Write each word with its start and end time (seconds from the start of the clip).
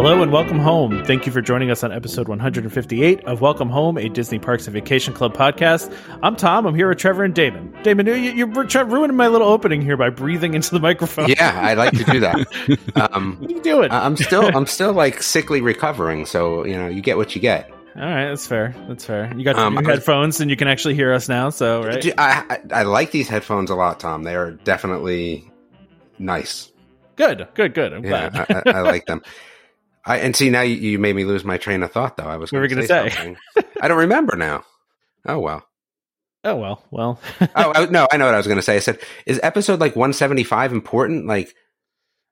Hello 0.00 0.22
and 0.22 0.32
welcome 0.32 0.58
home. 0.58 1.04
Thank 1.04 1.26
you 1.26 1.32
for 1.32 1.42
joining 1.42 1.70
us 1.70 1.84
on 1.84 1.92
episode 1.92 2.26
158 2.26 3.22
of 3.26 3.42
Welcome 3.42 3.68
Home, 3.68 3.98
a 3.98 4.08
Disney 4.08 4.38
Parks 4.38 4.66
and 4.66 4.72
Vacation 4.72 5.12
Club 5.12 5.36
podcast. 5.36 5.94
I'm 6.22 6.36
Tom. 6.36 6.64
I'm 6.64 6.74
here 6.74 6.88
with 6.88 6.96
Trevor 6.96 7.22
and 7.22 7.34
Damon. 7.34 7.76
Damon, 7.82 8.06
you, 8.06 8.14
you're 8.14 8.46
ruining 8.86 9.14
my 9.14 9.26
little 9.26 9.46
opening 9.46 9.82
here 9.82 9.98
by 9.98 10.08
breathing 10.08 10.54
into 10.54 10.70
the 10.70 10.80
microphone. 10.80 11.28
Yeah, 11.28 11.52
I 11.54 11.74
like 11.74 11.92
to 11.92 12.04
do 12.04 12.20
that. 12.20 12.38
Um, 13.12 13.36
what 13.40 13.50
are 13.50 13.54
you 13.54 13.60
doing? 13.60 13.90
I'm 13.90 14.16
still, 14.16 14.50
I'm 14.56 14.64
still 14.78 14.94
like 14.94 15.22
sickly 15.22 15.60
recovering, 15.60 16.24
so 16.24 16.64
you 16.64 16.78
know, 16.78 16.88
you 16.88 17.02
get 17.02 17.18
what 17.18 17.34
you 17.34 17.42
get. 17.42 17.70
All 17.94 18.00
right, 18.00 18.28
that's 18.28 18.46
fair. 18.46 18.74
That's 18.88 19.04
fair. 19.04 19.30
You 19.36 19.44
got 19.44 19.56
um, 19.56 19.74
new 19.74 19.84
headphones, 19.84 20.40
and 20.40 20.50
you 20.50 20.56
can 20.56 20.66
actually 20.66 20.94
hear 20.94 21.12
us 21.12 21.28
now. 21.28 21.50
So, 21.50 21.84
right? 21.84 22.18
I, 22.18 22.44
I, 22.48 22.60
I 22.72 22.82
like 22.84 23.10
these 23.10 23.28
headphones 23.28 23.68
a 23.68 23.74
lot, 23.74 24.00
Tom. 24.00 24.22
They 24.22 24.34
are 24.34 24.52
definitely 24.52 25.52
nice. 26.18 26.72
Good, 27.16 27.48
good, 27.52 27.74
good. 27.74 27.92
I'm 27.92 28.02
yeah, 28.02 28.30
glad. 28.30 28.66
I, 28.66 28.70
I 28.70 28.80
like 28.80 29.04
them. 29.04 29.20
I 30.04 30.18
and 30.18 30.34
see 30.34 30.50
now 30.50 30.62
you, 30.62 30.76
you, 30.76 30.98
made 30.98 31.14
me 31.14 31.24
lose 31.24 31.44
my 31.44 31.58
train 31.58 31.82
of 31.82 31.92
thought 31.92 32.16
though. 32.16 32.24
I 32.24 32.36
was 32.36 32.52
we 32.52 32.58
were 32.58 32.68
going 32.68 32.80
to 32.80 32.86
say, 32.86 33.10
say. 33.10 33.36
I 33.80 33.88
don't 33.88 33.98
remember 33.98 34.36
now. 34.36 34.64
Oh 35.26 35.38
well. 35.38 35.64
Oh 36.44 36.56
well. 36.56 36.82
Well. 36.90 37.20
oh 37.40 37.72
I, 37.74 37.86
no, 37.90 38.08
I 38.10 38.16
know 38.16 38.26
what 38.26 38.34
I 38.34 38.38
was 38.38 38.46
going 38.46 38.58
to 38.58 38.62
say. 38.62 38.76
I 38.76 38.80
said, 38.80 38.98
is 39.26 39.38
episode 39.42 39.80
like 39.80 39.96
175 39.96 40.72
important? 40.72 41.26
Like, 41.26 41.54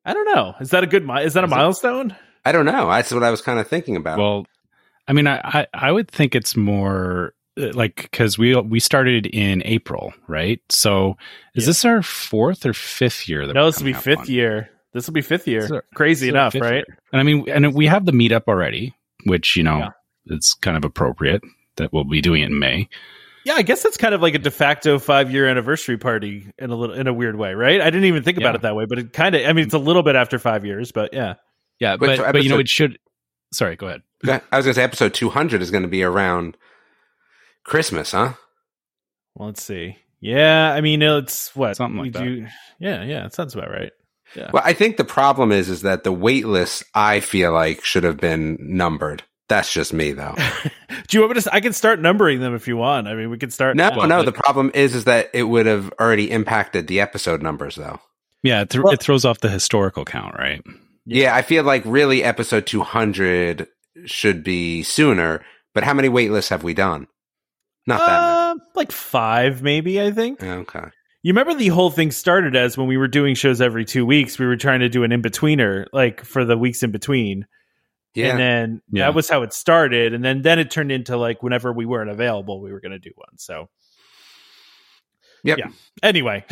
I 0.04 0.14
don't 0.14 0.34
know. 0.34 0.54
Is 0.60 0.70
that 0.70 0.82
a 0.82 0.86
good? 0.86 1.08
Is 1.20 1.34
that 1.34 1.44
a 1.44 1.46
is 1.46 1.50
milestone? 1.50 2.12
It, 2.12 2.16
I 2.44 2.52
don't 2.52 2.64
know. 2.64 2.88
That's 2.88 3.12
what 3.12 3.22
I 3.22 3.30
was 3.30 3.42
kind 3.42 3.58
of 3.58 3.68
thinking 3.68 3.96
about. 3.96 4.18
Well, 4.18 4.46
I 5.06 5.12
mean, 5.12 5.26
I 5.26 5.40
I, 5.44 5.66
I 5.74 5.92
would 5.92 6.10
think 6.10 6.34
it's 6.34 6.56
more 6.56 7.34
uh, 7.58 7.72
like 7.74 7.96
because 7.96 8.38
we 8.38 8.54
we 8.56 8.80
started 8.80 9.26
in 9.26 9.62
April, 9.66 10.14
right? 10.26 10.60
So 10.70 11.16
is 11.54 11.64
yeah. 11.64 11.66
this 11.66 11.84
our 11.84 12.02
fourth 12.02 12.64
or 12.64 12.72
fifth 12.72 13.28
year? 13.28 13.46
That 13.46 13.54
no, 13.54 13.66
this 13.66 13.78
will 13.78 13.86
be 13.86 13.92
fifth 13.92 14.20
on? 14.20 14.26
year. 14.26 14.70
This 14.92 15.06
will 15.06 15.14
be 15.14 15.22
fifth 15.22 15.46
year. 15.46 15.82
Crazy 15.94 16.28
enough, 16.28 16.54
right? 16.54 16.84
Year. 16.86 16.98
And 17.12 17.20
I 17.20 17.22
mean, 17.22 17.48
and 17.48 17.74
we 17.74 17.86
have 17.86 18.06
the 18.06 18.12
meetup 18.12 18.44
already, 18.48 18.94
which 19.24 19.56
you 19.56 19.62
know, 19.62 19.78
yeah. 19.78 19.90
it's 20.26 20.54
kind 20.54 20.76
of 20.76 20.84
appropriate 20.84 21.42
that 21.76 21.92
we'll 21.92 22.04
be 22.04 22.20
doing 22.20 22.42
it 22.42 22.46
in 22.46 22.58
May. 22.58 22.88
Yeah, 23.44 23.54
I 23.54 23.62
guess 23.62 23.82
that's 23.82 23.96
kind 23.96 24.14
of 24.14 24.20
like 24.20 24.34
a 24.34 24.38
de 24.38 24.50
facto 24.50 24.98
five 24.98 25.30
year 25.30 25.48
anniversary 25.48 25.96
party 25.96 26.50
in 26.58 26.70
a 26.70 26.76
little 26.76 26.94
in 26.94 27.06
a 27.06 27.12
weird 27.12 27.36
way, 27.36 27.54
right? 27.54 27.80
I 27.80 27.84
didn't 27.84 28.04
even 28.04 28.22
think 28.22 28.36
about 28.36 28.50
yeah. 28.50 28.56
it 28.56 28.62
that 28.62 28.76
way, 28.76 28.86
but 28.86 28.98
it 28.98 29.12
kind 29.12 29.34
of. 29.34 29.46
I 29.46 29.52
mean, 29.52 29.64
it's 29.64 29.74
a 29.74 29.78
little 29.78 30.02
bit 30.02 30.16
after 30.16 30.38
five 30.38 30.64
years, 30.64 30.92
but 30.92 31.14
yeah, 31.14 31.34
yeah. 31.78 31.96
But 31.96 32.18
but, 32.18 32.32
but 32.32 32.42
you 32.42 32.50
know, 32.50 32.58
it 32.58 32.68
should. 32.68 32.98
Sorry, 33.52 33.76
go 33.76 33.86
ahead. 33.86 34.02
I 34.26 34.56
was 34.56 34.64
going 34.64 34.64
to 34.64 34.74
say 34.74 34.82
episode 34.82 35.14
two 35.14 35.30
hundred 35.30 35.62
is 35.62 35.70
going 35.70 35.82
to 35.82 35.88
be 35.88 36.02
around 36.02 36.56
Christmas, 37.64 38.12
huh? 38.12 38.34
Well, 39.34 39.48
let's 39.48 39.62
see. 39.62 39.96
Yeah, 40.20 40.72
I 40.72 40.80
mean, 40.80 41.00
it's 41.00 41.54
what 41.54 41.76
something 41.76 42.00
like 42.00 42.12
that. 42.12 42.24
Do, 42.24 42.46
yeah, 42.80 43.04
yeah, 43.04 43.24
it 43.24 43.34
sounds 43.34 43.54
about 43.54 43.70
right. 43.70 43.92
Yeah. 44.34 44.50
Well, 44.52 44.62
I 44.64 44.72
think 44.72 44.96
the 44.96 45.04
problem 45.04 45.52
is 45.52 45.68
is 45.68 45.82
that 45.82 46.04
the 46.04 46.12
wait 46.12 46.46
list 46.46 46.84
I 46.94 47.20
feel 47.20 47.52
like 47.52 47.84
should 47.84 48.04
have 48.04 48.18
been 48.18 48.56
numbered. 48.60 49.22
That's 49.48 49.72
just 49.72 49.92
me 49.92 50.12
though. 50.12 50.34
Do 51.08 51.16
you 51.16 51.20
want 51.22 51.34
me 51.34 51.40
to? 51.40 51.54
I 51.54 51.60
can 51.60 51.72
start 51.72 52.00
numbering 52.00 52.40
them 52.40 52.54
if 52.54 52.68
you 52.68 52.76
want. 52.76 53.08
I 53.08 53.14
mean, 53.14 53.30
we 53.30 53.38
can 53.38 53.50
start. 53.50 53.76
No, 53.76 53.90
well, 53.96 54.06
no. 54.06 54.18
But, 54.18 54.26
the 54.26 54.40
problem 54.40 54.70
is, 54.74 54.94
is 54.94 55.04
that 55.04 55.30
it 55.32 55.44
would 55.44 55.66
have 55.66 55.90
already 55.98 56.30
impacted 56.30 56.86
the 56.86 57.00
episode 57.00 57.42
numbers, 57.42 57.76
though. 57.76 58.00
Yeah, 58.42 58.62
it, 58.62 58.70
th- 58.70 58.84
well, 58.84 58.92
it 58.92 59.00
throws 59.00 59.24
off 59.24 59.40
the 59.40 59.48
historical 59.48 60.04
count, 60.04 60.36
right? 60.38 60.62
Yeah, 61.06 61.34
I 61.34 61.42
feel 61.42 61.64
like 61.64 61.82
really 61.86 62.22
episode 62.22 62.66
two 62.66 62.82
hundred 62.82 63.68
should 64.04 64.44
be 64.44 64.82
sooner. 64.82 65.42
But 65.74 65.84
how 65.84 65.94
many 65.94 66.08
wait 66.08 66.30
lists 66.30 66.50
have 66.50 66.62
we 66.62 66.74
done? 66.74 67.06
Not 67.86 68.00
that 68.00 68.20
uh, 68.20 68.54
many. 68.54 68.60
Like 68.74 68.92
five, 68.92 69.62
maybe. 69.62 70.00
I 70.00 70.10
think. 70.10 70.42
Okay. 70.42 70.84
You 71.28 71.34
remember 71.34 71.52
the 71.52 71.68
whole 71.68 71.90
thing 71.90 72.10
started 72.10 72.56
as 72.56 72.78
when 72.78 72.86
we 72.86 72.96
were 72.96 73.06
doing 73.06 73.34
shows 73.34 73.60
every 73.60 73.84
two 73.84 74.06
weeks, 74.06 74.38
we 74.38 74.46
were 74.46 74.56
trying 74.56 74.80
to 74.80 74.88
do 74.88 75.04
an 75.04 75.12
in 75.12 75.20
betweener, 75.20 75.84
like 75.92 76.24
for 76.24 76.46
the 76.46 76.56
weeks 76.56 76.82
in 76.82 76.90
between. 76.90 77.46
Yeah. 78.14 78.30
And 78.30 78.40
then 78.40 78.82
yeah. 78.90 79.04
that 79.04 79.14
was 79.14 79.28
how 79.28 79.42
it 79.42 79.52
started. 79.52 80.14
And 80.14 80.24
then 80.24 80.40
then 80.40 80.58
it 80.58 80.70
turned 80.70 80.90
into 80.90 81.18
like 81.18 81.42
whenever 81.42 81.70
we 81.70 81.84
weren't 81.84 82.08
available, 82.08 82.62
we 82.62 82.72
were 82.72 82.80
gonna 82.80 82.98
do 82.98 83.10
one. 83.14 83.36
So 83.36 83.68
yep. 85.44 85.58
yeah. 85.58 85.68
Anyway. 86.02 86.46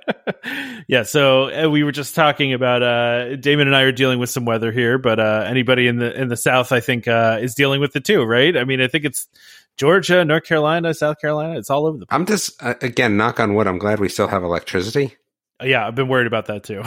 yeah, 0.88 1.02
so 1.02 1.66
uh, 1.66 1.68
we 1.68 1.84
were 1.84 1.92
just 1.92 2.14
talking 2.14 2.54
about 2.54 2.82
uh 2.82 3.36
Damon 3.36 3.66
and 3.66 3.76
I 3.76 3.82
are 3.82 3.92
dealing 3.92 4.18
with 4.18 4.30
some 4.30 4.46
weather 4.46 4.72
here, 4.72 4.96
but 4.96 5.20
uh 5.20 5.44
anybody 5.46 5.88
in 5.88 5.98
the 5.98 6.18
in 6.18 6.28
the 6.28 6.38
south 6.38 6.72
I 6.72 6.80
think 6.80 7.06
uh 7.06 7.36
is 7.42 7.54
dealing 7.54 7.82
with 7.82 7.94
it 7.96 8.04
too, 8.06 8.24
right? 8.24 8.56
I 8.56 8.64
mean, 8.64 8.80
I 8.80 8.88
think 8.88 9.04
it's 9.04 9.28
Georgia, 9.76 10.24
North 10.24 10.44
Carolina, 10.44 10.94
South 10.94 11.20
Carolina. 11.20 11.58
It's 11.58 11.70
all 11.70 11.86
over 11.86 11.98
the 11.98 12.06
place. 12.06 12.14
I'm 12.14 12.26
just, 12.26 12.62
uh, 12.62 12.74
again, 12.80 13.16
knock 13.16 13.40
on 13.40 13.54
wood. 13.54 13.66
I'm 13.66 13.78
glad 13.78 14.00
we 14.00 14.08
still 14.08 14.28
have 14.28 14.42
electricity. 14.44 15.16
Yeah, 15.62 15.86
I've 15.86 15.94
been 15.94 16.08
worried 16.08 16.26
about 16.26 16.46
that 16.46 16.64
too. 16.64 16.82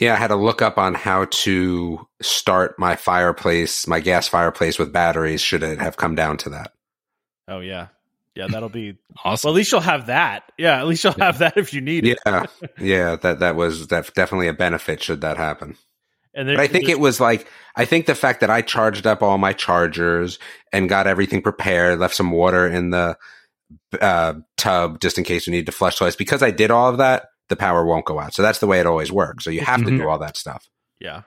yeah, 0.00 0.14
I 0.14 0.16
had 0.16 0.28
to 0.28 0.36
look 0.36 0.62
up 0.62 0.78
on 0.78 0.94
how 0.94 1.26
to 1.26 2.06
start 2.22 2.78
my 2.78 2.96
fireplace, 2.96 3.86
my 3.86 4.00
gas 4.00 4.28
fireplace 4.28 4.78
with 4.78 4.92
batteries, 4.92 5.40
should 5.40 5.62
it 5.62 5.80
have 5.80 5.96
come 5.96 6.14
down 6.14 6.36
to 6.38 6.50
that. 6.50 6.72
Oh, 7.48 7.60
yeah. 7.60 7.88
Yeah, 8.34 8.48
that'll 8.48 8.68
be 8.68 8.96
awesome. 9.24 9.48
Well, 9.48 9.54
at 9.54 9.56
least 9.56 9.72
you'll 9.72 9.80
have 9.80 10.06
that. 10.06 10.50
Yeah, 10.58 10.78
at 10.78 10.86
least 10.86 11.04
you'll 11.04 11.14
yeah. 11.16 11.26
have 11.26 11.38
that 11.38 11.56
if 11.56 11.72
you 11.72 11.80
need 11.80 12.06
it. 12.06 12.18
Yeah, 12.26 12.46
yeah, 12.80 13.16
that 13.16 13.40
that 13.40 13.56
was 13.56 13.88
that 13.88 14.12
definitely 14.14 14.48
a 14.48 14.52
benefit 14.52 15.02
should 15.02 15.20
that 15.20 15.36
happen. 15.36 15.76
And 16.34 16.48
but 16.48 16.60
I 16.60 16.66
think 16.66 16.88
it 16.88 16.98
was 16.98 17.20
like 17.20 17.46
I 17.76 17.84
think 17.84 18.06
the 18.06 18.14
fact 18.14 18.40
that 18.40 18.50
I 18.50 18.62
charged 18.62 19.06
up 19.06 19.22
all 19.22 19.38
my 19.38 19.52
chargers 19.52 20.38
and 20.72 20.88
got 20.88 21.06
everything 21.06 21.42
prepared, 21.42 21.98
left 21.98 22.14
some 22.14 22.30
water 22.30 22.66
in 22.66 22.90
the 22.90 23.16
uh, 24.00 24.34
tub 24.56 25.00
just 25.00 25.18
in 25.18 25.24
case 25.24 25.46
we 25.46 25.52
need 25.52 25.66
to 25.66 25.72
flush 25.72 25.96
twice. 25.96 26.16
Because 26.16 26.42
I 26.42 26.50
did 26.50 26.70
all 26.70 26.90
of 26.90 26.98
that, 26.98 27.28
the 27.48 27.56
power 27.56 27.84
won't 27.84 28.04
go 28.04 28.18
out. 28.18 28.34
So 28.34 28.42
that's 28.42 28.58
the 28.58 28.66
way 28.66 28.80
it 28.80 28.86
always 28.86 29.12
works. 29.12 29.44
So 29.44 29.50
you 29.50 29.60
have 29.60 29.80
mm-hmm. 29.80 29.90
to 29.90 29.98
do 29.98 30.08
all 30.08 30.18
that 30.18 30.36
stuff. 30.36 30.68
Yeah. 31.00 31.22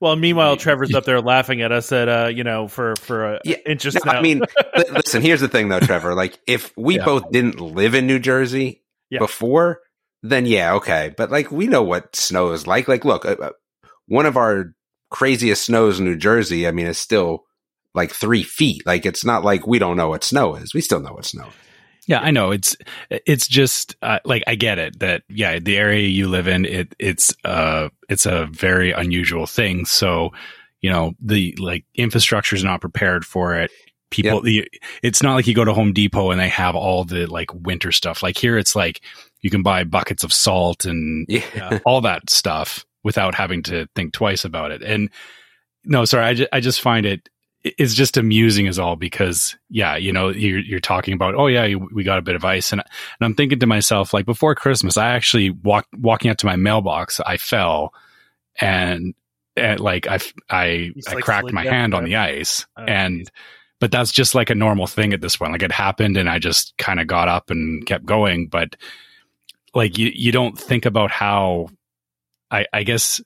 Well, 0.00 0.16
meanwhile, 0.16 0.56
Trevor's 0.56 0.94
up 0.96 1.04
there 1.04 1.20
laughing 1.20 1.62
at 1.62 1.70
us 1.70 1.92
at 1.92 2.08
uh, 2.08 2.26
you 2.26 2.42
know, 2.42 2.66
for 2.66 2.96
for 2.96 3.36
uh, 3.36 3.38
yeah. 3.44 3.58
inches. 3.64 3.94
No, 3.94 4.10
I 4.10 4.20
mean, 4.20 4.42
listen. 4.90 5.22
Here's 5.22 5.40
the 5.40 5.46
thing, 5.46 5.68
though, 5.68 5.78
Trevor. 5.78 6.16
Like, 6.16 6.40
if 6.44 6.76
we 6.76 6.96
yeah. 6.96 7.04
both 7.04 7.30
didn't 7.30 7.60
live 7.60 7.94
in 7.94 8.08
New 8.08 8.18
Jersey 8.18 8.82
yeah. 9.10 9.20
before, 9.20 9.80
then 10.24 10.44
yeah, 10.44 10.74
okay. 10.74 11.14
But 11.16 11.30
like, 11.30 11.52
we 11.52 11.68
know 11.68 11.84
what 11.84 12.16
snow 12.16 12.50
is 12.50 12.66
like. 12.66 12.88
Like, 12.88 13.04
look, 13.04 13.24
uh, 13.24 13.36
uh 13.40 13.50
one 14.06 14.26
of 14.26 14.36
our 14.36 14.74
craziest 15.10 15.66
snows 15.66 15.98
in 15.98 16.06
New 16.06 16.16
Jersey, 16.16 16.66
I 16.66 16.72
mean, 16.72 16.86
it's 16.86 16.98
still 16.98 17.44
like 17.94 18.10
three 18.10 18.42
feet. 18.42 18.84
Like 18.86 19.06
it's 19.06 19.24
not 19.24 19.44
like 19.44 19.66
we 19.66 19.78
don't 19.78 19.96
know 19.96 20.08
what 20.08 20.24
snow 20.24 20.54
is. 20.54 20.74
We 20.74 20.80
still 20.80 21.00
know 21.00 21.12
what 21.12 21.26
snow 21.26 21.46
is. 21.46 21.54
Yeah, 22.06 22.18
I 22.18 22.32
know. 22.32 22.50
It's 22.50 22.76
it's 23.10 23.46
just 23.46 23.94
uh, 24.02 24.18
like 24.24 24.42
I 24.46 24.56
get 24.56 24.78
it 24.78 24.98
that 24.98 25.22
yeah, 25.28 25.58
the 25.60 25.76
area 25.76 26.08
you 26.08 26.28
live 26.28 26.48
in 26.48 26.64
it 26.64 26.96
it's 26.98 27.32
uh 27.44 27.90
it's 28.08 28.26
a 28.26 28.46
very 28.46 28.90
unusual 28.90 29.46
thing. 29.46 29.84
So, 29.84 30.30
you 30.80 30.90
know, 30.90 31.12
the 31.20 31.54
like 31.60 31.84
infrastructure 31.94 32.56
is 32.56 32.64
not 32.64 32.80
prepared 32.80 33.24
for 33.24 33.54
it. 33.54 33.70
People 34.10 34.46
yep. 34.46 34.66
the, 34.72 34.80
it's 35.02 35.22
not 35.22 35.34
like 35.34 35.46
you 35.46 35.54
go 35.54 35.64
to 35.64 35.72
Home 35.72 35.92
Depot 35.92 36.32
and 36.32 36.40
they 36.40 36.48
have 36.48 36.74
all 36.74 37.04
the 37.04 37.26
like 37.26 37.54
winter 37.54 37.92
stuff. 37.92 38.22
Like 38.22 38.36
here 38.36 38.58
it's 38.58 38.74
like 38.74 39.00
you 39.40 39.48
can 39.48 39.62
buy 39.62 39.84
buckets 39.84 40.24
of 40.24 40.32
salt 40.32 40.84
and 40.84 41.24
yeah. 41.30 41.78
all 41.84 42.00
that 42.00 42.28
stuff 42.28 42.84
without 43.02 43.34
having 43.34 43.62
to 43.64 43.86
think 43.94 44.12
twice 44.12 44.44
about 44.44 44.70
it. 44.70 44.82
And 44.82 45.10
no, 45.84 46.04
sorry, 46.04 46.24
I, 46.24 46.34
ju- 46.34 46.48
I 46.52 46.60
just 46.60 46.80
find 46.80 47.06
it 47.06 47.28
it's 47.64 47.94
just 47.94 48.16
amusing 48.16 48.66
as 48.66 48.78
all 48.78 48.96
because 48.96 49.56
yeah, 49.70 49.96
you 49.96 50.12
know, 50.12 50.30
you're 50.30 50.58
you're 50.58 50.80
talking 50.80 51.14
about 51.14 51.34
oh 51.36 51.46
yeah, 51.46 51.74
we 51.74 52.02
got 52.02 52.18
a 52.18 52.22
bit 52.22 52.34
of 52.34 52.44
ice 52.44 52.72
and 52.72 52.80
and 52.80 53.24
I'm 53.24 53.34
thinking 53.34 53.60
to 53.60 53.66
myself 53.66 54.12
like 54.12 54.26
before 54.26 54.54
Christmas, 54.54 54.96
I 54.96 55.10
actually 55.10 55.50
walked 55.50 55.94
walking 55.94 56.30
up 56.30 56.38
to 56.38 56.46
my 56.46 56.56
mailbox, 56.56 57.20
I 57.20 57.36
fell 57.36 57.94
and 58.60 59.14
and 59.56 59.78
like 59.78 60.08
I 60.08 60.18
I 60.50 60.92
I 61.06 61.14
like 61.14 61.24
cracked 61.24 61.52
my 61.52 61.62
hand 61.64 61.94
on 61.94 62.04
the 62.04 62.16
ice 62.16 62.66
oh, 62.76 62.84
and. 62.84 63.20
Geez. 63.20 63.30
But 63.80 63.90
that's 63.90 64.12
just 64.12 64.36
like 64.36 64.48
a 64.48 64.54
normal 64.54 64.86
thing 64.86 65.12
at 65.12 65.20
this 65.20 65.36
point. 65.36 65.50
Like 65.50 65.64
it 65.64 65.72
happened 65.72 66.16
and 66.16 66.30
I 66.30 66.38
just 66.38 66.72
kind 66.78 67.00
of 67.00 67.08
got 67.08 67.26
up 67.26 67.50
and 67.50 67.84
kept 67.84 68.06
going. 68.06 68.46
But 68.46 68.76
like 69.74 69.98
you, 69.98 70.12
you 70.14 70.30
don't 70.30 70.56
think 70.56 70.86
about 70.86 71.10
how 71.10 71.66
I, 72.52 72.66
I 72.72 72.82
guess 72.84 73.20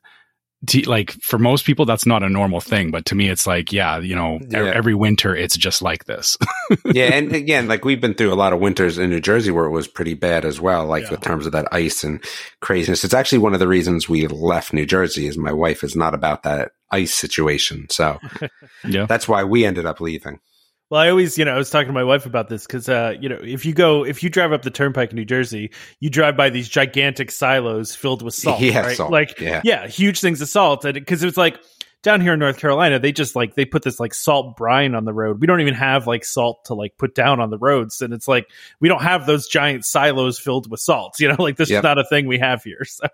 to, 0.69 0.81
like 0.82 1.12
for 1.23 1.38
most 1.38 1.67
people 1.67 1.84
that's 1.84 2.06
not 2.06 2.23
a 2.23 2.28
normal 2.28 2.61
thing 2.61 2.90
but 2.90 3.05
to 3.06 3.14
me 3.14 3.28
it's 3.28 3.46
like 3.46 3.73
yeah 3.73 3.99
you 3.99 4.17
know 4.17 4.38
yeah. 4.49 4.73
every 4.75 4.94
winter 4.94 5.37
it's 5.37 5.56
just 5.56 5.82
like 5.82 6.06
this 6.06 6.38
yeah 6.87 7.12
and 7.12 7.32
again 7.34 7.69
like 7.69 7.84
we've 7.84 8.00
been 8.00 8.14
through 8.14 8.32
a 8.32 8.34
lot 8.34 8.52
of 8.52 8.61
winters 8.61 8.96
in 8.96 9.11
new 9.11 9.20
jersey 9.20 9.50
where 9.50 9.67
it 9.67 9.70
was 9.70 9.87
pretty 9.87 10.14
bad 10.14 10.44
as 10.44 10.58
well 10.61 10.87
like 10.87 11.05
yeah. 11.05 11.14
in 11.14 11.20
terms 11.20 11.44
of 11.44 11.52
that 11.52 11.69
ice 11.73 12.02
and 12.02 12.25
craziness 12.61 13.05
it's 13.05 13.14
actually 13.14 13.38
one 13.38 13.52
of 13.52 13.61
the 13.61 13.69
reasons 13.69 14.08
we 14.08 14.26
left 14.28 14.73
new 14.73 14.87
jersey 14.87 15.26
is 15.26 15.37
my 15.37 15.52
wife 15.52 15.84
is 15.84 15.94
not 15.94 16.14
about 16.14 16.43
that 16.43 16.72
ice 16.90 17.14
situation 17.14 17.87
so 17.90 18.19
yeah 18.88 19.05
that's 19.06 19.29
why 19.29 19.44
we 19.44 19.64
ended 19.64 19.84
up 19.84 20.00
leaving 20.00 20.40
Well, 20.88 21.00
I 21.00 21.10
always, 21.10 21.36
you 21.36 21.44
know, 21.44 21.52
I 21.52 21.58
was 21.58 21.68
talking 21.68 21.88
to 21.88 21.92
my 21.92 22.04
wife 22.04 22.26
about 22.26 22.48
this 22.48 22.64
because, 22.64 22.88
uh, 22.88 23.14
you 23.20 23.28
know, 23.28 23.40
if 23.42 23.66
you 23.66 23.74
go, 23.74 24.04
if 24.04 24.22
you 24.22 24.30
drive 24.30 24.52
up 24.52 24.62
the 24.62 24.70
turnpike 24.70 25.10
in 25.10 25.16
New 25.16 25.24
Jersey, 25.24 25.72
you 25.98 26.10
drive 26.10 26.36
by 26.36 26.48
these 26.50 26.68
gigantic 26.68 27.32
silos 27.32 27.94
filled 27.94 28.22
with 28.22 28.34
salt, 28.34 28.60
yeah, 28.60 28.80
right? 28.80 28.96
Salt. 28.96 29.10
Like, 29.10 29.40
yeah. 29.40 29.62
yeah, 29.64 29.88
huge 29.88 30.20
things 30.20 30.40
of 30.40 30.48
salt. 30.48 30.84
And 30.84 30.94
because 30.94 31.24
it 31.24 31.28
it's 31.28 31.36
like 31.36 31.58
down 32.04 32.20
here 32.20 32.34
in 32.34 32.38
North 32.38 32.58
Carolina, 32.58 33.00
they 33.00 33.10
just 33.10 33.34
like, 33.34 33.56
they 33.56 33.64
put 33.64 33.82
this 33.82 33.98
like 33.98 34.14
salt 34.14 34.56
brine 34.56 34.94
on 34.94 35.04
the 35.04 35.12
road. 35.12 35.40
We 35.40 35.48
don't 35.48 35.60
even 35.60 35.74
have 35.74 36.06
like 36.06 36.24
salt 36.24 36.66
to 36.66 36.74
like 36.74 36.96
put 36.98 37.16
down 37.16 37.40
on 37.40 37.50
the 37.50 37.58
roads. 37.58 38.00
And 38.00 38.14
it's 38.14 38.28
like, 38.28 38.48
we 38.78 38.88
don't 38.88 39.02
have 39.02 39.26
those 39.26 39.48
giant 39.48 39.84
silos 39.84 40.38
filled 40.38 40.70
with 40.70 40.78
salt, 40.78 41.16
you 41.20 41.26
know, 41.26 41.36
like 41.36 41.56
this 41.56 41.68
yep. 41.68 41.80
is 41.80 41.82
not 41.82 41.98
a 41.98 42.04
thing 42.04 42.28
we 42.28 42.38
have 42.38 42.62
here. 42.62 42.78
So, 42.86 43.08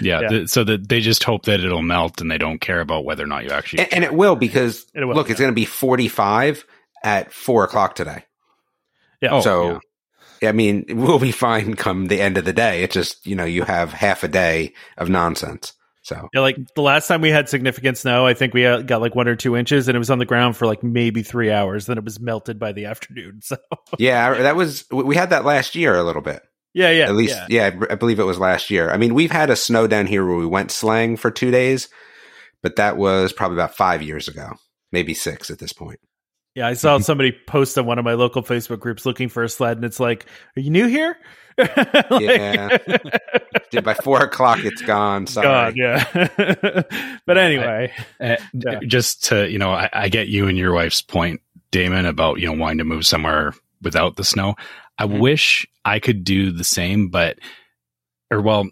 yeah. 0.00 0.20
yeah. 0.20 0.28
The, 0.28 0.48
so 0.48 0.64
that 0.64 0.88
they 0.88 1.00
just 1.00 1.24
hope 1.24 1.44
that 1.44 1.60
it'll 1.60 1.82
melt 1.82 2.22
and 2.22 2.30
they 2.30 2.38
don't 2.38 2.58
care 2.58 2.80
about 2.80 3.04
whether 3.04 3.22
or 3.22 3.26
not 3.26 3.44
you 3.44 3.50
actually, 3.50 3.80
and, 3.80 3.94
and 3.94 4.04
it 4.04 4.14
will 4.14 4.34
because 4.34 4.86
it 4.94 5.04
will, 5.04 5.14
look, 5.14 5.28
yeah. 5.28 5.32
it's 5.32 5.40
going 5.40 5.50
to 5.50 5.54
be 5.54 5.66
45 5.66 6.64
at 7.06 7.32
four 7.32 7.62
o'clock 7.62 7.94
today. 7.94 8.24
Yeah. 9.22 9.34
Oh, 9.34 9.40
so, 9.40 9.80
yeah. 10.42 10.48
I 10.48 10.52
mean, 10.52 10.84
we'll 10.90 11.20
be 11.20 11.32
fine 11.32 11.74
come 11.74 12.06
the 12.06 12.20
end 12.20 12.36
of 12.36 12.44
the 12.44 12.52
day. 12.52 12.82
It's 12.82 12.92
just, 12.92 13.24
you 13.26 13.36
know, 13.36 13.44
you 13.44 13.62
have 13.62 13.92
half 13.92 14.24
a 14.24 14.28
day 14.28 14.74
of 14.98 15.08
nonsense. 15.08 15.72
So, 16.02 16.28
yeah, 16.34 16.40
like 16.40 16.56
the 16.74 16.82
last 16.82 17.08
time 17.08 17.20
we 17.20 17.30
had 17.30 17.48
significant 17.48 17.98
snow, 17.98 18.26
I 18.26 18.34
think 18.34 18.54
we 18.54 18.64
uh, 18.64 18.82
got 18.82 19.00
like 19.00 19.16
one 19.16 19.26
or 19.26 19.34
two 19.34 19.56
inches 19.56 19.88
and 19.88 19.96
it 19.96 19.98
was 19.98 20.10
on 20.10 20.18
the 20.18 20.24
ground 20.24 20.56
for 20.56 20.66
like 20.66 20.82
maybe 20.82 21.22
three 21.22 21.50
hours. 21.50 21.86
Then 21.86 21.98
it 21.98 22.04
was 22.04 22.20
melted 22.20 22.58
by 22.58 22.72
the 22.72 22.86
afternoon. 22.86 23.40
So, 23.42 23.56
yeah, 23.98 24.34
that 24.42 24.56
was, 24.56 24.84
we 24.90 25.14
had 25.16 25.30
that 25.30 25.44
last 25.44 25.74
year 25.74 25.96
a 25.96 26.04
little 26.04 26.22
bit. 26.22 26.42
Yeah, 26.74 26.90
yeah. 26.90 27.04
At 27.04 27.14
least, 27.14 27.38
yeah. 27.48 27.70
yeah, 27.70 27.86
I 27.90 27.94
believe 27.94 28.18
it 28.18 28.24
was 28.24 28.38
last 28.38 28.70
year. 28.70 28.90
I 28.90 28.98
mean, 28.98 29.14
we've 29.14 29.30
had 29.30 29.50
a 29.50 29.56
snow 29.56 29.86
down 29.86 30.06
here 30.06 30.26
where 30.26 30.36
we 30.36 30.46
went 30.46 30.70
slang 30.70 31.16
for 31.16 31.30
two 31.30 31.50
days, 31.50 31.88
but 32.62 32.76
that 32.76 32.96
was 32.96 33.32
probably 33.32 33.56
about 33.56 33.76
five 33.76 34.02
years 34.02 34.28
ago, 34.28 34.52
maybe 34.92 35.14
six 35.14 35.50
at 35.50 35.58
this 35.58 35.72
point. 35.72 36.00
Yeah, 36.56 36.68
I 36.68 36.72
saw 36.72 36.96
somebody 36.98 37.32
post 37.32 37.76
on 37.76 37.84
one 37.84 37.98
of 37.98 38.04
my 38.06 38.14
local 38.14 38.42
Facebook 38.42 38.80
groups 38.80 39.04
looking 39.04 39.28
for 39.28 39.44
a 39.44 39.48
sled, 39.48 39.76
and 39.76 39.84
it's 39.84 40.00
like, 40.00 40.24
"Are 40.56 40.60
you 40.60 40.70
new 40.70 40.86
here?" 40.86 41.18
like, 41.58 42.10
yeah, 42.18 42.78
Dude, 43.70 43.84
by 43.84 43.92
four 43.92 44.22
o'clock, 44.22 44.60
it's 44.64 44.80
gone. 44.80 45.26
Sorry. 45.26 45.46
God, 45.46 45.74
yeah. 45.76 46.82
but 47.26 47.36
anyway, 47.36 47.92
I, 48.18 48.32
I, 48.32 48.38
yeah. 48.54 48.80
just 48.86 49.24
to 49.24 49.50
you 49.50 49.58
know, 49.58 49.70
I, 49.70 49.90
I, 49.92 50.08
get 50.08 50.28
you 50.28 50.48
and 50.48 50.56
your 50.56 50.72
wife's 50.72 51.02
point, 51.02 51.42
Damon, 51.72 52.06
about 52.06 52.40
you 52.40 52.46
know 52.46 52.54
wanting 52.54 52.78
to 52.78 52.84
move 52.84 53.04
somewhere 53.04 53.52
without 53.82 54.16
the 54.16 54.24
snow. 54.24 54.54
I 54.98 55.04
mm-hmm. 55.04 55.18
wish 55.18 55.66
I 55.84 55.98
could 55.98 56.24
do 56.24 56.52
the 56.52 56.64
same, 56.64 57.08
but 57.08 57.38
or 58.30 58.40
well, 58.40 58.66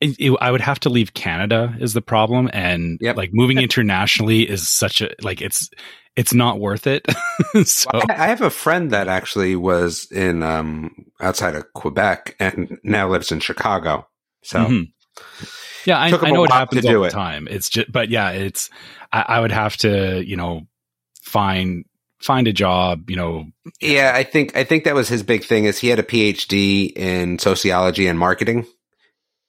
it, 0.00 0.16
it, 0.18 0.36
I 0.40 0.50
would 0.50 0.62
have 0.62 0.80
to 0.80 0.88
leave 0.88 1.12
Canada 1.12 1.76
is 1.78 1.92
the 1.92 2.00
problem, 2.00 2.48
and 2.54 2.96
yep. 3.02 3.18
like 3.18 3.30
moving 3.34 3.58
internationally 3.58 4.48
is 4.48 4.66
such 4.66 5.02
a 5.02 5.10
like 5.20 5.42
it's 5.42 5.68
it's 6.16 6.34
not 6.34 6.60
worth 6.60 6.86
it. 6.86 7.06
so 7.64 7.90
I 8.08 8.26
have 8.26 8.42
a 8.42 8.50
friend 8.50 8.90
that 8.90 9.08
actually 9.08 9.56
was 9.56 10.10
in 10.10 10.42
um, 10.42 11.06
outside 11.20 11.54
of 11.54 11.72
Quebec 11.72 12.36
and 12.38 12.78
now 12.82 13.08
lives 13.08 13.32
in 13.32 13.40
Chicago. 13.40 14.06
So 14.42 14.58
mm-hmm. 14.58 15.24
yeah, 15.86 15.98
I, 15.98 16.06
I 16.06 16.30
know 16.30 16.44
it 16.44 16.52
happens 16.52 16.84
all 16.86 17.02
the 17.02 17.10
time. 17.10 17.48
It's 17.50 17.68
just, 17.68 17.90
but 17.90 18.08
yeah, 18.08 18.30
it's 18.30 18.70
I, 19.12 19.24
I 19.28 19.40
would 19.40 19.52
have 19.52 19.76
to 19.78 20.22
you 20.24 20.36
know 20.36 20.62
find 21.22 21.84
find 22.20 22.46
a 22.46 22.52
job, 22.52 23.10
you 23.10 23.16
know. 23.16 23.46
Yeah, 23.80 24.12
I 24.14 24.24
think 24.24 24.56
I 24.56 24.64
think 24.64 24.84
that 24.84 24.94
was 24.94 25.08
his 25.08 25.22
big 25.22 25.44
thing 25.44 25.64
is 25.64 25.78
he 25.78 25.88
had 25.88 25.98
a 25.98 26.04
PhD 26.04 26.92
in 26.94 27.38
sociology 27.38 28.06
and 28.06 28.18
marketing 28.18 28.66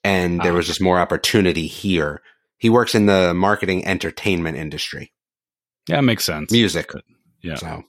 and 0.04 0.42
there 0.42 0.54
ah. 0.54 0.58
was 0.58 0.68
just 0.68 0.82
more 0.82 1.00
opportunity 1.00 1.68
here. 1.68 2.22
He 2.58 2.70
works 2.70 2.96
in 2.96 3.06
the 3.06 3.34
marketing 3.34 3.86
entertainment 3.86 4.58
industry. 4.58 5.12
Yeah, 5.88 6.00
it 6.00 6.04
makes 6.04 6.24
sense. 6.24 6.52
Music. 6.52 6.92
Yeah. 7.42 7.56
So. 7.56 7.84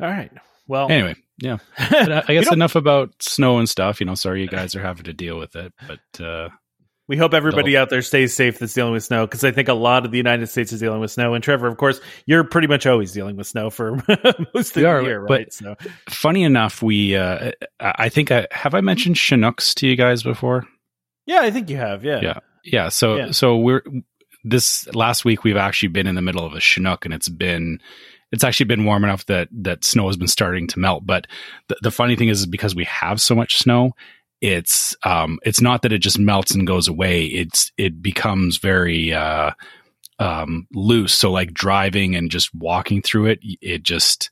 All 0.00 0.08
right. 0.08 0.30
Well, 0.66 0.90
anyway, 0.90 1.14
yeah. 1.38 1.58
I 1.78 2.24
guess 2.28 2.52
enough 2.52 2.74
about 2.74 3.10
snow 3.22 3.58
and 3.58 3.68
stuff. 3.68 4.00
You 4.00 4.06
know, 4.06 4.14
sorry 4.14 4.42
you 4.42 4.48
guys 4.48 4.74
are 4.74 4.82
having 4.82 5.04
to 5.04 5.12
deal 5.12 5.38
with 5.38 5.56
it, 5.56 5.72
but 5.86 6.24
uh, 6.24 6.48
we 7.06 7.18
hope 7.18 7.34
everybody 7.34 7.76
out 7.76 7.90
there 7.90 8.00
stays 8.00 8.34
safe 8.34 8.58
that's 8.58 8.72
dealing 8.72 8.92
with 8.92 9.04
snow 9.04 9.26
because 9.26 9.44
I 9.44 9.50
think 9.50 9.68
a 9.68 9.74
lot 9.74 10.06
of 10.06 10.10
the 10.10 10.16
United 10.16 10.46
States 10.46 10.72
is 10.72 10.80
dealing 10.80 11.00
with 11.00 11.10
snow. 11.10 11.34
And 11.34 11.44
Trevor, 11.44 11.66
of 11.66 11.76
course, 11.76 12.00
you're 12.24 12.44
pretty 12.44 12.66
much 12.66 12.86
always 12.86 13.12
dealing 13.12 13.36
with 13.36 13.46
snow 13.46 13.68
for 13.68 13.96
most 14.54 14.68
of 14.68 14.74
the 14.74 15.02
year, 15.02 15.20
right? 15.20 15.28
But 15.28 15.52
so. 15.52 15.76
funny 16.08 16.44
enough, 16.44 16.82
we 16.82 17.14
uh, 17.14 17.52
I 17.78 18.08
think 18.08 18.30
I 18.30 18.46
have 18.50 18.74
I 18.74 18.80
mentioned 18.80 19.16
Chinooks 19.16 19.74
to 19.76 19.86
you 19.86 19.96
guys 19.96 20.22
before. 20.22 20.66
Yeah, 21.26 21.40
I 21.40 21.50
think 21.50 21.68
you 21.68 21.76
have. 21.76 22.04
Yeah, 22.04 22.20
yeah, 22.22 22.38
yeah. 22.64 22.88
So 22.88 23.16
yeah. 23.16 23.30
so 23.32 23.58
we're 23.58 23.82
this 24.44 24.86
last 24.94 25.24
week 25.24 25.42
we've 25.42 25.56
actually 25.56 25.88
been 25.88 26.06
in 26.06 26.14
the 26.14 26.22
middle 26.22 26.44
of 26.44 26.52
a 26.52 26.60
Chinook 26.60 27.04
and 27.04 27.14
it's 27.14 27.28
been 27.28 27.80
it's 28.30 28.44
actually 28.44 28.66
been 28.66 28.84
warm 28.84 29.04
enough 29.04 29.26
that 29.26 29.48
that 29.52 29.84
snow 29.84 30.06
has 30.08 30.16
been 30.16 30.28
starting 30.28 30.66
to 30.66 30.78
melt. 30.78 31.06
But 31.06 31.26
the, 31.68 31.76
the 31.82 31.90
funny 31.90 32.16
thing 32.16 32.28
is, 32.28 32.40
is 32.40 32.46
because 32.46 32.74
we 32.74 32.84
have 32.84 33.20
so 33.20 33.34
much 33.34 33.58
snow, 33.58 33.94
it's 34.40 34.96
um 35.04 35.38
it's 35.42 35.60
not 35.60 35.82
that 35.82 35.92
it 35.92 35.98
just 35.98 36.18
melts 36.18 36.54
and 36.54 36.66
goes 36.66 36.88
away. 36.88 37.26
It's 37.26 37.72
it 37.78 38.02
becomes 38.02 38.58
very 38.58 39.12
uh 39.12 39.52
um 40.18 40.66
loose. 40.72 41.14
So 41.14 41.30
like 41.30 41.54
driving 41.54 42.14
and 42.14 42.30
just 42.30 42.54
walking 42.54 43.02
through 43.02 43.26
it, 43.26 43.38
it 43.42 43.82
just 43.82 44.30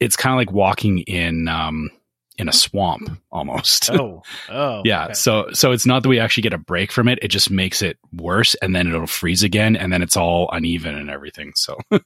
it's 0.00 0.16
kind 0.16 0.32
of 0.32 0.38
like 0.38 0.52
walking 0.52 0.98
in 1.00 1.46
um 1.46 1.90
in 2.38 2.48
a 2.48 2.52
swamp 2.52 3.10
almost. 3.30 3.90
Oh, 3.96 4.22
oh, 4.50 4.82
yeah. 4.84 5.04
Okay. 5.04 5.14
So, 5.14 5.46
so 5.52 5.72
it's 5.72 5.86
not 5.86 6.02
that 6.02 6.08
we 6.10 6.18
actually 6.18 6.42
get 6.42 6.52
a 6.52 6.58
break 6.58 6.92
from 6.92 7.08
it. 7.08 7.18
It 7.22 7.28
just 7.28 7.50
makes 7.50 7.80
it 7.80 7.98
worse, 8.12 8.54
and 8.56 8.76
then 8.76 8.86
it'll 8.86 9.06
freeze 9.06 9.42
again, 9.42 9.74
and 9.74 9.90
then 9.90 10.02
it's 10.02 10.16
all 10.16 10.50
uneven 10.52 10.96
and 10.96 11.08
everything. 11.08 11.52
So, 11.54 11.78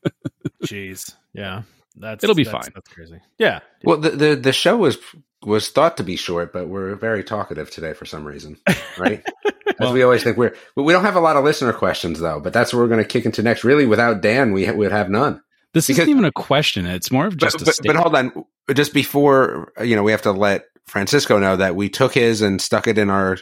jeez, 0.65 1.13
yeah, 1.33 1.63
that's 1.97 2.23
it'll 2.23 2.37
be 2.37 2.45
that's, 2.45 2.53
fine. 2.53 2.73
That's 2.75 2.89
crazy. 2.89 3.21
Yeah. 3.39 3.61
Well, 3.83 3.97
the, 3.97 4.11
the 4.11 4.37
the 4.37 4.53
show 4.53 4.77
was 4.77 4.99
was 5.45 5.71
thought 5.71 5.97
to 5.97 6.05
be 6.05 6.17
short, 6.17 6.53
but 6.53 6.69
we're 6.69 6.95
very 6.95 7.25
talkative 7.25 7.71
today 7.71 7.93
for 7.93 8.05
some 8.05 8.25
reason, 8.25 8.59
right? 8.99 9.25
As 9.67 9.75
well, 9.81 9.93
we 9.93 10.03
always 10.03 10.23
think 10.23 10.37
we're, 10.37 10.55
we 10.77 10.93
don't 10.93 11.05
have 11.05 11.17
a 11.17 11.21
lot 11.21 11.37
of 11.37 11.45
listener 11.45 11.73
questions 11.73 12.21
though, 12.21 12.41
but 12.41 12.53
that's 12.53 12.73
what 12.73 12.81
we're 12.81 12.89
going 12.89 13.03
to 13.03 13.09
kick 13.09 13.25
into 13.25 13.43
next. 13.43 13.65
Really, 13.65 13.87
without 13.87 14.21
Dan, 14.21 14.53
we 14.53 14.71
would 14.71 14.93
have 14.93 15.09
none. 15.09 15.43
This 15.73 15.87
because, 15.87 16.01
isn't 16.01 16.11
even 16.11 16.25
a 16.25 16.33
question. 16.33 16.85
It's 16.87 17.11
more 17.11 17.27
of 17.27 17.37
just 17.37 17.59
but, 17.59 17.67
but, 17.67 17.77
but, 17.85 17.97
hold 17.97 18.15
on. 18.17 18.45
Just 18.75 18.95
before, 18.95 19.73
you 19.83 19.97
know, 19.97 20.03
we 20.03 20.13
have 20.13 20.23
to 20.23 20.33
let 20.33 20.65
Francisco 20.87 21.39
know 21.39 21.57
that 21.57 21.77
we 21.77 21.89
took 21.89 22.15
his 22.15 22.43
and 22.43 22.61
stuck 22.61 22.87
it 22.87 22.99
in 22.99 23.11
our 23.11 23.39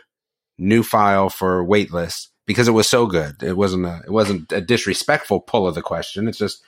new 0.59 0.83
file 0.83 1.31
for 1.31 1.65
waitlist 1.65 2.29
because 2.47 2.69
it 2.69 2.73
was 2.73 2.89
so 2.89 3.07
good. 3.07 3.43
It 3.43 3.57
wasn't 3.57 3.87
a, 3.87 4.03
it 4.05 4.11
wasn't 4.11 4.53
a 4.53 4.61
disrespectful 4.61 5.41
pull 5.41 5.67
of 5.67 5.75
the 5.75 5.83
question. 5.83 6.29
It's 6.29 6.39
just, 6.39 6.63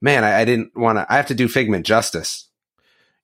man, 0.00 0.24
I, 0.24 0.40
I 0.40 0.44
didn't 0.44 0.76
want 0.76 0.98
to, 0.98 1.06
I 1.08 1.16
have 1.16 1.26
to 1.26 1.34
do 1.34 1.48
Figment 1.48 1.84
justice. 1.84 2.46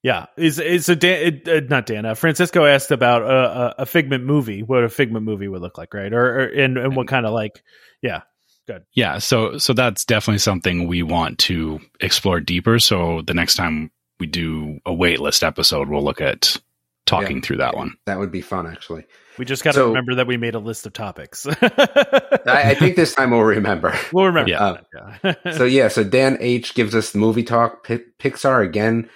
Yeah, 0.02 0.26
is 0.36 0.58
is 0.58 0.90
a 0.90 0.96
Dan, 0.96 1.40
uh, 1.46 1.60
not 1.66 1.86
Dana. 1.86 2.14
Francisco 2.14 2.66
asked 2.66 2.90
about 2.90 3.22
a, 3.22 3.82
a, 3.82 3.86
Figment 3.86 4.22
movie, 4.24 4.62
what 4.62 4.84
a 4.84 4.90
Figment 4.90 5.24
movie 5.24 5.48
would 5.48 5.62
look 5.62 5.78
like, 5.78 5.94
right? 5.94 6.12
Or, 6.12 6.40
or 6.40 6.44
and, 6.44 6.76
and 6.76 6.94
what 6.94 7.08
kind 7.08 7.24
of 7.24 7.32
like, 7.32 7.62
yeah, 8.02 8.20
Good. 8.66 8.84
Yeah. 8.94 9.18
So, 9.18 9.58
so 9.58 9.74
that's 9.74 10.04
definitely 10.04 10.38
something 10.38 10.86
we 10.86 11.02
want 11.02 11.38
to 11.40 11.80
explore 12.00 12.40
deeper. 12.40 12.78
So 12.78 13.22
the 13.22 13.34
next 13.34 13.56
time 13.56 13.90
we 14.24 14.30
do 14.30 14.80
a 14.86 14.90
waitlist 14.90 15.46
episode, 15.46 15.88
we'll 15.88 16.02
look 16.02 16.22
at 16.22 16.56
talking 17.04 17.36
yeah. 17.36 17.42
through 17.42 17.56
that 17.58 17.76
one. 17.76 17.94
That 18.06 18.18
would 18.18 18.32
be 18.32 18.40
fun, 18.40 18.66
actually. 18.66 19.04
We 19.36 19.44
just 19.44 19.62
got 19.62 19.72
to 19.72 19.80
so, 19.80 19.88
remember 19.88 20.14
that 20.14 20.26
we 20.26 20.38
made 20.38 20.54
a 20.54 20.58
list 20.58 20.86
of 20.86 20.94
topics. 20.94 21.46
I, 21.62 22.40
I, 22.46 22.74
think 22.74 22.96
this 22.96 23.14
time 23.14 23.32
we'll 23.32 23.42
remember. 23.42 23.94
We'll 24.12 24.26
remember. 24.26 24.50
Yeah. 24.50 24.64
Uh, 24.64 25.12
yeah. 25.24 25.34
so 25.52 25.64
yeah. 25.64 25.88
So 25.88 26.04
Dan 26.04 26.38
H 26.40 26.74
gives 26.74 26.94
us 26.94 27.14
movie 27.14 27.42
talk. 27.42 27.84
P- 27.84 27.98
Pixar 28.20 28.64
again 28.64 29.10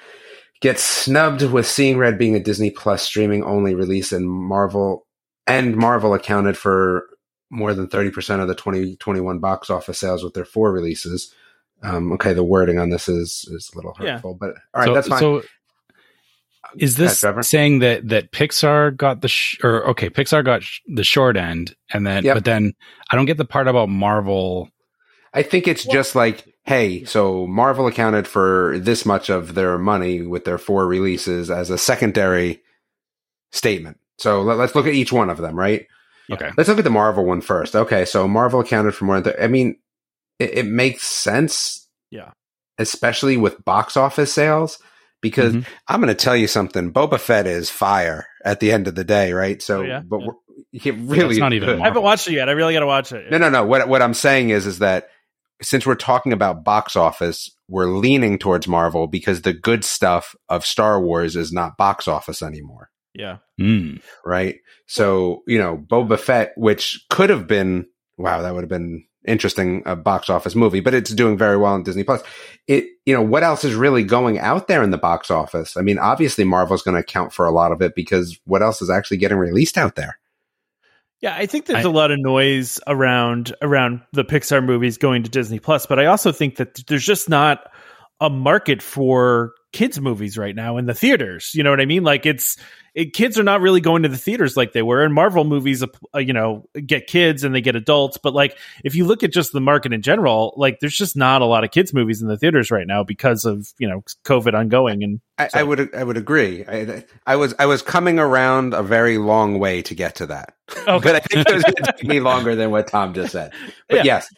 gets 0.61 0.83
snubbed 0.83 1.43
with 1.43 1.67
Seeing 1.67 1.99
Red 1.99 2.19
being 2.19 2.35
a 2.35 2.43
Disney 2.43 2.71
Plus 2.71 3.03
streaming 3.03 3.45
only 3.45 3.75
release, 3.75 4.11
and 4.11 4.29
Marvel 4.29 5.07
and 5.47 5.77
Marvel 5.77 6.15
accounted 6.15 6.59
for 6.59 7.09
more 7.50 7.73
than 7.73 7.87
30% 7.87 8.43
of 8.43 8.49
the 8.49 8.55
2021 8.57 9.38
box 9.38 9.71
office 9.71 10.00
sales 10.00 10.25
with 10.25 10.35
their 10.35 10.45
four 10.45 10.73
releases. 10.73 11.33
Um, 11.83 12.13
okay, 12.13 12.33
the 12.33 12.45
wording 12.45 12.79
on 12.79 12.91
this 12.91 13.09
is 13.09 13.49
is 13.53 13.71
a 13.73 13.77
little 13.77 13.95
hurtful, 13.95 14.33
yeah. 14.33 14.49
but 14.49 14.51
all 14.75 14.81
right, 14.81 14.87
so, 14.87 14.95
that's 14.95 15.09
fine. 15.09 15.19
So 15.21 15.43
is 16.77 16.97
this 16.97 17.25
saying 17.43 17.79
that 17.81 18.09
that 18.09 18.33
Pixar 18.33 18.97
got 18.97 19.21
the 19.21 19.29
sh- 19.29 19.59
or 19.63 19.87
okay, 19.91 20.11
Pixar 20.11 20.45
got 20.45 20.63
sh- 20.63 20.81
the 20.87 21.05
short 21.05 21.37
end, 21.37 21.75
and 21.93 22.07
then 22.07 22.25
yep. 22.25 22.35
but 22.35 22.45
then 22.45 22.75
I 23.11 23.17
don't 23.17 23.27
get 23.27 23.37
the 23.37 23.45
part 23.45 23.69
about 23.69 23.89
Marvel. 23.89 24.69
I 25.33 25.43
think 25.43 25.69
it's 25.69 25.87
what? 25.87 25.95
just 25.95 26.15
like, 26.15 26.53
hey, 26.65 27.05
so 27.05 27.47
Marvel 27.47 27.87
accounted 27.87 28.27
for 28.27 28.79
this 28.79 29.07
much 29.07 29.31
of 29.31 29.55
their 29.55 29.79
money 29.79 30.23
with 30.23 30.45
their 30.45 30.59
four 30.59 30.87
releases 30.87 31.51
as 31.51 31.71
a 31.71 31.79
secondary 31.79 32.63
statement. 33.53 33.99
So 34.19 34.43
let, 34.43 34.59
us 34.59 34.75
look 34.75 34.87
at 34.87 34.95
each 34.95 35.13
one 35.13 35.31
of 35.31 35.39
them, 35.39 35.57
right? 35.57 35.87
Okay. 36.31 36.51
Let's 36.57 36.69
look 36.69 36.79
at 36.79 36.85
the 36.85 36.91
Marvel 36.91 37.25
one 37.25 37.41
first. 37.41 37.77
Okay, 37.77 38.05
so 38.05 38.27
Marvel 38.27 38.61
accounted 38.61 38.95
for 38.95 39.05
more 39.05 39.21
than 39.21 39.35
I 39.41 39.47
mean, 39.47 39.77
it, 40.38 40.59
it, 40.59 40.66
makes 40.66 41.07
sense. 41.07 41.88
Yeah. 42.11 42.30
Especially 42.78 43.37
with 43.37 43.64
box 43.64 43.97
office 43.97 44.33
sales. 44.33 44.78
Because 45.21 45.52
mm-hmm. 45.52 45.73
I'm 45.88 46.00
going 46.00 46.14
to 46.14 46.25
tell 46.25 46.37
you 46.37 46.47
something. 46.47 46.92
Boba 46.92 47.18
Fett 47.18 47.47
is 47.49 47.71
fire 47.71 48.26
at 48.45 48.61
the 48.61 48.71
end 48.71 48.87
of 48.87 48.95
the 48.95 49.02
day, 49.02 49.33
right? 49.33 49.61
So, 49.61 49.80
oh, 49.80 49.83
yeah? 49.83 50.00
but 50.00 50.21
yeah. 50.71 50.92
really, 50.97 51.40
not 51.40 51.52
even. 51.52 51.80
I 51.80 51.87
haven't 51.87 52.04
watched 52.04 52.28
it 52.28 52.35
yet. 52.35 52.49
I 52.49 52.52
really 52.52 52.73
got 52.73 52.80
to 52.80 52.87
watch 52.87 53.11
it. 53.11 53.28
No, 53.30 53.38
no, 53.38 53.50
no. 53.50 53.64
What 53.64 53.88
what 53.88 54.00
I'm 54.00 54.14
saying 54.14 54.50
is, 54.50 54.64
is 54.64 54.78
that 54.78 55.09
since 55.61 55.85
we're 55.85 55.97
talking 55.97 56.33
about 56.33 56.64
box 56.64 56.95
office, 56.95 57.50
we're 57.68 57.90
leaning 57.90 58.38
towards 58.38 58.68
Marvel 58.68 59.07
because 59.07 59.42
the 59.42 59.52
good 59.52 59.85
stuff 59.85 60.37
of 60.49 60.64
Star 60.64 61.00
Wars 61.00 61.37
is 61.37 61.52
not 61.52 61.76
box 61.76 62.07
office 62.07 62.42
anymore. 62.42 62.90
Yeah. 63.14 63.38
Mm. 63.61 64.00
Right. 64.25 64.57
So, 64.87 65.42
you 65.47 65.59
know, 65.59 65.76
Boba 65.76 66.18
Fett, 66.18 66.52
which 66.57 67.04
could 67.11 67.30
have 67.30 67.47
been, 67.49 67.87
wow, 68.16 68.42
that 68.42 68.54
would 68.54 68.62
have 68.62 68.71
been 68.71 69.04
interesting 69.27 69.83
a 69.87 69.97
box 69.97 70.31
office 70.31 70.55
movie, 70.55 70.81
but 70.81 70.95
it's 70.95 71.13
doing 71.13 71.37
very 71.37 71.57
well 71.57 71.75
on 71.75 71.83
Disney 71.83 72.05
Plus. 72.05 72.23
It, 72.67 72.87
you 73.05 73.15
know, 73.15 73.23
what 73.23 73.43
else 73.43 73.65
is 73.65 73.75
really 73.75 74.05
going 74.05 74.39
out 74.39 74.69
there 74.69 74.83
in 74.83 74.91
the 74.91 74.99
box 74.99 75.31
office? 75.31 75.77
I 75.77 75.83
mean, 75.83 75.99
obviously 75.99 76.45
Marvel's 76.45 76.83
going 76.83 76.95
to 76.95 77.01
account 77.01 77.33
for 77.33 77.47
a 77.47 77.51
lot 77.51 77.73
of 77.73 77.83
it 77.83 77.95
because 77.95 78.39
what 78.45 78.63
else 78.63 78.81
is 78.81 78.91
actually 78.91 79.19
getting 79.19 79.39
released 79.39 79.77
out 79.77 79.97
there? 79.97 80.19
Yeah, 81.21 81.35
I 81.35 81.47
think 81.47 81.67
there's 81.67 81.85
I, 81.85 81.89
a 81.89 81.93
lot 81.93 82.13
of 82.13 82.19
noise 82.21 82.79
around 82.87 83.53
around 83.61 84.03
the 84.13 84.25
Pixar 84.25 84.65
movies 84.65 84.99
going 84.99 85.25
to 85.25 85.31
Disney 85.31 85.59
Plus, 85.59 85.85
but 85.85 85.99
I 85.99 86.07
also 86.07 86.31
think 86.31 86.57
that 86.57 86.87
there's 86.87 87.05
just 87.05 87.29
not 87.29 87.69
a 88.21 88.31
market 88.31 88.83
for 88.83 89.53
kids 89.73 90.01
movies 90.01 90.39
right 90.39 90.55
now 90.55 90.77
in 90.77 90.87
the 90.87 90.95
theaters. 90.95 91.53
You 91.55 91.63
know 91.63 91.71
what 91.71 91.81
I 91.81 91.87
mean? 91.87 92.05
Like 92.05 92.25
it's 92.25 92.57
it, 92.99 93.12
kids 93.12 93.38
are 93.38 93.45
not 93.45 93.61
really 93.61 93.81
going 93.81 94.02
to 94.02 94.09
the 94.09 94.19
theaters 94.19 94.57
like 94.57 94.73
they 94.73 94.83
were. 94.83 95.05
And 95.05 95.14
Marvel 95.14 95.45
movies, 95.45 95.85
uh, 95.85 96.19
you 96.19 96.33
know, 96.33 96.69
get 96.85 97.07
kids 97.07 97.45
and 97.45 97.55
they 97.55 97.61
get 97.61 97.76
adults. 97.76 98.19
But 98.19 98.35
like 98.35 98.59
if 98.83 98.97
you 98.97 99.05
look 99.05 99.23
at 99.23 99.33
just 99.33 99.52
the 99.52 99.61
market 99.61 99.93
in 99.93 100.02
general, 100.02 100.52
like 100.57 100.81
there's 100.81 100.97
just 100.97 101.17
not 101.17 101.40
a 101.40 101.45
lot 101.45 101.62
of 101.62 101.71
kids 101.71 101.95
movies 101.95 102.21
in 102.21 102.26
the 102.26 102.37
theaters 102.37 102.73
right 102.73 102.88
now 102.88 103.05
because 103.05 103.45
of 103.45 103.73
you 103.78 103.88
know 103.88 104.02
COVID 104.25 104.52
ongoing. 104.52 105.05
And 105.05 105.21
I, 105.38 105.47
so. 105.47 105.61
I 105.61 105.62
would 105.62 105.95
I 105.95 106.02
would 106.02 106.17
agree. 106.17 106.64
I, 106.67 107.05
I, 107.25 107.37
was 107.37 107.55
I 107.61 107.67
was 107.67 107.83
coming 107.83 108.19
around 108.19 108.75
a 108.75 108.83
very 108.83 109.17
long 109.17 109.61
way 109.61 109.83
to 109.83 109.95
get 109.95 110.17
to 110.17 110.26
that. 110.26 110.55
Okay. 110.76 110.99
but 111.02 111.14
I 111.14 111.21
think 111.21 111.49
it 111.49 111.55
was 111.55 111.62
going 111.62 111.76
to 111.76 111.93
take 111.93 112.05
me 112.05 112.19
longer 112.19 112.57
than 112.57 112.73
what 112.73 112.88
Tom 112.88 113.14
just 113.14 113.31
said. 113.31 113.52
But 113.88 113.99
yeah. 113.99 114.02
yes. 114.05 114.28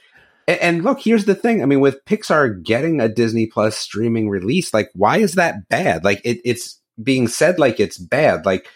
And, 0.48 0.82
look, 0.82 0.98
here's 0.98 1.26
the 1.26 1.36
thing. 1.36 1.62
I 1.62 1.66
mean, 1.66 1.78
with 1.78 2.04
Pixar 2.06 2.60
getting 2.64 3.00
a 3.00 3.08
Disney 3.08 3.46
Plus 3.46 3.76
streaming 3.76 4.28
release, 4.28 4.74
like, 4.74 4.90
why 4.94 5.18
is 5.18 5.34
that 5.34 5.68
bad? 5.68 6.02
Like, 6.02 6.20
it, 6.24 6.40
it's 6.44 6.79
being 7.02 7.28
said 7.28 7.58
like 7.58 7.80
it's 7.80 7.98
bad. 7.98 8.46
Like, 8.46 8.66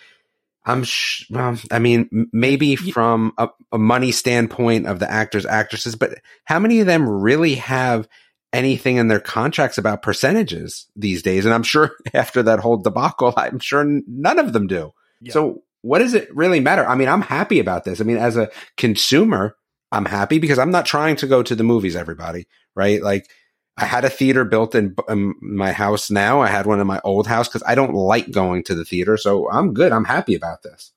I'm, 0.64 0.84
sh- 0.84 1.26
well, 1.30 1.58
I 1.70 1.78
mean, 1.78 2.28
maybe 2.32 2.76
from 2.76 3.32
a, 3.36 3.48
a, 3.70 3.78
money 3.78 4.12
standpoint 4.12 4.86
of 4.86 4.98
the 4.98 5.10
actors, 5.10 5.44
actresses, 5.44 5.94
but 5.94 6.18
how 6.44 6.58
many 6.58 6.80
of 6.80 6.86
them 6.86 7.08
really 7.08 7.56
have 7.56 8.08
anything 8.52 8.96
in 8.96 9.08
their 9.08 9.20
contracts 9.20 9.76
about 9.76 10.02
percentages 10.02 10.86
these 10.96 11.22
days? 11.22 11.44
And 11.44 11.52
I'm 11.52 11.64
sure 11.64 11.92
after 12.14 12.42
that 12.44 12.60
whole 12.60 12.78
debacle, 12.78 13.34
I'm 13.36 13.58
sure 13.58 13.84
none 13.84 14.38
of 14.38 14.52
them 14.54 14.66
do. 14.66 14.92
Yeah. 15.20 15.32
So 15.32 15.64
what 15.82 15.98
does 15.98 16.14
it 16.14 16.34
really 16.34 16.60
matter? 16.60 16.86
I 16.86 16.94
mean, 16.94 17.08
I'm 17.08 17.20
happy 17.20 17.60
about 17.60 17.84
this. 17.84 18.00
I 18.00 18.04
mean, 18.04 18.16
as 18.16 18.38
a 18.38 18.50
consumer, 18.78 19.56
I'm 19.92 20.06
happy 20.06 20.38
because 20.38 20.58
I'm 20.58 20.70
not 20.70 20.86
trying 20.86 21.16
to 21.16 21.26
go 21.26 21.42
to 21.42 21.54
the 21.54 21.62
movies, 21.62 21.94
everybody, 21.94 22.46
right? 22.74 23.02
Like 23.02 23.28
I 23.76 23.86
had 23.86 24.04
a 24.04 24.10
theater 24.10 24.44
built 24.44 24.74
in, 24.74 24.94
in 25.08 25.34
my 25.40 25.72
house 25.72 26.10
now. 26.10 26.40
I 26.40 26.46
had 26.48 26.66
one 26.66 26.80
in 26.80 26.86
my 26.86 27.00
old 27.02 27.26
house 27.26 27.48
because 27.48 27.64
I 27.66 27.74
don't 27.74 27.94
like 27.94 28.30
going 28.30 28.62
to 28.64 28.74
the 28.74 28.84
theater. 28.84 29.16
So 29.16 29.50
I'm 29.50 29.74
good. 29.74 29.90
I'm 29.90 30.04
happy 30.04 30.34
about 30.34 30.62
this. 30.62 30.92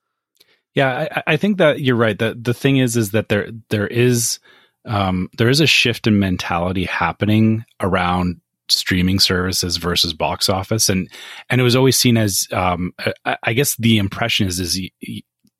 Yeah, 0.75 1.07
I, 1.15 1.23
I 1.33 1.37
think 1.37 1.57
that 1.57 1.79
you're 1.79 1.95
right. 1.95 2.17
The 2.17 2.37
the 2.39 2.53
thing 2.53 2.77
is, 2.77 2.95
is 2.95 3.11
that 3.11 3.29
there 3.29 3.49
there 3.69 3.87
is 3.87 4.39
um, 4.85 5.29
there 5.37 5.49
is 5.49 5.59
a 5.59 5.65
shift 5.65 6.05
in 6.05 6.19
mentality 6.19 6.85
happening 6.85 7.65
around 7.81 8.41
streaming 8.69 9.19
services 9.19 9.77
versus 9.77 10.13
box 10.13 10.49
office, 10.49 10.87
and 10.87 11.09
and 11.49 11.59
it 11.59 11.63
was 11.63 11.75
always 11.75 11.97
seen 11.97 12.15
as 12.15 12.47
um, 12.51 12.93
I, 13.25 13.37
I 13.41 13.53
guess 13.53 13.75
the 13.77 13.97
impression 13.97 14.47
is 14.47 14.59
is 14.59 14.79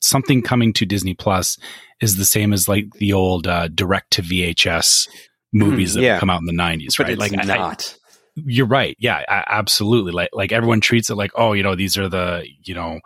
something 0.02 0.44
coming 0.44 0.72
to 0.74 0.86
Disney 0.86 1.16
Plus 1.16 1.58
is 2.00 2.18
the 2.18 2.26
same 2.26 2.54
as 2.54 2.68
like 2.68 2.92
the 3.00 3.14
old 3.14 3.48
uh, 3.48 3.70
direct 3.70 4.12
to 4.12 4.22
VHS 4.22 5.08
movies 5.54 5.94
that 5.94 6.02
yeah. 6.02 6.20
come 6.20 6.30
out 6.30 6.40
in 6.40 6.46
the 6.46 6.54
nineties, 6.54 7.00
right? 7.00 7.18
like 7.18 7.32
not. 7.32 7.96
I, 7.98 8.42
you're 8.46 8.68
right. 8.68 8.96
Yeah, 9.00 9.24
absolutely. 9.28 10.12
Like 10.12 10.30
like 10.34 10.52
everyone 10.52 10.82
treats 10.82 11.10
it 11.10 11.16
like, 11.16 11.32
oh, 11.36 11.54
you 11.54 11.64
know, 11.64 11.76
these 11.76 11.98
are 11.98 12.08
the 12.08 12.48
you 12.64 12.76
know, 12.76 13.00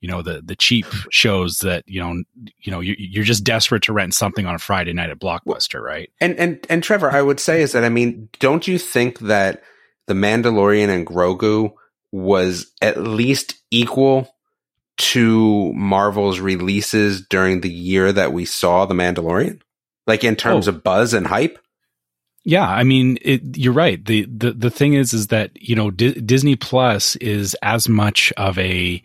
you 0.00 0.08
know 0.08 0.22
the 0.22 0.40
the 0.42 0.56
cheap 0.56 0.86
shows 1.10 1.58
that 1.58 1.84
you 1.86 2.00
know 2.00 2.22
you 2.60 2.70
know 2.70 2.80
you're 2.80 3.24
just 3.24 3.44
desperate 3.44 3.82
to 3.84 3.92
rent 3.92 4.14
something 4.14 4.46
on 4.46 4.54
a 4.54 4.58
Friday 4.58 4.92
night 4.92 5.10
at 5.10 5.18
Blockbuster, 5.18 5.80
right? 5.80 6.10
And 6.20 6.38
and 6.38 6.64
and 6.70 6.82
Trevor, 6.82 7.10
I 7.10 7.22
would 7.22 7.40
say 7.40 7.62
is 7.62 7.72
that 7.72 7.84
I 7.84 7.88
mean, 7.88 8.28
don't 8.38 8.66
you 8.66 8.78
think 8.78 9.18
that 9.20 9.62
the 10.06 10.14
Mandalorian 10.14 10.88
and 10.88 11.06
Grogu 11.06 11.72
was 12.12 12.72
at 12.80 13.02
least 13.02 13.54
equal 13.70 14.34
to 14.98 15.72
Marvel's 15.74 16.40
releases 16.40 17.26
during 17.26 17.60
the 17.60 17.70
year 17.70 18.12
that 18.12 18.32
we 18.32 18.44
saw 18.44 18.86
The 18.86 18.94
Mandalorian? 18.94 19.60
Like 20.06 20.24
in 20.24 20.36
terms 20.36 20.68
oh. 20.68 20.72
of 20.72 20.82
buzz 20.82 21.12
and 21.12 21.26
hype? 21.26 21.58
Yeah, 22.48 22.66
I 22.66 22.82
mean, 22.82 23.18
it, 23.20 23.58
you're 23.58 23.74
right. 23.74 24.02
the 24.02 24.24
the 24.24 24.52
The 24.52 24.70
thing 24.70 24.94
is, 24.94 25.12
is 25.12 25.26
that 25.26 25.50
you 25.60 25.76
know 25.76 25.90
D- 25.90 26.18
Disney 26.18 26.56
Plus 26.56 27.14
is 27.16 27.54
as 27.60 27.90
much 27.90 28.32
of 28.38 28.58
a 28.58 29.02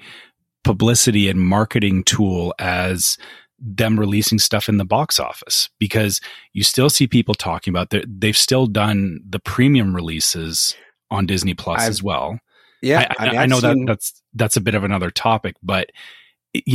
publicity 0.64 1.28
and 1.28 1.42
marketing 1.42 2.06
tool 2.06 2.56
as 2.58 3.18
them 3.60 4.00
releasing 4.00 4.40
stuff 4.40 4.70
in 4.70 4.78
the 4.78 4.86
box 4.86 5.20
office 5.20 5.70
because 5.78 6.22
you 6.54 6.64
still 6.64 6.90
see 6.90 7.06
people 7.06 7.36
talking 7.36 7.74
about 7.74 7.90
that. 7.90 8.06
They've 8.08 8.38
still 8.38 8.66
done 8.66 9.20
the 9.28 9.40
premium 9.40 9.94
releases 9.94 10.78
on 11.12 11.26
Disney 11.26 11.54
Plus 11.54 11.82
I've, 11.82 11.90
as 11.90 12.02
well. 12.02 12.40
Yeah, 12.82 13.14
I, 13.20 13.26
I, 13.26 13.30
mean, 13.30 13.40
I 13.40 13.46
know 13.48 13.60
seen... 13.60 13.80
that 13.80 13.92
that's 13.92 14.24
that's 14.34 14.56
a 14.56 14.62
bit 14.62 14.74
of 14.74 14.86
another 14.86 15.12
topic, 15.12 15.58
but 15.62 15.90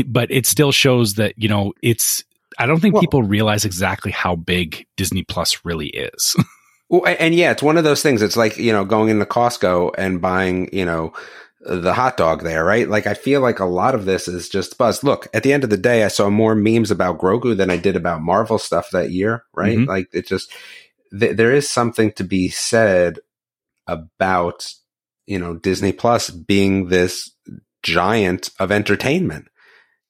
but 0.05 0.31
it 0.31 0.45
still 0.45 0.73
shows 0.73 1.15
that 1.15 1.33
you 1.39 1.49
know 1.49 1.73
it's. 1.83 2.25
I 2.59 2.67
don't 2.67 2.81
think 2.81 2.93
well, 2.93 3.01
people 3.01 3.23
realize 3.23 3.65
exactly 3.65 4.11
how 4.11 4.37
big 4.37 4.87
Disney 4.99 5.23
Plus 5.23 5.65
really 5.65 5.87
is. 5.87 6.37
well, 6.89 7.03
and 7.07 7.35
yeah, 7.35 7.51
it's 7.51 7.63
one 7.63 7.77
of 7.77 7.85
those 7.85 8.03
things. 8.03 8.23
It's 8.23 8.37
like 8.37 8.57
you 8.59 8.73
know 8.73 8.85
going 8.85 9.09
into 9.09 9.25
Costco 9.25 9.93
and 9.99 10.21
buying 10.21 10.69
you 10.73 10.85
know 10.85 11.13
the 11.61 11.93
hot 11.93 12.17
dog 12.17 12.43
there, 12.43 12.65
right? 12.65 12.89
Like 12.89 13.07
I 13.07 13.15
feel 13.15 13.41
like 13.41 13.61
a 13.61 13.65
lot 13.65 13.95
of 13.95 14.05
this 14.05 14.29
is 14.29 14.49
just 14.49 14.79
buzz. 14.79 15.03
Look, 15.03 15.29
at 15.35 15.43
the 15.43 15.53
end 15.53 15.65
of 15.65 15.71
the 15.71 15.77
day, 15.77 16.05
I 16.05 16.09
saw 16.09 16.31
more 16.31 16.55
memes 16.55 16.91
about 16.91 17.19
Grogu 17.19 17.57
than 17.57 17.71
I 17.71 17.77
did 17.77 17.97
about 17.97 18.23
Marvel 18.23 18.59
stuff 18.59 18.91
that 18.93 19.11
year, 19.11 19.45
right? 19.55 19.79
Mm-hmm. 19.79 19.89
Like 19.89 20.09
it 20.13 20.27
just 20.27 20.51
th- 21.19 21.37
there 21.37 21.53
is 21.53 21.69
something 21.69 22.13
to 22.13 22.25
be 22.25 22.49
said 22.49 23.19
about 23.87 24.73
you 25.29 25.39
know, 25.39 25.55
Disney 25.55 25.93
Plus 25.93 26.31
being 26.31 26.89
this 26.89 27.31
giant 27.83 28.51
of 28.59 28.73
entertainment. 28.73 29.47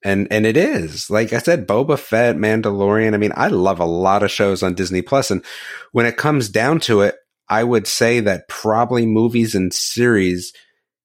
And, 0.05 0.29
and 0.31 0.47
it 0.47 0.57
is, 0.57 1.11
like 1.11 1.33
I 1.33 1.39
said, 1.39 1.67
Boba 1.67 1.99
Fett, 1.99 2.37
Mandalorian. 2.37 3.15
I 3.15 3.17
mean, 3.17 3.33
I 3.35 3.49
love 3.49 3.81
a 3.81 3.85
lot 3.85 4.23
of 4.23 4.31
shows 4.31 4.63
on 4.63 4.75
Disney 4.75 5.03
Plus. 5.03 5.31
And 5.31 5.45
when 5.93 6.07
it 6.07 6.17
comes 6.17 6.49
down 6.49 6.81
to 6.81 7.01
it, 7.01 7.17
I 7.49 7.65
would 7.65 7.87
say 7.87 8.21
that 8.21 8.49
probably 8.49 9.07
movies 9.07 9.55
and 9.55 9.73
series 9.73 10.53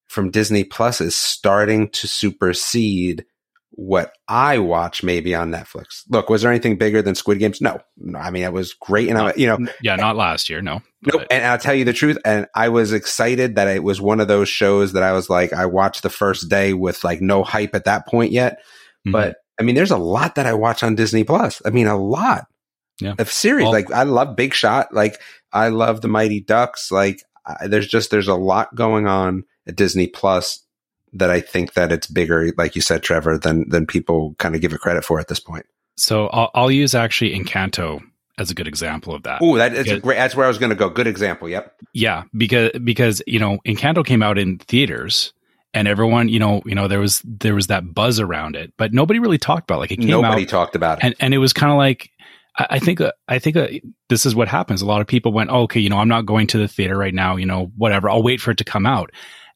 from 0.08 0.30
Disney 0.30 0.64
Plus 0.64 1.02
is 1.02 1.16
starting 1.16 1.90
to 1.90 2.08
supersede 2.08 3.26
what 3.76 4.14
I 4.28 4.60
watch 4.60 5.02
maybe 5.02 5.34
on 5.34 5.50
Netflix. 5.50 6.04
Look, 6.10 6.30
was 6.30 6.44
there 6.44 6.52
anything 6.52 6.78
bigger 6.78 7.02
than 7.02 7.16
Squid 7.16 7.40
Games? 7.40 7.60
No. 7.60 7.80
I 8.16 8.30
mean, 8.30 8.44
it 8.44 8.54
was 8.54 8.74
great. 8.74 9.10
And 9.10 9.18
I, 9.18 9.34
you 9.36 9.48
know, 9.48 9.58
yeah, 9.82 9.96
not 9.96 10.16
last 10.16 10.50
year. 10.50 10.62
No. 10.62 10.84
Nope. 11.02 11.24
And 11.32 11.44
I'll 11.44 11.58
tell 11.58 11.74
you 11.74 11.84
the 11.84 11.94
truth. 11.94 12.20
And 12.24 12.46
I 12.54 12.70
was 12.70 12.94
excited 12.94 13.56
that 13.56 13.68
it 13.68 13.84
was 13.84 14.00
one 14.00 14.20
of 14.20 14.28
those 14.28 14.48
shows 14.48 14.94
that 14.94 15.02
I 15.02 15.14
was 15.14 15.30
like, 15.30 15.54
I 15.54 15.66
watched 15.66 16.04
the 16.04 16.12
first 16.12 16.50
day 16.50 16.74
with 16.74 17.04
like 17.04 17.20
no 17.20 17.44
hype 17.44 17.74
at 17.74 17.86
that 17.86 18.08
point 18.08 18.32
yet. 18.32 18.60
Mm-hmm. 19.06 19.12
But 19.12 19.38
I 19.60 19.64
mean, 19.64 19.76
there's 19.76 19.92
a 19.92 19.98
lot 19.98 20.36
that 20.36 20.46
I 20.46 20.54
watch 20.54 20.84
on 20.84 20.96
Disney 20.96 21.24
Plus. 21.24 21.62
I 21.66 21.70
mean, 21.70 21.88
a 21.88 21.98
lot 21.98 22.48
yeah. 23.00 23.16
of 23.18 23.32
series. 23.32 23.68
Like 23.68 23.92
I 23.92 24.04
love 24.04 24.36
Big 24.36 24.54
Shot. 24.54 24.94
Like 24.94 25.20
I 25.52 25.70
love 25.70 26.02
the 26.02 26.08
Mighty 26.08 26.40
Ducks. 26.40 26.92
Like 26.92 27.24
I, 27.46 27.68
there's 27.68 27.88
just, 27.88 28.12
there's 28.12 28.28
a 28.28 28.36
lot 28.36 28.74
going 28.76 29.08
on 29.08 29.44
at 29.68 29.76
Disney 29.76 30.08
Plus 30.08 30.64
that 31.14 31.30
I 31.30 31.42
think 31.42 31.74
that 31.74 31.92
it's 31.92 32.08
bigger, 32.08 32.52
like 32.58 32.76
you 32.76 32.82
said, 32.82 33.04
Trevor, 33.04 33.38
than 33.38 33.70
than 33.70 33.86
people 33.86 34.36
kind 34.40 34.56
of 34.56 34.62
give 34.62 34.74
it 34.74 34.80
credit 34.80 35.06
for 35.06 35.20
at 35.20 35.28
this 35.28 35.40
point. 35.40 35.66
So 35.96 36.28
I'll, 36.28 36.50
I'll 36.56 36.72
use 36.72 36.96
actually 36.96 37.38
Encanto 37.38 38.02
as 38.40 38.50
a 38.50 38.56
good 38.56 38.68
example 38.68 39.14
of 39.14 39.24
that. 39.24 39.40
Oh, 39.42 39.58
that 39.58 39.74
is 39.74 40.00
great. 40.00 40.16
That's 40.16 40.36
where 40.36 40.46
I 40.46 40.48
was 40.48 40.58
going 40.58 40.72
to 40.72 40.76
go. 40.76 40.90
Good 40.90 41.06
example. 41.06 41.48
Yep. 41.48 41.76
Yeah, 41.94 42.24
because 42.36 42.72
because 42.84 43.22
you 43.28 43.40
know 43.40 43.60
Encanto 43.66 44.04
came 44.04 44.24
out 44.24 44.40
in 44.40 44.58
theaters, 44.58 45.34
and 45.74 45.88
everyone 45.88 46.30
you 46.30 46.40
know 46.40 46.62
you 46.66 46.76
know 46.76 46.88
there 46.88 47.00
was 47.00 47.22
there 47.24 47.56
was 47.56 47.68
that 47.68 47.94
buzz 47.94 48.20
around 48.20 48.56
it, 48.56 48.74
but 48.78 48.94
nobody 48.94 49.20
really 49.20 49.38
talked 49.38 49.70
about 49.70 49.78
it. 49.78 49.80
like 49.80 49.92
it. 49.92 50.00
Came 50.00 50.14
out. 50.14 50.22
nobody 50.22 50.44
out, 50.44 50.50
talked 50.50 50.76
about 50.76 51.00
it, 51.00 51.06
and 51.06 51.16
and 51.20 51.34
it 51.34 51.40
was 51.40 51.54
kind 51.54 51.72
of 51.72 51.78
like. 51.78 52.10
I, 52.56 52.78
think 52.78 53.02
uh, 53.02 53.12
I 53.28 53.40
think 53.40 53.58
uh, 53.58 53.68
this 54.10 54.28
is 54.28 54.36
what 54.36 54.48
happens. 54.48 54.84
A 54.84 54.86
lot 54.86 55.02
of 55.02 55.08
people 55.08 55.34
went, 55.34 55.50
oh, 55.50 55.62
okay, 55.62 55.80
you 55.80 55.90
know, 55.90 55.98
I'm 55.98 56.08
not 56.08 56.28
going 56.28 56.46
to 56.46 56.60
the 56.60 56.68
theater 56.68 56.96
right 56.96 57.12
now. 57.14 57.36
You 57.36 57.48
know, 57.48 57.72
whatever. 57.76 58.12
I'll 58.12 58.22
wait 58.22 58.42
for 58.42 58.52
it 58.52 58.60
to 58.60 58.64
come 58.64 58.86
out. 58.86 59.10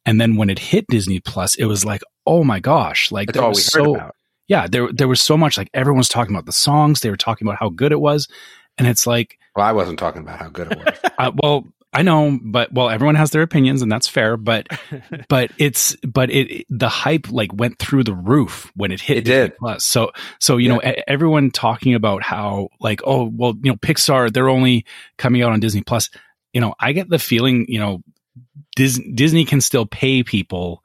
And 0.08 0.20
then 0.20 0.36
when 0.36 0.50
it 0.50 0.58
hit 0.58 0.88
Disney 0.90 1.20
Plus, 1.20 1.54
it 1.56 1.66
was 1.66 1.86
like, 1.86 2.02
oh 2.26 2.44
my 2.44 2.60
gosh, 2.60 3.12
like 3.12 3.28
That's 3.28 3.38
all 3.38 3.50
we 3.50 3.56
so, 3.56 3.84
heard 3.84 3.96
about. 3.98 4.16
Yeah, 4.48 4.66
there 4.66 4.92
there 4.92 5.08
was 5.08 5.22
so 5.22 5.38
much 5.38 5.58
like 5.58 5.70
everyone 5.74 5.98
was 5.98 6.10
talking 6.10 6.34
about 6.34 6.46
the 6.46 6.54
songs, 6.54 7.02
they 7.02 7.10
were 7.10 7.18
talking 7.18 7.46
about 7.46 7.60
how 7.60 7.70
good 7.70 7.92
it 7.92 8.00
was, 8.00 8.28
and 8.78 8.88
it's 8.88 9.06
like, 9.06 9.38
well, 9.56 9.66
I 9.66 9.74
wasn't 9.74 10.00
talking 10.00 10.22
about 10.22 10.40
how 10.40 10.50
good 10.50 10.72
it 10.72 10.78
was. 10.78 11.00
uh, 11.18 11.32
well, 11.44 11.66
I 11.98 12.04
know, 12.04 12.38
but 12.40 12.72
well, 12.72 12.92
everyone 12.92 13.16
has 13.16 13.32
their 13.32 13.42
opinions 13.42 13.82
and 13.82 13.92
that's 13.92 14.08
fair, 14.08 14.38
but, 14.38 14.68
but 15.30 15.50
it's, 15.58 15.96
but 16.08 16.30
it, 16.30 16.68
the 16.70 16.90
hype 16.90 17.32
like 17.32 17.52
went 17.52 17.80
through 17.80 18.04
the 18.04 18.14
roof 18.14 18.72
when 18.76 18.92
it 18.92 19.02
hit. 19.02 19.18
It 19.18 19.26
Disney 19.26 19.48
did. 19.48 19.58
Plus. 19.58 19.84
So, 19.84 20.12
so, 20.40 20.58
you 20.58 20.70
yeah. 20.70 20.76
know, 20.76 20.94
everyone 21.08 21.50
talking 21.50 21.96
about 21.96 22.22
how 22.22 22.70
like, 22.80 23.02
oh, 23.04 23.32
well, 23.34 23.56
you 23.64 23.72
know, 23.72 23.78
Pixar, 23.78 24.32
they're 24.32 24.48
only 24.48 24.86
coming 25.18 25.42
out 25.42 25.54
on 25.54 25.60
Disney 25.60 25.82
Plus. 25.82 26.12
You 26.54 26.62
know, 26.62 26.76
I 26.80 26.92
get 26.92 27.10
the 27.10 27.18
feeling, 27.18 27.66
you 27.68 27.80
know, 27.80 28.04
Disney, 28.76 29.12
Disney 29.14 29.46
can 29.46 29.60
still 29.60 29.88
pay 29.88 30.22
people 30.22 30.84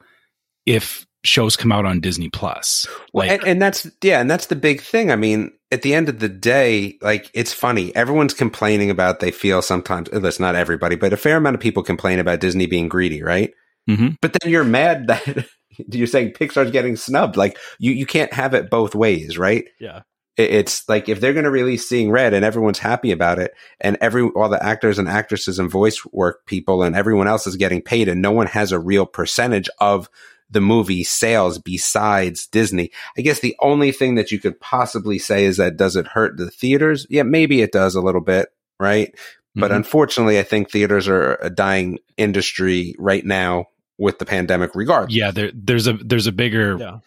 if 0.65 1.05
shows 1.23 1.55
come 1.55 1.71
out 1.71 1.85
on 1.85 1.99
Disney 1.99 2.29
Plus. 2.29 2.87
Like, 3.13 3.31
and, 3.31 3.43
and, 3.43 3.61
that's 3.61 3.89
yeah, 4.01 4.19
and 4.19 4.29
that's 4.29 4.47
the 4.47 4.55
big 4.55 4.81
thing. 4.81 5.11
I 5.11 5.15
mean, 5.15 5.51
at 5.71 5.81
the 5.81 5.93
end 5.93 6.09
of 6.09 6.19
the 6.19 6.29
day, 6.29 6.97
like 7.01 7.29
it's 7.33 7.53
funny. 7.53 7.95
Everyone's 7.95 8.33
complaining 8.33 8.89
about 8.89 9.19
they 9.19 9.31
feel 9.31 9.61
sometimes. 9.61 10.09
That's 10.11 10.39
not 10.39 10.55
everybody, 10.55 10.95
but 10.95 11.13
a 11.13 11.17
fair 11.17 11.37
amount 11.37 11.55
of 11.55 11.61
people 11.61 11.83
complain 11.83 12.19
about 12.19 12.39
Disney 12.39 12.67
being 12.67 12.87
greedy, 12.87 13.23
right? 13.23 13.51
Mm-hmm. 13.89 14.09
But 14.21 14.33
then 14.33 14.51
you're 14.51 14.63
mad 14.63 15.07
that 15.07 15.47
you're 15.77 16.07
saying 16.07 16.33
Pixar's 16.33 16.71
getting 16.71 16.95
snubbed. 16.95 17.37
Like 17.37 17.57
you, 17.79 17.91
you 17.91 18.05
can't 18.05 18.33
have 18.33 18.53
it 18.53 18.69
both 18.69 18.95
ways, 18.95 19.37
right? 19.37 19.65
Yeah. 19.79 20.01
It's 20.35 20.89
like 20.89 21.09
if 21.09 21.19
they're 21.19 21.33
going 21.33 21.43
to 21.43 21.51
release 21.51 21.87
Seeing 21.87 22.09
Red 22.09 22.33
and 22.33 22.43
everyone's 22.43 22.79
happy 22.79 23.11
about 23.11 23.37
it, 23.37 23.53
and 23.79 23.97
every 24.01 24.23
all 24.23 24.49
the 24.49 24.63
actors 24.63 24.97
and 24.97 25.07
actresses 25.07 25.59
and 25.59 25.69
voice 25.69 26.03
work 26.11 26.47
people 26.47 26.81
and 26.81 26.95
everyone 26.95 27.27
else 27.27 27.45
is 27.45 27.55
getting 27.55 27.83
paid, 27.83 28.07
and 28.07 28.19
no 28.19 28.31
one 28.31 28.47
has 28.47 28.71
a 28.71 28.79
real 28.79 29.05
percentage 29.05 29.69
of 29.79 30.09
the 30.53 30.61
movie 30.61 31.03
sales 31.03 31.57
besides 31.57 32.47
Disney. 32.47 32.91
I 33.17 33.21
guess 33.21 33.39
the 33.39 33.55
only 33.59 33.91
thing 33.91 34.15
that 34.15 34.31
you 34.31 34.39
could 34.39 34.59
possibly 34.59 35.19
say 35.19 35.45
is 35.45 35.57
that 35.57 35.77
does 35.77 35.95
it 35.95 36.07
hurt 36.07 36.37
the 36.37 36.49
theaters? 36.49 37.05
Yeah, 37.09 37.23
maybe 37.23 37.61
it 37.61 37.71
does 37.71 37.95
a 37.95 38.01
little 38.01 38.21
bit, 38.21 38.49
right? 38.79 39.11
Mm-hmm. 39.11 39.59
But 39.59 39.71
unfortunately, 39.71 40.39
I 40.39 40.43
think 40.43 40.69
theaters 40.69 41.07
are 41.07 41.35
a 41.35 41.49
dying 41.49 41.99
industry 42.17 42.95
right 42.97 43.25
now 43.25 43.65
with 43.97 44.19
the 44.19 44.25
pandemic 44.25 44.71
regardless. 44.75 45.15
Yeah, 45.15 45.31
there, 45.31 45.51
there's 45.53 45.87
a 45.87 45.93
there's 45.93 46.27
a 46.27 46.31
bigger 46.31 46.77
yeah 46.77 46.99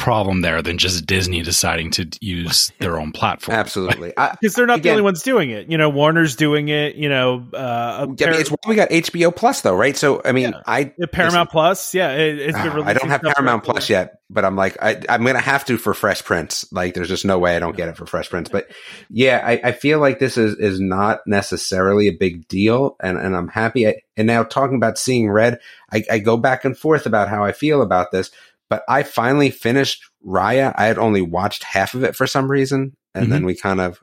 problem 0.00 0.40
there 0.40 0.62
than 0.62 0.78
just 0.78 1.04
Disney 1.04 1.42
deciding 1.42 1.90
to 1.90 2.08
use 2.20 2.72
their 2.80 2.98
own 2.98 3.12
platform. 3.12 3.56
Absolutely, 3.56 4.12
because 4.40 4.54
they're 4.54 4.66
not 4.66 4.78
again, 4.78 4.82
the 4.82 4.90
only 4.90 5.02
ones 5.02 5.22
doing 5.22 5.50
it. 5.50 5.70
You 5.70 5.78
know, 5.78 5.90
Warner's 5.90 6.36
doing 6.36 6.68
it. 6.68 6.96
You 6.96 7.08
know, 7.08 7.46
uh, 7.52 8.06
yeah, 8.16 8.30
Par- 8.30 8.40
it's 8.40 8.50
we 8.66 8.74
got 8.74 8.88
HBO 8.88 9.34
Plus 9.34 9.60
though, 9.60 9.76
right? 9.76 9.96
So 9.96 10.22
I 10.24 10.32
mean, 10.32 10.50
yeah. 10.50 10.62
I 10.66 10.92
yeah, 10.96 11.06
Paramount 11.12 11.50
Plus, 11.50 11.94
yeah, 11.94 12.12
it, 12.12 12.54
has 12.54 12.72
been. 12.72 12.82
Uh, 12.82 12.84
I 12.86 12.94
don't 12.94 13.10
have 13.10 13.22
Paramount 13.22 13.62
Plus 13.62 13.90
yet, 13.90 14.20
but 14.30 14.44
I'm 14.44 14.56
like, 14.56 14.76
I, 14.82 15.02
am 15.08 15.24
gonna 15.24 15.40
have 15.40 15.64
to 15.66 15.76
for 15.76 15.92
Fresh 15.92 16.24
Prince. 16.24 16.64
Like, 16.72 16.94
there's 16.94 17.08
just 17.08 17.24
no 17.24 17.38
way 17.38 17.54
I 17.54 17.58
don't 17.58 17.76
get 17.76 17.88
it 17.88 17.96
for 17.96 18.06
Fresh 18.06 18.30
Prince. 18.30 18.48
But 18.48 18.68
yeah, 19.10 19.42
I, 19.44 19.60
I 19.64 19.72
feel 19.72 20.00
like 20.00 20.18
this 20.18 20.38
is 20.38 20.56
is 20.56 20.80
not 20.80 21.20
necessarily 21.26 22.08
a 22.08 22.16
big 22.16 22.48
deal, 22.48 22.96
and 23.00 23.18
and 23.18 23.36
I'm 23.36 23.48
happy. 23.48 23.86
I, 23.86 23.96
and 24.16 24.26
now 24.26 24.42
talking 24.44 24.76
about 24.76 24.98
seeing 24.98 25.30
red, 25.30 25.60
I, 25.92 26.04
I 26.10 26.18
go 26.18 26.36
back 26.36 26.64
and 26.64 26.76
forth 26.76 27.06
about 27.06 27.28
how 27.28 27.44
I 27.44 27.52
feel 27.52 27.82
about 27.82 28.12
this 28.12 28.30
but 28.70 28.84
I 28.88 29.02
finally 29.02 29.50
finished 29.50 30.02
Raya. 30.26 30.72
I 30.76 30.86
had 30.86 30.96
only 30.96 31.20
watched 31.20 31.64
half 31.64 31.92
of 31.92 32.04
it 32.04 32.16
for 32.16 32.26
some 32.26 32.50
reason, 32.50 32.96
and 33.14 33.24
mm-hmm. 33.24 33.32
then 33.32 33.44
we 33.44 33.54
kind 33.54 33.80
of 33.80 34.00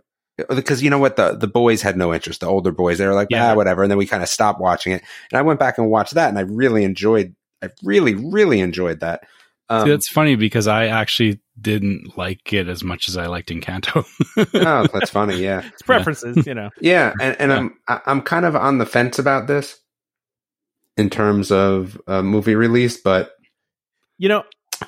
because 0.50 0.84
you 0.84 0.90
know 0.90 1.00
what 1.00 1.16
the 1.16 1.36
the 1.36 1.48
boys 1.48 1.82
had 1.82 1.98
no 1.98 2.14
interest. 2.14 2.42
The 2.42 2.48
older 2.48 2.72
boys 2.72 3.00
they 3.00 3.08
were 3.08 3.16
like, 3.16 3.30
yeah, 3.32 3.54
ah, 3.54 3.56
whatever, 3.56 3.82
and 3.82 3.90
then 3.90 3.98
we 3.98 4.06
kind 4.06 4.22
of 4.22 4.30
stopped 4.30 4.60
watching 4.60 4.94
it. 4.94 5.04
And 5.32 5.40
I 5.40 5.42
went 5.42 5.60
back 5.60 5.80
and 5.80 5.90
watched 5.90 6.14
that, 6.14 6.30
and 6.30 6.38
I 6.38 6.42
really 6.42 6.84
enjoyed. 6.84 7.34
I 7.64 7.70
really 7.82 8.14
really 8.14 8.60
enjoyed 8.60 9.00
that. 9.00 9.24
Um, 9.70 9.88
See, 9.88 9.94
it's 9.94 10.08
funny 10.08 10.36
because 10.36 10.68
I 10.68 10.88
actually 10.88 11.42
didn't 11.60 12.18
like 12.18 12.54
it 12.54 12.68
as 12.68 12.84
much 12.84 13.10
as 13.10 13.18
I 13.18 13.28
liked 13.28 13.50
Encanto. 13.50 14.06
oh, 14.38 14.88
that's 14.94 15.10
funny. 15.10 15.38
Yeah, 15.38 15.64
it's 15.66 15.82
preferences, 15.82 16.46
you 16.46 16.54
know. 16.54 16.70
Yeah, 16.80 17.14
and, 17.20 17.36
and 17.40 17.52
yeah. 17.52 17.70
I'm 17.88 18.02
I'm 18.06 18.22
kind 18.22 18.46
of 18.46 18.56
on 18.56 18.78
the 18.78 18.86
fence 18.86 19.18
about 19.18 19.48
this 19.48 19.80
in 20.98 21.10
terms 21.10 21.52
of 21.52 22.00
a 22.08 22.22
movie 22.22 22.56
release, 22.56 22.98
but 22.98 23.32
you 24.18 24.30
know, 24.30 24.44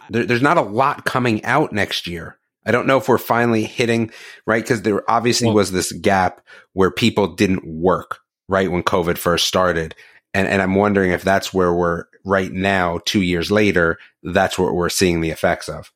there, 0.09 0.25
there's 0.25 0.41
not 0.41 0.57
a 0.57 0.61
lot 0.61 1.05
coming 1.05 1.43
out 1.45 1.71
next 1.73 2.07
year. 2.07 2.37
I 2.65 2.71
don't 2.71 2.87
know 2.87 2.97
if 2.97 3.07
we're 3.07 3.17
finally 3.17 3.63
hitting 3.63 4.11
right 4.45 4.63
because 4.63 4.81
there 4.81 5.09
obviously 5.09 5.47
well, 5.47 5.55
was 5.55 5.71
this 5.71 5.91
gap 5.91 6.41
where 6.73 6.91
people 6.91 7.35
didn't 7.35 7.65
work 7.65 8.19
right 8.47 8.71
when 8.71 8.83
COVID 8.83 9.17
first 9.17 9.47
started, 9.47 9.95
and 10.33 10.47
and 10.47 10.61
I'm 10.61 10.75
wondering 10.75 11.11
if 11.11 11.23
that's 11.23 11.53
where 11.53 11.73
we're 11.73 12.05
right 12.25 12.51
now, 12.51 12.99
two 13.05 13.21
years 13.21 13.49
later. 13.49 13.97
That's 14.23 14.59
what 14.59 14.73
we're 14.73 14.89
seeing 14.89 15.21
the 15.21 15.31
effects 15.31 15.69
of. 15.69 15.91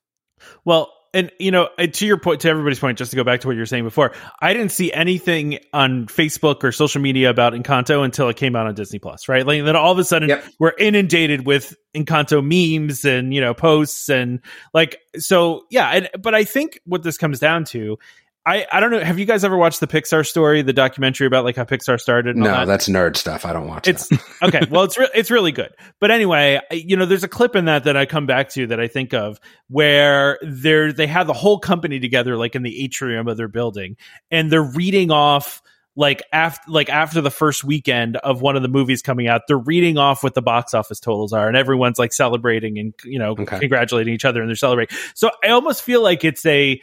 Well, 0.66 0.92
and 1.14 1.32
you 1.40 1.52
know, 1.52 1.70
to 1.78 2.06
your 2.06 2.18
point, 2.18 2.42
to 2.42 2.50
everybody's 2.50 2.80
point, 2.80 2.98
just 2.98 3.12
to 3.12 3.18
go 3.18 3.24
back 3.24 3.42
to 3.42 3.48
what 3.48 3.54
you 3.54 3.60
were 3.60 3.68
saying 3.68 3.84
before, 3.84 4.14
I 4.42 4.54
didn't 4.54 4.72
see 4.72 4.92
anything 4.92 5.60
on 5.72 6.08
Facebook 6.08 6.64
or 6.64 6.72
social 6.72 7.02
media 7.02 7.30
about 7.30 7.54
Encanto 7.54 8.04
until 8.04 8.30
it 8.30 8.36
came 8.36 8.56
out 8.56 8.66
on 8.66 8.74
Disney 8.74 9.00
Plus, 9.00 9.30
right? 9.30 9.46
Like 9.46 9.64
then 9.64 9.76
all 9.76 9.92
of 9.92 10.00
a 10.00 10.04
sudden 10.04 10.30
yep. 10.30 10.44
we're 10.60 10.74
inundated 10.78 11.46
with 11.46 11.76
Encanto 11.96 12.42
memes 12.44 13.06
and 13.06 13.34
you 13.34 13.42
know 13.42 13.54
posts 13.54 14.10
and 14.10 14.40
like 14.74 15.00
so 15.18 15.66
yeah. 15.70 15.90
And, 15.90 16.10
but 16.20 16.34
I 16.34 16.44
think 16.44 16.80
what 16.86 17.04
this 17.04 17.18
comes 17.18 17.40
down 17.40 17.66
to 17.66 18.00
I, 18.46 18.68
I 18.70 18.82
don't 18.82 18.92
know. 18.92 19.00
Have 19.00 19.20
you 19.20 19.26
guys 19.26 19.46
ever 19.46 19.56
watched 19.56 19.80
the 19.80 19.88
Pixar 19.88 20.28
story, 20.28 20.62
the 20.64 20.74
documentary 20.74 21.28
about 21.28 21.46
like 21.46 21.56
how 21.56 21.64
Pixar 21.64 22.00
started? 22.00 22.36
no, 22.36 22.46
that? 22.46 22.66
that's 22.66 22.90
nerd 22.90 23.16
stuff. 23.16 23.46
I 23.46 23.54
don't 23.54 23.68
watch. 23.68 23.88
It's 23.88 24.10
okay. 24.42 24.62
Well, 24.70 24.84
it's 24.84 24.98
re- 24.98 25.10
it's 25.16 25.32
really 25.32 25.54
good. 25.54 25.74
But 26.02 26.12
anyway, 26.12 26.60
you 26.72 26.98
know, 26.98 27.06
there's 27.06 27.24
a 27.24 27.30
clip 27.30 27.56
in 27.56 27.66
that 27.66 27.86
that 27.86 27.96
I 27.96 28.06
come 28.06 28.26
back 28.26 28.50
to 28.50 28.68
that 28.68 28.82
I 28.82 28.88
think 28.88 29.14
of 29.14 29.40
where 29.70 30.40
they're 30.42 30.92
they 30.92 31.08
have 31.08 31.28
the 31.28 31.34
whole 31.34 31.58
company 31.60 32.00
together, 32.02 32.36
like 32.36 32.56
in 32.56 32.64
the 32.64 32.84
atrium 32.84 33.30
of 33.30 33.38
their 33.38 33.48
building, 33.48 33.96
and 34.30 34.52
they're 34.52 34.62
reading 34.62 35.10
off 35.10 35.62
like 35.96 36.24
after 36.34 36.70
like 36.70 36.90
after 36.90 37.22
the 37.22 37.32
first 37.32 37.64
weekend 37.64 38.18
of 38.18 38.42
one 38.42 38.56
of 38.56 38.62
the 38.62 38.68
movies 38.68 39.02
coming 39.02 39.28
out 39.28 39.42
they're 39.48 39.58
reading 39.58 39.98
off 39.98 40.24
what 40.24 40.34
the 40.34 40.42
box 40.42 40.74
office 40.74 41.00
totals 41.00 41.34
are 41.34 41.48
and 41.48 41.56
everyone's 41.56 42.00
like 42.00 42.12
celebrating 42.12 42.80
and 42.80 42.94
you 43.04 43.20
know 43.20 43.32
okay. 43.32 43.60
congratulating 43.60 44.14
each 44.14 44.26
other 44.26 44.42
and 44.42 44.50
they're 44.50 44.56
celebrating 44.56 44.98
so 45.14 45.30
i 45.44 45.50
almost 45.50 45.84
feel 45.84 46.02
like 46.02 46.24
it's 46.24 46.46
a 46.48 46.82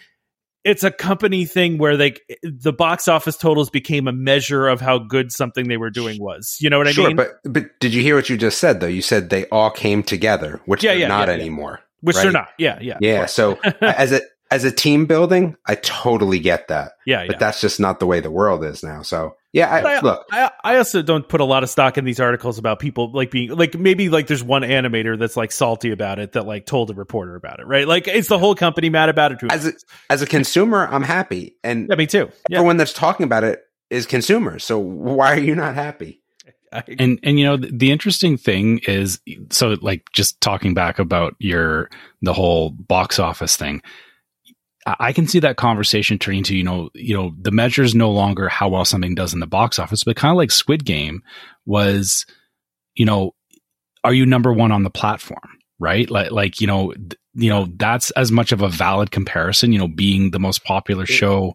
it's 0.64 0.84
a 0.84 0.90
company 0.90 1.44
thing 1.44 1.78
where 1.78 1.96
they 1.96 2.16
the 2.42 2.72
box 2.72 3.08
office 3.08 3.36
totals 3.36 3.70
became 3.70 4.06
a 4.08 4.12
measure 4.12 4.68
of 4.68 4.80
how 4.80 4.98
good 4.98 5.32
something 5.32 5.68
they 5.68 5.76
were 5.76 5.90
doing 5.90 6.20
was. 6.20 6.56
You 6.60 6.70
know 6.70 6.78
what 6.78 6.88
I 6.88 6.92
sure, 6.92 7.08
mean? 7.08 7.16
But 7.16 7.40
but 7.44 7.78
did 7.80 7.94
you 7.94 8.02
hear 8.02 8.14
what 8.14 8.28
you 8.28 8.36
just 8.36 8.58
said 8.58 8.80
though? 8.80 8.86
You 8.86 9.02
said 9.02 9.30
they 9.30 9.46
all 9.46 9.70
came 9.70 10.02
together, 10.02 10.60
which 10.66 10.84
yeah, 10.84 10.92
they're 10.92 11.00
yeah, 11.00 11.08
not 11.08 11.28
yeah, 11.28 11.34
anymore. 11.34 11.80
Which 12.02 12.16
right? 12.16 12.22
they're 12.22 12.32
not. 12.32 12.48
Yeah, 12.58 12.78
yeah. 12.80 12.98
Yeah. 13.00 13.26
So 13.26 13.58
as 13.80 14.12
a 14.12 14.20
as 14.50 14.64
a 14.64 14.72
team 14.72 15.06
building, 15.06 15.56
I 15.66 15.76
totally 15.76 16.40
get 16.40 16.68
that. 16.68 16.92
Yeah, 17.06 17.26
but 17.26 17.38
that's 17.38 17.60
just 17.60 17.78
not 17.78 18.00
the 18.00 18.06
way 18.06 18.20
the 18.20 18.30
world 18.30 18.64
is 18.64 18.82
now. 18.82 19.02
So 19.02 19.36
yeah, 19.52 19.68
I, 19.68 19.96
I, 19.96 20.00
look, 20.00 20.26
I, 20.30 20.50
I 20.62 20.76
also 20.76 21.02
don't 21.02 21.28
put 21.28 21.40
a 21.40 21.44
lot 21.44 21.62
of 21.62 21.70
stock 21.70 21.98
in 21.98 22.04
these 22.04 22.20
articles 22.20 22.58
about 22.58 22.78
people 22.78 23.12
like 23.12 23.30
being 23.30 23.50
like 23.50 23.74
maybe 23.74 24.08
like 24.08 24.26
there's 24.26 24.42
one 24.42 24.62
animator 24.62 25.18
that's 25.18 25.36
like 25.36 25.52
salty 25.52 25.92
about 25.92 26.18
it 26.18 26.32
that 26.32 26.46
like 26.46 26.66
told 26.66 26.90
a 26.90 26.94
reporter 26.94 27.36
about 27.36 27.60
it, 27.60 27.66
right? 27.66 27.86
Like 27.86 28.08
it's 28.08 28.28
the 28.28 28.38
whole 28.38 28.54
company 28.54 28.90
mad 28.90 29.08
about 29.08 29.32
it. 29.32 29.38
As 29.50 29.66
a, 29.66 29.72
as 30.08 30.22
a 30.22 30.26
consumer, 30.26 30.86
I'm 30.86 31.02
happy, 31.02 31.56
and 31.62 31.88
yeah, 31.88 31.96
me 31.96 32.06
too. 32.06 32.30
Yeah. 32.48 32.58
Everyone 32.58 32.76
that's 32.76 32.92
talking 32.92 33.24
about 33.24 33.44
it 33.44 33.62
is 33.88 34.06
consumers. 34.06 34.64
So 34.64 34.78
why 34.78 35.32
are 35.34 35.40
you 35.40 35.54
not 35.54 35.74
happy? 35.74 36.22
and 36.98 37.18
and 37.22 37.38
you 37.38 37.44
know 37.44 37.56
the, 37.56 37.70
the 37.72 37.90
interesting 37.90 38.36
thing 38.36 38.78
is 38.86 39.20
so 39.50 39.76
like 39.80 40.04
just 40.12 40.40
talking 40.40 40.74
back 40.74 40.98
about 40.98 41.34
your 41.38 41.90
the 42.22 42.32
whole 42.32 42.70
box 42.70 43.18
office 43.18 43.56
thing 43.56 43.82
I 44.86 45.12
can 45.12 45.26
see 45.26 45.40
that 45.40 45.56
conversation 45.56 46.18
turning 46.18 46.42
to, 46.44 46.56
you 46.56 46.64
know, 46.64 46.90
you 46.94 47.14
know, 47.14 47.32
the 47.38 47.50
measure 47.50 47.82
is 47.82 47.94
no 47.94 48.10
longer 48.10 48.48
how 48.48 48.70
well 48.70 48.84
something 48.84 49.14
does 49.14 49.34
in 49.34 49.40
the 49.40 49.46
box 49.46 49.78
office, 49.78 50.04
but 50.04 50.16
kind 50.16 50.30
of 50.30 50.36
like 50.36 50.50
Squid 50.50 50.84
Game 50.84 51.22
was, 51.66 52.24
you 52.94 53.04
know, 53.04 53.34
are 54.02 54.14
you 54.14 54.24
number 54.24 54.52
one 54.52 54.72
on 54.72 54.82
the 54.82 54.90
platform? 54.90 55.58
Right. 55.78 56.10
Like, 56.10 56.30
like, 56.30 56.60
you 56.60 56.66
know, 56.66 56.92
th- 56.92 57.16
you 57.34 57.50
know, 57.50 57.68
that's 57.76 58.10
as 58.12 58.32
much 58.32 58.52
of 58.52 58.62
a 58.62 58.68
valid 58.68 59.10
comparison, 59.10 59.72
you 59.72 59.78
know, 59.78 59.88
being 59.88 60.30
the 60.30 60.40
most 60.40 60.64
popular 60.64 61.06
show 61.06 61.54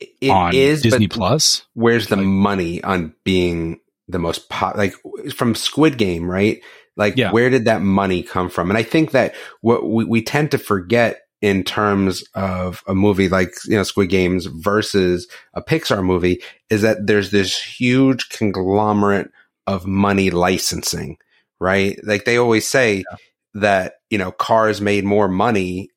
it 0.00 0.30
on 0.30 0.54
is, 0.54 0.82
Disney 0.82 1.08
Plus. 1.08 1.64
Where's 1.74 2.08
the 2.08 2.16
like, 2.16 2.24
money 2.24 2.82
on 2.82 3.14
being 3.24 3.80
the 4.08 4.18
most 4.18 4.48
pop, 4.48 4.76
like 4.76 4.94
from 5.34 5.54
Squid 5.54 5.98
Game, 5.98 6.28
right? 6.28 6.62
Like, 6.96 7.16
yeah. 7.16 7.32
where 7.32 7.50
did 7.50 7.64
that 7.64 7.82
money 7.82 8.22
come 8.22 8.48
from? 8.48 8.70
And 8.70 8.78
I 8.78 8.82
think 8.82 9.10
that 9.10 9.34
what 9.60 9.88
we, 9.88 10.04
we 10.04 10.22
tend 10.22 10.52
to 10.52 10.58
forget 10.58 11.20
in 11.40 11.62
terms 11.62 12.24
of 12.34 12.82
a 12.86 12.94
movie 12.94 13.28
like, 13.28 13.52
you 13.66 13.76
know, 13.76 13.82
Squid 13.82 14.08
Games 14.08 14.46
versus 14.46 15.28
a 15.52 15.62
Pixar 15.62 16.04
movie 16.04 16.42
is 16.70 16.82
that 16.82 17.06
there's 17.06 17.30
this 17.30 17.60
huge 17.60 18.30
conglomerate 18.30 19.30
of 19.66 19.86
money 19.86 20.30
licensing, 20.30 21.18
right? 21.60 21.98
Like 22.02 22.24
they 22.24 22.38
always 22.38 22.66
say 22.66 23.04
yeah. 23.10 23.16
that, 23.54 23.94
you 24.10 24.18
know, 24.18 24.32
Cars 24.32 24.80
made 24.80 25.04
more 25.04 25.28
money 25.28 25.90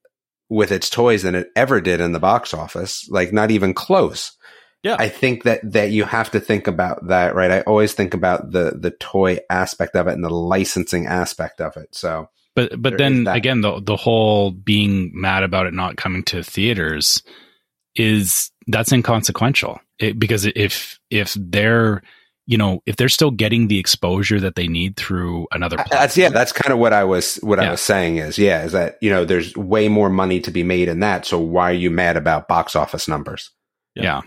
with 0.50 0.72
its 0.72 0.90
toys 0.90 1.24
than 1.24 1.36
it 1.36 1.50
ever 1.56 1.82
did 1.82 2.02
in 2.02 2.12
the 2.12 2.20
box 2.20 2.54
office, 2.54 3.08
like 3.10 3.34
not 3.34 3.52
even 3.52 3.74
close. 3.74 4.34
Yeah. 4.84 4.96
I 5.00 5.10
think 5.10 5.44
that 5.44 5.60
that 5.74 5.92
you 5.92 6.04
have 6.06 6.32
to 6.32 6.40
think 6.40 6.68
about 6.68 7.08
that, 7.08 7.36
right? 7.36 7.52
I 7.52 7.62
always 7.62 7.94
think 7.94 8.14
about 8.14 8.52
the 8.52 8.78
the 8.80 8.92
toy 8.92 9.40
aspect 9.50 9.96
of 9.96 10.08
it 10.08 10.14
and 10.14 10.24
the 10.24 10.30
licensing 10.30 11.08
aspect 11.08 11.60
of 11.60 11.76
it. 11.78 11.96
So 11.96 12.30
but 12.58 12.82
but 12.82 12.98
then 12.98 13.28
again, 13.28 13.62
the 13.62 13.80
the 13.80 13.96
whole 13.96 14.50
being 14.50 15.12
mad 15.14 15.44
about 15.44 15.68
it 15.68 15.76
not 15.76 15.96
coming 15.96 16.24
to 16.24 16.42
theaters 16.42 17.22
is 17.96 18.52
that's 18.66 18.92
inconsequential 18.92 19.80
it, 20.00 20.18
because 20.18 20.46
if 20.46 21.00
if 21.12 21.38
they're 21.40 22.02
you 22.48 22.58
know, 22.58 22.82
if 22.88 22.96
they're 22.96 23.10
still 23.10 23.30
getting 23.30 23.68
the 23.68 23.78
exposure 23.78 24.40
that 24.40 24.56
they 24.56 24.68
need 24.68 24.96
through 24.96 25.48
another 25.52 25.76
platform. 25.76 26.00
That's 26.02 26.18
yeah, 26.18 26.30
that's 26.30 26.52
kind 26.52 26.74
of 26.74 26.80
what 26.80 26.94
I 26.94 27.04
was 27.04 27.36
what 27.44 27.60
yeah. 27.60 27.68
I 27.68 27.72
was 27.72 27.82
saying 27.82 28.18
is 28.18 28.40
yeah, 28.40 28.64
is 28.64 28.72
that 28.72 28.98
you 29.02 29.12
know 29.12 29.24
there's 29.24 29.56
way 29.56 29.88
more 29.88 30.10
money 30.10 30.40
to 30.40 30.50
be 30.50 30.64
made 30.64 30.88
in 30.88 31.02
that. 31.02 31.28
So 31.28 31.38
why 31.38 31.70
are 31.70 31.76
you 31.76 31.92
mad 31.92 32.18
about 32.18 32.48
box 32.48 32.76
office 32.76 33.08
numbers? 33.08 33.52
yeah. 33.96 34.04
yeah. 34.04 34.22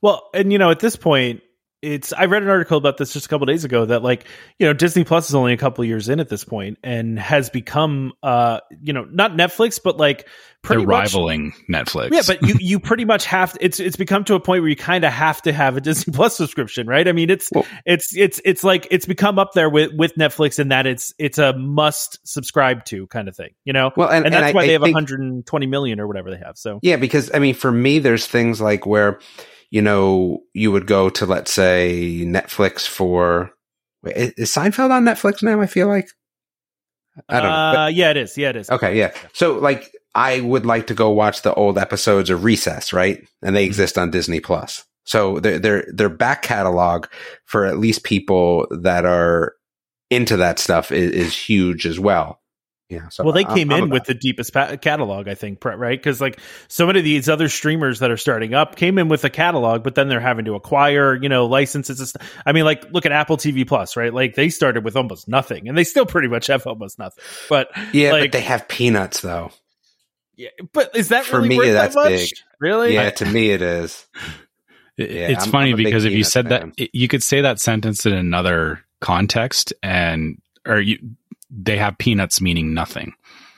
Well, 0.00 0.30
and 0.32 0.52
you 0.52 0.58
know, 0.58 0.70
at 0.70 0.80
this 0.80 0.96
point, 0.96 1.42
it's 1.82 2.12
I 2.12 2.24
read 2.24 2.42
an 2.42 2.48
article 2.48 2.76
about 2.76 2.96
this 2.96 3.12
just 3.12 3.26
a 3.26 3.28
couple 3.28 3.46
days 3.46 3.64
ago 3.64 3.86
that 3.86 4.02
like 4.02 4.26
you 4.58 4.66
know 4.66 4.72
Disney 4.72 5.04
Plus 5.04 5.28
is 5.28 5.34
only 5.34 5.52
a 5.52 5.56
couple 5.56 5.84
years 5.84 6.08
in 6.08 6.18
at 6.20 6.28
this 6.28 6.44
point 6.44 6.78
and 6.82 7.18
has 7.18 7.50
become 7.50 8.12
uh 8.22 8.60
you 8.82 8.92
know 8.92 9.04
not 9.04 9.32
Netflix 9.32 9.80
but 9.82 9.96
like 9.96 10.28
pretty 10.62 10.80
They're 10.80 10.88
much, 10.88 11.14
rivaling 11.14 11.52
Netflix. 11.70 12.10
Yeah, 12.12 12.22
but 12.26 12.42
you 12.42 12.56
you 12.58 12.80
pretty 12.80 13.04
much 13.04 13.26
have 13.26 13.52
to, 13.52 13.64
it's 13.64 13.78
it's 13.80 13.96
become 13.96 14.24
to 14.24 14.34
a 14.34 14.40
point 14.40 14.62
where 14.62 14.68
you 14.68 14.76
kind 14.76 15.04
of 15.04 15.12
have 15.12 15.40
to 15.42 15.52
have 15.52 15.76
a 15.76 15.80
Disney 15.80 16.12
Plus 16.12 16.36
subscription, 16.36 16.86
right? 16.86 17.06
I 17.06 17.12
mean, 17.12 17.30
it's 17.30 17.48
well, 17.52 17.66
it's 17.86 18.14
it's 18.16 18.40
it's 18.44 18.64
like 18.64 18.88
it's 18.90 19.06
become 19.06 19.38
up 19.38 19.52
there 19.52 19.70
with 19.70 19.92
with 19.94 20.14
Netflix 20.16 20.58
in 20.58 20.68
that 20.68 20.86
it's 20.86 21.14
it's 21.18 21.38
a 21.38 21.52
must 21.52 22.18
subscribe 22.26 22.84
to 22.86 23.06
kind 23.06 23.28
of 23.28 23.36
thing, 23.36 23.50
you 23.64 23.72
know. 23.72 23.92
Well, 23.96 24.08
and, 24.08 24.26
and 24.26 24.34
that's 24.34 24.46
and 24.46 24.54
why 24.54 24.62
I, 24.62 24.66
they 24.66 24.72
have 24.72 24.82
think, 24.82 24.94
120 24.94 25.66
million 25.66 26.00
or 26.00 26.06
whatever 26.06 26.30
they 26.30 26.38
have. 26.38 26.58
So 26.58 26.80
yeah, 26.82 26.96
because 26.96 27.30
I 27.32 27.38
mean, 27.38 27.54
for 27.54 27.70
me, 27.70 27.98
there's 27.98 28.26
things 28.26 28.60
like 28.60 28.84
where 28.84 29.20
you 29.70 29.82
know, 29.82 30.40
you 30.54 30.72
would 30.72 30.86
go 30.86 31.08
to, 31.10 31.26
let's 31.26 31.52
say, 31.52 32.22
Netflix 32.24 32.86
for. 32.86 33.50
Is, 34.04 34.32
is 34.32 34.50
Seinfeld 34.50 34.90
on 34.90 35.04
Netflix 35.04 35.42
now? 35.42 35.60
I 35.60 35.66
feel 35.66 35.88
like. 35.88 36.08
I 37.28 37.40
don't 37.40 37.50
uh, 37.50 37.72
know. 37.72 37.78
But, 37.78 37.94
yeah, 37.94 38.10
it 38.10 38.16
is. 38.16 38.38
Yeah, 38.38 38.50
it 38.50 38.56
is. 38.56 38.70
Okay, 38.70 38.96
yeah. 38.96 39.12
So, 39.32 39.58
like, 39.58 39.90
I 40.14 40.40
would 40.40 40.64
like 40.66 40.86
to 40.88 40.94
go 40.94 41.10
watch 41.10 41.42
the 41.42 41.54
old 41.54 41.78
episodes 41.78 42.30
of 42.30 42.44
Recess, 42.44 42.92
right? 42.92 43.26
And 43.42 43.54
they 43.54 43.62
mm-hmm. 43.62 43.68
exist 43.68 43.98
on 43.98 44.10
Disney 44.10 44.40
Plus. 44.40 44.84
So 45.04 45.40
their 45.40 45.58
their 45.58 45.86
their 45.90 46.10
back 46.10 46.42
catalog 46.42 47.06
for 47.46 47.64
at 47.64 47.78
least 47.78 48.04
people 48.04 48.66
that 48.82 49.06
are 49.06 49.54
into 50.10 50.36
that 50.36 50.58
stuff 50.58 50.92
is, 50.92 51.12
is 51.12 51.34
huge 51.34 51.86
as 51.86 51.98
well. 51.98 52.40
Yeah. 52.88 53.10
So 53.10 53.22
well, 53.22 53.34
they 53.34 53.44
came 53.44 53.70
I'm, 53.70 53.76
in 53.76 53.84
I'm 53.84 53.90
with 53.90 54.04
the 54.04 54.14
deepest 54.14 54.54
pa- 54.54 54.76
catalog, 54.76 55.28
I 55.28 55.34
think, 55.34 55.62
right? 55.62 55.98
Because 55.98 56.22
like 56.22 56.40
so 56.68 56.86
many 56.86 57.00
of 57.00 57.04
these 57.04 57.28
other 57.28 57.50
streamers 57.50 57.98
that 57.98 58.10
are 58.10 58.16
starting 58.16 58.54
up 58.54 58.76
came 58.76 58.96
in 58.96 59.08
with 59.08 59.24
a 59.24 59.30
catalog, 59.30 59.82
but 59.82 59.94
then 59.94 60.08
they're 60.08 60.20
having 60.20 60.46
to 60.46 60.54
acquire, 60.54 61.14
you 61.14 61.28
know, 61.28 61.44
licenses. 61.46 62.16
I 62.46 62.52
mean, 62.52 62.64
like 62.64 62.90
look 62.90 63.04
at 63.04 63.12
Apple 63.12 63.36
TV 63.36 63.68
Plus, 63.68 63.94
right? 63.94 64.12
Like 64.12 64.36
they 64.36 64.48
started 64.48 64.84
with 64.84 64.96
almost 64.96 65.28
nothing, 65.28 65.68
and 65.68 65.76
they 65.76 65.84
still 65.84 66.06
pretty 66.06 66.28
much 66.28 66.46
have 66.46 66.66
almost 66.66 66.98
nothing. 66.98 67.22
But 67.50 67.70
yeah, 67.92 68.12
like, 68.12 68.22
but 68.24 68.32
they 68.32 68.40
have 68.40 68.68
peanuts 68.68 69.20
though. 69.20 69.50
Yeah, 70.36 70.48
but 70.72 70.96
is 70.96 71.08
that 71.08 71.26
for 71.26 71.40
really 71.42 71.58
me? 71.58 71.70
that's 71.70 71.94
that 71.94 72.08
big. 72.08 72.30
Really? 72.58 72.94
Yeah, 72.94 73.10
to 73.10 73.26
me 73.26 73.50
it 73.50 73.60
is. 73.60 74.06
yeah, 74.96 75.04
it's 75.28 75.44
I'm, 75.44 75.52
funny 75.52 75.72
I'm 75.72 75.76
because 75.76 76.06
if 76.06 76.12
you 76.12 76.24
said 76.24 76.48
fan. 76.48 76.72
that, 76.78 76.94
you 76.94 77.08
could 77.08 77.22
say 77.22 77.42
that 77.42 77.60
sentence 77.60 78.06
in 78.06 78.14
another 78.14 78.82
context, 79.00 79.74
and 79.82 80.40
or 80.64 80.80
you 80.80 80.98
they 81.50 81.76
have 81.76 81.98
peanuts 81.98 82.40
meaning 82.40 82.74
nothing. 82.74 83.14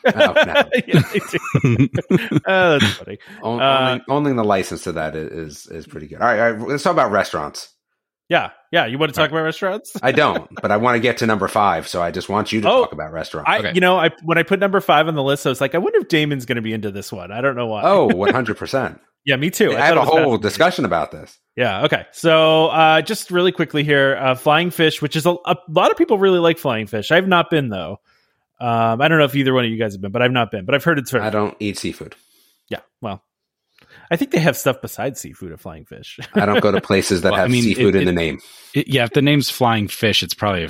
oh, 0.06 0.10
no. 0.14 0.32
yeah, 0.86 1.02
oh, 2.46 2.78
that's 2.78 2.94
funny. 2.94 3.18
Only, 3.42 3.62
uh, 3.62 3.98
only, 4.08 4.32
the 4.32 4.44
license 4.44 4.84
to 4.84 4.92
that 4.92 5.14
is 5.14 5.66
is 5.66 5.86
pretty 5.86 6.06
good. 6.06 6.20
All 6.20 6.26
right, 6.26 6.40
all 6.40 6.52
right, 6.52 6.68
let's 6.68 6.82
talk 6.82 6.92
about 6.92 7.10
restaurants. 7.10 7.74
Yeah, 8.30 8.50
yeah. 8.70 8.86
You 8.86 8.96
want 8.96 9.12
to 9.12 9.14
talk 9.14 9.24
right. 9.24 9.32
about 9.32 9.42
restaurants? 9.42 9.92
I 10.02 10.12
don't, 10.12 10.48
but 10.62 10.70
I 10.70 10.76
want 10.78 10.94
to 10.94 11.00
get 11.00 11.18
to 11.18 11.26
number 11.26 11.48
five, 11.48 11.88
so 11.88 12.00
I 12.00 12.12
just 12.12 12.28
want 12.28 12.52
you 12.52 12.60
to 12.62 12.70
oh, 12.70 12.80
talk 12.82 12.92
about 12.92 13.12
restaurants. 13.12 13.50
I, 13.50 13.58
okay. 13.58 13.72
you 13.74 13.80
know, 13.80 13.98
I 13.98 14.10
when 14.22 14.38
I 14.38 14.42
put 14.42 14.60
number 14.60 14.80
five 14.80 15.08
on 15.08 15.16
the 15.16 15.22
list, 15.22 15.44
I 15.46 15.50
was 15.50 15.60
like, 15.60 15.74
I 15.74 15.78
wonder 15.78 15.98
if 15.98 16.08
Damon's 16.08 16.46
going 16.46 16.56
to 16.56 16.62
be 16.62 16.72
into 16.72 16.90
this 16.90 17.12
one. 17.12 17.32
I 17.32 17.40
don't 17.40 17.56
know 17.56 17.66
why. 17.66 17.82
Oh, 17.84 18.06
one 18.06 18.32
hundred 18.32 18.56
percent. 18.56 19.00
Yeah, 19.24 19.36
me 19.36 19.50
too. 19.50 19.72
I, 19.72 19.82
I 19.82 19.86
have 19.86 19.96
a 19.96 20.04
whole 20.04 20.38
discussion 20.38 20.84
about 20.84 21.12
this. 21.12 21.38
Yeah. 21.56 21.84
Okay. 21.84 22.06
So, 22.12 22.66
uh, 22.68 23.02
just 23.02 23.30
really 23.30 23.52
quickly 23.52 23.84
here, 23.84 24.16
uh, 24.16 24.34
Flying 24.34 24.70
Fish, 24.70 25.02
which 25.02 25.14
is 25.14 25.26
a, 25.26 25.36
a, 25.44 25.56
lot 25.68 25.90
of 25.90 25.96
people 25.96 26.18
really 26.18 26.38
like 26.38 26.58
Flying 26.58 26.86
Fish. 26.86 27.10
I've 27.10 27.28
not 27.28 27.50
been 27.50 27.68
though. 27.68 28.00
Um, 28.60 29.00
I 29.00 29.08
don't 29.08 29.18
know 29.18 29.24
if 29.24 29.34
either 29.34 29.54
one 29.54 29.64
of 29.64 29.70
you 29.70 29.78
guys 29.78 29.92
have 29.94 30.00
been, 30.00 30.12
but 30.12 30.22
I've 30.22 30.32
not 30.32 30.50
been. 30.50 30.64
But 30.64 30.74
I've 30.74 30.84
heard 30.84 30.98
it's. 30.98 31.10
Very 31.10 31.24
I 31.24 31.30
don't 31.30 31.56
eat 31.60 31.78
seafood. 31.78 32.14
Yeah. 32.68 32.80
Well, 33.00 33.22
I 34.10 34.16
think 34.16 34.30
they 34.30 34.38
have 34.38 34.56
stuff 34.56 34.80
besides 34.82 35.20
seafood 35.20 35.52
at 35.52 35.60
Flying 35.60 35.84
Fish. 35.84 36.18
I 36.34 36.46
don't 36.46 36.60
go 36.60 36.72
to 36.72 36.80
places 36.80 37.22
that 37.22 37.32
well, 37.32 37.40
have 37.40 37.48
I 37.48 37.52
mean, 37.52 37.62
seafood 37.62 37.94
it, 37.94 38.02
in 38.02 38.02
it, 38.02 38.04
the 38.06 38.12
name. 38.12 38.40
It, 38.74 38.88
yeah, 38.88 39.04
if 39.04 39.10
the 39.10 39.22
name's 39.22 39.50
Flying 39.50 39.88
Fish, 39.88 40.22
it's 40.22 40.34
probably 40.34 40.68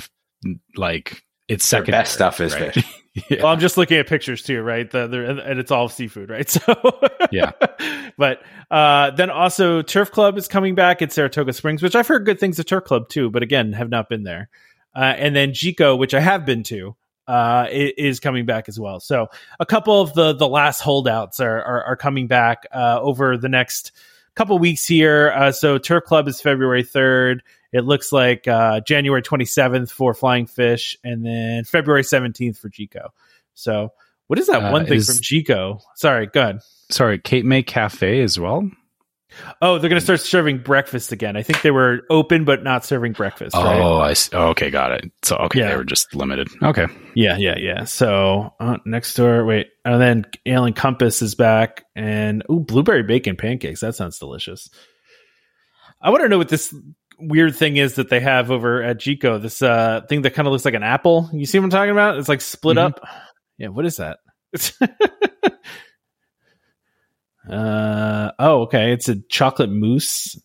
like 0.75 1.23
it's 1.47 1.65
second. 1.65 1.91
Best 1.91 2.13
stuff 2.13 2.39
is 2.39 2.53
right? 2.53 2.73
fish. 2.73 2.85
yeah. 3.29 3.43
Well, 3.43 3.51
I'm 3.51 3.59
just 3.59 3.77
looking 3.77 3.97
at 3.97 4.07
pictures 4.07 4.41
too, 4.41 4.61
right? 4.61 4.89
The, 4.89 5.03
and 5.45 5.59
it's 5.59 5.71
all 5.71 5.89
seafood, 5.89 6.29
right? 6.29 6.49
So 6.65 6.99
yeah. 7.31 7.51
But 8.17 8.41
uh, 8.69 9.11
then 9.11 9.29
also 9.29 9.81
Turf 9.81 10.11
Club 10.11 10.37
is 10.37 10.47
coming 10.47 10.75
back 10.75 11.01
at 11.01 11.11
Saratoga 11.11 11.53
Springs, 11.53 11.81
which 11.81 11.95
I've 11.95 12.07
heard 12.07 12.25
good 12.25 12.39
things 12.39 12.59
of 12.59 12.65
Turf 12.65 12.83
Club 12.83 13.09
too, 13.09 13.29
but 13.29 13.41
again, 13.41 13.73
have 13.73 13.89
not 13.89 14.09
been 14.09 14.23
there. 14.23 14.49
Uh, 14.95 15.13
and 15.17 15.35
then 15.35 15.51
Jiko, 15.51 15.97
which 15.97 16.13
I 16.13 16.19
have 16.19 16.45
been 16.45 16.63
to, 16.63 16.95
uh, 17.27 17.67
is 17.71 18.19
coming 18.19 18.45
back 18.45 18.67
as 18.67 18.79
well. 18.79 18.99
So 18.99 19.27
a 19.59 19.65
couple 19.65 20.01
of 20.01 20.13
the 20.13 20.33
the 20.33 20.47
last 20.47 20.81
holdouts 20.81 21.39
are 21.39 21.61
are, 21.63 21.83
are 21.83 21.95
coming 21.95 22.27
back 22.27 22.65
uh, 22.73 22.99
over 23.01 23.37
the 23.37 23.49
next 23.49 23.93
couple 24.35 24.57
weeks 24.59 24.85
here. 24.87 25.31
Uh, 25.31 25.51
so 25.51 25.77
Turf 25.77 26.03
Club 26.05 26.27
is 26.27 26.41
February 26.41 26.83
third. 26.83 27.43
It 27.73 27.85
looks 27.85 28.11
like 28.11 28.47
uh, 28.47 28.81
January 28.81 29.21
twenty 29.21 29.45
seventh 29.45 29.91
for 29.91 30.13
Flying 30.13 30.45
Fish, 30.45 30.97
and 31.03 31.25
then 31.25 31.63
February 31.63 32.03
seventeenth 32.03 32.57
for 32.57 32.69
Jiko. 32.69 33.09
So 33.53 33.93
what 34.27 34.39
is 34.39 34.47
that 34.47 34.63
uh, 34.63 34.71
one 34.71 34.85
thing 34.85 34.97
is, 34.97 35.07
from 35.07 35.17
Jiko? 35.17 35.81
Sorry, 35.95 36.27
go 36.27 36.41
ahead. 36.41 36.59
Sorry, 36.89 37.19
Cape 37.19 37.45
May 37.45 37.63
Cafe 37.63 38.21
as 38.21 38.39
well. 38.39 38.69
Oh, 39.61 39.77
they're 39.77 39.89
going 39.89 39.99
to 39.99 40.03
start 40.03 40.19
serving 40.19 40.59
breakfast 40.59 41.11
again. 41.11 41.35
I 41.35 41.43
think 41.43 41.61
they 41.61 41.71
were 41.71 42.01
open 42.09 42.45
but 42.45 42.63
not 42.63 42.85
serving 42.85 43.13
breakfast. 43.13 43.55
Oh, 43.55 43.63
right? 43.63 44.09
I 44.09 44.13
see. 44.13 44.29
Oh, 44.33 44.49
okay, 44.49 44.69
got 44.69 44.91
it. 44.91 45.11
So 45.23 45.35
okay, 45.37 45.59
yeah. 45.59 45.69
they 45.69 45.77
were 45.77 45.83
just 45.83 46.13
limited. 46.15 46.49
Okay. 46.61 46.87
Yeah, 47.15 47.37
yeah, 47.37 47.57
yeah. 47.57 47.83
So 47.85 48.53
uh, 48.59 48.77
next 48.85 49.15
door, 49.15 49.45
wait, 49.45 49.69
and 49.85 50.01
then 50.01 50.25
Ale 50.45 50.71
& 50.71 50.73
Compass 50.73 51.21
is 51.21 51.35
back, 51.35 51.85
and 51.95 52.43
ooh, 52.51 52.59
blueberry 52.59 53.03
bacon 53.03 53.35
pancakes. 53.35 53.81
That 53.81 53.95
sounds 53.95 54.19
delicious. 54.19 54.69
I 56.01 56.09
want 56.09 56.23
to 56.23 56.29
know 56.29 56.37
what 56.37 56.49
this 56.49 56.73
weird 57.19 57.55
thing 57.55 57.77
is 57.77 57.95
that 57.95 58.09
they 58.09 58.19
have 58.19 58.51
over 58.51 58.81
at 58.81 58.97
Jiko. 58.97 59.41
This 59.41 59.61
uh, 59.61 60.01
thing 60.09 60.23
that 60.23 60.33
kind 60.33 60.47
of 60.47 60.51
looks 60.51 60.65
like 60.65 60.73
an 60.73 60.83
apple. 60.83 61.29
You 61.33 61.45
see 61.45 61.59
what 61.59 61.65
I'm 61.65 61.69
talking 61.69 61.91
about? 61.91 62.17
It's 62.17 62.29
like 62.29 62.41
split 62.41 62.77
mm-hmm. 62.77 62.87
up. 62.87 63.07
Yeah, 63.57 63.67
what 63.67 63.85
is 63.85 63.97
that? 63.97 64.19
Uh, 67.49 68.31
oh, 68.39 68.61
okay. 68.61 68.91
It's 68.93 69.09
a 69.09 69.15
chocolate 69.29 69.69
mousse, 69.69 70.39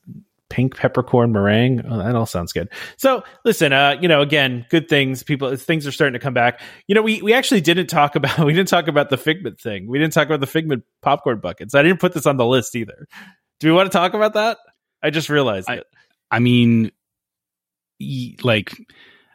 pink 0.48 0.76
peppercorn 0.76 1.32
meringue. 1.32 1.85
Oh, 1.88 1.98
that 1.98 2.14
all 2.14 2.26
sounds 2.26 2.52
good. 2.52 2.68
So, 2.96 3.22
listen, 3.44 3.72
uh, 3.72 3.96
you 4.00 4.09
know, 4.09 4.22
again, 4.22 4.66
good 4.70 4.88
things. 4.88 5.22
People, 5.22 5.54
things 5.56 5.87
are 5.87 5.92
starting 5.92 6.14
to 6.14 6.18
come 6.18 6.35
back. 6.35 6.61
You 6.87 6.94
know, 6.94 7.02
we 7.02 7.20
we 7.22 7.32
actually 7.32 7.61
didn't 7.61 7.88
talk 7.88 8.16
about 8.16 8.38
we 8.46 8.52
didn't 8.52 8.68
talk 8.68 8.88
about 8.88 9.11
the 9.11 9.18
Figment 9.18 9.61
thing. 9.61 9.87
We 9.88 9.98
didn't 9.98 10.14
talk 10.14 10.26
about 10.26 10.40
the 10.40 10.46
Figment 10.46 10.85
popcorn 11.02 11.40
buckets. 11.40 11.74
I 11.74 11.82
didn't 11.82 12.00
put 12.00 12.14
this 12.14 12.26
on 12.26 12.37
the 12.37 12.46
list 12.46 12.74
either. 12.76 13.06
Do 13.61 13.68
we 13.68 13.72
want 13.72 13.90
to 13.90 13.96
talk 13.96 14.14
about 14.14 14.35
that? 14.35 14.59
I 15.02 15.11
just 15.11 15.28
realized 15.28 15.68
I, 15.68 15.76
it. 15.76 15.87
I 16.30 16.38
mean, 16.38 16.90
like, 18.42 18.74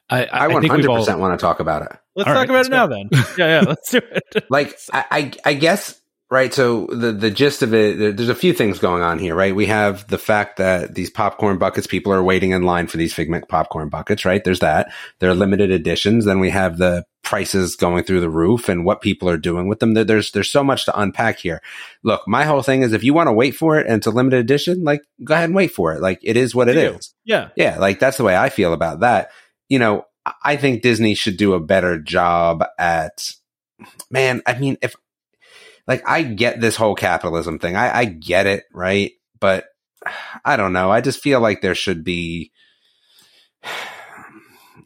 I 0.10 0.26
I 0.26 0.47
one 0.47 0.65
hundred 0.65 0.88
percent 0.88 1.19
want 1.19 1.39
to 1.39 1.43
talk 1.43 1.60
about 1.60 1.84
it. 1.84 1.91
Let's 2.15 2.28
all 2.28 2.34
talk 2.34 2.50
right, 2.50 2.50
about 2.50 2.65
it 2.65 2.69
go. 2.69 2.76
now 2.76 2.88
then. 2.88 3.10
yeah, 3.38 3.62
yeah, 3.62 3.62
let's 3.62 3.91
do 3.91 3.97
it. 4.00 4.45
like, 4.50 4.78
I, 4.91 5.06
I 5.12 5.32
I 5.45 5.54
guess 5.54 6.01
Right. 6.32 6.54
So 6.54 6.86
the, 6.86 7.12
the 7.12 7.30
gist 7.30 7.62
of 7.62 7.74
it, 7.74 8.15
there's 8.15 8.30
a 8.30 8.34
few 8.34 8.54
things 8.54 8.80
going 8.80 9.04
on 9.04 9.20
here, 9.20 9.36
right? 9.36 9.54
We 9.54 9.65
have 9.65 10.08
the 10.08 10.17
fact 10.17 10.56
that 10.58 10.96
these 10.96 11.10
popcorn 11.10 11.58
buckets, 11.58 11.88
people 11.88 12.13
are 12.13 12.24
waiting 12.24 12.52
in 12.52 12.63
line 12.63 12.88
for 12.88 12.96
these 12.96 13.13
Figment 13.13 13.50
popcorn 13.50 13.89
buckets, 13.89 14.24
right? 14.24 14.41
There's 14.41 14.62
that. 14.62 14.94
They're 15.20 15.36
limited 15.36 15.72
editions. 15.72 16.24
Then 16.24 16.39
we 16.39 16.50
have 16.50 16.78
the 16.78 17.04
prices 17.22 17.76
going 17.76 18.06
through 18.06 18.22
the 18.22 18.30
roof 18.30 18.70
and 18.70 18.86
what 18.86 19.02
people 19.02 19.28
are 19.28 19.36
doing 19.36 19.67
with 19.67 19.80
them. 19.80 19.94
There's, 19.94 20.32
there's 20.32 20.50
so 20.50 20.63
much 20.63 20.86
to 20.86 20.98
unpack 20.98 21.39
here. 21.39 21.62
Look, 22.02 22.26
my 22.30 22.46
whole 22.46 22.63
thing 22.63 22.82
is 22.82 22.94
if 22.94 23.04
you 23.04 23.13
want 23.13 23.28
to 23.28 23.34
wait 23.34 23.58
for 23.58 23.78
it 23.78 23.86
and 23.86 23.98
it's 23.98 24.08
a 24.08 24.12
limited 24.12 24.39
edition, 24.39 24.86
like 24.86 25.02
go 25.26 25.34
ahead 25.34 25.50
and 25.50 25.56
wait 25.56 25.72
for 25.72 25.91
it. 25.94 26.00
Like 26.00 26.20
it 26.24 26.38
is 26.38 26.56
what 26.56 26.70
it 26.70 26.78
is. 26.78 27.13
Yeah. 27.26 27.50
Yeah. 27.58 27.78
Like 27.78 28.00
that's 28.00 28.15
the 28.15 28.24
way 28.24 28.38
I 28.38 28.48
feel 28.48 28.72
about 28.72 29.02
that. 29.02 29.32
You 29.67 29.80
know, 29.80 30.06
I 30.41 30.56
think 30.56 30.82
Disney 30.82 31.13
should 31.13 31.36
do 31.36 31.56
a 31.56 31.60
better 31.60 32.00
job 32.00 32.63
at, 32.80 33.34
man, 34.10 34.41
I 34.46 34.58
mean, 34.58 34.78
if 34.82 34.96
like 35.88 36.08
I 36.08 36.24
get 36.24 36.62
this 36.62 36.76
whole 36.76 36.96
capitalism 36.96 37.60
thing. 37.60 37.76
I, 37.76 38.00
I 38.00 38.06
get 38.06 38.48
it, 38.48 38.63
right? 38.74 39.12
But 39.39 39.65
I 40.44 40.58
don't 40.58 40.74
know. 40.74 40.91
I 40.91 41.02
just 41.02 41.22
feel 41.22 41.39
like 41.39 41.62
there 41.62 41.76
should 41.76 42.04
be. 42.04 42.52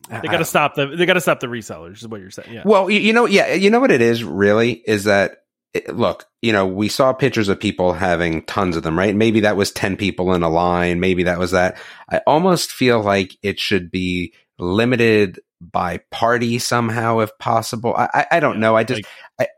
They 0.08 0.27
got 0.27 0.38
to 0.38 0.45
stop 0.45 0.75
the. 0.75 0.86
They 0.86 1.08
got 1.08 1.13
to 1.13 1.19
stop 1.19 1.39
the 1.39 1.47
resellers. 1.47 1.93
Is 1.93 2.08
what 2.08 2.21
you're 2.21 2.29
saying? 2.29 2.53
Yeah. 2.53 2.62
Well, 2.63 2.91
you, 2.91 2.99
you 2.99 3.12
know, 3.12 3.25
yeah, 3.25 3.55
you 3.55 3.71
know 3.71 3.79
what 3.79 3.89
it 3.89 4.01
is 4.01 4.23
really 4.23 4.73
is 4.73 5.05
that 5.05 5.38
it, 5.75 5.93
look, 5.93 6.25
you 6.41 6.53
know, 6.53 6.65
we 6.65 6.88
saw 6.88 7.12
pictures 7.12 7.49
of 7.49 7.60
people 7.60 7.91
having 7.91 8.43
tons 8.43 8.77
of 8.77 8.84
them, 8.84 8.97
right? 8.97 9.13
Maybe 9.13 9.41
that 9.41 9.58
was 9.58 9.71
10 9.71 9.97
people 9.97 10.34
in 10.34 10.41
a 10.41 10.49
line. 10.49 11.01
Maybe 11.01 11.23
that 11.23 11.38
was 11.38 11.51
that. 11.51 11.77
I 12.10 12.21
almost 12.25 12.71
feel 12.71 13.01
like 13.01 13.36
it 13.43 13.60
should 13.60 13.91
be 13.91 14.34
limited 14.58 15.39
by 15.60 15.99
party 16.12 16.60
somehow, 16.60 17.19
if 17.19 17.38
possible. 17.39 17.93
I, 17.93 18.08
I, 18.13 18.25
I 18.31 18.39
don't 18.39 18.62
know. 18.62 18.77
I 18.77 18.86
just, 18.86 19.03
like, 19.38 19.49
I, 19.49 19.51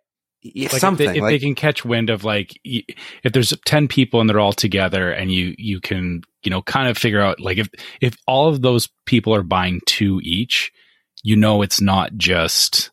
like 0.56 0.72
something 0.72 1.08
if, 1.08 1.14
they, 1.14 1.18
if 1.18 1.22
like, 1.22 1.32
they, 1.32 1.40
can 1.40 1.56
catch 1.56 1.86
wind 1.86 2.10
of 2.10 2.24
like 2.24 2.60
if 2.64 3.34
there's 3.34 3.54
10 3.66 3.88
people 3.88 4.22
and 4.22 4.30
they're 4.30 4.40
all 4.40 4.54
together 4.54 5.12
and 5.12 5.32
you 5.32 5.56
you 5.58 5.80
can 5.80 6.22
you 6.44 6.50
know 6.50 6.62
kind 6.62 6.88
of 6.88 6.98
figure 6.98 7.22
out 7.22 7.40
like 7.40 7.58
if 7.58 7.70
if 8.02 8.16
all 8.28 8.50
of 8.50 8.62
those 8.62 8.90
people 9.06 9.34
are 9.34 9.44
buying 9.44 9.82
two 9.86 10.20
each 10.24 10.72
you 11.24 11.36
know 11.36 11.62
it's 11.62 11.82
not 11.82 12.16
just 12.16 12.92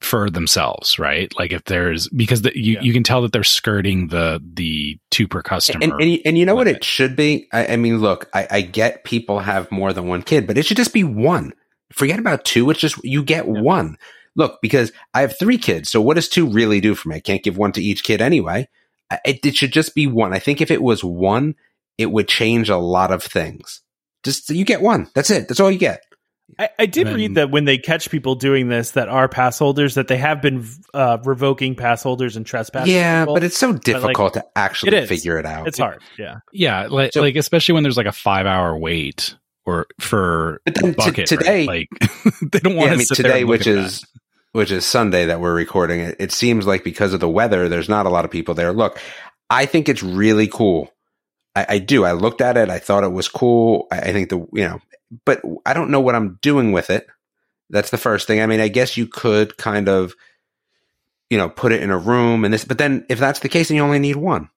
for 0.00 0.28
themselves 0.28 0.98
right 0.98 1.32
like 1.38 1.52
if 1.52 1.64
there's 1.64 2.08
because 2.08 2.42
the, 2.42 2.50
you, 2.58 2.74
yeah. 2.74 2.80
you 2.80 2.92
can 2.92 3.04
tell 3.04 3.22
that 3.22 3.32
they're 3.32 3.44
skirting 3.44 4.08
the 4.08 4.42
the 4.54 4.98
two 5.10 5.28
per 5.28 5.42
customer 5.42 5.78
and, 5.82 5.92
and, 5.92 6.20
and 6.24 6.38
you 6.38 6.44
know 6.44 6.54
limit. 6.54 6.72
what 6.72 6.76
it 6.76 6.84
should 6.84 7.14
be 7.14 7.48
I, 7.52 7.68
I 7.68 7.76
mean 7.76 7.98
look 7.98 8.28
I, 8.34 8.48
I, 8.50 8.60
get 8.62 9.04
people 9.04 9.38
have 9.38 9.70
more 9.70 9.92
than 9.92 10.08
one 10.08 10.22
kid 10.22 10.46
but 10.46 10.58
it 10.58 10.66
should 10.66 10.76
just 10.76 10.92
be 10.92 11.04
one 11.04 11.52
forget 11.92 12.18
about 12.18 12.44
two 12.44 12.68
it's 12.70 12.80
just 12.80 13.02
you 13.04 13.22
get 13.22 13.46
yeah. 13.46 13.60
one 13.60 13.96
look, 14.36 14.60
because 14.62 14.92
I 15.14 15.20
have 15.22 15.38
three 15.38 15.58
kids. 15.58 15.90
So 15.90 16.00
what 16.00 16.14
does 16.14 16.28
two 16.28 16.48
really 16.48 16.80
do 16.80 16.94
for 16.94 17.08
me? 17.08 17.16
I 17.16 17.20
can't 17.20 17.42
give 17.42 17.56
one 17.56 17.72
to 17.72 17.82
each 17.82 18.04
kid 18.04 18.20
anyway. 18.20 18.68
It, 19.24 19.44
it 19.44 19.56
should 19.56 19.72
just 19.72 19.94
be 19.94 20.06
one. 20.06 20.32
I 20.32 20.38
think 20.38 20.60
if 20.60 20.70
it 20.70 20.82
was 20.82 21.04
one, 21.04 21.54
it 21.98 22.10
would 22.10 22.28
change 22.28 22.70
a 22.70 22.78
lot 22.78 23.12
of 23.12 23.22
things. 23.22 23.82
Just 24.22 24.48
you 24.50 24.64
get 24.64 24.80
one. 24.80 25.08
That's 25.14 25.30
it. 25.30 25.48
That's 25.48 25.60
all 25.60 25.70
you 25.70 25.78
get. 25.78 26.02
I, 26.58 26.68
I 26.78 26.86
did 26.86 27.06
then, 27.06 27.14
read 27.14 27.34
that 27.36 27.50
when 27.50 27.64
they 27.64 27.78
catch 27.78 28.10
people 28.10 28.34
doing 28.34 28.68
this 28.68 28.92
that 28.92 29.08
are 29.08 29.28
pass 29.28 29.58
holders, 29.58 29.94
that 29.94 30.08
they 30.08 30.18
have 30.18 30.42
been 30.42 30.66
uh, 30.92 31.18
revoking 31.24 31.74
pass 31.74 32.02
holders 32.02 32.36
and 32.36 32.44
trespassing. 32.44 32.92
Yeah, 32.92 33.22
people. 33.22 33.34
but 33.34 33.44
it's 33.44 33.56
so 33.56 33.72
difficult 33.72 34.36
like, 34.36 34.44
to 34.44 34.44
actually 34.54 34.96
it 34.96 35.08
figure 35.08 35.38
it 35.38 35.46
out. 35.46 35.66
It's 35.66 35.78
hard. 35.78 36.02
Yeah, 36.18 36.36
yeah. 36.52 36.88
Like, 36.88 37.12
so, 37.12 37.20
like 37.20 37.36
especially 37.36 37.74
when 37.74 37.82
there's 37.82 37.96
like 37.96 38.06
a 38.06 38.12
five 38.12 38.46
hour 38.46 38.76
wait 38.76 39.36
or 39.64 39.86
for 39.98 40.60
but 40.64 40.74
then 40.74 40.92
bucket, 40.92 41.26
t- 41.26 41.36
today, 41.36 41.66
right? 41.66 41.88
like 41.90 42.10
they 42.52 42.58
don't 42.58 42.76
want 42.76 42.90
yeah, 42.90 42.90
to 42.90 42.94
I 42.94 42.96
mean, 42.98 43.06
today, 43.06 43.44
which 43.44 43.66
is 43.66 44.04
which 44.52 44.70
is 44.70 44.86
Sunday 44.86 45.26
that 45.26 45.40
we're 45.40 45.54
recording 45.54 46.00
it, 46.00 46.16
it 46.18 46.32
seems 46.32 46.66
like 46.66 46.84
because 46.84 47.12
of 47.12 47.20
the 47.20 47.28
weather, 47.28 47.68
there's 47.68 47.88
not 47.88 48.06
a 48.06 48.10
lot 48.10 48.24
of 48.24 48.30
people 48.30 48.54
there. 48.54 48.72
Look, 48.72 49.00
I 49.50 49.66
think 49.66 49.88
it's 49.88 50.02
really 50.02 50.46
cool. 50.46 50.92
I, 51.54 51.66
I 51.68 51.78
do. 51.78 52.04
I 52.04 52.12
looked 52.12 52.40
at 52.40 52.56
it. 52.56 52.70
I 52.70 52.78
thought 52.78 53.04
it 53.04 53.12
was 53.12 53.28
cool. 53.28 53.86
I, 53.90 53.98
I 54.00 54.12
think 54.12 54.30
the, 54.30 54.38
you 54.52 54.68
know, 54.68 54.80
but 55.24 55.42
I 55.66 55.74
don't 55.74 55.90
know 55.90 56.00
what 56.00 56.14
I'm 56.14 56.38
doing 56.40 56.72
with 56.72 56.90
it. 56.90 57.06
That's 57.70 57.90
the 57.90 57.98
first 57.98 58.26
thing. 58.26 58.40
I 58.40 58.46
mean, 58.46 58.60
I 58.60 58.68
guess 58.68 58.96
you 58.96 59.06
could 59.06 59.56
kind 59.56 59.88
of, 59.88 60.14
you 61.30 61.38
know, 61.38 61.48
put 61.48 61.72
it 61.72 61.82
in 61.82 61.90
a 61.90 61.98
room 61.98 62.44
and 62.44 62.52
this, 62.52 62.64
but 62.64 62.78
then 62.78 63.06
if 63.08 63.18
that's 63.18 63.40
the 63.40 63.48
case, 63.48 63.68
then 63.68 63.76
you 63.76 63.82
only 63.82 63.98
need 63.98 64.16
one. 64.16 64.50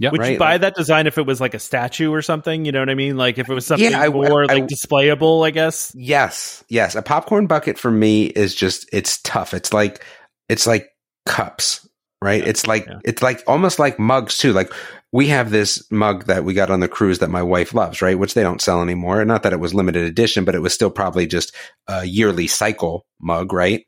Yeah, 0.00 0.12
Would 0.12 0.20
right? 0.22 0.32
you 0.32 0.38
buy 0.38 0.52
like, 0.52 0.62
that 0.62 0.76
design 0.76 1.06
if 1.06 1.18
it 1.18 1.26
was 1.26 1.42
like 1.42 1.52
a 1.52 1.58
statue 1.58 2.10
or 2.10 2.22
something? 2.22 2.64
You 2.64 2.72
know 2.72 2.80
what 2.80 2.88
I 2.88 2.94
mean? 2.94 3.18
Like 3.18 3.36
if 3.36 3.50
it 3.50 3.54
was 3.54 3.66
something 3.66 3.90
yeah, 3.90 4.00
I, 4.00 4.08
more 4.08 4.44
I, 4.44 4.54
like 4.54 4.62
I, 4.62 4.66
displayable, 4.66 5.46
I 5.46 5.50
guess. 5.50 5.92
Yes, 5.94 6.64
yes. 6.70 6.94
A 6.94 7.02
popcorn 7.02 7.46
bucket 7.46 7.78
for 7.78 7.90
me 7.90 8.24
is 8.24 8.54
just 8.54 8.88
it's 8.94 9.20
tough. 9.20 9.52
It's 9.52 9.74
like 9.74 10.02
it's 10.48 10.66
like 10.66 10.88
cups, 11.26 11.86
right? 12.22 12.42
Yeah, 12.42 12.48
it's 12.48 12.66
like 12.66 12.86
yeah. 12.86 13.00
it's 13.04 13.20
like 13.20 13.42
almost 13.46 13.78
like 13.78 13.98
mugs 13.98 14.38
too. 14.38 14.54
Like 14.54 14.72
we 15.12 15.26
have 15.26 15.50
this 15.50 15.86
mug 15.90 16.24
that 16.24 16.44
we 16.44 16.54
got 16.54 16.70
on 16.70 16.80
the 16.80 16.88
cruise 16.88 17.18
that 17.18 17.28
my 17.28 17.42
wife 17.42 17.74
loves, 17.74 18.00
right? 18.00 18.18
Which 18.18 18.32
they 18.32 18.42
don't 18.42 18.62
sell 18.62 18.80
anymore. 18.80 19.22
Not 19.26 19.42
that 19.42 19.52
it 19.52 19.60
was 19.60 19.74
limited 19.74 20.04
edition, 20.06 20.46
but 20.46 20.54
it 20.54 20.62
was 20.62 20.72
still 20.72 20.90
probably 20.90 21.26
just 21.26 21.54
a 21.88 22.06
yearly 22.06 22.46
cycle 22.46 23.04
mug, 23.20 23.52
right? 23.52 23.84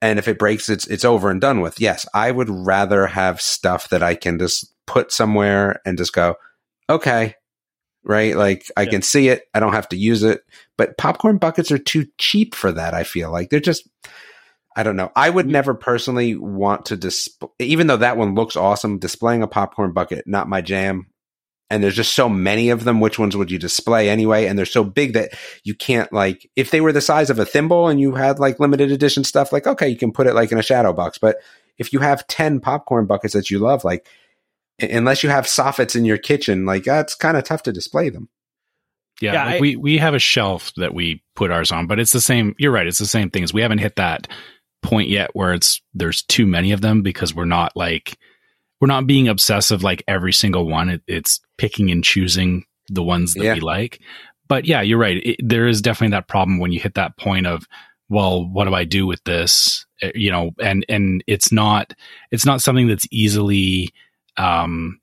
And 0.00 0.18
if 0.18 0.28
it 0.28 0.38
breaks, 0.38 0.68
it's 0.68 0.86
it's 0.86 1.04
over 1.04 1.30
and 1.30 1.40
done 1.40 1.60
with. 1.60 1.80
Yes, 1.80 2.06
I 2.14 2.30
would 2.30 2.48
rather 2.50 3.06
have 3.06 3.40
stuff 3.40 3.88
that 3.88 4.02
I 4.02 4.14
can 4.14 4.38
just 4.38 4.72
put 4.86 5.10
somewhere 5.12 5.80
and 5.84 5.98
just 5.98 6.12
go, 6.12 6.36
okay, 6.88 7.34
right? 8.04 8.36
Like 8.36 8.70
I 8.76 8.82
yeah. 8.82 8.90
can 8.90 9.02
see 9.02 9.28
it. 9.28 9.44
I 9.54 9.60
don't 9.60 9.72
have 9.72 9.88
to 9.90 9.96
use 9.96 10.22
it. 10.22 10.42
But 10.76 10.96
popcorn 10.98 11.38
buckets 11.38 11.70
are 11.70 11.78
too 11.78 12.06
cheap 12.16 12.54
for 12.54 12.72
that. 12.72 12.94
I 12.94 13.04
feel 13.04 13.30
like 13.30 13.50
they're 13.50 13.60
just, 13.60 13.88
I 14.76 14.82
don't 14.82 14.96
know. 14.96 15.10
I 15.16 15.28
would 15.28 15.46
mm. 15.46 15.50
never 15.50 15.74
personally 15.74 16.36
want 16.36 16.86
to 16.86 16.96
display, 16.96 17.50
even 17.58 17.86
though 17.86 17.96
that 17.96 18.16
one 18.16 18.34
looks 18.34 18.56
awesome, 18.56 18.98
displaying 18.98 19.42
a 19.42 19.48
popcorn 19.48 19.92
bucket, 19.92 20.26
not 20.26 20.48
my 20.48 20.60
jam. 20.60 21.08
And 21.70 21.82
there's 21.82 21.96
just 21.96 22.14
so 22.14 22.28
many 22.28 22.70
of 22.70 22.84
them. 22.84 23.00
Which 23.00 23.18
ones 23.18 23.36
would 23.36 23.50
you 23.50 23.58
display 23.58 24.08
anyway? 24.08 24.46
And 24.46 24.58
they're 24.58 24.66
so 24.66 24.84
big 24.84 25.12
that 25.12 25.32
you 25.64 25.74
can't 25.74 26.12
like, 26.12 26.50
if 26.56 26.70
they 26.70 26.80
were 26.80 26.92
the 26.92 27.00
size 27.00 27.28
of 27.28 27.38
a 27.38 27.44
thimble 27.44 27.88
and 27.88 28.00
you 28.00 28.14
had 28.14 28.38
like 28.38 28.58
limited 28.58 28.90
edition 28.90 29.24
stuff, 29.24 29.52
like, 29.52 29.66
okay, 29.66 29.88
you 29.88 29.96
can 29.96 30.12
put 30.12 30.26
it 30.26 30.34
like 30.34 30.50
in 30.50 30.58
a 30.58 30.62
shadow 30.62 30.92
box. 30.92 31.18
But 31.18 31.36
if 31.76 31.92
you 31.92 31.98
have 31.98 32.26
10 32.26 32.60
popcorn 32.60 33.06
buckets 33.06 33.34
that 33.34 33.50
you 33.50 33.58
love, 33.58 33.84
like 33.84 34.06
unless 34.80 35.22
you 35.22 35.28
have 35.30 35.46
soffits 35.46 35.96
in 35.96 36.04
your 36.04 36.18
kitchen, 36.18 36.64
like 36.64 36.84
that's 36.84 37.14
kind 37.14 37.36
of 37.36 37.44
tough 37.44 37.64
to 37.64 37.72
display 37.72 38.08
them. 38.08 38.28
Yeah, 39.20 39.32
yeah 39.32 39.44
like 39.44 39.54
I, 39.56 39.60
we 39.60 39.76
we 39.76 39.98
have 39.98 40.14
a 40.14 40.20
shelf 40.20 40.72
that 40.76 40.94
we 40.94 41.22
put 41.34 41.50
ours 41.50 41.72
on, 41.72 41.86
but 41.86 41.98
it's 41.98 42.12
the 42.12 42.20
same. 42.20 42.54
You're 42.56 42.70
right; 42.70 42.86
it's 42.86 43.00
the 43.00 43.06
same 43.06 43.30
thing. 43.30 43.42
As 43.42 43.52
we 43.52 43.62
haven't 43.62 43.78
hit 43.78 43.96
that 43.96 44.28
point 44.80 45.08
yet 45.08 45.30
where 45.34 45.52
it's 45.52 45.80
there's 45.92 46.22
too 46.22 46.46
many 46.46 46.70
of 46.70 46.80
them 46.80 47.02
because 47.02 47.34
we're 47.34 47.44
not 47.44 47.76
like 47.76 48.16
we're 48.80 48.88
not 48.88 49.06
being 49.06 49.28
obsessive 49.28 49.82
like 49.82 50.04
every 50.06 50.32
single 50.32 50.66
one. 50.66 50.88
It, 50.88 51.02
it's 51.06 51.40
picking 51.56 51.90
and 51.90 52.04
choosing 52.04 52.64
the 52.88 53.02
ones 53.02 53.34
that 53.34 53.44
yeah. 53.44 53.54
we 53.54 53.60
like. 53.60 54.00
But 54.48 54.64
yeah, 54.64 54.80
you're 54.80 54.98
right. 54.98 55.18
It, 55.24 55.36
there 55.40 55.66
is 55.66 55.82
definitely 55.82 56.16
that 56.16 56.28
problem 56.28 56.58
when 56.58 56.72
you 56.72 56.80
hit 56.80 56.94
that 56.94 57.16
point 57.16 57.46
of 57.46 57.66
well, 58.08 58.48
what 58.48 58.64
do 58.64 58.74
I 58.74 58.84
do 58.84 59.06
with 59.06 59.22
this? 59.24 59.86
Eh, 60.02 60.12
you 60.14 60.30
know, 60.30 60.52
and 60.60 60.84
and 60.88 61.22
it's 61.26 61.52
not 61.52 61.94
it's 62.30 62.46
not 62.46 62.62
something 62.62 62.88
that's 62.88 63.06
easily 63.10 63.90
um, 64.36 65.00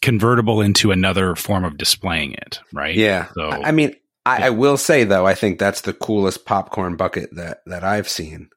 convertible 0.00 0.60
into 0.60 0.90
another 0.90 1.34
form 1.34 1.64
of 1.64 1.76
displaying 1.76 2.32
it, 2.32 2.60
right? 2.72 2.94
Yeah. 2.94 3.28
So, 3.34 3.50
I 3.50 3.72
mean, 3.72 3.94
I, 4.24 4.38
yeah. 4.38 4.46
I, 4.46 4.50
will 4.50 4.76
say 4.76 5.04
though, 5.04 5.26
I 5.26 5.34
think 5.34 5.58
that's 5.58 5.82
the 5.82 5.92
coolest 5.92 6.46
popcorn 6.46 6.96
bucket 6.96 7.34
that 7.34 7.60
that 7.66 7.84
I've 7.84 8.08
seen. 8.08 8.48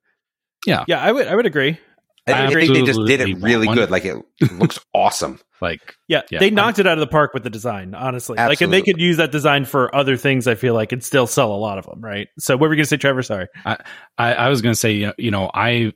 Yeah, 0.66 0.86
yeah, 0.88 1.02
I 1.02 1.12
would 1.12 1.28
I 1.28 1.36
would 1.36 1.46
agree. 1.46 1.80
I, 2.28 2.48
I 2.48 2.50
think 2.50 2.74
they 2.74 2.84
just 2.84 3.00
did 3.06 3.22
it 3.22 3.38
really 3.42 3.68
good. 3.68 3.90
Like 3.90 4.06
it 4.06 4.18
looks 4.54 4.80
awesome. 4.94 5.40
Like 5.62 5.96
yeah, 6.08 6.22
yeah, 6.30 6.40
they 6.40 6.50
knocked 6.50 6.80
I'm, 6.80 6.86
it 6.86 6.90
out 6.90 6.98
of 6.98 7.00
the 7.00 7.08
park 7.08 7.34
with 7.34 7.44
the 7.44 7.50
design. 7.50 7.96
Honestly, 7.96 8.38
absolutely. 8.38 8.52
like 8.52 8.62
and 8.62 8.74
they 8.74 8.82
could 8.82 9.02
use 9.02 9.18
that 9.18 9.32
design 9.32 9.66
for 9.66 9.94
other 9.96 10.18
things, 10.18 10.48
I 10.48 10.56
feel 10.56 10.74
like 10.74 10.92
it'd 10.94 11.04
still 11.04 11.28
sell 11.28 11.52
a 11.52 11.58
lot 11.58 11.78
of 11.78 11.86
them. 11.86 12.00
Right. 12.02 12.28
So 12.38 12.56
what 12.56 12.68
were 12.68 12.74
you 12.74 12.78
gonna 12.78 12.86
say, 12.86 12.98
Trevor? 12.98 13.24
Sorry, 13.24 13.48
I 13.66 13.78
I, 14.18 14.34
I 14.34 14.50
was 14.50 14.62
gonna 14.62 14.76
say 14.76 15.12
you 15.18 15.32
know 15.32 15.50
I 15.54 15.94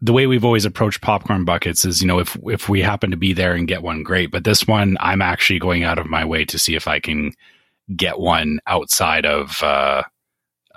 the 0.00 0.12
way 0.12 0.26
we've 0.26 0.44
always 0.44 0.64
approached 0.64 1.00
popcorn 1.00 1.44
buckets 1.44 1.84
is, 1.84 2.00
you 2.00 2.08
know, 2.08 2.18
if 2.18 2.36
if 2.44 2.68
we 2.68 2.80
happen 2.80 3.10
to 3.10 3.16
be 3.16 3.32
there 3.32 3.54
and 3.54 3.68
get 3.68 3.82
one, 3.82 4.02
great. 4.02 4.30
But 4.30 4.44
this 4.44 4.66
one, 4.66 4.96
I'm 5.00 5.22
actually 5.22 5.58
going 5.58 5.84
out 5.84 5.98
of 5.98 6.06
my 6.06 6.24
way 6.24 6.44
to 6.46 6.58
see 6.58 6.74
if 6.74 6.88
I 6.88 7.00
can 7.00 7.32
get 7.94 8.18
one 8.18 8.60
outside 8.66 9.26
of, 9.26 9.62
uh, 9.62 10.02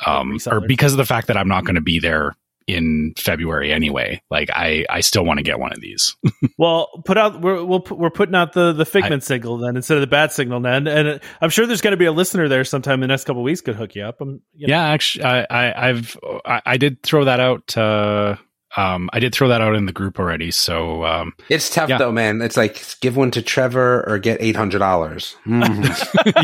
um, 0.06 0.38
or 0.48 0.62
because 0.62 0.92
of 0.94 0.98
the 0.98 1.06
fact 1.06 1.28
that 1.28 1.38
I'm 1.38 1.48
not 1.48 1.64
going 1.64 1.76
to 1.76 1.82
be 1.82 2.00
there 2.00 2.36
in 2.68 3.14
February 3.18 3.72
anyway. 3.72 4.22
Like 4.30 4.50
I, 4.52 4.86
I 4.90 5.00
still 5.00 5.26
want 5.26 5.40
to 5.40 5.44
get 5.44 5.60
one 5.60 5.72
of 5.72 5.80
these. 5.80 6.16
well, 6.58 6.90
put 7.06 7.18
out 7.18 7.42
we're 7.42 7.64
we 7.64 7.76
are 7.78 7.96
we're 7.96 8.10
putting 8.10 8.36
out 8.36 8.54
the 8.54 8.74
the 8.74 8.86
Figment 8.86 9.24
I, 9.24 9.26
signal 9.26 9.58
then 9.58 9.76
instead 9.76 9.96
of 9.96 10.02
the 10.02 10.08
bat 10.08 10.34
signal 10.34 10.60
then, 10.60 10.88
and 10.88 11.20
I'm 11.42 11.50
sure 11.50 11.66
there's 11.66 11.82
going 11.82 11.92
to 11.92 11.98
be 11.98 12.06
a 12.06 12.12
listener 12.12 12.48
there 12.50 12.64
sometime 12.66 12.96
in 12.96 13.02
the 13.02 13.08
next 13.08 13.24
couple 13.24 13.42
weeks 13.42 13.62
could 13.62 13.76
hook 13.76 13.96
you 13.96 14.04
up. 14.04 14.20
I'm, 14.20 14.42
you 14.54 14.68
know. 14.68 14.76
Yeah, 14.76 14.84
actually, 14.84 15.24
I, 15.24 15.46
I 15.50 15.88
have 15.88 16.18
I, 16.46 16.62
I, 16.66 16.78
did 16.78 17.02
throw 17.02 17.26
that 17.26 17.40
out. 17.40 17.78
Uh, 17.78 18.36
um, 18.78 19.10
I 19.12 19.20
did 19.20 19.34
throw 19.34 19.48
that 19.48 19.60
out 19.60 19.76
in 19.76 19.88
the 19.88 19.92
group 19.92 20.20
already. 20.20 20.52
So 20.52 21.04
um, 21.04 21.34
it's 21.50 21.74
tough 21.74 21.90
yeah. 21.90 21.98
though, 21.98 22.12
man. 22.12 22.44
It's 22.44 22.56
like 22.56 23.00
give 23.02 23.18
one 23.18 23.32
to 23.32 23.42
Trevor 23.42 24.08
or 24.08 24.20
get 24.20 24.38
eight 24.40 24.56
hundred 24.56 24.80
dollars. 24.80 25.36
Mm. 25.48 25.84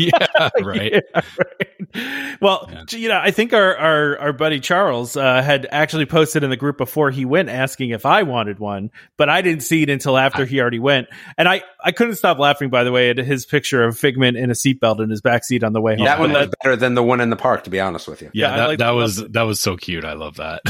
yeah, 0.00 0.50
right. 0.64 0.92
yeah, 0.92 1.20
right. 1.38 2.36
Well, 2.40 2.68
yeah. 2.72 2.84
you 2.90 3.08
know, 3.08 3.20
I 3.22 3.30
think 3.30 3.52
our 3.52 3.76
our, 3.76 4.18
our 4.18 4.32
buddy 4.32 4.58
Charles 4.58 5.16
uh, 5.16 5.42
had 5.42 5.68
actually 5.70 6.06
posted 6.06 6.42
in 6.42 6.50
the 6.50 6.56
group 6.56 6.76
before 6.76 7.12
he 7.12 7.24
went 7.24 7.50
asking 7.50 7.90
if 7.90 8.04
I 8.04 8.24
wanted 8.24 8.58
one, 8.58 8.90
but 9.16 9.28
I 9.28 9.40
didn't 9.40 9.62
see 9.62 9.84
it 9.84 9.90
until 9.90 10.18
after 10.18 10.44
he 10.44 10.60
already 10.60 10.80
went, 10.80 11.06
and 11.38 11.48
I 11.48 11.62
I 11.82 11.92
couldn't 11.92 12.16
stop 12.16 12.40
laughing. 12.40 12.68
By 12.68 12.82
the 12.82 12.90
way, 12.90 13.10
at 13.10 13.18
his 13.18 13.46
picture 13.46 13.84
of 13.84 13.96
Figment 13.96 14.36
in 14.36 14.50
a 14.50 14.54
seatbelt 14.54 15.00
in 15.00 15.08
his 15.08 15.22
backseat 15.22 15.62
on 15.62 15.72
the 15.72 15.80
way 15.80 15.94
home. 15.94 16.06
That 16.06 16.18
one 16.18 16.32
was 16.32 16.48
better 16.62 16.74
than 16.74 16.94
the 16.94 17.02
one 17.02 17.20
in 17.20 17.30
the 17.30 17.36
park, 17.36 17.62
to 17.64 17.70
be 17.70 17.78
honest 17.78 18.08
with 18.08 18.22
you. 18.22 18.30
Yeah, 18.34 18.56
that, 18.56 18.66
like 18.66 18.78
that 18.80 18.90
was 18.90 19.16
that 19.16 19.42
was 19.42 19.60
so 19.60 19.76
cute. 19.76 20.04
I 20.04 20.14
love 20.14 20.36
that. 20.36 20.62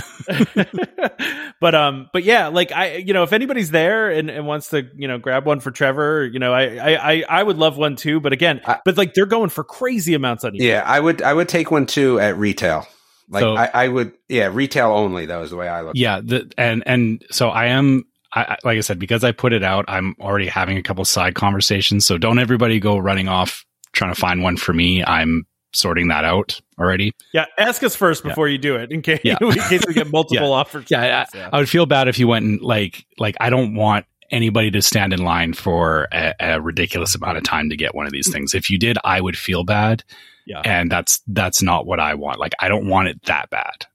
But 1.60 1.74
um, 1.74 2.08
but 2.12 2.24
yeah, 2.24 2.48
like 2.48 2.72
I, 2.72 2.96
you 2.96 3.12
know, 3.12 3.22
if 3.22 3.32
anybody's 3.32 3.70
there 3.70 4.10
and, 4.10 4.30
and 4.30 4.46
wants 4.46 4.70
to, 4.70 4.88
you 4.96 5.08
know, 5.08 5.18
grab 5.18 5.46
one 5.46 5.60
for 5.60 5.70
Trevor, 5.70 6.26
you 6.26 6.38
know, 6.38 6.52
I, 6.52 7.14
I, 7.14 7.24
I 7.28 7.42
would 7.42 7.58
love 7.58 7.76
one 7.76 7.96
too. 7.96 8.20
But 8.20 8.32
again, 8.32 8.60
I, 8.66 8.80
but 8.84 8.96
like 8.96 9.14
they're 9.14 9.26
going 9.26 9.50
for 9.50 9.64
crazy 9.64 10.14
amounts 10.14 10.44
on 10.44 10.52
eBay. 10.52 10.68
Yeah, 10.68 10.82
I 10.84 11.00
would, 11.00 11.22
I 11.22 11.32
would 11.32 11.48
take 11.48 11.70
one 11.70 11.86
too 11.86 12.20
at 12.20 12.36
retail. 12.36 12.86
Like 13.28 13.42
so, 13.42 13.56
I, 13.56 13.70
I, 13.72 13.88
would, 13.88 14.12
yeah, 14.28 14.50
retail 14.52 14.90
only. 14.90 15.26
That 15.26 15.38
was 15.38 15.50
the 15.50 15.56
way 15.56 15.68
I 15.68 15.80
look. 15.80 15.92
Yeah, 15.96 16.20
the, 16.22 16.52
and 16.58 16.82
and 16.86 17.24
so 17.30 17.48
I 17.48 17.66
am. 17.66 18.04
I, 18.36 18.56
like 18.64 18.76
I 18.76 18.80
said, 18.80 18.98
because 18.98 19.22
I 19.22 19.30
put 19.30 19.52
it 19.52 19.62
out, 19.62 19.84
I'm 19.86 20.16
already 20.20 20.48
having 20.48 20.76
a 20.76 20.82
couple 20.82 21.04
side 21.04 21.36
conversations. 21.36 22.04
So 22.04 22.18
don't 22.18 22.40
everybody 22.40 22.80
go 22.80 22.98
running 22.98 23.28
off 23.28 23.64
trying 23.92 24.12
to 24.12 24.20
find 24.20 24.42
one 24.42 24.56
for 24.56 24.72
me. 24.72 25.04
I'm 25.04 25.46
sorting 25.74 26.08
that 26.08 26.24
out 26.24 26.60
already. 26.78 27.12
Yeah, 27.32 27.46
ask 27.58 27.82
us 27.82 27.94
first 27.94 28.22
before 28.22 28.48
yeah. 28.48 28.52
you 28.52 28.58
do 28.58 28.76
it 28.76 28.92
in 28.92 29.02
case 29.02 29.20
yeah. 29.24 29.36
in 29.40 29.52
case 29.52 29.82
we 29.86 29.94
get 29.94 30.10
multiple 30.10 30.48
yeah. 30.48 30.54
offers. 30.54 30.86
Yeah, 30.90 31.26
I, 31.34 31.48
I, 31.52 31.58
would 31.58 31.68
feel 31.68 31.86
bad 31.86 32.08
if 32.08 32.18
you 32.18 32.28
went 32.28 32.44
and 32.44 32.60
like 32.60 33.06
like 33.18 33.36
I 33.40 33.50
don't 33.50 33.74
want 33.74 34.06
anybody 34.30 34.70
to 34.70 34.82
stand 34.82 35.12
in 35.12 35.22
line 35.22 35.52
for 35.52 36.08
a, 36.12 36.34
a, 36.40 36.60
ridiculous 36.60 37.14
amount 37.14 37.38
of 37.38 37.44
time 37.44 37.70
to 37.70 37.76
get 37.76 37.94
one 37.94 38.06
of 38.06 38.12
these 38.12 38.30
things. 38.32 38.54
If 38.54 38.70
you 38.70 38.78
did, 38.78 38.98
I 39.04 39.20
would 39.20 39.36
feel 39.36 39.64
bad. 39.64 40.02
Yeah. 40.46 40.62
And 40.64 40.90
that's 40.90 41.20
that's 41.26 41.62
not 41.62 41.86
what 41.86 42.00
I 42.00 42.14
want. 42.14 42.38
Like 42.38 42.52
I 42.58 42.68
don't 42.68 42.88
want 42.88 43.08
it 43.08 43.22
that 43.24 43.50
bad. 43.50 43.86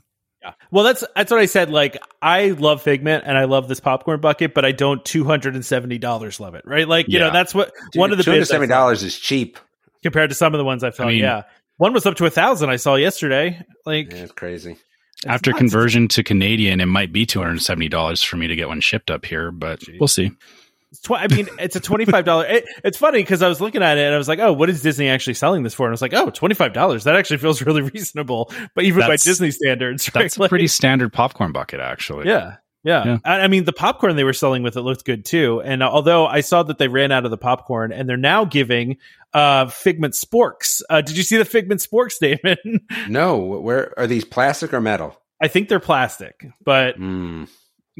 Yeah. 0.42 0.52
Well, 0.70 0.84
that's 0.84 1.04
that's 1.14 1.30
what 1.30 1.40
I 1.40 1.46
said. 1.46 1.70
Like, 1.70 1.98
I 2.22 2.48
love 2.48 2.82
Figment 2.82 3.24
and 3.26 3.36
I 3.36 3.44
love 3.44 3.68
this 3.68 3.80
popcorn 3.80 4.20
bucket, 4.20 4.54
but 4.54 4.64
I 4.64 4.72
don't 4.72 5.04
two 5.04 5.24
hundred 5.24 5.54
and 5.54 5.64
seventy 5.64 5.98
dollars 5.98 6.40
love 6.40 6.54
it. 6.54 6.62
Right? 6.64 6.88
Like, 6.88 7.08
you 7.08 7.18
yeah. 7.18 7.26
know, 7.26 7.32
that's 7.32 7.54
what 7.54 7.72
Dude, 7.92 8.00
one 8.00 8.12
of 8.12 8.18
the 8.18 8.24
two 8.24 8.30
hundred 8.30 8.46
seventy 8.46 8.70
dollars 8.70 9.02
is 9.02 9.18
cheap 9.18 9.58
compared 10.02 10.30
to 10.30 10.36
some 10.36 10.54
of 10.54 10.58
the 10.58 10.64
ones 10.64 10.82
I 10.84 10.90
found. 10.90 11.10
I 11.10 11.12
mean, 11.12 11.22
yeah, 11.22 11.42
one 11.76 11.92
was 11.92 12.06
up 12.06 12.16
to 12.16 12.26
a 12.26 12.30
thousand. 12.30 12.70
I 12.70 12.76
saw 12.76 12.94
yesterday. 12.96 13.64
Like, 13.86 14.12
yeah, 14.12 14.18
it's 14.22 14.32
crazy. 14.32 14.72
It's 15.16 15.26
After 15.26 15.50
nuts. 15.50 15.58
conversion 15.58 16.08
to 16.08 16.22
Canadian, 16.22 16.80
it 16.80 16.86
might 16.86 17.12
be 17.12 17.26
two 17.26 17.38
hundred 17.40 17.52
and 17.52 17.62
seventy 17.62 17.88
dollars 17.88 18.22
for 18.22 18.36
me 18.36 18.46
to 18.48 18.56
get 18.56 18.68
one 18.68 18.80
shipped 18.80 19.10
up 19.10 19.24
here, 19.24 19.50
but 19.50 19.80
Jeez. 19.80 19.98
we'll 20.00 20.08
see. 20.08 20.30
Tw- 21.04 21.12
I 21.12 21.28
mean, 21.28 21.48
it's 21.60 21.76
a 21.76 21.80
twenty-five 21.80 22.24
dollar. 22.24 22.46
It, 22.46 22.64
it's 22.82 22.98
funny 22.98 23.20
because 23.22 23.42
I 23.42 23.48
was 23.48 23.60
looking 23.60 23.80
at 23.82 23.96
it 23.96 24.00
and 24.06 24.14
I 24.14 24.18
was 24.18 24.26
like, 24.26 24.40
"Oh, 24.40 24.52
what 24.52 24.68
is 24.68 24.82
Disney 24.82 25.08
actually 25.08 25.34
selling 25.34 25.62
this 25.62 25.72
for?" 25.72 25.86
And 25.86 25.92
I 25.92 25.94
was 25.94 26.02
like, 26.02 26.14
"Oh, 26.14 26.30
twenty-five 26.30 26.72
dollars. 26.72 27.04
That 27.04 27.14
actually 27.14 27.36
feels 27.36 27.62
really 27.62 27.82
reasonable." 27.94 28.50
But 28.74 28.84
even 28.84 29.00
that's, 29.00 29.24
by 29.24 29.30
Disney 29.30 29.50
standards, 29.52 30.10
right? 30.14 30.22
that's 30.22 30.36
a 30.36 30.48
pretty 30.48 30.66
standard 30.66 31.12
popcorn 31.12 31.52
bucket, 31.52 31.78
actually. 31.78 32.26
Yeah, 32.26 32.56
yeah. 32.82 33.04
yeah. 33.04 33.18
I, 33.24 33.40
I, 33.40 33.48
mean, 33.48 33.64
the 33.64 33.72
popcorn 33.72 34.16
they 34.16 34.24
were 34.24 34.32
selling 34.32 34.62
with 34.62 34.76
it 34.76 34.82
looked 34.82 35.04
good 35.04 35.24
too. 35.24 35.60
And 35.62 35.82
uh, 35.82 35.90
although 35.90 36.26
I 36.26 36.40
saw 36.40 36.62
that 36.64 36.78
they 36.78 36.88
ran 36.88 37.12
out 37.12 37.24
of 37.24 37.30
the 37.30 37.38
popcorn, 37.38 37.92
and 37.92 38.08
they're 38.08 38.16
now 38.16 38.44
giving 38.44 38.96
uh, 39.32 39.66
Figment 39.66 40.14
sporks. 40.14 40.82
Uh, 40.90 41.00
did 41.00 41.16
you 41.16 41.22
see 41.22 41.36
the 41.36 41.44
Figment 41.44 41.80
sporks, 41.80 42.18
David? 42.20 42.58
no. 43.08 43.36
Where 43.38 43.98
are 43.98 44.06
these? 44.06 44.24
Plastic 44.24 44.72
or 44.72 44.80
metal? 44.80 45.20
I 45.42 45.48
think 45.48 45.68
they're 45.68 45.80
plastic, 45.80 46.46
but. 46.64 46.98
Mm 46.98 47.48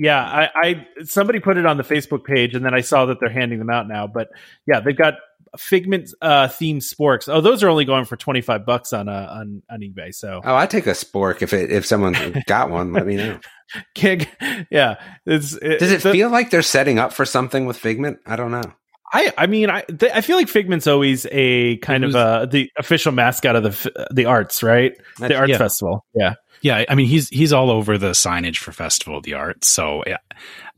yeah, 0.01 0.23
I, 0.23 0.49
I, 0.55 0.87
somebody 1.05 1.41
put 1.41 1.59
it 1.59 1.67
on 1.67 1.77
the 1.77 1.83
Facebook 1.83 2.25
page, 2.25 2.55
and 2.55 2.65
then 2.65 2.73
I 2.73 2.81
saw 2.81 3.05
that 3.07 3.19
they're 3.21 3.29
handing 3.29 3.59
them 3.59 3.69
out 3.69 3.87
now. 3.87 4.07
But 4.07 4.29
yeah, 4.67 4.81
they've 4.81 4.97
got 4.97 5.15
Figment 5.57 6.13
uh, 6.21 6.49
themed 6.49 6.83
sporks. 6.83 7.33
Oh, 7.33 7.41
those 7.41 7.63
are 7.63 7.69
only 7.69 7.85
going 7.85 8.05
for 8.05 8.17
twenty 8.17 8.41
five 8.41 8.65
bucks 8.65 8.93
on 8.93 9.09
uh, 9.09 9.29
on 9.31 9.63
on 9.71 9.81
eBay. 9.81 10.15
So 10.15 10.41
oh, 10.45 10.55
I 10.55 10.67
take 10.67 10.87
a 10.87 10.93
spork 10.93 11.43
if 11.43 11.53
it 11.53 11.71
if 11.71 11.87
someone 11.87 12.15
got 12.47 12.71
one. 12.71 12.93
let 12.93 13.07
me 13.07 13.17
know. 13.17 13.41
Kick, 13.95 14.29
yeah. 14.71 15.01
It's, 15.25 15.53
it, 15.55 15.79
Does 15.79 15.93
it 15.93 16.03
the, 16.03 16.11
feel 16.11 16.29
like 16.29 16.51
they're 16.51 16.61
setting 16.61 16.99
up 16.99 17.13
for 17.13 17.25
something 17.25 17.67
with 17.67 17.77
Figment? 17.77 18.19
I 18.27 18.35
don't 18.35 18.51
know. 18.51 18.65
I, 19.13 19.33
I 19.39 19.47
mean, 19.47 19.71
I, 19.71 19.83
th- 19.83 20.13
I 20.13 20.21
feel 20.21 20.37
like 20.37 20.49
Figment's 20.49 20.87
always 20.87 21.27
a 21.31 21.77
kind 21.79 22.05
was, 22.05 22.15
of 22.15 22.21
uh, 22.21 22.47
the 22.47 22.71
official 22.79 23.13
mascot 23.13 23.57
of 23.57 23.63
the 23.63 24.09
the 24.13 24.27
arts, 24.27 24.63
right? 24.63 24.97
The 25.19 25.37
arts 25.37 25.51
yeah. 25.51 25.59
festival. 25.59 26.05
Yeah. 26.15 26.35
Yeah, 26.63 26.85
I 26.89 26.95
mean 26.95 27.07
he's 27.07 27.29
he's 27.29 27.53
all 27.53 27.71
over 27.71 27.97
the 27.97 28.11
signage 28.11 28.59
for 28.59 28.73
Festival 28.73 29.17
of 29.17 29.23
the 29.23 29.35
Arts. 29.35 29.69
So 29.69 30.05
yeah, 30.07 30.19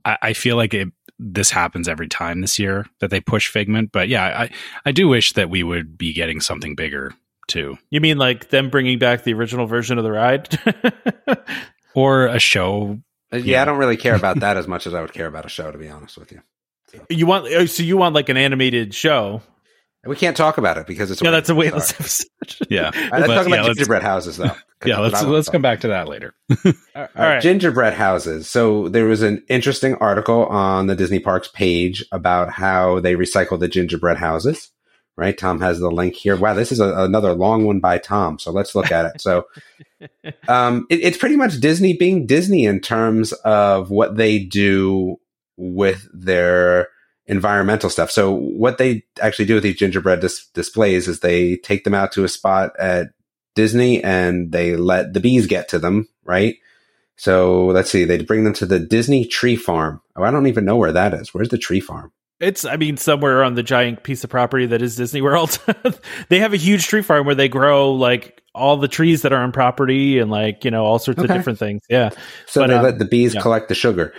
I, 0.05 0.19
I 0.23 0.33
feel 0.33 0.57
like 0.57 0.75
it, 0.75 0.89
this 1.23 1.51
happens 1.51 1.89
every 1.89 2.09
time 2.09 2.41
this 2.41 2.59
year 2.59 2.87
that 3.01 3.11
they 3.11 3.21
push 3.21 3.49
Figment. 3.49 3.93
But 3.93 4.09
yeah, 4.09 4.25
I 4.25 4.51
I 4.85 4.93
do 4.93 5.09
wish 5.09 5.33
that 5.35 5.51
we 5.51 5.63
would 5.63 5.97
be 5.97 6.13
getting 6.13 6.41
something 6.41 6.75
bigger 6.75 7.15
too. 7.47 7.79
You 7.91 8.01
mean 8.01 8.19
like 8.19 8.51
them 8.51 8.71
bringing 8.71 8.99
back 8.99 9.25
the 9.25 9.35
original 9.35 9.67
version 9.67 9.99
of 9.99 10.05
the 10.05 10.13
ride, 10.13 10.49
or 11.95 12.27
a 12.27 12.39
show? 12.39 13.01
Uh, 13.33 13.37
yeah, 13.37 13.43
yeah, 13.45 13.63
I 13.63 13.65
don't 13.65 13.79
really 13.79 13.97
care 13.97 14.15
about 14.15 14.41
that 14.41 14.57
as 14.59 14.67
much 14.67 14.87
as 14.87 14.95
I 14.95 15.01
would 15.01 15.13
care 15.13 15.27
about 15.27 15.47
a 15.47 15.49
show, 15.49 15.71
to 15.71 15.79
be 15.79 15.89
honest 15.89 16.19
with 16.19 16.33
you. 16.33 16.43
So. 16.91 17.07
You 17.09 17.27
want 17.27 17.47
oh, 17.47 17.67
so 17.67 17.83
you 17.83 17.97
want 17.97 18.15
like 18.15 18.29
an 18.29 18.37
animated 18.37 18.95
show? 18.95 19.43
We 20.05 20.17
can't 20.17 20.37
talk 20.37 20.59
about 20.59 20.79
it 20.79 20.87
because 20.89 21.13
it's 21.13 21.23
yeah, 21.23 21.31
that's 21.31 21.49
a 21.49 21.53
waitlist 21.53 21.95
episode. 22.01 22.27
yeah, 22.69 22.91
let's 23.13 23.27
talk 23.29 23.47
about 23.47 23.51
yeah, 23.51 23.67
gingerbread 23.67 24.03
houses 24.03 24.37
though. 24.37 24.51
yeah, 24.85 24.99
let's 24.99 25.23
let's 25.23 25.49
come 25.49 25.63
back 25.63 25.81
to 25.81 25.89
that 25.89 26.09
later. 26.09 26.35
all 26.65 26.75
right. 26.97 27.37
Uh, 27.37 27.41
gingerbread 27.41 27.95
houses. 27.95 28.51
So 28.51 28.89
there 28.89 29.05
was 29.05 29.23
an 29.23 29.45
interesting 29.49 29.95
article 29.97 30.47
on 30.47 30.89
the 30.89 30.97
Disney 30.97 31.21
Parks 31.21 31.47
page 31.47 32.05
about 32.11 32.51
how 32.51 32.99
they 32.99 33.15
recycle 33.15 33.61
the 33.61 33.69
gingerbread 33.69 34.17
houses. 34.17 34.71
Right, 35.15 35.37
Tom 35.37 35.61
has 35.61 35.79
the 35.79 35.91
link 35.91 36.15
here. 36.15 36.37
Wow, 36.37 36.55
this 36.55 36.73
is 36.73 36.81
a, 36.81 37.05
another 37.05 37.35
long 37.35 37.65
one 37.65 37.81
by 37.81 37.99
Tom. 37.99 38.39
So 38.39 38.51
let's 38.51 38.75
look 38.75 38.91
at 38.91 39.05
it. 39.05 39.21
So, 39.21 39.47
um, 40.49 40.87
it, 40.89 41.01
it's 41.01 41.19
pretty 41.19 41.37
much 41.37 41.61
Disney 41.61 41.97
being 41.97 42.27
Disney 42.27 42.65
in 42.65 42.81
terms 42.81 43.33
of 43.45 43.91
what 43.91 44.17
they 44.17 44.39
do 44.39 45.21
with 45.59 46.09
their 46.15 46.89
environmental 47.27 47.91
stuff. 47.91 48.11
So 48.11 48.33
what 48.33 48.79
they 48.79 49.05
actually 49.21 49.47
do 49.47 49.55
with 49.55 49.63
these 49.63 49.77
gingerbread 49.77 50.21
dis- 50.21 50.47
displays 50.49 51.09
is 51.09 51.21
they 51.21 51.57
take 51.59 51.85
them 51.85 51.95
out 51.95 52.13
to 52.13 52.25
a 52.25 52.29
spot 52.29 52.73
at 52.79 53.09
Disney 53.55 54.03
and 54.03 54.53
they 54.53 54.77
let 54.77 55.13
the 55.13 55.21
bees 55.21 55.47
get 55.47 55.69
to 55.69 55.79
them, 55.79 56.09
right? 56.25 56.57
So 57.17 57.67
let's 57.67 57.91
see, 57.91 58.05
they 58.05 58.23
bring 58.23 58.45
them 58.45 58.55
to 58.55 58.67
the 58.67 58.79
Disney 58.79 59.25
tree 59.25 59.57
farm. 59.57 60.01
Oh, 60.17 60.25
I 60.25 60.31
don't 60.31 60.47
even 60.47 60.65
know 60.65 60.77
where 60.77 60.93
that 60.93 61.15
is. 61.15 61.33
Where's 61.33 61.51
the 61.51 61.59
tree 61.59 61.81
farm? 61.81 62.13
It's, 62.41 62.65
I 62.65 62.77
mean, 62.77 62.97
somewhere 62.97 63.45
on 63.45 63.55
the 63.55 63.63
giant 63.63 64.03
piece 64.03 64.25
of 64.25 64.31
property 64.31 64.67
that 64.67 64.83
is 64.83 64.97
Disney 64.97 65.23
World. 65.23 65.57
they 66.29 66.41
have 66.41 66.53
a 66.53 66.57
huge 66.57 66.89
tree 66.89 67.03
farm 67.03 67.25
where 67.25 67.37
they 67.37 67.49
grow 67.49 67.93
like 67.93 68.43
all 68.53 68.77
the 68.77 68.89
trees 68.89 69.23
that 69.23 69.33
are 69.33 69.41
on 69.41 69.53
property 69.53 70.19
and 70.19 70.31
like, 70.31 70.65
you 70.65 70.73
know, 70.73 70.85
all 70.85 70.99
sorts 70.99 71.21
okay. 71.21 71.33
of 71.33 71.37
different 71.37 71.61
things. 71.61 71.83
Yeah. 71.89 72.11
So 72.47 72.63
but, 72.63 72.67
they 72.67 72.75
um, 72.75 72.83
let 72.83 72.99
the 72.99 73.05
bees 73.05 73.35
yeah. 73.35 73.43
collect 73.43 73.69
the 73.69 73.77
sugar. 73.77 74.13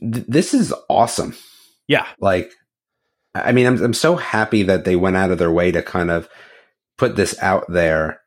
This 0.00 0.54
is 0.54 0.72
awesome. 0.88 1.36
Yeah. 1.88 2.06
Like, 2.18 2.52
I 3.34 3.52
mean, 3.52 3.66
I'm, 3.66 3.82
I'm 3.82 3.94
so 3.94 4.16
happy 4.16 4.62
that 4.64 4.84
they 4.84 4.96
went 4.96 5.16
out 5.16 5.30
of 5.30 5.38
their 5.38 5.50
way 5.50 5.70
to 5.72 5.82
kind 5.82 6.10
of 6.10 6.28
put 6.96 7.16
this 7.16 7.38
out 7.40 7.64
there 7.68 8.20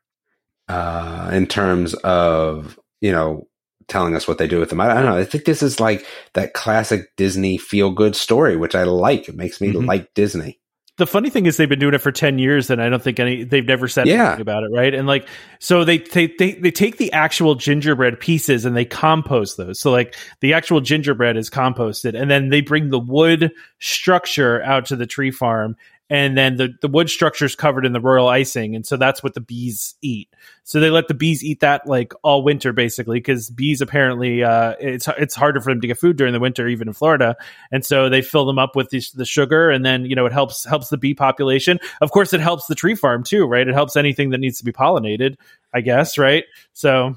uh, 0.68 1.30
in 1.32 1.46
terms 1.46 1.94
of, 1.94 2.78
you 3.00 3.10
know, 3.10 3.48
telling 3.88 4.14
us 4.14 4.28
what 4.28 4.38
they 4.38 4.46
do 4.46 4.60
with 4.60 4.70
them. 4.70 4.80
I, 4.80 4.90
I, 4.90 4.94
don't 4.94 5.06
know. 5.06 5.18
I 5.18 5.24
think 5.24 5.44
this 5.44 5.62
is 5.62 5.80
like 5.80 6.06
that 6.34 6.54
classic 6.54 7.16
Disney 7.16 7.58
feel 7.58 7.90
good 7.90 8.14
story, 8.14 8.56
which 8.56 8.76
I 8.76 8.84
like. 8.84 9.28
It 9.28 9.34
makes 9.34 9.60
me 9.60 9.72
mm-hmm. 9.72 9.84
like 9.84 10.14
Disney 10.14 10.59
the 11.00 11.06
funny 11.06 11.30
thing 11.30 11.46
is 11.46 11.56
they've 11.56 11.68
been 11.68 11.78
doing 11.78 11.94
it 11.94 11.98
for 11.98 12.12
10 12.12 12.38
years 12.38 12.68
and 12.68 12.80
I 12.80 12.90
don't 12.90 13.02
think 13.02 13.18
any 13.18 13.42
they've 13.42 13.64
never 13.64 13.88
said 13.88 14.06
yeah. 14.06 14.26
anything 14.26 14.42
about 14.42 14.64
it, 14.64 14.70
right? 14.70 14.94
And 14.94 15.08
like 15.08 15.26
so 15.58 15.82
they, 15.82 15.98
they 15.98 16.26
they 16.38 16.52
they 16.52 16.70
take 16.70 16.98
the 16.98 17.12
actual 17.12 17.54
gingerbread 17.54 18.20
pieces 18.20 18.66
and 18.66 18.76
they 18.76 18.84
compost 18.84 19.56
those. 19.56 19.80
So 19.80 19.90
like 19.90 20.14
the 20.40 20.52
actual 20.52 20.82
gingerbread 20.82 21.38
is 21.38 21.48
composted 21.48 22.20
and 22.20 22.30
then 22.30 22.50
they 22.50 22.60
bring 22.60 22.90
the 22.90 22.98
wood 22.98 23.50
structure 23.78 24.62
out 24.62 24.86
to 24.86 24.96
the 24.96 25.06
tree 25.06 25.30
farm 25.30 25.76
and 26.10 26.36
then 26.36 26.56
the, 26.56 26.74
the 26.82 26.88
wood 26.88 27.08
structure 27.08 27.44
is 27.44 27.54
covered 27.54 27.86
in 27.86 27.92
the 27.92 28.00
royal 28.00 28.28
icing 28.28 28.74
and 28.74 28.84
so 28.84 28.96
that's 28.96 29.22
what 29.22 29.34
the 29.34 29.40
bees 29.40 29.94
eat. 30.02 30.28
So 30.64 30.80
they 30.80 30.90
let 30.90 31.08
the 31.08 31.14
bees 31.14 31.42
eat 31.42 31.60
that 31.60 31.86
like 31.86 32.12
all 32.22 32.42
winter 32.42 32.72
basically 32.72 33.18
because 33.18 33.48
bees 33.48 33.80
apparently 33.80 34.42
uh, 34.42 34.74
it's 34.80 35.08
it's 35.16 35.34
harder 35.34 35.60
for 35.60 35.72
them 35.72 35.80
to 35.80 35.86
get 35.86 35.98
food 35.98 36.16
during 36.16 36.32
the 36.32 36.40
winter 36.40 36.66
even 36.66 36.88
in 36.88 36.94
florida. 36.94 37.36
And 37.70 37.84
so 37.84 38.08
they 38.08 38.20
fill 38.20 38.44
them 38.44 38.58
up 38.58 38.76
with 38.76 38.90
the, 38.90 39.02
the 39.14 39.24
sugar 39.24 39.70
and 39.70 39.86
then 39.86 40.04
you 40.04 40.16
know 40.16 40.26
it 40.26 40.32
helps 40.32 40.64
helps 40.64 40.88
the 40.88 40.98
bee 40.98 41.14
population. 41.14 41.78
Of 42.00 42.10
course 42.10 42.32
it 42.32 42.40
helps 42.40 42.66
the 42.66 42.74
tree 42.74 42.96
farm 42.96 43.22
too 43.22 43.46
right? 43.46 43.66
It 43.66 43.74
helps 43.74 43.96
anything 43.96 44.30
that 44.30 44.38
needs 44.38 44.58
to 44.58 44.64
be 44.64 44.72
pollinated 44.72 45.36
i 45.72 45.80
guess 45.80 46.18
right? 46.18 46.44
So 46.72 47.14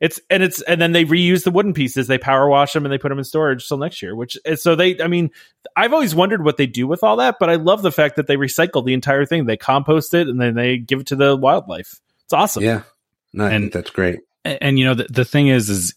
it's 0.00 0.20
and 0.30 0.42
it's 0.42 0.62
and 0.62 0.80
then 0.80 0.92
they 0.92 1.04
reuse 1.04 1.44
the 1.44 1.50
wooden 1.50 1.74
pieces. 1.74 2.06
They 2.06 2.18
power 2.18 2.48
wash 2.48 2.72
them 2.72 2.84
and 2.84 2.92
they 2.92 2.98
put 2.98 3.08
them 3.08 3.18
in 3.18 3.24
storage 3.24 3.66
till 3.66 3.78
next 3.78 4.00
year 4.00 4.14
which 4.14 4.38
so 4.56 4.74
they 4.76 5.00
i 5.00 5.08
mean 5.08 5.30
i've 5.76 5.92
always 5.92 6.14
wondered 6.14 6.44
what 6.44 6.56
they 6.56 6.66
do 6.66 6.86
with 6.86 7.02
all 7.02 7.16
that 7.16 7.36
but 7.40 7.50
i 7.50 7.56
love 7.56 7.82
the 7.82 7.92
fact 7.92 8.16
that 8.16 8.26
they 8.26 8.36
recycle 8.36 8.84
the 8.84 8.94
entire 8.94 9.24
thing. 9.26 9.46
They 9.46 9.56
compost 9.56 10.14
it 10.14 10.28
and 10.28 10.40
then 10.40 10.54
they 10.54 10.78
give 10.78 11.00
it 11.00 11.06
to 11.08 11.16
the 11.16 11.36
wildlife. 11.36 12.00
It's 12.24 12.32
awesome. 12.32 12.62
Yeah. 12.62 12.82
No, 13.32 13.44
I 13.44 13.50
and, 13.50 13.64
think 13.64 13.72
that's 13.72 13.90
great. 13.90 14.20
and, 14.44 14.58
and 14.60 14.78
you 14.78 14.84
know 14.84 14.94
the, 14.94 15.04
the 15.04 15.24
thing 15.24 15.48
is 15.48 15.68
is 15.68 15.94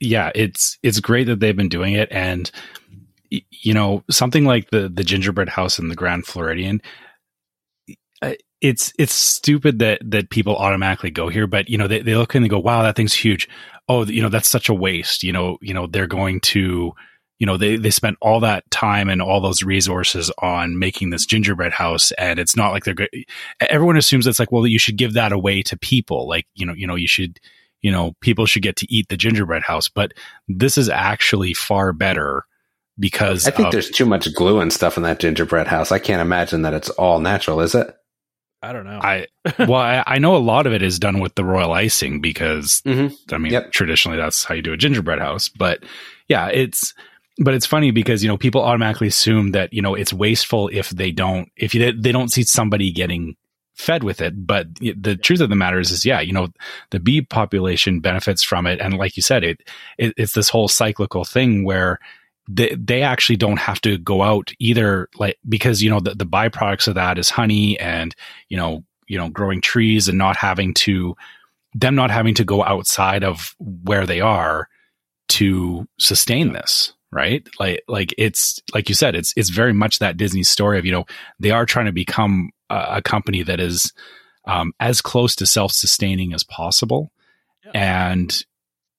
yeah 0.00 0.30
it's 0.34 0.78
it's 0.82 1.00
great 1.00 1.24
that 1.28 1.40
they've 1.40 1.56
been 1.56 1.68
doing 1.68 1.94
it. 1.94 2.08
And 2.10 2.50
you 3.50 3.74
know 3.74 4.04
something 4.10 4.44
like 4.44 4.70
the 4.70 4.88
the 4.88 5.04
gingerbread 5.04 5.48
house 5.48 5.78
in 5.78 5.88
the 5.88 5.94
grand 5.94 6.26
floridian 6.26 6.82
Uh, 8.22 8.34
it's 8.60 8.92
it's 8.98 9.12
stupid 9.12 9.80
that 9.80 10.00
that 10.08 10.30
people 10.30 10.56
automatically 10.56 11.10
go 11.10 11.28
here, 11.28 11.48
but 11.48 11.68
you 11.68 11.76
know 11.76 11.88
they, 11.88 12.00
they 12.00 12.14
look 12.14 12.34
and 12.34 12.44
they 12.44 12.48
go, 12.48 12.60
wow, 12.60 12.82
that 12.82 12.94
thing's 12.94 13.12
huge. 13.12 13.48
Oh, 13.88 14.04
you 14.04 14.22
know 14.22 14.28
that's 14.28 14.48
such 14.48 14.68
a 14.68 14.74
waste. 14.74 15.24
You 15.24 15.32
know, 15.32 15.58
you 15.60 15.74
know 15.74 15.88
they're 15.88 16.06
going 16.06 16.40
to, 16.40 16.92
you 17.40 17.46
know, 17.46 17.56
they 17.56 17.74
they 17.74 17.90
spent 17.90 18.18
all 18.20 18.38
that 18.38 18.70
time 18.70 19.08
and 19.08 19.20
all 19.20 19.40
those 19.40 19.64
resources 19.64 20.30
on 20.38 20.78
making 20.78 21.10
this 21.10 21.26
gingerbread 21.26 21.72
house, 21.72 22.12
and 22.12 22.38
it's 22.38 22.56
not 22.56 22.70
like 22.70 22.84
they're 22.84 22.94
good. 22.94 23.10
Everyone 23.60 23.96
assumes 23.96 24.28
it's 24.28 24.38
like, 24.38 24.52
well, 24.52 24.64
you 24.64 24.78
should 24.78 24.96
give 24.96 25.14
that 25.14 25.32
away 25.32 25.62
to 25.62 25.76
people. 25.76 26.28
Like, 26.28 26.46
you 26.54 26.64
know, 26.64 26.72
you 26.74 26.86
know, 26.86 26.94
you 26.94 27.08
should, 27.08 27.40
you 27.80 27.90
know, 27.90 28.12
people 28.20 28.46
should 28.46 28.62
get 28.62 28.76
to 28.76 28.86
eat 28.88 29.08
the 29.08 29.16
gingerbread 29.16 29.64
house, 29.64 29.88
but 29.88 30.12
this 30.46 30.78
is 30.78 30.88
actually 30.88 31.52
far 31.52 31.92
better 31.92 32.44
because 32.96 33.48
I 33.48 33.50
think 33.50 33.66
of, 33.66 33.72
there's 33.72 33.90
too 33.90 34.06
much 34.06 34.32
glue 34.34 34.60
and 34.60 34.72
stuff 34.72 34.96
in 34.96 35.02
that 35.02 35.18
gingerbread 35.18 35.66
house. 35.66 35.90
I 35.90 35.98
can't 35.98 36.22
imagine 36.22 36.62
that 36.62 36.74
it's 36.74 36.90
all 36.90 37.18
natural, 37.18 37.60
is 37.60 37.74
it? 37.74 37.92
I 38.62 38.72
don't 38.72 38.84
know. 38.84 39.00
I 39.02 39.26
well, 39.58 39.74
I, 39.74 40.04
I, 40.06 40.18
know 40.18 40.36
a 40.36 40.38
lot 40.38 40.66
of 40.66 40.72
it 40.72 40.82
is 40.82 40.98
done 40.98 41.18
with 41.18 41.34
the 41.34 41.44
royal 41.44 41.72
icing 41.72 42.20
because 42.20 42.80
mm-hmm. 42.86 43.34
I 43.34 43.38
mean, 43.38 43.52
yep. 43.52 43.72
traditionally 43.72 44.18
that's 44.18 44.44
how 44.44 44.54
you 44.54 44.62
do 44.62 44.72
a 44.72 44.76
gingerbread 44.76 45.18
house. 45.18 45.48
But 45.48 45.84
yeah, 46.28 46.46
it's 46.48 46.94
but 47.38 47.54
it's 47.54 47.66
funny 47.66 47.90
because 47.90 48.22
you 48.22 48.28
know 48.28 48.38
people 48.38 48.62
automatically 48.62 49.08
assume 49.08 49.50
that 49.50 49.72
you 49.72 49.82
know 49.82 49.94
it's 49.94 50.12
wasteful 50.12 50.68
if 50.72 50.90
they 50.90 51.10
don't 51.10 51.50
if 51.56 51.74
you, 51.74 51.92
they 51.92 52.12
don't 52.12 52.30
see 52.30 52.44
somebody 52.44 52.92
getting 52.92 53.36
fed 53.74 54.04
with 54.04 54.20
it. 54.20 54.46
But 54.46 54.74
the 54.76 55.16
truth 55.16 55.40
of 55.40 55.48
the 55.48 55.56
matter 55.56 55.80
is, 55.80 55.90
is 55.90 56.04
yeah, 56.04 56.20
you 56.20 56.32
know, 56.32 56.48
the 56.90 57.00
bee 57.00 57.22
population 57.22 58.00
benefits 58.00 58.42
from 58.42 58.66
it, 58.66 58.80
and 58.80 58.96
like 58.96 59.16
you 59.16 59.22
said, 59.22 59.44
it, 59.44 59.60
it 59.98 60.14
it's 60.16 60.34
this 60.34 60.48
whole 60.48 60.68
cyclical 60.68 61.24
thing 61.24 61.64
where 61.64 61.98
they, 62.48 62.74
they 62.74 63.02
actually 63.02 63.36
don't 63.36 63.58
have 63.58 63.80
to 63.82 63.98
go 63.98 64.22
out 64.22 64.52
either 64.58 65.08
like 65.18 65.38
because 65.48 65.82
you 65.82 65.90
know 65.90 66.00
the, 66.00 66.14
the 66.14 66.26
byproducts 66.26 66.88
of 66.88 66.94
that 66.94 67.18
is 67.18 67.30
honey 67.30 67.78
and 67.78 68.14
you 68.48 68.56
know 68.56 68.84
you 69.06 69.18
know 69.18 69.28
growing 69.28 69.60
trees 69.60 70.08
and 70.08 70.18
not 70.18 70.36
having 70.36 70.74
to 70.74 71.14
them 71.74 71.94
not 71.94 72.10
having 72.10 72.34
to 72.34 72.44
go 72.44 72.64
outside 72.64 73.24
of 73.24 73.54
where 73.58 74.06
they 74.06 74.20
are 74.20 74.68
to 75.28 75.86
sustain 75.98 76.52
this 76.52 76.92
right 77.12 77.46
like 77.60 77.82
like 77.88 78.14
it's 78.18 78.60
like 78.74 78.88
you 78.88 78.94
said 78.94 79.14
it's 79.14 79.32
it's 79.36 79.50
very 79.50 79.72
much 79.72 79.98
that 79.98 80.16
disney 80.16 80.42
story 80.42 80.78
of 80.78 80.84
you 80.84 80.92
know 80.92 81.04
they 81.38 81.50
are 81.50 81.66
trying 81.66 81.86
to 81.86 81.92
become 81.92 82.50
a, 82.70 82.96
a 82.96 83.02
company 83.02 83.42
that 83.42 83.60
is 83.60 83.92
um, 84.44 84.72
as 84.80 85.00
close 85.00 85.36
to 85.36 85.46
self-sustaining 85.46 86.34
as 86.34 86.42
possible 86.42 87.12
yeah. 87.64 87.70
and 87.74 88.44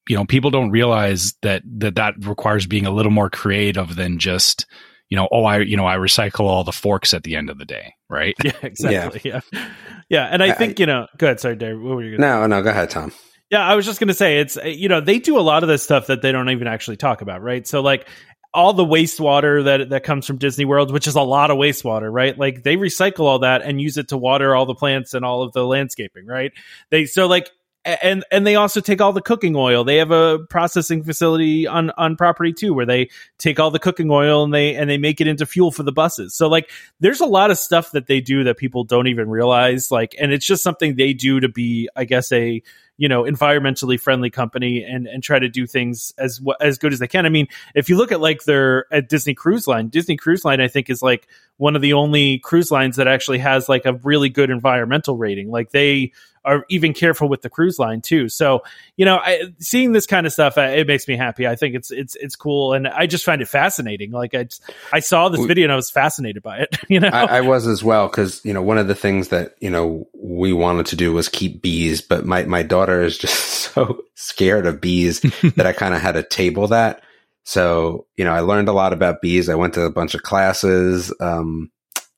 you 0.07 0.15
know 0.15 0.25
people 0.25 0.51
don't 0.51 0.71
realize 0.71 1.33
that 1.41 1.61
that 1.65 1.95
that 1.95 2.25
requires 2.25 2.65
being 2.65 2.85
a 2.85 2.91
little 2.91 3.11
more 3.11 3.29
creative 3.29 3.95
than 3.95 4.19
just 4.19 4.65
you 5.09 5.15
know 5.15 5.27
oh 5.31 5.45
i 5.45 5.59
you 5.59 5.77
know 5.77 5.85
i 5.85 5.95
recycle 5.95 6.41
all 6.41 6.63
the 6.63 6.71
forks 6.71 7.13
at 7.13 7.23
the 7.23 7.35
end 7.35 7.49
of 7.49 7.57
the 7.57 7.65
day 7.65 7.93
right 8.09 8.35
yeah 8.43 8.51
exactly 8.61 9.21
yeah 9.23 9.39
yeah, 9.51 9.69
yeah. 10.09 10.25
and 10.25 10.43
i, 10.43 10.47
I 10.47 10.51
think 10.53 10.79
you 10.79 10.85
know 10.85 11.07
go 11.17 11.27
ahead 11.27 11.39
sorry 11.39 11.55
dave 11.55 11.79
what 11.79 11.95
were 11.95 12.03
you 12.03 12.17
gonna 12.17 12.27
no 12.27 12.43
say? 12.43 12.47
no 12.49 12.63
go 12.63 12.69
ahead 12.69 12.89
tom 12.89 13.11
yeah, 13.53 13.63
I 13.63 13.75
was 13.75 13.85
just 13.85 13.99
going 13.99 14.07
to 14.07 14.15
say 14.15 14.39
it's 14.39 14.57
you 14.65 14.89
know 14.89 14.99
they 14.99 15.19
do 15.19 15.37
a 15.37 15.41
lot 15.41 15.61
of 15.61 15.69
this 15.69 15.83
stuff 15.83 16.07
that 16.07 16.23
they 16.23 16.31
don't 16.31 16.49
even 16.49 16.65
actually 16.65 16.97
talk 16.97 17.21
about, 17.21 17.43
right? 17.43 17.67
So 17.67 17.81
like 17.81 18.07
all 18.51 18.73
the 18.73 18.83
wastewater 18.83 19.65
that 19.65 19.89
that 19.89 20.03
comes 20.03 20.25
from 20.25 20.37
Disney 20.37 20.65
World, 20.65 20.91
which 20.91 21.07
is 21.07 21.13
a 21.13 21.21
lot 21.21 21.51
of 21.51 21.57
wastewater, 21.57 22.11
right? 22.11 22.35
Like 22.35 22.63
they 22.63 22.77
recycle 22.77 23.25
all 23.25 23.39
that 23.39 23.61
and 23.61 23.79
use 23.79 23.97
it 23.97 24.07
to 24.07 24.17
water 24.17 24.55
all 24.55 24.65
the 24.65 24.73
plants 24.73 25.13
and 25.13 25.23
all 25.23 25.43
of 25.43 25.53
the 25.53 25.65
landscaping, 25.65 26.25
right? 26.25 26.51
They 26.89 27.05
so 27.05 27.27
like 27.27 27.51
and 27.85 28.23
and 28.31 28.47
they 28.47 28.55
also 28.55 28.79
take 28.79 29.01
all 29.01 29.11
the 29.11 29.21
cooking 29.21 29.55
oil. 29.55 29.83
They 29.83 29.97
have 29.97 30.11
a 30.11 30.39
processing 30.49 31.03
facility 31.03 31.67
on 31.67 31.91
on 31.91 32.15
property 32.15 32.53
too, 32.53 32.73
where 32.73 32.85
they 32.85 33.09
take 33.37 33.59
all 33.59 33.71
the 33.71 33.79
cooking 33.79 34.09
oil 34.09 34.43
and 34.43 34.53
they 34.53 34.75
and 34.75 34.89
they 34.89 34.97
make 34.97 35.19
it 35.19 35.27
into 35.27 35.45
fuel 35.45 35.71
for 35.71 35.83
the 35.83 35.91
buses. 35.91 36.33
So 36.33 36.47
like, 36.47 36.71
there's 36.99 37.19
a 37.19 37.25
lot 37.25 37.51
of 37.51 37.57
stuff 37.57 37.91
that 37.91 38.07
they 38.07 38.21
do 38.21 38.45
that 38.45 38.57
people 38.57 38.83
don't 38.83 39.07
even 39.07 39.29
realize. 39.29 39.91
Like, 39.91 40.15
and 40.19 40.31
it's 40.31 40.45
just 40.45 40.63
something 40.63 40.95
they 40.95 41.13
do 41.13 41.39
to 41.41 41.49
be, 41.49 41.89
I 41.95 42.05
guess, 42.05 42.31
a 42.31 42.61
you 42.97 43.09
know 43.09 43.23
environmentally 43.23 43.99
friendly 43.99 44.29
company 44.29 44.83
and 44.83 45.07
and 45.07 45.23
try 45.23 45.39
to 45.39 45.49
do 45.49 45.65
things 45.65 46.13
as 46.17 46.39
as 46.61 46.77
good 46.77 46.93
as 46.93 46.99
they 46.99 47.07
can. 47.07 47.25
I 47.25 47.29
mean, 47.29 47.47
if 47.75 47.89
you 47.89 47.97
look 47.97 48.11
at 48.11 48.21
like 48.21 48.43
their 48.43 48.85
at 48.93 49.09
Disney 49.09 49.33
Cruise 49.33 49.67
Line, 49.67 49.89
Disney 49.89 50.15
Cruise 50.15 50.45
Line 50.45 50.61
I 50.61 50.67
think 50.67 50.89
is 50.89 51.01
like 51.01 51.27
one 51.57 51.75
of 51.75 51.81
the 51.81 51.93
only 51.93 52.39
cruise 52.39 52.71
lines 52.71 52.95
that 52.95 53.07
actually 53.07 53.39
has 53.39 53.67
like 53.67 53.85
a 53.85 53.93
really 53.93 54.29
good 54.29 54.49
environmental 54.49 55.17
rating. 55.17 55.49
Like 55.49 55.71
they 55.71 56.13
are 56.45 56.65
even 56.69 56.93
careful 56.93 57.27
with 57.27 57.41
the 57.41 57.49
cruise 57.49 57.79
line 57.79 58.01
too. 58.01 58.29
So 58.29 58.63
you 58.97 59.05
know, 59.05 59.17
I, 59.17 59.41
seeing 59.59 59.91
this 59.91 60.05
kind 60.05 60.25
of 60.25 60.33
stuff, 60.33 60.57
it 60.57 60.87
makes 60.87 61.07
me 61.07 61.15
happy. 61.15 61.47
I 61.47 61.55
think 61.55 61.75
it's 61.75 61.91
it's 61.91 62.15
it's 62.15 62.35
cool, 62.35 62.73
and 62.73 62.87
I 62.87 63.07
just 63.07 63.25
find 63.25 63.41
it 63.41 63.47
fascinating. 63.47 64.11
Like 64.11 64.33
I 64.35 64.43
just, 64.43 64.63
I 64.91 64.99
saw 64.99 65.29
this 65.29 65.45
video 65.45 65.65
and 65.65 65.73
I 65.73 65.75
was 65.75 65.89
fascinated 65.89 66.43
by 66.43 66.59
it. 66.59 66.77
You 66.93 66.99
know, 66.99 67.07
I, 67.07 67.37
I 67.37 67.41
was 67.41 67.65
as 67.65 67.83
well 67.83 68.07
because 68.07 68.43
you 68.45 68.53
know 68.53 68.61
one 68.61 68.77
of 68.77 68.87
the 68.87 68.93
things 68.93 69.29
that 69.29 69.55
you 69.59 69.71
know 69.71 70.07
we 70.13 70.53
wanted 70.53 70.85
to 70.87 70.95
do 70.95 71.11
was 71.11 71.27
keep 71.27 71.61
bees, 71.61 72.01
but 72.01 72.25
my 72.25 72.43
my 72.43 72.61
daughter 72.61 73.01
is 73.01 73.17
just 73.17 73.35
so 73.73 74.03
scared 74.15 74.67
of 74.67 74.81
bees 74.81 75.21
that 75.55 75.65
I 75.65 75.73
kind 75.73 75.95
of 75.95 76.01
had 76.01 76.11
to 76.13 76.23
table 76.23 76.67
that. 76.67 77.01
So, 77.45 78.07
you 78.15 78.25
know, 78.25 78.31
I 78.31 78.39
learned 78.39 78.69
a 78.69 78.73
lot 78.73 78.93
about 78.93 79.21
bees. 79.21 79.49
I 79.49 79.55
went 79.55 79.73
to 79.73 79.83
a 79.83 79.91
bunch 79.91 80.15
of 80.15 80.23
classes. 80.23 81.13
Um, 81.19 81.71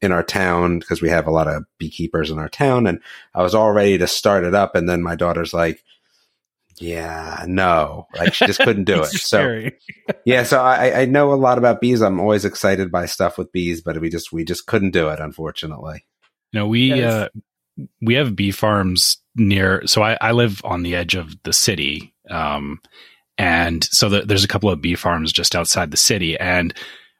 in 0.06 0.14
our 0.14 0.24
town 0.24 0.80
because 0.80 1.02
we 1.02 1.10
have 1.10 1.28
a 1.28 1.32
lot 1.32 1.48
of 1.48 1.66
beekeepers 1.78 2.32
in 2.32 2.40
our 2.40 2.48
town 2.48 2.88
and 2.88 3.02
I 3.34 3.42
was 3.42 3.54
all 3.54 3.74
ready 3.74 3.98
to 3.98 4.08
start 4.08 4.46
it 4.46 4.56
up 4.56 4.76
and 4.76 4.88
then 4.88 5.04
my 5.04 5.16
daughter's 5.16 5.54
like 5.54 5.84
yeah, 6.78 7.46
no, 7.48 8.08
like 8.18 8.34
she 8.34 8.46
just 8.46 8.60
couldn't 8.60 8.84
do 8.84 9.02
it. 9.04 9.08
So 9.08 9.70
yeah, 10.26 10.44
so 10.44 10.62
I, 10.62 11.02
I 11.02 11.06
know 11.06 11.34
a 11.34 11.36
lot 11.36 11.58
about 11.58 11.82
bees. 11.82 12.02
I'm 12.02 12.20
always 12.20 12.46
excited 12.46 12.92
by 12.92 13.06
stuff 13.06 13.38
with 13.38 13.52
bees, 13.52 13.82
but 13.82 14.00
we 14.00 14.10
just 14.10 14.32
we 14.34 14.44
just 14.44 14.68
couldn't 14.68 14.92
do 14.92 15.10
it, 15.10 15.20
unfortunately. 15.20 16.06
No, 16.54 16.68
we 16.68 16.94
yes. 16.94 17.14
uh, 17.14 17.30
we 18.02 18.16
have 18.16 18.36
bee 18.36 18.52
farms 18.52 19.18
near. 19.36 19.86
So 19.88 20.02
I, 20.04 20.18
I 20.20 20.32
live 20.32 20.62
on 20.66 20.84
the 20.84 20.96
edge 20.96 21.16
of 21.16 21.36
the 21.44 21.54
city, 21.54 22.14
um, 22.30 22.82
and 23.38 23.84
so 23.86 24.10
the, 24.10 24.22
there's 24.22 24.44
a 24.44 24.50
couple 24.50 24.70
of 24.70 24.82
bee 24.82 24.96
farms 24.96 25.32
just 25.32 25.56
outside 25.56 25.92
the 25.92 25.98
city, 25.98 26.38
and 26.38 26.74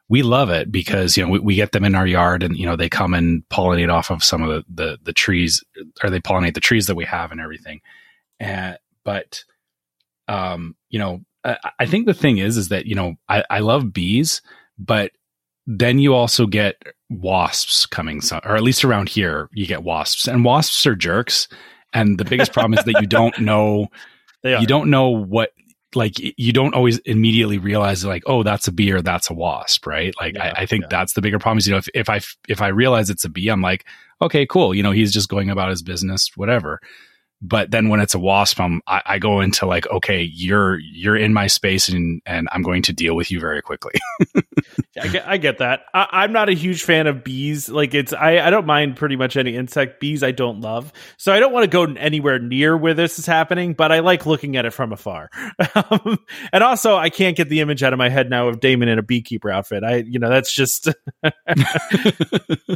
we 0.08 0.22
love 0.22 0.50
it 0.50 0.72
because 0.72 1.18
you 1.18 1.24
know 1.24 1.30
we, 1.30 1.40
we, 1.40 1.56
get 1.56 1.72
them 1.72 1.84
in 1.84 1.96
our 1.96 2.06
yard 2.06 2.44
and 2.44 2.58
you 2.58 2.66
know 2.66 2.76
they 2.76 2.90
come 2.90 3.14
and 3.14 3.44
pollinate 3.50 3.92
off 3.92 4.12
of 4.12 4.24
some 4.24 4.44
of 4.44 4.50
the, 4.50 4.84
the, 4.84 4.98
the 5.04 5.14
trees 5.14 5.64
or 6.04 6.10
they 6.10 6.20
pollinate 6.20 6.54
the 6.54 6.60
trees 6.60 6.88
that 6.88 6.96
we 6.96 7.06
have 7.06 7.32
and 7.32 7.42
everything. 7.42 7.82
And 8.40 8.78
but 9.04 9.44
um 10.28 10.76
you 10.90 11.00
know 11.00 11.22
I, 11.44 11.58
I, 11.80 11.86
think 11.86 12.06
the 12.06 12.14
thing 12.14 12.38
is 12.38 12.58
is 12.58 12.70
that 12.70 12.86
you 12.86 12.96
know 12.96 13.16
I, 13.30 13.44
I 13.50 13.60
love 13.60 13.94
bees 13.94 14.42
but 14.78 15.12
then 15.68 16.00
you 16.00 16.14
also 16.14 16.46
get 16.46 16.82
wasps 17.10 17.86
coming 17.86 18.22
or 18.44 18.56
at 18.56 18.64
least 18.64 18.86
around 18.86 19.10
here 19.10 19.50
you 19.54 19.66
get 19.66 19.84
wasps. 19.84 20.28
And 20.28 20.46
wasps 20.46 20.86
are 20.86 20.96
jerks. 20.96 21.48
And 21.94 22.18
the 22.18 22.26
biggest 22.26 22.54
problem 22.54 22.78
is 22.78 22.86
that 22.86 23.02
you 23.02 23.08
don't 23.08 23.40
know 23.40 23.88
you 24.44 24.68
don't 24.68 24.90
know 24.90 25.10
what 25.10 25.52
like 25.96 26.14
you 26.20 26.54
don't 26.54 26.74
always 26.74 27.00
immediately 27.00 27.58
realize 27.58 28.06
like 28.06 28.24
oh 28.26 28.44
that's 28.44 28.68
a 28.68 28.72
bee 28.72 28.92
or 28.92 29.02
that's 29.02 29.30
a 29.30 29.34
wasp 29.34 29.86
right? 29.86 30.14
Like 30.20 30.36
yeah, 30.36 30.54
I, 30.56 30.62
I, 30.62 30.66
think 30.66 30.84
yeah. 30.84 30.88
that's 30.92 31.14
the 31.14 31.22
bigger 31.22 31.40
problem 31.40 31.58
is 31.58 31.68
you 31.68 31.72
know 31.72 31.78
if, 31.78 31.88
if 31.94 32.10
i 32.10 32.20
if 32.48 32.62
i 32.62 32.68
realize 32.68 33.10
it's 33.10 33.26
a 33.26 33.30
bee 33.30 33.50
i'm 33.50 33.62
like 33.62 33.86
okay 34.22 34.46
cool. 34.46 34.74
You 34.74 34.84
know 34.84 34.92
he's 34.92 35.14
just 35.14 35.30
going 35.30 35.50
about 35.50 35.70
his 35.70 35.82
business 35.82 36.32
whatever 36.36 36.80
but 37.48 37.72
then 37.72 37.90
when 37.90 38.00
it's 38.00 38.14
a 38.14 38.20
wasp 38.20 38.60
I'm, 38.60 38.82
I, 38.88 39.02
I, 39.06 39.20
go 39.20 39.40
into 39.40 39.66
like 39.66 39.88
okay 39.88 40.22
you're 40.22 40.78
you're 40.80 41.16
in 41.16 41.34
my 41.34 41.48
space 41.48 41.88
and 41.88 42.22
and 42.26 42.48
i'm 42.52 42.62
going 42.62 42.82
to 42.84 42.94
deal 42.94 43.16
with 43.16 43.32
you 43.32 43.40
very 43.40 43.62
quickly. 43.62 43.94
I, 45.02 45.08
get, 45.10 45.28
I 45.28 45.38
get 45.38 45.58
that. 45.58 45.82
I, 45.94 46.24
am 46.24 46.32
not 46.32 46.48
a 46.48 46.54
huge 46.54 46.84
fan 46.84 47.08
of 47.08 47.24
bees. 47.24 47.68
Like 47.70 47.94
it's 47.94 48.14
I, 48.14 48.40
I 48.40 48.50
don't 48.50 48.66
mind 48.66 48.96
pretty 48.96 49.18
much 49.18 49.36
any 49.36 49.56
insect. 49.56 50.00
Bees 50.00 50.24
i 50.24 50.32
don't 50.32 50.62
love. 50.62 50.92
So 51.18 51.34
i 51.34 51.40
don't 51.40 51.54
want 51.54 51.64
to 51.64 51.70
go 51.70 51.84
anywhere 51.84 52.40
near 52.40 52.76
where 52.76 52.94
this 52.94 53.20
is 53.20 53.26
happening 53.26 53.74
but 53.74 53.92
i 53.92 54.00
like 54.00 54.26
looking 54.26 54.56
at 54.58 54.66
it 54.66 54.72
from 54.72 54.92
afar. 54.92 55.30
Um, 55.76 56.20
and 56.54 56.64
also 56.64 56.96
i 56.96 57.10
can't 57.10 57.36
get 57.36 57.50
the 57.50 57.60
image 57.60 57.84
out 57.84 57.92
of 57.92 58.00
my 58.00 58.08
head 58.08 58.30
now 58.30 58.48
of 58.48 58.60
damon 58.60 58.88
in 58.88 58.98
a 58.98 59.04
beekeeper 59.04 59.52
outfit. 59.52 59.84
I 59.84 59.98
you 59.98 60.20
know 60.20 60.30
that's 60.30 60.54
just 60.54 60.86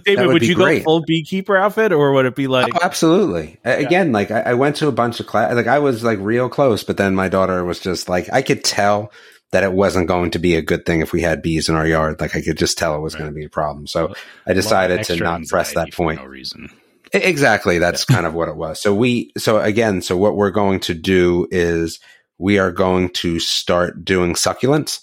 david 0.06 0.26
would, 0.26 0.34
would 0.34 0.46
you 0.46 0.56
great. 0.56 0.80
go 0.80 0.84
full 0.84 1.02
beekeeper 1.02 1.56
outfit 1.56 1.92
or 1.92 2.12
would 2.14 2.26
it 2.26 2.36
be 2.36 2.48
like 2.48 2.74
oh, 2.76 2.80
absolutely. 2.82 3.60
Yeah. 3.64 3.72
again 3.74 4.12
like 4.12 4.32
I, 4.32 4.42
I 4.42 4.54
went 4.60 4.76
to 4.78 4.88
a 4.88 4.92
bunch 4.92 5.20
of 5.20 5.26
class. 5.26 5.56
Like 5.56 5.68
I 5.68 5.80
was 5.80 6.04
like 6.04 6.20
real 6.20 6.50
close, 6.50 6.84
but 6.84 6.98
then 6.98 7.16
my 7.16 7.30
daughter 7.30 7.66
was 7.66 7.80
just 7.80 8.10
like, 8.10 8.32
I 8.32 8.42
could 8.42 8.64
tell 8.64 9.12
that 9.52 9.64
it 9.64 9.74
wasn't 9.74 10.08
going 10.08 10.32
to 10.32 10.40
be 10.40 10.56
a 10.56 10.62
good 10.62 10.86
thing 10.86 11.02
if 11.02 11.12
we 11.12 11.22
had 11.22 11.42
bees 11.42 11.70
in 11.70 11.76
our 11.76 11.88
yard. 11.88 12.22
Like 12.22 12.36
I 12.36 12.42
could 12.42 12.58
just 12.58 12.78
tell 12.78 12.96
it 12.96 13.00
was 13.00 13.16
right. 13.16 13.22
going 13.22 13.32
to 13.32 13.36
be 13.36 13.46
a 13.46 13.50
problem. 13.50 13.88
So 13.88 14.14
I 14.46 14.54
decided 14.54 15.04
to 15.06 15.16
not 15.16 15.48
press 15.48 15.74
that 15.74 15.92
point. 15.94 16.22
no 16.22 16.28
reason. 16.28 16.70
Exactly. 17.12 17.80
That's 17.80 18.06
yeah. 18.08 18.18
kind 18.18 18.28
of 18.28 18.36
what 18.36 18.50
it 18.50 18.56
was. 18.56 18.80
So 18.80 18.94
we, 18.94 19.32
so 19.38 19.60
again, 19.60 20.02
so 20.04 20.16
what 20.16 20.36
we're 20.36 20.52
going 20.52 20.82
to 20.82 20.94
do 20.94 21.48
is 21.50 22.00
we 22.38 22.60
are 22.60 22.72
going 22.72 23.10
to 23.10 23.40
start 23.40 24.06
doing 24.06 24.34
succulents, 24.34 25.02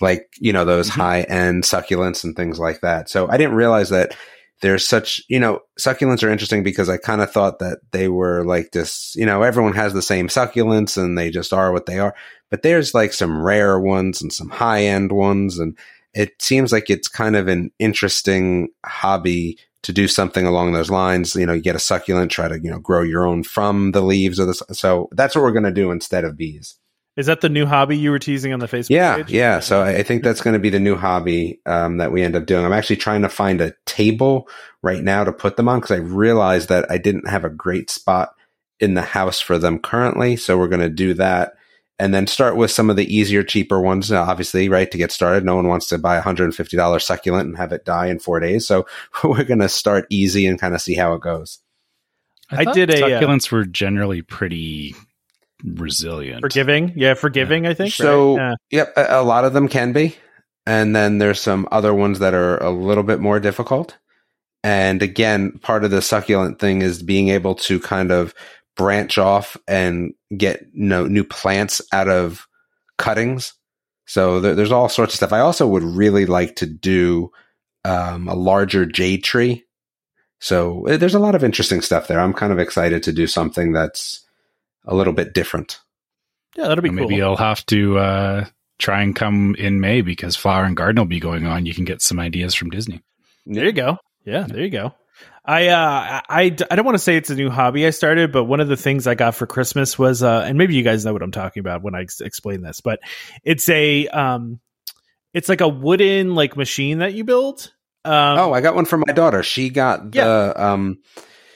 like, 0.00 0.28
you 0.38 0.52
know, 0.52 0.66
those 0.66 0.90
mm-hmm. 0.90 1.00
high 1.00 1.22
end 1.22 1.64
succulents 1.64 2.24
and 2.24 2.36
things 2.36 2.58
like 2.58 2.82
that. 2.82 3.08
So 3.08 3.28
I 3.28 3.38
didn't 3.38 3.56
realize 3.56 3.88
that 3.88 4.14
there's 4.60 4.86
such, 4.86 5.22
you 5.28 5.38
know, 5.38 5.60
succulents 5.78 6.22
are 6.22 6.30
interesting 6.30 6.62
because 6.62 6.88
I 6.88 6.96
kind 6.96 7.20
of 7.20 7.30
thought 7.30 7.60
that 7.60 7.78
they 7.92 8.08
were 8.08 8.44
like 8.44 8.72
this, 8.72 9.14
you 9.16 9.24
know, 9.24 9.42
everyone 9.42 9.74
has 9.74 9.92
the 9.92 10.02
same 10.02 10.28
succulents 10.28 10.96
and 10.96 11.16
they 11.16 11.30
just 11.30 11.52
are 11.52 11.72
what 11.72 11.86
they 11.86 11.98
are. 11.98 12.14
But 12.50 12.62
there's 12.62 12.94
like 12.94 13.12
some 13.12 13.42
rare 13.42 13.78
ones 13.78 14.20
and 14.20 14.32
some 14.32 14.48
high 14.48 14.84
end 14.84 15.12
ones. 15.12 15.58
And 15.58 15.76
it 16.14 16.40
seems 16.40 16.72
like 16.72 16.90
it's 16.90 17.08
kind 17.08 17.36
of 17.36 17.46
an 17.46 17.70
interesting 17.78 18.68
hobby 18.84 19.58
to 19.82 19.92
do 19.92 20.08
something 20.08 20.44
along 20.44 20.72
those 20.72 20.90
lines. 20.90 21.36
You 21.36 21.46
know, 21.46 21.52
you 21.52 21.62
get 21.62 21.76
a 21.76 21.80
succulent, 21.80 22.32
try 22.32 22.48
to, 22.48 22.58
you 22.58 22.70
know, 22.70 22.80
grow 22.80 23.02
your 23.02 23.26
own 23.26 23.44
from 23.44 23.92
the 23.92 24.02
leaves 24.02 24.38
of 24.38 24.48
the, 24.48 24.54
so 24.74 25.08
that's 25.12 25.36
what 25.36 25.42
we're 25.42 25.52
going 25.52 25.62
to 25.64 25.70
do 25.70 25.92
instead 25.92 26.24
of 26.24 26.36
bees. 26.36 26.76
Is 27.18 27.26
that 27.26 27.40
the 27.40 27.48
new 27.48 27.66
hobby 27.66 27.98
you 27.98 28.12
were 28.12 28.20
teasing 28.20 28.52
on 28.52 28.60
the 28.60 28.68
Facebook 28.68 28.90
yeah, 28.90 29.16
page? 29.16 29.32
Yeah, 29.32 29.58
So 29.58 29.82
I 29.82 30.04
think 30.04 30.22
that's 30.22 30.40
going 30.40 30.54
to 30.54 30.60
be 30.60 30.70
the 30.70 30.78
new 30.78 30.94
hobby 30.94 31.60
um, 31.66 31.96
that 31.96 32.12
we 32.12 32.22
end 32.22 32.36
up 32.36 32.46
doing. 32.46 32.64
I'm 32.64 32.72
actually 32.72 32.98
trying 32.98 33.22
to 33.22 33.28
find 33.28 33.60
a 33.60 33.74
table 33.86 34.48
right 34.84 35.02
now 35.02 35.24
to 35.24 35.32
put 35.32 35.56
them 35.56 35.68
on 35.68 35.80
because 35.80 35.96
I 35.96 36.00
realized 36.00 36.68
that 36.68 36.88
I 36.88 36.96
didn't 36.96 37.28
have 37.28 37.44
a 37.44 37.50
great 37.50 37.90
spot 37.90 38.36
in 38.78 38.94
the 38.94 39.02
house 39.02 39.40
for 39.40 39.58
them 39.58 39.80
currently. 39.80 40.36
So 40.36 40.56
we're 40.56 40.68
going 40.68 40.78
to 40.78 40.88
do 40.88 41.12
that 41.14 41.54
and 41.98 42.14
then 42.14 42.28
start 42.28 42.54
with 42.54 42.70
some 42.70 42.88
of 42.88 42.94
the 42.94 43.12
easier, 43.12 43.42
cheaper 43.42 43.80
ones. 43.80 44.12
Obviously, 44.12 44.68
right 44.68 44.88
to 44.88 44.96
get 44.96 45.10
started, 45.10 45.44
no 45.44 45.56
one 45.56 45.66
wants 45.66 45.88
to 45.88 45.98
buy 45.98 46.18
a 46.18 46.22
hundred 46.22 46.44
and 46.44 46.54
fifty 46.54 46.76
dollars 46.76 47.04
succulent 47.04 47.48
and 47.48 47.56
have 47.56 47.72
it 47.72 47.84
die 47.84 48.06
in 48.06 48.20
four 48.20 48.38
days. 48.38 48.64
So 48.64 48.86
we're 49.24 49.42
going 49.42 49.58
to 49.58 49.68
start 49.68 50.06
easy 50.08 50.46
and 50.46 50.60
kind 50.60 50.72
of 50.72 50.80
see 50.80 50.94
how 50.94 51.14
it 51.14 51.20
goes. 51.20 51.58
I, 52.48 52.60
I 52.60 52.72
did 52.72 52.90
a 52.90 53.04
uh, 53.04 53.20
succulents 53.20 53.52
uh, 53.52 53.56
were 53.56 53.64
generally 53.64 54.22
pretty 54.22 54.94
resilient. 55.64 56.40
Forgiving. 56.40 56.92
Yeah, 56.96 57.14
forgiving, 57.14 57.64
yeah. 57.64 57.70
I 57.70 57.74
think. 57.74 57.94
So, 57.94 58.36
right? 58.36 58.56
yeah. 58.70 58.78
yep, 58.78 58.92
a, 58.96 59.20
a, 59.20 59.22
lot 59.22 59.44
of 59.44 59.52
them 59.52 59.68
can 59.68 59.92
be. 59.92 60.16
And 60.66 60.94
then 60.94 61.18
there's 61.18 61.40
some 61.40 61.66
other 61.72 61.94
ones 61.94 62.18
that 62.18 62.34
are 62.34 62.58
a 62.62 62.70
little 62.70 63.04
bit 63.04 63.20
more 63.20 63.40
difficult. 63.40 63.96
And 64.62 65.02
again, 65.02 65.52
part 65.62 65.84
of 65.84 65.90
the 65.90 66.02
succulent 66.02 66.58
thing 66.58 66.82
is 66.82 67.02
being 67.02 67.28
able 67.30 67.54
to 67.56 67.80
kind 67.80 68.10
of 68.10 68.34
branch 68.76 69.18
off 69.18 69.56
and 69.66 70.12
get 70.36 70.66
you 70.72 70.84
know, 70.84 71.06
new 71.06 71.24
plants 71.24 71.80
out 71.92 72.08
of 72.08 72.46
cuttings. 72.98 73.54
So 74.06 74.40
there, 74.40 74.54
there's 74.54 74.72
all 74.72 74.88
sorts 74.88 75.14
of 75.14 75.16
stuff. 75.16 75.32
I 75.32 75.40
also 75.40 75.66
would 75.66 75.82
really 75.82 76.26
like 76.26 76.56
to 76.56 76.66
do 76.66 77.30
um, 77.84 78.28
a 78.28 78.34
larger 78.34 78.84
jade 78.84 79.24
tree. 79.24 79.64
So 80.40 80.86
eh, 80.86 80.96
there's 80.96 81.14
a 81.14 81.20
lot 81.20 81.34
of 81.34 81.44
interesting 81.44 81.80
stuff 81.80 82.06
there. 82.06 82.20
I'm 82.20 82.34
kind 82.34 82.52
of 82.52 82.58
excited 82.58 83.02
to 83.04 83.12
do 83.12 83.26
something 83.26 83.72
that's 83.72 84.27
a 84.88 84.94
little 84.94 85.12
bit 85.12 85.34
different. 85.34 85.80
Yeah, 86.56 86.66
that'll 86.66 86.82
be 86.82 86.88
cool. 86.88 86.96
Maybe 86.96 87.22
I'll 87.22 87.36
have 87.36 87.64
to 87.66 87.98
uh, 87.98 88.44
try 88.78 89.02
and 89.02 89.14
come 89.14 89.54
in 89.56 89.80
May 89.80 90.00
because 90.00 90.34
Flower 90.34 90.64
and 90.64 90.76
Garden 90.76 91.00
will 91.00 91.06
be 91.06 91.20
going 91.20 91.46
on. 91.46 91.66
You 91.66 91.74
can 91.74 91.84
get 91.84 92.02
some 92.02 92.18
ideas 92.18 92.54
from 92.54 92.70
Disney. 92.70 93.02
There 93.46 93.66
you 93.66 93.72
go. 93.72 93.98
Yeah, 94.24 94.46
there 94.48 94.60
you 94.60 94.70
go. 94.70 94.94
I, 95.44 95.68
uh, 95.68 96.20
I, 96.28 96.42
I 96.42 96.76
don't 96.76 96.84
want 96.84 96.96
to 96.96 97.02
say 97.02 97.16
it's 97.16 97.30
a 97.30 97.34
new 97.34 97.48
hobby 97.48 97.86
I 97.86 97.90
started, 97.90 98.32
but 98.32 98.44
one 98.44 98.60
of 98.60 98.68
the 98.68 98.76
things 98.76 99.06
I 99.06 99.14
got 99.14 99.34
for 99.34 99.46
Christmas 99.46 99.98
was, 99.98 100.22
uh, 100.22 100.44
and 100.46 100.58
maybe 100.58 100.74
you 100.74 100.82
guys 100.82 101.04
know 101.04 101.12
what 101.12 101.22
I'm 101.22 101.32
talking 101.32 101.60
about 101.60 101.82
when 101.82 101.94
I 101.94 102.02
ex- 102.02 102.20
explain 102.20 102.60
this, 102.60 102.80
but 102.80 103.00
it's 103.44 103.68
a, 103.68 104.08
um, 104.08 104.60
it's 105.32 105.48
like 105.48 105.62
a 105.62 105.68
wooden 105.68 106.34
like 106.34 106.56
machine 106.56 106.98
that 106.98 107.14
you 107.14 107.24
build. 107.24 107.72
Um, 108.04 108.38
oh, 108.38 108.52
I 108.52 108.60
got 108.60 108.74
one 108.74 108.84
for 108.84 108.98
my 108.98 109.12
daughter. 109.12 109.42
She 109.42 109.70
got 109.70 110.12
the, 110.12 110.18
yeah. 110.18 110.72
um, 110.72 110.98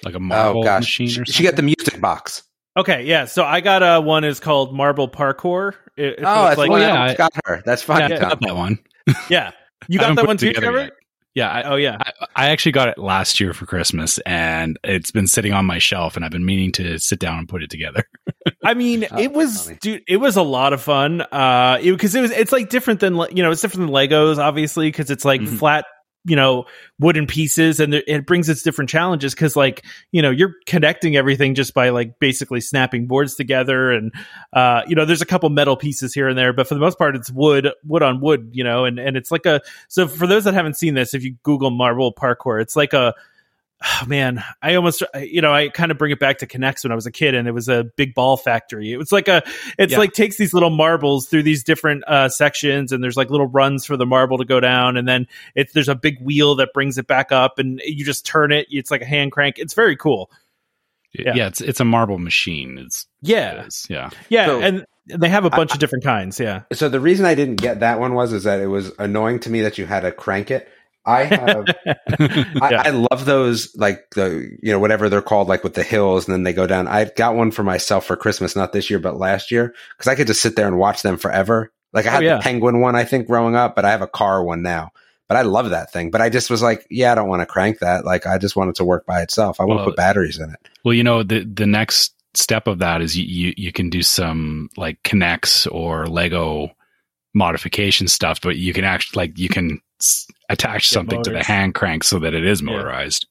like 0.05 0.15
a 0.15 0.21
marble 0.21 0.61
oh, 0.61 0.65
gosh. 0.65 0.83
machine 0.83 1.09
she, 1.09 1.25
she, 1.33 1.43
got 1.43 1.57
the 1.57 1.63
music 1.63 2.01
box. 2.01 2.43
Okay, 2.77 3.05
yeah. 3.05 3.27
So 3.27 3.45
I 3.45 3.61
got 3.61 3.83
a 3.83 4.01
one 4.01 4.25
is 4.25 4.41
called 4.41 4.75
Marble 4.75 5.09
Parkour. 5.09 5.75
It, 5.97 6.17
oh, 6.19 6.23
that's 6.23 6.59
like, 6.59 6.71
yeah, 6.71 7.03
I 7.03 7.15
got 7.15 7.33
her. 7.45 7.63
That's 7.65 7.83
fine. 7.83 8.11
Yeah, 8.11 8.17
I 8.17 8.19
got 8.19 8.41
that 8.41 8.57
one. 8.57 8.79
yeah, 9.29 9.51
you 9.89 9.99
got 9.99 10.17
that 10.17 10.27
one 10.27 10.39
too, 10.39 10.53
Trevor. 10.53 10.85
Yet. 10.85 10.93
Yeah. 11.35 11.51
I, 11.51 11.63
oh, 11.63 11.77
yeah. 11.77 11.97
I, 11.99 12.27
I, 12.37 12.49
actually 12.51 12.73
got 12.73 12.89
it 12.89 12.99
last 12.99 13.41
year 13.41 13.55
for 13.55 13.65
Christmas, 13.65 14.19
and 14.27 14.79
it's 14.85 15.11
been 15.11 15.27
sitting 15.27 15.53
on 15.53 15.65
my 15.65 15.79
shelf, 15.79 16.17
and 16.17 16.25
I've 16.25 16.31
been 16.31 16.45
meaning 16.45 16.73
to 16.73 16.99
sit 16.99 17.19
down 17.19 17.39
and 17.39 17.49
put 17.49 17.63
it 17.63 17.71
together. 17.71 18.05
I 18.65 18.75
mean, 18.75 19.07
oh, 19.11 19.19
it 19.19 19.33
was, 19.33 19.65
funny. 19.65 19.79
dude, 19.81 20.03
it 20.07 20.19
was 20.19 20.37
a 20.37 20.43
lot 20.43 20.73
of 20.73 20.83
fun. 20.83 21.23
Uh, 21.23 21.79
because 21.83 22.15
it, 22.15 22.19
it, 22.19 22.23
was, 22.23 22.31
it's 22.33 22.53
like 22.53 22.69
different 22.69 23.01
than, 23.01 23.15
you 23.35 23.43
know, 23.43 23.51
it's 23.51 23.63
different 23.63 23.87
than 23.87 23.95
Legos, 23.95 24.39
obviously, 24.39 24.89
because 24.89 25.11
it's 25.11 25.25
like 25.25 25.41
mm-hmm. 25.41 25.57
flat 25.57 25.87
you 26.25 26.37
know 26.37 26.65
wooden 27.01 27.27
pieces 27.27 27.81
and 27.81 27.95
it 27.95 28.27
brings 28.27 28.49
its 28.49 28.63
different 28.63 28.89
challenges 28.89 29.35
because 29.35 29.57
like 29.57 29.85
you 30.13 30.23
know 30.23 30.31
you're 30.31 30.55
connecting 30.67 31.17
everything 31.17 31.55
just 31.55 31.75
by 31.75 31.89
like 31.89 32.19
basically 32.21 32.61
snapping 32.61 33.07
boards 33.07 33.35
together 33.35 33.91
and 33.91 34.13
uh 34.53 34.83
you 34.87 34.95
know 34.95 35.05
there's 35.05 35.23
a 35.23 35.27
couple 35.27 35.49
metal 35.51 35.77
pieces 35.77 36.15
here 36.15 36.29
and 36.29 36.39
there 36.39 36.53
but 36.53 36.69
for 36.69 36.75
the 36.75 36.81
most 36.81 36.97
part 36.97 37.17
it's 37.17 37.31
wood 37.31 37.69
wood 37.85 38.03
on 38.03 38.21
wood 38.21 38.51
you 38.53 38.63
know 38.63 38.85
and 38.85 39.01
and 39.01 39.17
it's 39.17 39.33
like 39.33 39.47
a 39.47 39.61
so 39.89 40.07
for 40.07 40.27
those 40.27 40.45
that 40.45 40.55
haven't 40.55 40.77
seen 40.77 40.95
this 40.95 41.13
if 41.13 41.25
you 41.25 41.35
google 41.43 41.71
marble 41.71 42.13
parkour 42.15 42.63
it's 42.63 42.77
like 42.77 42.93
a 42.93 43.15
oh 43.83 44.05
man, 44.07 44.43
I 44.61 44.75
almost, 44.75 45.03
you 45.21 45.41
know, 45.41 45.53
I 45.53 45.69
kind 45.69 45.91
of 45.91 45.99
bring 45.99 46.13
it 46.13 46.19
back 46.19 46.39
to 46.39 46.47
K'NEX 46.47 46.85
when 46.85 46.93
I 46.93 46.95
was 46.95 47.07
a 47.07 47.11
kid 47.13 47.35
and 47.35 47.49
it 47.49 47.53
was 47.53 47.69
a 47.69 47.85
big 47.97 48.15
ball 48.15 48.37
factory. 48.37 48.93
It 48.93 48.97
was 48.97 49.13
like 49.13 49.29
a, 49.29 49.43
it's 49.79 49.93
yeah. 49.93 49.99
like 49.99 50.13
takes 50.13 50.37
these 50.37 50.55
little 50.55 50.71
marbles 50.71 51.29
through 51.29 51.43
these 51.43 51.65
different 51.65 52.05
uh, 52.07 52.29
sections 52.29 52.93
and 52.93 53.03
there's 53.03 53.17
like 53.17 53.31
little 53.31 53.47
runs 53.47 53.85
for 53.85 53.97
the 53.97 54.07
marble 54.07 54.39
to 54.39 54.45
go 54.45 54.61
down. 54.61 54.97
And 54.97 55.07
then 55.07 55.27
it's, 55.55 55.73
there's 55.73 55.89
a 55.89 55.95
big 55.95 56.21
wheel 56.21 56.57
that 56.57 56.71
brings 56.75 56.99
it 56.99 57.07
back 57.07 57.33
up 57.33 57.59
and 57.59 57.81
you 57.85 58.05
just 58.05 58.27
turn 58.27 58.53
it. 58.53 58.67
It's 58.71 58.91
like 58.91 59.03
a 59.03 59.07
hand 59.07 59.33
crank. 59.33 59.59
It's 59.59 59.75
very 59.75 59.97
cool. 59.97 60.31
Yeah. 61.13 61.35
yeah 61.35 61.47
it's, 61.49 61.61
it's 61.61 61.81
a 61.81 61.85
marble 61.85 62.19
machine. 62.19 62.79
It's, 62.79 63.07
yeah. 63.21 63.63
It 63.63 63.67
is, 63.67 63.87
yeah. 63.91 64.11
Yeah. 64.29 64.47
So, 64.47 64.61
and, 64.61 64.87
they 65.07 65.29
have 65.29 65.45
a 65.45 65.51
bunch 65.51 65.73
I, 65.73 65.75
of 65.75 65.81
different 65.81 66.05
kinds, 66.05 66.39
yeah. 66.39 66.63
So 66.73 66.89
the 66.89 67.01
reason 67.01 67.27
I 67.27 67.35
didn't 67.35 67.57
get 67.57 67.81
that 67.81 67.99
one 67.99 68.15
was 68.15 68.33
is 68.33 68.45
that 68.45 68.61
it 68.61 68.69
was 68.69 68.93
annoying 69.01 69.41
to 69.41 69.51
me 69.51 69.63
that 69.63 69.77
you 69.77 69.85
had 69.85 70.01
to 70.01 70.13
crank 70.13 70.53
it 70.53 70.69
I 71.05 71.25
have, 71.25 71.67
yeah. 71.87 71.95
I, 72.61 72.75
I, 72.75 72.91
love 72.91 73.25
those, 73.25 73.75
like 73.77 74.11
the, 74.15 74.57
you 74.63 74.71
know, 74.73 74.79
whatever 74.79 75.09
they're 75.09 75.21
called, 75.21 75.49
like 75.49 75.65
with 75.65 75.75
the 75.75 75.83
hills 75.83 76.27
and 76.27 76.33
then 76.33 76.45
they 76.45 76.53
go 76.53 76.67
down. 76.67 76.87
I 76.87 77.05
got 77.05 77.35
one 77.35 77.51
for 77.51 77.65
myself 77.65 78.07
for 78.07 78.17
Christmas, 78.17 78.55
not 78.55 78.73
this 78.73 78.89
year, 78.89 79.01
but 79.01 79.17
last 79.17 79.51
year, 79.51 79.75
because 79.97 80.09
I 80.09 80.15
could 80.15 80.29
just 80.29 80.41
sit 80.41 80.55
there 80.55 80.69
and 80.69 80.79
watch 80.79 81.03
them 81.03 81.17
forever. 81.17 81.73
Like 81.93 82.07
I 82.07 82.09
oh, 82.09 82.13
had 82.13 82.23
oh, 82.23 82.27
yeah. 82.27 82.37
the 82.37 82.43
penguin 82.43 82.81
one, 82.81 82.95
I 82.95 83.05
think, 83.05 83.27
growing 83.27 83.57
up, 83.57 83.75
but 83.75 83.85
I 83.85 83.91
have 83.91 84.03
a 84.03 84.07
car 84.07 84.45
one 84.45 84.63
now. 84.63 84.91
But 85.29 85.39
I 85.39 85.43
love 85.43 85.71
that 85.71 85.93
thing. 85.93 86.11
But 86.11 86.21
I 86.21 86.29
just 86.29 86.51
was 86.51 86.63
like, 86.63 86.87
yeah, 86.91 87.13
I 87.13 87.15
don't 87.15 87.29
want 87.29 87.41
to 87.41 87.47
crank 87.47 87.79
that. 87.79 88.05
Like 88.05 88.27
I 88.27 88.39
just 88.39 88.55
want 88.55 88.71
it 88.71 88.77
to 88.77 88.85
work 88.85 89.07
by 89.07 89.23
itself. 89.23 89.61
I 89.61 89.65
want 89.65 89.81
to 89.81 89.85
put 89.87 89.97
batteries 89.97 90.39
in 90.39 90.51
it. 90.51 90.69
Well, 90.85 90.95
you 90.95 91.03
know, 91.03 91.23
the 91.23 91.45
the 91.45 91.67
next 91.67 92.15
step 92.35 92.67
of 92.67 92.81
that 92.81 93.01
is 93.01 93.17
you 93.17 93.25
you, 93.25 93.55
you 93.57 93.73
can 93.73 93.89
do 93.89 94.03
some 94.03 94.69
like 94.77 95.03
K'NEX 95.05 95.73
or 95.73 96.07
Lego 96.07 96.71
modification 97.35 98.09
stuff, 98.09 98.41
but 98.43 98.57
you 98.57 98.73
can 98.73 98.85
actually 98.85 99.23
like 99.23 99.39
you 99.39 99.49
can 99.49 99.81
attach 100.49 100.89
something 100.89 101.19
motors. 101.19 101.33
to 101.33 101.39
the 101.39 101.45
hand 101.45 101.75
crank 101.75 102.05
so 102.05 102.19
that 102.21 102.35
it 102.35 102.45
is 102.45 102.63
motorized. 102.63 103.27
Yeah. 103.27 103.29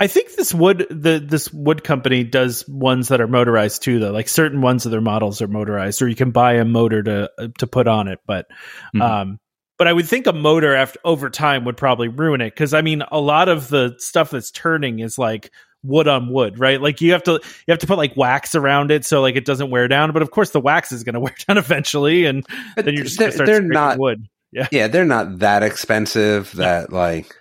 I 0.00 0.06
think 0.06 0.34
this 0.36 0.54
wood 0.54 0.86
the 0.90 1.18
this 1.18 1.52
wood 1.52 1.82
company 1.82 2.22
does 2.22 2.66
ones 2.68 3.08
that 3.08 3.20
are 3.20 3.26
motorized 3.26 3.82
too 3.82 3.98
though. 3.98 4.12
Like 4.12 4.28
certain 4.28 4.60
ones 4.60 4.86
of 4.86 4.92
their 4.92 5.00
models 5.00 5.42
are 5.42 5.48
motorized 5.48 6.00
or 6.02 6.08
you 6.08 6.14
can 6.14 6.30
buy 6.30 6.54
a 6.54 6.64
motor 6.64 7.02
to 7.02 7.30
uh, 7.38 7.48
to 7.58 7.66
put 7.66 7.88
on 7.88 8.08
it, 8.08 8.20
but 8.26 8.46
mm-hmm. 8.94 9.02
um 9.02 9.38
but 9.76 9.86
I 9.86 9.92
would 9.92 10.08
think 10.08 10.26
a 10.26 10.32
motor 10.32 10.74
after 10.74 10.98
over 11.04 11.30
time 11.30 11.64
would 11.64 11.76
probably 11.76 12.08
ruin 12.08 12.40
it 12.40 12.54
cuz 12.54 12.74
I 12.74 12.82
mean 12.82 13.02
a 13.10 13.20
lot 13.20 13.48
of 13.48 13.68
the 13.68 13.96
stuff 13.98 14.30
that's 14.30 14.50
turning 14.50 15.00
is 15.00 15.18
like 15.18 15.50
wood 15.82 16.08
on 16.08 16.28
wood, 16.28 16.58
right? 16.58 16.80
Like 16.80 17.00
you 17.00 17.12
have 17.12 17.22
to 17.24 17.32
you 17.32 17.72
have 17.72 17.78
to 17.80 17.86
put 17.86 17.98
like 17.98 18.16
wax 18.16 18.54
around 18.54 18.90
it 18.90 19.04
so 19.04 19.20
like 19.20 19.36
it 19.36 19.44
doesn't 19.44 19.70
wear 19.70 19.88
down. 19.88 20.12
But 20.12 20.22
of 20.22 20.30
course, 20.30 20.50
the 20.50 20.60
wax 20.60 20.92
is 20.92 21.04
going 21.04 21.14
to 21.14 21.20
wear 21.20 21.34
down 21.46 21.58
eventually, 21.58 22.24
and 22.24 22.46
but 22.76 22.84
then 22.84 22.94
you're 22.94 23.04
just 23.04 23.18
going 23.18 23.30
to 23.30 23.34
start 23.34 23.46
they're 23.46 23.62
not 23.62 23.98
wood. 23.98 24.28
Yeah, 24.50 24.68
yeah, 24.72 24.88
they're 24.88 25.04
not 25.04 25.40
that 25.40 25.62
expensive. 25.62 26.52
That 26.52 26.92
like, 26.92 27.36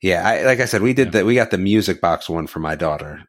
yeah, 0.00 0.26
I, 0.26 0.42
like 0.44 0.60
I 0.60 0.66
said, 0.66 0.82
we 0.82 0.94
did 0.94 1.08
yeah. 1.08 1.10
that. 1.12 1.26
We 1.26 1.34
got 1.34 1.50
the 1.50 1.58
music 1.58 2.00
box 2.00 2.28
one 2.28 2.46
for 2.46 2.60
my 2.60 2.76
daughter. 2.76 3.22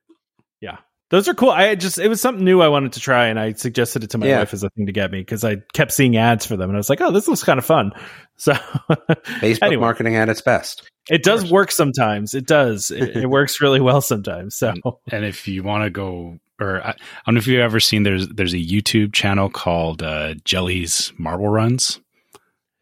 Yeah, 0.60 0.78
those 1.12 1.28
are 1.28 1.34
cool. 1.34 1.50
I 1.50 1.76
just 1.76 1.98
it 1.98 2.08
was 2.08 2.22
something 2.22 2.44
new 2.44 2.62
I 2.62 2.70
wanted 2.70 2.94
to 2.94 3.00
try, 3.00 3.28
and 3.28 3.40
I 3.40 3.54
suggested 3.54 4.04
it 4.04 4.12
to 4.12 4.18
my 4.18 4.28
yeah. 4.28 4.40
wife 4.40 4.54
as 4.54 4.64
a 4.64 4.70
thing 4.70 4.86
to 4.86 4.92
get 4.94 5.12
me 5.12 5.20
because 5.20 5.44
I 5.44 5.58
kept 5.74 5.92
seeing 5.92 6.16
ads 6.16 6.46
for 6.46 6.56
them, 6.56 6.70
and 6.70 6.78
I 6.78 6.80
was 6.80 6.90
like, 6.90 7.02
oh, 7.02 7.12
this 7.12 7.28
looks 7.28 7.44
kind 7.44 7.60
of 7.60 7.66
fun. 7.66 7.92
So 8.38 8.54
Facebook 8.54 9.62
anyway. 9.62 9.82
marketing 9.82 10.16
at 10.16 10.28
its 10.28 10.42
best. 10.42 10.90
It 11.12 11.22
does 11.22 11.52
work 11.52 11.70
sometimes. 11.70 12.34
It 12.34 12.48
does. 12.48 12.90
It, 12.90 13.18
it 13.18 13.28
works 13.30 13.62
really 13.62 13.80
well 13.80 14.02
sometimes. 14.02 14.56
So, 14.56 14.70
and, 14.70 14.82
and 15.12 15.26
if 15.26 15.48
you 15.48 15.62
want 15.62 15.84
to 15.84 15.92
go, 15.92 16.40
or 16.60 16.82
I, 16.84 16.90
I, 16.90 16.96
don't 17.28 17.36
know 17.36 17.38
if 17.38 17.46
you've 17.46 17.62
ever 17.62 17.80
seen 17.80 18.02
there's 18.02 18.28
there's 18.30 18.54
a 18.54 18.58
YouTube 18.58 19.14
channel 19.14 19.48
called 19.48 20.02
uh, 20.02 20.34
Jelly's 20.44 21.14
Marble 21.20 21.50
Runs. 21.50 22.01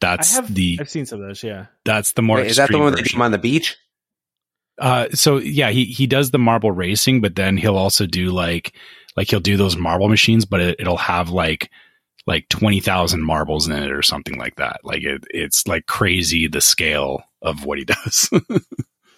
That's 0.02 0.36
have, 0.36 0.54
the 0.54 0.78
I've 0.80 0.90
seen 0.90 1.06
some 1.06 1.22
of 1.22 1.28
those. 1.28 1.44
Yeah, 1.44 1.68
that's 1.86 2.14
the 2.14 2.22
more. 2.22 2.38
Wait, 2.38 2.48
is 2.48 2.58
that 2.58 2.72
the 2.72 2.80
one 2.80 2.94
that 2.94 3.12
you 3.12 3.22
on 3.22 3.32
the 3.32 3.38
beach? 3.38 3.78
Uh, 4.78 5.10
so 5.14 5.38
yeah, 5.38 5.70
he 5.70 5.86
he 5.86 6.08
does 6.08 6.32
the 6.32 6.40
marble 6.40 6.72
racing, 6.72 7.22
but 7.22 7.36
then 7.36 7.58
he'll 7.58 7.78
also 7.78 8.06
do 8.06 8.32
like 8.32 8.74
like 9.18 9.30
he'll 9.30 9.40
do 9.40 9.58
those 9.58 9.76
marble 9.76 10.08
machines, 10.08 10.46
but 10.46 10.62
it, 10.62 10.80
it'll 10.80 10.98
have 10.98 11.30
like 11.30 11.70
like 12.26 12.48
20,000 12.50 13.22
marbles 13.22 13.68
in 13.68 13.74
it 13.74 13.92
or 13.92 14.04
something 14.04 14.38
like 14.38 14.56
that. 14.58 14.82
Like 14.84 15.04
it, 15.04 15.24
it's 15.32 15.68
like 15.68 15.88
crazy 15.88 16.48
the 16.48 16.62
scale 16.62 17.24
of 17.42 17.66
what 17.66 17.80
he 17.80 17.86
does. 17.86 18.30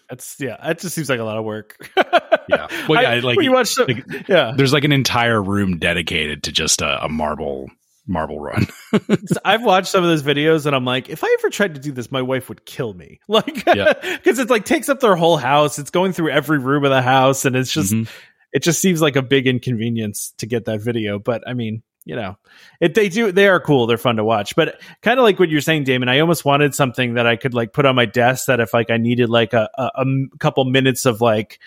That's 0.10 0.40
yeah. 0.40 0.58
That 0.64 0.80
just 0.80 0.96
seems 0.96 1.10
like 1.10 1.20
a 1.20 1.24
lot 1.24 1.38
of 1.38 1.44
work. 1.44 1.76
yeah. 2.48 2.68
Well, 2.88 3.02
yeah. 3.02 3.10
I, 3.10 3.20
like 3.20 3.42
you 3.42 3.52
watch, 3.52 3.68
some, 3.68 3.88
like, 3.88 4.30
yeah. 4.30 4.54
There's 4.56 4.74
like 4.74 4.86
an 4.86 4.92
entire 4.94 5.42
room 5.42 5.78
dedicated 5.78 6.44
to 6.44 6.52
just 6.52 6.82
a, 6.82 7.06
a 7.06 7.10
marble 7.10 7.70
marble 8.12 8.40
run. 8.40 8.68
I've 9.46 9.64
watched 9.64 9.88
some 9.88 10.04
of 10.04 10.10
those 10.10 10.24
videos 10.24 10.66
and 10.66 10.76
I'm 10.76 10.86
like, 10.86 11.10
if 11.10 11.24
I 11.24 11.36
ever 11.40 11.50
tried 11.50 11.76
to 11.76 11.82
do 11.82 11.92
this, 11.92 12.12
my 12.12 12.22
wife 12.22 12.50
would 12.50 12.66
kill 12.66 12.94
me. 12.94 13.20
Like, 13.32 13.46
because 13.46 13.76
yeah. 13.76 13.94
it 14.26 14.50
like 14.50 14.66
takes 14.66 14.90
up 14.90 15.00
their 15.00 15.16
whole 15.16 15.38
house. 15.38 15.80
It's 15.80 15.90
going 15.90 16.12
through 16.12 16.32
every 16.32 16.60
room 16.60 16.84
of 16.84 16.92
the 16.92 17.02
house, 17.02 17.46
and 17.46 17.56
it's 17.56 17.72
just, 17.72 17.94
mm-hmm. 17.94 18.12
it 18.52 18.62
just 18.62 18.82
seems 18.82 19.02
like 19.02 19.16
a 19.16 19.22
big 19.22 19.48
inconvenience 19.48 20.34
to 20.40 20.48
get 20.48 20.66
that 20.66 20.82
video. 20.82 21.18
But 21.18 21.48
I 21.48 21.54
mean, 21.54 21.82
you 22.04 22.18
know, 22.18 22.38
it 22.82 22.94
they 22.94 23.08
do 23.08 23.32
they 23.32 23.48
are 23.48 23.62
cool. 23.62 23.88
They're 23.88 23.98
fun 23.98 24.18
to 24.18 24.24
watch. 24.24 24.56
But 24.56 24.82
kind 25.02 25.18
of 25.18 25.24
like 25.24 25.40
what 25.40 25.50
you're 25.50 25.62
saying, 25.62 25.86
Damon. 25.86 26.10
I 26.10 26.20
almost 26.20 26.44
wanted 26.44 26.76
something 26.76 27.14
that 27.14 27.26
I 27.26 27.38
could 27.38 27.54
like 27.54 27.72
put 27.72 27.86
on 27.86 27.96
my 27.96 28.06
desk 28.06 28.48
that 28.48 28.60
if 28.60 28.74
like 28.74 28.90
I 28.90 28.98
needed 28.98 29.30
like 29.30 29.54
a, 29.54 29.70
a, 29.78 29.92
a 29.96 30.38
couple 30.40 30.66
minutes 30.66 31.06
of 31.06 31.22
like 31.22 31.60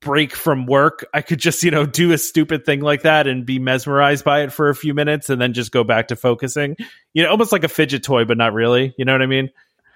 break 0.00 0.34
from 0.34 0.66
work, 0.66 1.06
I 1.14 1.22
could 1.22 1.38
just, 1.38 1.62
you 1.62 1.70
know, 1.70 1.86
do 1.86 2.12
a 2.12 2.18
stupid 2.18 2.64
thing 2.64 2.80
like 2.80 3.02
that 3.02 3.26
and 3.26 3.46
be 3.46 3.58
mesmerized 3.58 4.24
by 4.24 4.42
it 4.42 4.52
for 4.52 4.68
a 4.68 4.74
few 4.74 4.94
minutes 4.94 5.30
and 5.30 5.40
then 5.40 5.52
just 5.52 5.72
go 5.72 5.84
back 5.84 6.08
to 6.08 6.16
focusing. 6.16 6.76
You 7.14 7.22
know, 7.22 7.30
almost 7.30 7.52
like 7.52 7.64
a 7.64 7.68
fidget 7.68 8.02
toy, 8.02 8.24
but 8.24 8.36
not 8.36 8.52
really. 8.52 8.94
You 8.98 9.04
know 9.04 9.12
what 9.12 9.22
I 9.22 9.26
mean? 9.26 9.50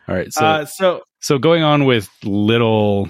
All 0.09 0.15
right. 0.15 0.33
So, 0.33 0.45
uh, 0.45 0.65
so, 0.67 1.03
so 1.21 1.39
going 1.39 1.63
on 1.63 1.85
with 1.87 2.09
little 2.23 3.09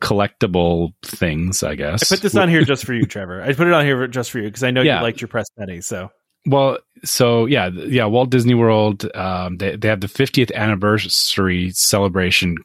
collectible 0.00 0.92
things, 1.02 1.62
I 1.62 1.76
guess. 1.76 2.10
I 2.10 2.16
put 2.16 2.22
this 2.22 2.36
on 2.36 2.48
here 2.48 2.64
just 2.64 2.84
for 2.84 2.92
you, 2.92 3.06
Trevor. 3.06 3.40
I 3.42 3.52
put 3.52 3.68
it 3.68 3.72
on 3.72 3.84
here 3.84 4.06
just 4.08 4.30
for 4.30 4.38
you 4.38 4.44
because 4.44 4.64
I 4.64 4.72
know 4.72 4.82
yeah. 4.82 4.98
you 4.98 5.02
liked 5.02 5.20
your 5.20 5.28
press 5.28 5.48
pennies. 5.56 5.86
So, 5.86 6.10
well, 6.44 6.78
so 7.04 7.46
yeah, 7.46 7.68
yeah. 7.68 8.06
Walt 8.06 8.30
Disney 8.30 8.54
World, 8.54 9.08
um, 9.14 9.58
they 9.58 9.76
they 9.76 9.88
have 9.88 10.00
the 10.00 10.08
50th 10.08 10.52
anniversary 10.54 11.70
celebration 11.70 12.56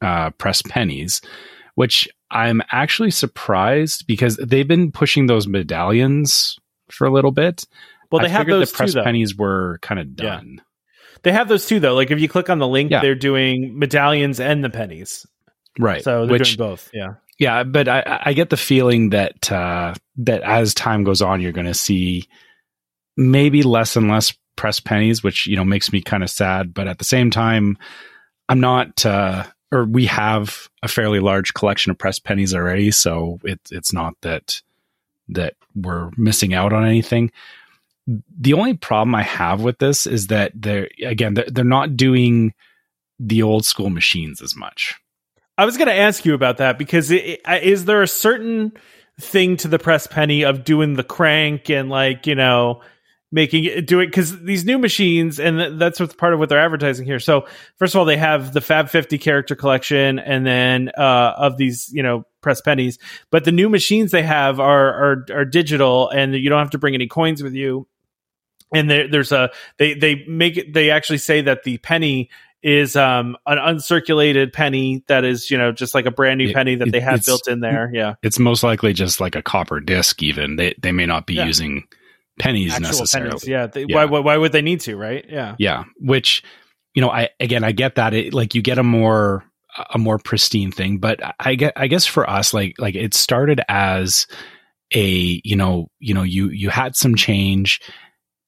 uh, 0.00 0.30
press 0.30 0.62
pennies, 0.62 1.20
which 1.74 2.08
I'm 2.30 2.62
actually 2.72 3.10
surprised 3.10 4.06
because 4.06 4.36
they've 4.36 4.66
been 4.66 4.92
pushing 4.92 5.26
those 5.26 5.46
medallions 5.46 6.56
for 6.90 7.06
a 7.06 7.12
little 7.12 7.30
bit. 7.30 7.64
Well, 8.10 8.20
they 8.20 8.26
I 8.26 8.30
have 8.30 8.46
those 8.46 8.70
the 8.70 8.76
press 8.76 8.92
too, 8.94 9.02
pennies 9.02 9.36
were 9.36 9.78
kind 9.82 10.00
of 10.00 10.16
done. 10.16 10.54
Yeah. 10.56 10.62
They 11.22 11.32
have 11.32 11.48
those 11.48 11.66
too, 11.66 11.80
though. 11.80 11.94
Like 11.94 12.10
if 12.10 12.20
you 12.20 12.28
click 12.28 12.50
on 12.50 12.58
the 12.58 12.68
link, 12.68 12.90
yeah. 12.90 13.00
they're 13.00 13.14
doing 13.14 13.78
medallions 13.78 14.40
and 14.40 14.62
the 14.62 14.70
pennies. 14.70 15.26
Right. 15.78 16.02
So 16.02 16.26
they're 16.26 16.32
Which, 16.32 16.56
doing 16.56 16.70
both. 16.70 16.90
Yeah. 16.92 17.14
Yeah, 17.38 17.64
but 17.64 17.88
I, 17.88 18.20
I 18.26 18.32
get 18.32 18.50
the 18.50 18.56
feeling 18.56 19.10
that 19.10 19.50
uh, 19.50 19.94
that 20.18 20.42
as 20.42 20.72
time 20.72 21.02
goes 21.02 21.20
on, 21.20 21.40
you're 21.40 21.50
going 21.50 21.66
to 21.66 21.74
see 21.74 22.28
maybe 23.16 23.64
less 23.64 23.96
and 23.96 24.08
less 24.08 24.32
press 24.54 24.78
pennies, 24.78 25.24
which 25.24 25.48
you 25.48 25.56
know 25.56 25.64
makes 25.64 25.92
me 25.92 26.00
kind 26.00 26.22
of 26.22 26.30
sad. 26.30 26.72
But 26.72 26.86
at 26.86 26.98
the 26.98 27.04
same 27.04 27.32
time, 27.32 27.76
I'm 28.48 28.60
not, 28.60 29.04
uh, 29.04 29.44
or 29.72 29.84
we 29.84 30.06
have 30.06 30.68
a 30.82 30.88
fairly 30.88 31.20
large 31.20 31.54
collection 31.54 31.90
of 31.90 31.98
press 31.98 32.18
pennies 32.18 32.54
already, 32.54 32.90
so 32.90 33.40
it, 33.44 33.60
it's 33.70 33.92
not 33.92 34.14
that 34.22 34.62
that 35.28 35.54
we're 35.74 36.10
missing 36.16 36.54
out 36.54 36.72
on 36.72 36.84
anything. 36.86 37.30
The 38.38 38.52
only 38.52 38.74
problem 38.74 39.14
I 39.14 39.22
have 39.22 39.62
with 39.62 39.78
this 39.78 40.06
is 40.06 40.26
that 40.28 40.52
they're 40.54 40.88
again 41.04 41.34
they're, 41.34 41.48
they're 41.48 41.64
not 41.64 41.96
doing 41.96 42.54
the 43.18 43.42
old 43.42 43.64
school 43.64 43.90
machines 43.90 44.42
as 44.42 44.54
much. 44.54 44.94
I 45.56 45.64
was 45.64 45.76
going 45.76 45.88
to 45.88 45.94
ask 45.94 46.24
you 46.24 46.34
about 46.34 46.58
that 46.58 46.78
because 46.78 47.10
it, 47.10 47.40
is 47.62 47.84
there 47.84 48.02
a 48.02 48.08
certain 48.08 48.72
thing 49.20 49.56
to 49.58 49.68
the 49.68 49.78
press 49.78 50.06
penny 50.06 50.44
of 50.44 50.64
doing 50.64 50.94
the 50.94 51.04
crank 51.04 51.70
and 51.70 51.88
like 51.88 52.26
you 52.26 52.34
know 52.34 52.80
making 53.34 53.64
it 53.64 53.84
do 53.84 53.98
it 53.98 54.06
because 54.06 54.40
these 54.42 54.64
new 54.64 54.78
machines 54.78 55.40
and 55.40 55.80
that's 55.80 55.98
what's 55.98 56.14
part 56.14 56.32
of 56.32 56.38
what 56.38 56.48
they're 56.48 56.64
advertising 56.64 57.04
here 57.04 57.18
so 57.18 57.44
first 57.76 57.92
of 57.92 57.98
all 57.98 58.04
they 58.04 58.16
have 58.16 58.52
the 58.52 58.60
fab 58.60 58.88
50 58.88 59.18
character 59.18 59.56
collection 59.56 60.20
and 60.20 60.46
then 60.46 60.92
uh, 60.96 61.34
of 61.36 61.56
these 61.56 61.90
you 61.92 62.02
know 62.02 62.24
press 62.42 62.60
pennies 62.60 62.96
but 63.32 63.44
the 63.44 63.50
new 63.50 63.68
machines 63.68 64.12
they 64.12 64.22
have 64.22 64.60
are 64.60 64.94
are, 64.94 65.26
are 65.32 65.44
digital 65.44 66.08
and 66.10 66.32
you 66.34 66.48
don't 66.48 66.60
have 66.60 66.70
to 66.70 66.78
bring 66.78 66.94
any 66.94 67.08
coins 67.08 67.42
with 67.42 67.54
you 67.54 67.88
and 68.72 68.88
there, 68.88 69.08
there's 69.08 69.32
a 69.32 69.50
they 69.78 69.94
they 69.94 70.24
make 70.28 70.56
it 70.56 70.72
they 70.72 70.90
actually 70.90 71.18
say 71.18 71.40
that 71.42 71.64
the 71.64 71.78
penny 71.78 72.30
is 72.62 72.96
um, 72.96 73.36
an 73.46 73.58
uncirculated 73.58 74.52
penny 74.52 75.04
that 75.08 75.24
is 75.24 75.50
you 75.50 75.58
know 75.58 75.72
just 75.72 75.92
like 75.92 76.06
a 76.06 76.10
brand 76.10 76.38
new 76.38 76.52
penny 76.52 76.76
that 76.76 76.88
it, 76.88 76.92
they 76.92 77.00
have 77.00 77.22
built 77.24 77.46
in 77.46 77.60
there. 77.60 77.90
Yeah, 77.92 78.14
it's 78.22 78.38
most 78.38 78.62
likely 78.62 78.94
just 78.94 79.20
like 79.20 79.36
a 79.36 79.42
copper 79.42 79.80
disc. 79.80 80.22
Even 80.22 80.56
they 80.56 80.74
they 80.80 80.90
may 80.90 81.04
not 81.04 81.26
be 81.26 81.34
yeah. 81.34 81.44
using 81.44 81.84
pennies 82.38 82.72
Actual 82.72 82.86
necessarily. 82.86 83.30
Pennies. 83.30 83.48
Yeah. 83.48 83.66
They, 83.66 83.86
yeah. 83.88 83.96
Why, 83.96 84.04
why 84.06 84.20
why 84.20 84.36
would 84.36 84.52
they 84.52 84.62
need 84.62 84.80
to? 84.80 84.96
Right. 84.96 85.24
Yeah. 85.28 85.56
Yeah. 85.58 85.84
Which 85.98 86.42
you 86.94 87.02
know 87.02 87.10
I 87.10 87.30
again 87.40 87.64
I 87.64 87.72
get 87.72 87.96
that 87.96 88.14
it 88.14 88.34
like 88.34 88.54
you 88.54 88.62
get 88.62 88.78
a 88.78 88.82
more 88.82 89.44
a 89.92 89.98
more 89.98 90.18
pristine 90.18 90.70
thing, 90.70 90.98
but 90.98 91.20
I 91.40 91.54
get 91.56 91.72
I 91.76 91.88
guess 91.88 92.06
for 92.06 92.28
us 92.28 92.54
like 92.54 92.74
like 92.78 92.94
it 92.94 93.14
started 93.14 93.60
as 93.68 94.26
a 94.94 95.40
you 95.42 95.56
know 95.56 95.88
you 95.98 96.14
know 96.14 96.22
you 96.22 96.50
you 96.50 96.70
had 96.70 96.94
some 96.94 97.14
change 97.14 97.80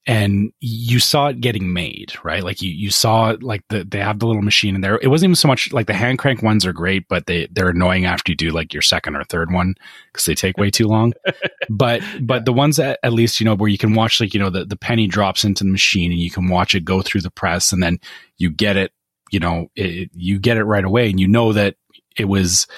and 0.07 0.53
you 0.61 1.01
saw 1.01 1.29
it 1.29 1.41
getting 1.41 1.73
made, 1.73 2.13
right? 2.23 2.45
Like 2.45 2.63
you, 2.63 2.71
you 2.71 2.91
saw 2.91 3.31
it, 3.31 3.43
like 3.43 3.65
the, 3.71 3.83
they 3.83 3.99
have 3.99 4.21
the 4.21 4.27
little 4.27 4.43
machine 4.43 4.77
in 4.77 4.81
there. 4.81 5.01
It 5.03 5.09
wasn't 5.09 5.31
even 5.31 5.35
so 5.35 5.49
much 5.49 5.73
like 5.73 5.89
the 5.89 5.95
hand 5.95 6.21
crank 6.21 6.43
ones 6.43 6.65
are 6.65 6.73
great, 6.73 7.09
but 7.09 7.27
they, 7.27 7.49
they're 7.51 7.71
annoying 7.71 8.05
after 8.05 8.31
you 8.31 8.37
do 8.37 8.51
like 8.51 8.73
your 8.73 8.83
second 8.83 9.17
or 9.17 9.25
third 9.25 9.53
one 9.53 9.75
because 10.13 10.25
they 10.25 10.37
take 10.37 10.59
way 10.59 10.71
too 10.71 10.87
long. 10.87 11.13
but, 11.69 12.03
but 12.21 12.45
the 12.45 12.53
ones 12.53 12.77
that 12.77 13.01
at 13.03 13.15
least, 13.15 13.41
you 13.41 13.45
know, 13.45 13.57
where 13.57 13.69
you 13.69 13.79
can 13.79 13.95
watch 13.95 14.21
like, 14.21 14.33
you 14.33 14.39
know, 14.39 14.49
the, 14.49 14.65
the 14.65 14.77
penny 14.77 15.09
drops 15.09 15.43
into 15.43 15.65
the 15.65 15.71
machine 15.71 16.13
and 16.13 16.21
you 16.21 16.31
can 16.31 16.49
watch 16.49 16.77
it 16.77 16.85
go 16.85 17.03
through 17.03 17.23
the 17.23 17.31
press 17.31 17.73
and 17.73 17.83
then 17.83 17.99
you 18.39 18.49
get 18.49 18.77
it, 18.77 18.93
you 19.33 19.41
know, 19.41 19.67
it, 19.75 20.09
you 20.15 20.39
get 20.39 20.57
it 20.57 20.65
right 20.65 20.85
away 20.85 21.11
and 21.11 21.19
you 21.19 21.27
know 21.27 21.53
that 21.53 21.75
it 22.17 22.27
was 22.27 22.69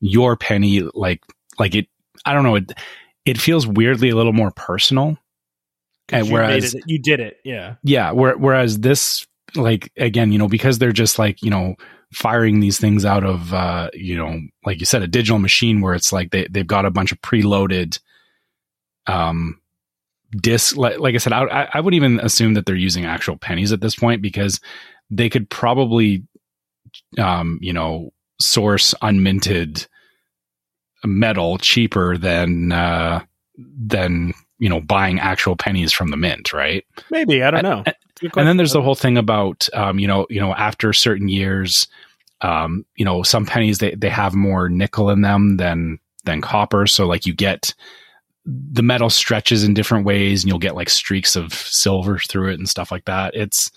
your 0.00 0.36
penny, 0.36 0.82
like, 0.92 1.22
like 1.58 1.74
it, 1.74 1.86
I 2.26 2.34
don't 2.34 2.44
know, 2.44 2.56
it, 2.56 2.72
it 3.24 3.40
feels 3.40 3.66
weirdly 3.66 4.10
a 4.10 4.14
little 4.14 4.34
more 4.34 4.50
personal 4.50 5.16
and 6.10 6.30
whereas 6.30 6.74
it, 6.74 6.84
you 6.86 6.98
did 6.98 7.20
it, 7.20 7.38
yeah, 7.44 7.76
yeah. 7.82 8.12
Where, 8.12 8.36
whereas 8.36 8.80
this, 8.80 9.26
like 9.54 9.90
again, 9.96 10.32
you 10.32 10.38
know, 10.38 10.48
because 10.48 10.78
they're 10.78 10.92
just 10.92 11.18
like 11.18 11.42
you 11.42 11.50
know 11.50 11.76
firing 12.12 12.60
these 12.60 12.78
things 12.78 13.04
out 13.04 13.24
of 13.24 13.52
uh, 13.52 13.90
you 13.92 14.16
know, 14.16 14.40
like 14.64 14.80
you 14.80 14.86
said, 14.86 15.02
a 15.02 15.08
digital 15.08 15.38
machine 15.38 15.80
where 15.80 15.94
it's 15.94 16.12
like 16.12 16.30
they 16.30 16.46
they've 16.50 16.66
got 16.66 16.86
a 16.86 16.90
bunch 16.90 17.12
of 17.12 17.20
preloaded 17.20 17.98
um 19.06 19.60
disc. 20.40 20.76
Like, 20.76 20.98
like 20.98 21.14
I 21.14 21.18
said, 21.18 21.32
I 21.32 21.68
I 21.72 21.80
would 21.80 21.94
even 21.94 22.20
assume 22.20 22.54
that 22.54 22.66
they're 22.66 22.74
using 22.74 23.04
actual 23.04 23.36
pennies 23.36 23.72
at 23.72 23.80
this 23.80 23.96
point 23.96 24.22
because 24.22 24.60
they 25.10 25.28
could 25.28 25.48
probably 25.50 26.24
um 27.18 27.58
you 27.60 27.72
know 27.72 28.12
source 28.40 28.94
unminted 29.02 29.86
metal 31.04 31.58
cheaper 31.58 32.16
than 32.16 32.72
uh 32.72 33.22
than 33.56 34.32
you 34.58 34.68
know, 34.68 34.80
buying 34.80 35.20
actual 35.20 35.56
pennies 35.56 35.92
from 35.92 36.08
the 36.08 36.16
mint, 36.16 36.52
right? 36.52 36.84
Maybe 37.10 37.42
I 37.42 37.50
don't 37.50 37.62
know. 37.62 37.82
And, 37.86 37.96
and 38.36 38.48
then 38.48 38.56
there's 38.56 38.72
the 38.72 38.82
whole 38.82 38.94
thing 38.94 39.18
about, 39.18 39.68
um, 39.74 39.98
you 39.98 40.06
know, 40.06 40.26
you 40.30 40.40
know, 40.40 40.54
after 40.54 40.92
certain 40.92 41.28
years, 41.28 41.86
um, 42.40 42.84
you 42.96 43.04
know, 43.04 43.22
some 43.22 43.46
pennies 43.46 43.78
they 43.78 43.94
they 43.94 44.08
have 44.08 44.34
more 44.34 44.68
nickel 44.68 45.10
in 45.10 45.22
them 45.22 45.56
than 45.56 45.98
than 46.24 46.40
copper, 46.40 46.86
so 46.86 47.06
like 47.06 47.26
you 47.26 47.34
get 47.34 47.74
the 48.44 48.82
metal 48.82 49.10
stretches 49.10 49.64
in 49.64 49.74
different 49.74 50.06
ways, 50.06 50.42
and 50.42 50.48
you'll 50.48 50.58
get 50.58 50.76
like 50.76 50.88
streaks 50.88 51.36
of 51.36 51.52
silver 51.52 52.18
through 52.18 52.50
it 52.50 52.58
and 52.58 52.68
stuff 52.68 52.90
like 52.90 53.04
that. 53.06 53.34
It's 53.34 53.70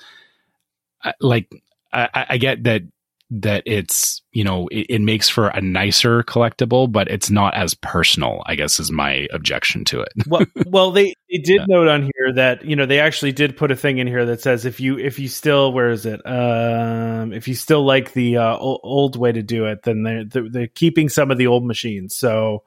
like 1.20 1.50
I, 1.92 2.26
I 2.30 2.38
get 2.38 2.64
that 2.64 2.84
that 3.32 3.62
it's 3.66 4.22
you 4.32 4.44
know 4.44 4.68
it, 4.70 4.88
it, 4.90 5.02
makes 5.02 5.30
for 5.30 5.50
a 5.50 5.62
nicer 5.62 6.24
collectible 6.24 6.92
but 6.92 7.08
it's 7.10 7.30
not 7.30 7.56
as 7.56 7.76
personal 7.76 8.42
i 8.48 8.56
guess 8.56 8.80
is 8.80 8.92
my 8.92 9.28
objection 9.32 9.86
to 9.86 10.02
it. 10.02 10.12
Well 10.28 10.46
well 10.66 10.92
they, 10.92 11.14
they 11.30 11.38
did 11.38 11.62
yeah. 11.62 11.66
note 11.68 11.88
on 11.88 12.04
here 12.04 12.34
that 12.34 12.66
you 12.66 12.76
know 12.76 12.86
they 12.86 13.00
actually 13.00 13.32
did 13.32 13.56
put 13.56 13.72
a 13.72 13.76
thing 13.76 14.00
in 14.00 14.08
here 14.08 14.26
that 14.26 14.42
says 14.42 14.66
if 14.66 14.80
you 14.80 14.98
if 14.98 15.20
you 15.20 15.28
still 15.28 15.72
where 15.72 15.90
is 15.90 16.06
it? 16.06 16.26
Um 16.26 17.32
if 17.34 17.48
you 17.48 17.54
still 17.54 17.84
like 17.84 18.14
the 18.14 18.38
uh, 18.38 18.58
old 18.58 19.16
way 19.16 19.32
to 19.32 19.44
do 19.44 19.66
it 19.66 19.84
then 19.84 20.04
they're, 20.04 20.26
they're, 20.26 20.50
they're 20.50 20.68
keeping 20.68 21.10
some 21.10 21.30
of 21.30 21.38
the 21.38 21.48
old 21.48 21.66
machines. 21.66 22.16
So 22.16 22.64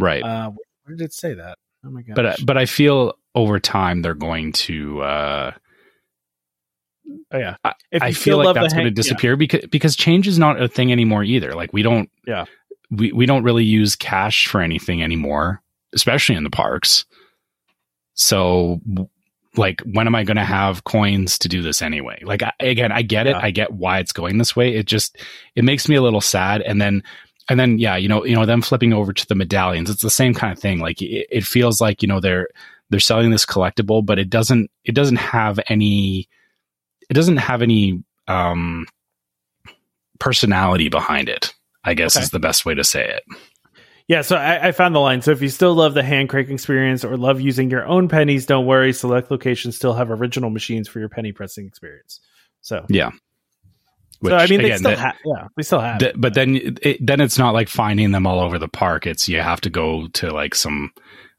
right. 0.00 0.22
uh 0.22 0.50
where 0.84 0.96
did 0.96 1.04
it 1.04 1.12
say 1.12 1.34
that? 1.34 1.58
Oh 1.84 1.90
my 1.90 2.02
god 2.02 2.16
but 2.16 2.44
but 2.44 2.58
i 2.58 2.66
feel 2.66 3.14
over 3.34 3.60
time 3.60 4.02
they're 4.02 4.14
going 4.14 4.52
to 4.52 5.00
uh 5.02 5.52
Oh, 7.32 7.38
yeah. 7.38 7.56
I, 7.64 7.74
I 7.92 8.12
feel 8.12 8.38
like 8.38 8.54
that's 8.54 8.72
going 8.72 8.86
to 8.86 8.90
disappear 8.90 9.32
yeah. 9.32 9.36
because 9.36 9.66
because 9.70 9.96
change 9.96 10.26
is 10.26 10.38
not 10.38 10.60
a 10.60 10.68
thing 10.68 10.92
anymore 10.92 11.24
either. 11.24 11.54
Like 11.54 11.72
we 11.72 11.82
don't 11.82 12.10
yeah 12.26 12.46
we 12.90 13.12
we 13.12 13.26
don't 13.26 13.44
really 13.44 13.64
use 13.64 13.96
cash 13.96 14.46
for 14.46 14.60
anything 14.60 15.02
anymore, 15.02 15.62
especially 15.92 16.36
in 16.36 16.44
the 16.44 16.50
parks. 16.50 17.04
So 18.14 18.80
like 19.56 19.80
when 19.82 20.06
am 20.06 20.14
I 20.14 20.24
going 20.24 20.36
to 20.36 20.44
have 20.44 20.84
coins 20.84 21.38
to 21.38 21.48
do 21.48 21.62
this 21.62 21.82
anyway? 21.82 22.20
Like 22.22 22.42
I, 22.42 22.52
again, 22.60 22.92
I 22.92 23.02
get 23.02 23.26
it. 23.26 23.30
Yeah. 23.30 23.40
I 23.42 23.50
get 23.50 23.72
why 23.72 23.98
it's 23.98 24.12
going 24.12 24.38
this 24.38 24.54
way. 24.54 24.74
It 24.74 24.86
just 24.86 25.16
it 25.54 25.64
makes 25.64 25.88
me 25.88 25.96
a 25.96 26.02
little 26.02 26.20
sad 26.20 26.62
and 26.62 26.80
then 26.80 27.02
and 27.48 27.58
then 27.58 27.78
yeah, 27.78 27.96
you 27.96 28.08
know, 28.08 28.24
you 28.24 28.34
know 28.34 28.46
them 28.46 28.62
flipping 28.62 28.92
over 28.92 29.12
to 29.12 29.26
the 29.26 29.34
medallions. 29.34 29.90
It's 29.90 30.02
the 30.02 30.10
same 30.10 30.34
kind 30.34 30.52
of 30.52 30.58
thing. 30.58 30.78
Like 30.78 31.02
it, 31.02 31.26
it 31.30 31.44
feels 31.44 31.80
like, 31.80 32.02
you 32.02 32.08
know, 32.08 32.20
they're 32.20 32.48
they're 32.90 33.00
selling 33.00 33.30
this 33.30 33.46
collectible, 33.46 34.04
but 34.04 34.18
it 34.18 34.30
doesn't 34.30 34.70
it 34.84 34.94
doesn't 34.94 35.16
have 35.16 35.58
any 35.68 36.28
it 37.10 37.14
doesn't 37.14 37.38
have 37.38 37.60
any 37.60 38.02
um, 38.28 38.86
personality 40.18 40.88
behind 40.88 41.28
it. 41.28 41.52
I 41.82 41.94
guess 41.94 42.16
okay. 42.16 42.22
is 42.22 42.30
the 42.30 42.38
best 42.38 42.64
way 42.64 42.74
to 42.74 42.84
say 42.84 43.06
it. 43.08 43.24
Yeah, 44.06 44.22
so 44.22 44.36
I, 44.36 44.68
I, 44.68 44.72
found 44.72 44.94
the 44.94 44.98
line. 44.98 45.22
So 45.22 45.30
if 45.30 45.40
you 45.40 45.48
still 45.48 45.72
love 45.74 45.94
the 45.94 46.02
hand 46.02 46.28
crank 46.28 46.50
experience 46.50 47.04
or 47.04 47.16
love 47.16 47.40
using 47.40 47.70
your 47.70 47.86
own 47.86 48.08
pennies, 48.08 48.44
don't 48.44 48.66
worry. 48.66 48.92
Select 48.92 49.30
locations 49.30 49.76
still 49.76 49.94
have 49.94 50.10
original 50.10 50.50
machines 50.50 50.88
for 50.88 50.98
your 50.98 51.08
penny 51.08 51.30
pressing 51.30 51.66
experience. 51.66 52.20
So 52.60 52.84
yeah. 52.88 53.10
Which, 54.18 54.32
so 54.32 54.36
I 54.36 54.46
mean, 54.48 54.60
again, 54.60 54.70
they 54.70 54.76
still 54.76 54.96
have, 54.96 55.16
yeah, 55.24 55.46
we 55.56 55.62
still 55.62 55.80
have. 55.80 56.00
Th- 56.00 56.14
but 56.16 56.34
then, 56.34 56.76
it, 56.82 56.98
then 57.04 57.20
it's 57.20 57.38
not 57.38 57.54
like 57.54 57.68
finding 57.68 58.10
them 58.10 58.26
all 58.26 58.40
over 58.40 58.58
the 58.58 58.68
park. 58.68 59.06
It's 59.06 59.28
you 59.28 59.40
have 59.40 59.60
to 59.62 59.70
go 59.70 60.08
to 60.08 60.32
like 60.32 60.54
some 60.54 60.92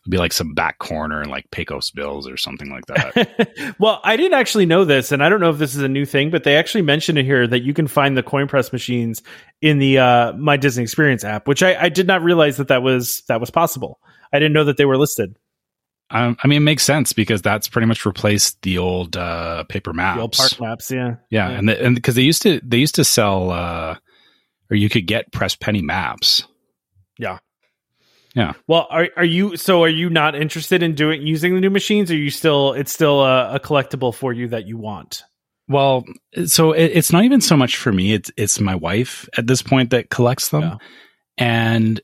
be 0.10 0.18
like 0.18 0.34
some 0.34 0.54
back 0.54 0.80
corner 0.80 1.22
and 1.22 1.30
like 1.30 1.49
Pecos 1.52 1.91
Bills 1.91 2.28
or 2.28 2.36
something 2.36 2.72
like 2.72 2.86
that. 2.88 3.76
well, 3.80 4.02
I 4.04 4.18
didn't 4.18 4.34
actually 4.34 4.66
know 4.66 4.84
this, 4.84 5.12
and 5.12 5.24
I 5.24 5.30
don't 5.30 5.39
know 5.39 5.52
if 5.52 5.60
this 5.60 5.76
is 5.76 5.84
a 5.84 5.89
new 5.89 6.06
thing, 6.06 6.32
but 6.32 6.43
they 6.43 6.56
actually 6.56 6.82
mentioned 6.82 7.20
it 7.20 7.26
here 7.26 7.45
that 7.45 7.62
you 7.62 7.74
can 7.74 7.88
find 7.88 8.18
the 8.18 8.24
coin 8.24 8.47
press 8.47 8.74
machines 8.74 9.22
in 9.62 9.78
the 9.78 9.99
uh, 9.99 10.34
My 10.34 10.58
Disney 10.58 10.84
Experience 10.84 11.24
app, 11.24 11.47
which 11.47 11.62
I, 11.62 11.76
I 11.80 11.89
did 11.89 12.08
not 12.08 12.24
realize 12.24 12.58
that 12.58 12.70
that 12.70 12.82
was 12.82 13.22
that 13.28 13.39
was 13.39 13.52
possible. 13.52 13.99
I 14.34 14.39
didn't 14.39 14.54
know 14.54 14.64
that 14.64 14.78
they 14.78 14.86
were 14.86 14.97
listed. 14.97 15.36
Um, 16.10 16.36
I 16.43 16.47
mean, 16.47 16.58
it 16.58 16.66
makes 16.66 16.84
sense 16.84 17.14
because 17.14 17.41
that's 17.41 17.70
pretty 17.70 17.86
much 17.86 18.06
replaced 18.06 18.62
the 18.64 18.80
old 18.80 19.16
uh, 19.16 19.64
paper 19.66 19.93
maps, 19.93 20.18
the 20.18 20.22
old 20.22 20.34
park 20.34 20.60
maps. 20.60 20.91
Yeah, 20.91 21.16
yeah, 21.30 21.49
yeah. 21.49 21.58
and 21.58 21.70
the, 21.70 21.86
and 21.86 21.95
because 21.95 22.16
they 22.16 22.24
used 22.24 22.41
to 22.41 22.60
they 22.64 22.78
used 22.78 22.95
to 22.95 23.06
sell, 23.06 23.52
uh, 23.52 23.95
or 24.70 24.76
you 24.76 24.89
could 24.89 25.06
get 25.06 25.32
press 25.32 25.56
penny 25.56 25.82
maps. 25.82 26.43
Yeah, 27.18 27.38
yeah. 28.36 28.53
Well, 28.67 28.88
are 28.89 29.09
are 29.17 29.25
you 29.25 29.57
so 29.57 29.84
are 29.84 29.89
you 29.89 30.09
not 30.09 30.36
interested 30.36 30.82
in 30.84 30.95
doing 30.95 31.25
using 31.25 31.53
the 31.53 31.61
new 31.61 31.69
machines? 31.69 32.09
Are 32.11 32.15
you 32.15 32.32
still 32.32 32.73
it's 32.73 32.91
still 32.91 33.21
a, 33.21 33.55
a 33.55 33.59
collectible 33.59 34.13
for 34.13 34.32
you 34.32 34.47
that 34.49 34.67
you 34.67 34.77
want? 34.77 35.23
Well, 35.67 36.05
so 36.45 36.71
it, 36.71 36.91
it's 36.93 37.11
not 37.11 37.23
even 37.23 37.41
so 37.41 37.57
much 37.57 37.77
for 37.77 37.91
me. 37.91 38.13
It's 38.13 38.32
it's 38.38 38.59
my 38.59 38.75
wife 38.75 39.27
at 39.38 39.47
this 39.47 39.61
point 39.61 39.89
that 39.91 40.09
collects 40.09 40.49
them, 40.49 40.61
yeah. 40.61 40.77
and 41.38 42.01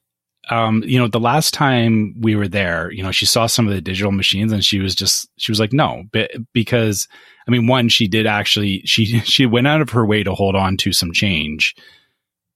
um, 0.50 0.84
you 0.86 0.98
know, 0.98 1.08
the 1.08 1.20
last 1.20 1.54
time 1.54 2.16
we 2.22 2.36
were 2.36 2.48
there, 2.48 2.92
you 2.92 3.04
know, 3.04 3.12
she 3.12 3.26
saw 3.26 3.48
some 3.48 3.68
of 3.68 3.74
the 3.74 3.82
digital 3.82 4.12
machines 4.12 4.52
and 4.52 4.64
she 4.64 4.80
was 4.80 4.96
just 4.96 5.30
she 5.38 5.52
was 5.52 5.60
like, 5.60 5.74
no, 5.74 6.04
but 6.12 6.32
because 6.54 7.08
I 7.48 7.52
mean, 7.52 7.68
one, 7.68 7.90
she 7.90 8.08
did 8.08 8.26
actually 8.26 8.82
she 8.86 9.06
she 9.20 9.46
went 9.46 9.68
out 9.68 9.82
of 9.82 9.90
her 9.92 10.06
way 10.06 10.24
to 10.24 10.34
hold 10.34 10.56
on 10.56 10.78
to 10.78 10.94
some 10.94 11.12
change 11.12 11.76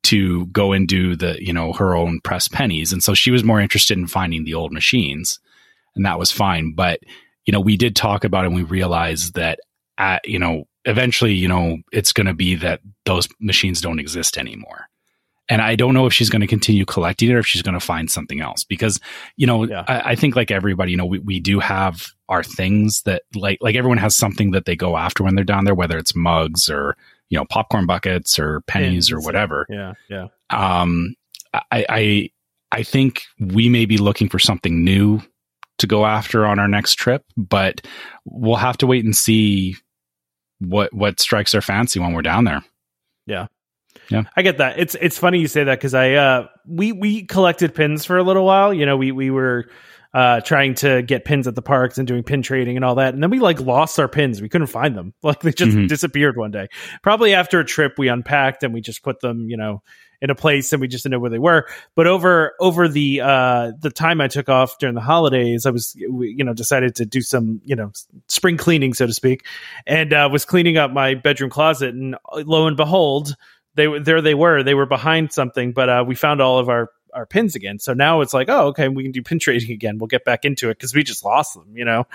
to 0.03 0.47
go 0.47 0.71
and 0.71 0.87
do 0.87 1.15
the, 1.15 1.43
you 1.43 1.53
know, 1.53 1.73
her 1.73 1.95
own 1.95 2.19
press 2.21 2.47
pennies. 2.47 2.91
And 2.91 3.03
so 3.03 3.13
she 3.13 3.31
was 3.31 3.43
more 3.43 3.61
interested 3.61 3.97
in 3.97 4.07
finding 4.07 4.43
the 4.43 4.53
old 4.53 4.71
machines 4.71 5.39
and 5.95 6.05
that 6.05 6.19
was 6.19 6.31
fine. 6.31 6.73
But, 6.73 6.99
you 7.45 7.51
know, 7.51 7.59
we 7.59 7.77
did 7.77 7.95
talk 7.95 8.23
about 8.23 8.43
it 8.43 8.47
and 8.47 8.55
we 8.55 8.63
realized 8.63 9.35
that, 9.35 9.59
at, 9.97 10.27
you 10.27 10.39
know, 10.39 10.65
eventually, 10.85 11.33
you 11.33 11.47
know, 11.47 11.77
it's 11.91 12.13
going 12.13 12.27
to 12.27 12.33
be 12.33 12.55
that 12.55 12.81
those 13.05 13.27
machines 13.39 13.81
don't 13.81 13.99
exist 13.99 14.37
anymore. 14.37 14.87
and 15.49 15.61
I 15.61 15.75
don't 15.75 15.93
know 15.93 16.05
if 16.05 16.13
she's 16.13 16.29
going 16.29 16.41
to 16.41 16.47
continue 16.47 16.85
collecting 16.85 17.29
it 17.29 17.33
or 17.33 17.39
if 17.39 17.45
she's 17.45 17.61
going 17.61 17.73
to 17.73 17.85
find 17.85 18.09
something 18.09 18.39
else 18.41 18.63
because, 18.63 18.99
you 19.35 19.45
know, 19.45 19.65
yeah. 19.65 19.83
I, 19.87 20.11
I, 20.11 20.15
think 20.15 20.35
like 20.35 20.49
everybody, 20.49 20.91
you 20.91 20.97
know, 20.97 21.05
we, 21.05 21.19
we 21.19 21.39
do 21.41 21.59
have 21.59 22.07
our 22.29 22.41
things 22.41 23.01
that 23.03 23.23
like, 23.35 23.57
like 23.61 23.75
everyone 23.75 23.97
has 23.97 24.15
something 24.15 24.51
that 24.51 24.65
they 24.65 24.77
go 24.77 24.95
after 24.95 25.23
when 25.23 25.35
they're 25.35 25.43
down 25.43 25.65
there, 25.65 25.75
whether 25.75 25.97
it's 25.97 26.15
mugs 26.15 26.69
or, 26.69 26.95
you 27.31 27.37
know, 27.37 27.45
popcorn 27.45 27.87
buckets 27.87 28.37
or 28.37 28.61
pennies 28.67 29.11
or 29.11 29.19
whatever. 29.21 29.65
Yeah. 29.69 29.93
Yeah. 30.09 30.27
Um, 30.49 31.15
I, 31.53 31.85
I, 31.89 32.29
I 32.71 32.83
think 32.83 33.23
we 33.39 33.69
may 33.69 33.85
be 33.85 33.97
looking 33.97 34.27
for 34.27 34.37
something 34.37 34.83
new 34.83 35.21
to 35.79 35.87
go 35.87 36.05
after 36.05 36.45
on 36.45 36.59
our 36.59 36.67
next 36.67 36.95
trip, 36.95 37.23
but 37.37 37.81
we'll 38.25 38.57
have 38.57 38.77
to 38.77 38.87
wait 38.87 39.05
and 39.05 39.15
see 39.15 39.77
what, 40.59 40.93
what 40.93 41.21
strikes 41.21 41.55
our 41.55 41.61
fancy 41.61 42.01
when 42.01 42.13
we're 42.13 42.21
down 42.21 42.43
there. 42.43 42.63
Yeah. 43.25 43.47
Yeah. 44.09 44.23
I 44.35 44.41
get 44.41 44.57
that. 44.57 44.77
It's 44.77 44.95
it's 44.95 45.17
funny 45.17 45.39
you 45.39 45.47
say 45.47 45.63
that 45.63 45.77
because 45.77 45.93
I 45.93 46.13
uh 46.15 46.47
we 46.67 46.91
we 46.91 47.23
collected 47.23 47.73
pins 47.73 48.03
for 48.03 48.17
a 48.17 48.23
little 48.23 48.45
while. 48.45 48.73
You 48.73 48.85
know, 48.85 48.97
we 48.97 49.13
we 49.13 49.31
were 49.31 49.69
uh 50.13 50.41
trying 50.41 50.73
to 50.75 51.01
get 51.01 51.25
pins 51.25 51.47
at 51.47 51.55
the 51.55 51.61
parks 51.61 51.97
and 51.97 52.07
doing 52.07 52.23
pin 52.23 52.41
trading 52.41 52.75
and 52.75 52.85
all 52.85 52.95
that. 52.95 53.13
And 53.13 53.23
then 53.23 53.29
we 53.29 53.39
like 53.39 53.59
lost 53.59 53.99
our 53.99 54.07
pins. 54.07 54.41
We 54.41 54.49
couldn't 54.49 54.67
find 54.67 54.95
them. 54.95 55.13
Like 55.23 55.41
they 55.41 55.51
just 55.51 55.71
mm-hmm. 55.71 55.87
disappeared 55.87 56.35
one 56.35 56.51
day. 56.51 56.67
Probably 57.03 57.33
after 57.33 57.59
a 57.59 57.65
trip 57.65 57.93
we 57.97 58.09
unpacked 58.09 58.63
and 58.63 58.73
we 58.73 58.81
just 58.81 59.01
put 59.01 59.21
them, 59.21 59.49
you 59.49 59.55
know, 59.55 59.81
in 60.21 60.29
a 60.29 60.35
place 60.35 60.71
and 60.71 60.79
we 60.81 60.87
just 60.87 61.03
didn't 61.03 61.13
know 61.13 61.19
where 61.19 61.29
they 61.29 61.39
were. 61.39 61.67
But 61.95 62.07
over 62.07 62.53
over 62.59 62.87
the 62.87 63.21
uh 63.21 63.71
the 63.79 63.89
time 63.89 64.21
I 64.21 64.27
took 64.27 64.49
off 64.49 64.77
during 64.77 64.95
the 64.95 65.01
holidays, 65.01 65.65
I 65.65 65.71
was 65.71 65.95
you 65.95 66.43
know 66.43 66.53
decided 66.53 66.95
to 66.95 67.05
do 67.05 67.21
some 67.21 67.61
you 67.63 67.75
know 67.75 67.91
spring 68.27 68.57
cleaning 68.57 68.93
so 68.93 69.07
to 69.07 69.13
speak, 69.13 69.45
and 69.87 70.13
uh, 70.13 70.29
was 70.31 70.45
cleaning 70.45 70.77
up 70.77 70.91
my 70.91 71.15
bedroom 71.15 71.49
closet, 71.49 71.95
and 71.95 72.15
lo 72.33 72.67
and 72.67 72.77
behold, 72.77 73.35
they 73.75 73.87
were 73.87 73.99
there 73.99 74.21
they 74.21 74.35
were 74.35 74.63
they 74.63 74.73
were 74.73 74.85
behind 74.85 75.31
something 75.31 75.71
but 75.71 75.89
uh, 75.89 76.03
we 76.05 76.15
found 76.15 76.41
all 76.41 76.59
of 76.59 76.69
our 76.69 76.89
our 77.13 77.25
pins 77.25 77.55
again. 77.55 77.79
So 77.79 77.93
now 77.93 78.21
it's 78.21 78.33
like 78.33 78.49
oh 78.49 78.67
okay 78.67 78.87
we 78.87 79.03
can 79.03 79.11
do 79.11 79.21
pin 79.21 79.39
trading 79.39 79.71
again. 79.71 79.97
We'll 79.97 80.07
get 80.07 80.25
back 80.25 80.45
into 80.45 80.69
it 80.69 80.77
because 80.77 80.93
we 80.93 81.03
just 81.03 81.23
lost 81.23 81.53
them 81.53 81.75
you 81.75 81.85
know? 81.85 82.05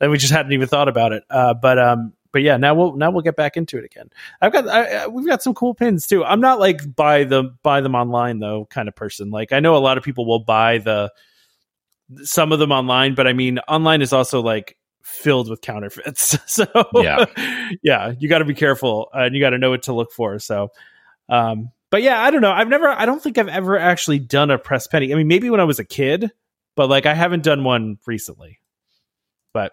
And 0.00 0.10
we 0.10 0.18
just 0.18 0.32
hadn't 0.32 0.52
even 0.52 0.68
thought 0.68 0.88
about 0.88 1.12
it. 1.12 1.24
Uh, 1.30 1.54
but 1.54 1.78
um 1.78 2.12
but 2.32 2.42
yeah 2.42 2.56
now 2.56 2.74
we'll 2.74 2.96
now 2.96 3.10
we'll 3.10 3.22
get 3.22 3.36
back 3.36 3.56
into 3.56 3.78
it 3.78 3.84
again. 3.84 4.10
I've 4.40 4.52
got 4.52 4.68
I, 4.68 5.06
we've 5.06 5.26
got 5.26 5.42
some 5.42 5.54
cool 5.54 5.74
pins 5.74 6.06
too. 6.06 6.24
I'm 6.24 6.40
not 6.40 6.58
like 6.58 6.94
buy 6.94 7.24
the 7.24 7.54
buy 7.62 7.80
them 7.80 7.94
online 7.94 8.38
though 8.38 8.66
kind 8.66 8.88
of 8.88 8.94
person. 8.94 9.30
Like 9.30 9.52
i 9.52 9.60
know 9.60 9.76
a 9.76 9.78
lot 9.78 9.98
of 9.98 10.04
people 10.04 10.26
will 10.26 10.40
buy 10.40 10.78
the 10.78 11.12
some 12.22 12.52
of 12.52 12.58
them 12.58 12.70
online 12.70 13.14
but 13.14 13.26
i 13.26 13.32
mean 13.32 13.58
online 13.60 14.02
is 14.02 14.12
also 14.12 14.42
like 14.42 14.76
filled 15.04 15.48
with 15.48 15.60
counterfeits. 15.60 16.38
So 16.46 16.66
yeah. 16.94 17.26
yeah 17.82 18.12
you 18.18 18.28
got 18.28 18.38
to 18.38 18.44
be 18.44 18.54
careful 18.54 19.10
and 19.12 19.34
you 19.34 19.40
got 19.40 19.50
to 19.50 19.58
know 19.58 19.70
what 19.70 19.84
to 19.84 19.92
look 19.92 20.12
for. 20.12 20.38
So 20.38 20.72
um, 21.28 21.70
but 21.94 22.02
yeah, 22.02 22.20
I 22.20 22.32
don't 22.32 22.40
know. 22.40 22.50
I've 22.50 22.66
never, 22.66 22.88
I 22.88 23.06
don't 23.06 23.22
think 23.22 23.38
I've 23.38 23.46
ever 23.46 23.78
actually 23.78 24.18
done 24.18 24.50
a 24.50 24.58
press 24.58 24.88
penny. 24.88 25.12
I 25.12 25.16
mean, 25.16 25.28
maybe 25.28 25.48
when 25.48 25.60
I 25.60 25.62
was 25.64 25.78
a 25.78 25.84
kid, 25.84 26.32
but 26.74 26.90
like 26.90 27.06
I 27.06 27.14
haven't 27.14 27.44
done 27.44 27.62
one 27.62 27.98
recently. 28.04 28.58
But 29.52 29.70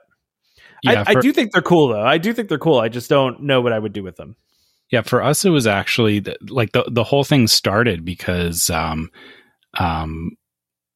yeah, 0.84 1.02
I, 1.02 1.14
for, 1.14 1.18
I 1.18 1.22
do 1.22 1.34
think 1.34 1.52
they're 1.52 1.64
cool 1.64 1.88
though. 1.88 2.04
I 2.04 2.20
do 2.20 2.32
think 2.32 2.48
they're 2.48 2.60
cool. 2.60 2.80
I 2.80 2.90
just 2.90 3.10
don't 3.10 3.42
know 3.42 3.60
what 3.60 3.74
I 3.74 3.80
would 3.80 3.92
do 3.92 4.04
with 4.04 4.18
them. 4.18 4.36
Yeah, 4.92 5.02
for 5.02 5.24
us, 5.24 5.46
it 5.46 5.50
was 5.50 5.66
actually 5.66 6.20
the, 6.20 6.38
like 6.48 6.74
the 6.74 6.84
the 6.92 7.04
whole 7.04 7.24
thing 7.24 7.48
started 7.48 8.06
because 8.06 8.70
um, 8.70 9.10
um, 9.80 10.38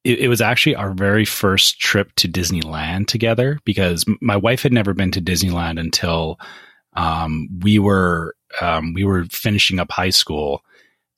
it, 0.04 0.20
it, 0.20 0.28
was 0.28 0.42
actually 0.42 0.76
our 0.76 0.94
very 0.94 1.26
first 1.26 1.80
trip 1.80 2.14
to 2.18 2.28
Disneyland 2.28 3.08
together 3.08 3.58
because 3.66 4.06
my 4.22 4.38
wife 4.38 4.62
had 4.62 4.74
never 4.74 4.94
been 4.94 5.10
to 5.10 5.22
Disneyland 5.22 5.80
until 5.80 6.40
um, 6.94 7.50
we 7.64 7.80
were 7.80 8.36
um, 8.62 8.94
we 8.94 9.04
were 9.04 9.26
finishing 9.32 9.80
up 9.80 9.92
high 9.92 10.12
school, 10.12 10.62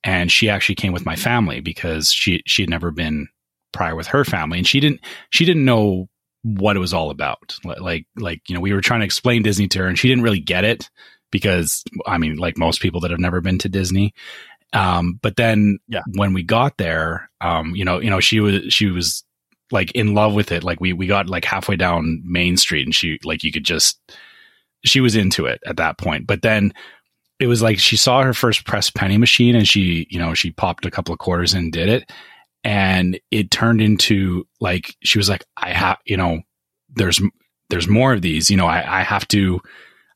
and 0.07 0.31
she 0.31 0.49
actually 0.49 0.75
came 0.75 0.93
with 0.93 1.05
my 1.05 1.15
family 1.15 1.59
because 1.59 2.11
she 2.11 2.41
she 2.47 2.63
had 2.63 2.69
never 2.69 2.89
been 2.89 3.27
prior 3.73 3.95
with 3.95 4.07
her 4.07 4.25
family, 4.25 4.57
and 4.57 4.65
she 4.65 4.79
didn't 4.79 5.01
she 5.29 5.45
didn't 5.45 5.65
know 5.65 6.07
what 6.43 6.75
it 6.75 6.79
was 6.79 6.93
all 6.93 7.11
about. 7.11 7.57
Like 7.63 8.05
like 8.15 8.41
you 8.47 8.55
know 8.55 8.61
we 8.61 8.73
were 8.73 8.81
trying 8.81 9.01
to 9.01 9.05
explain 9.05 9.43
Disney 9.43 9.67
to 9.67 9.79
her, 9.79 9.87
and 9.87 9.99
she 9.99 10.07
didn't 10.07 10.23
really 10.23 10.39
get 10.39 10.63
it 10.63 10.89
because 11.29 11.83
I 12.07 12.17
mean 12.17 12.37
like 12.37 12.57
most 12.57 12.81
people 12.81 13.01
that 13.01 13.11
have 13.11 13.19
never 13.19 13.41
been 13.41 13.59
to 13.59 13.69
Disney. 13.69 14.13
Um, 14.73 15.19
but 15.21 15.35
then 15.35 15.79
yeah. 15.87 16.03
when 16.13 16.33
we 16.33 16.43
got 16.43 16.77
there, 16.77 17.29
um, 17.41 17.75
you 17.75 17.85
know, 17.85 17.99
you 17.99 18.09
know, 18.09 18.19
she 18.19 18.39
was, 18.39 18.73
she 18.73 18.87
was 18.87 19.23
like 19.71 19.91
in 19.91 20.13
love 20.13 20.33
with 20.33 20.51
it. 20.51 20.63
Like 20.63 20.81
we, 20.81 20.93
we 20.93 21.07
got 21.07 21.29
like 21.29 21.45
halfway 21.45 21.77
down 21.77 22.21
Main 22.25 22.57
Street 22.57 22.85
and 22.85 22.93
she, 22.93 23.17
like, 23.23 23.43
you 23.43 23.51
could 23.51 23.63
just, 23.63 23.99
she 24.83 24.99
was 24.99 25.15
into 25.15 25.45
it 25.45 25.61
at 25.65 25.77
that 25.77 25.97
point. 25.97 26.27
But 26.27 26.41
then 26.41 26.73
it 27.39 27.47
was 27.47 27.61
like 27.61 27.79
she 27.79 27.97
saw 27.97 28.23
her 28.23 28.33
first 28.33 28.65
press 28.65 28.89
penny 28.89 29.17
machine 29.17 29.55
and 29.55 29.67
she, 29.67 30.07
you 30.09 30.19
know, 30.19 30.33
she 30.33 30.51
popped 30.51 30.85
a 30.85 30.91
couple 30.91 31.13
of 31.13 31.19
quarters 31.19 31.53
and 31.53 31.71
did 31.71 31.89
it. 31.89 32.11
And 32.63 33.19
it 33.31 33.51
turned 33.51 33.81
into 33.81 34.47
like, 34.59 34.95
she 35.03 35.19
was 35.19 35.29
like, 35.29 35.45
I 35.55 35.69
have, 35.69 35.97
you 36.05 36.17
know, 36.17 36.41
there's, 36.89 37.21
there's 37.69 37.87
more 37.87 38.13
of 38.13 38.21
these, 38.21 38.49
you 38.49 38.57
know, 38.57 38.65
I, 38.65 39.01
I 39.01 39.03
have 39.03 39.27
to, 39.29 39.61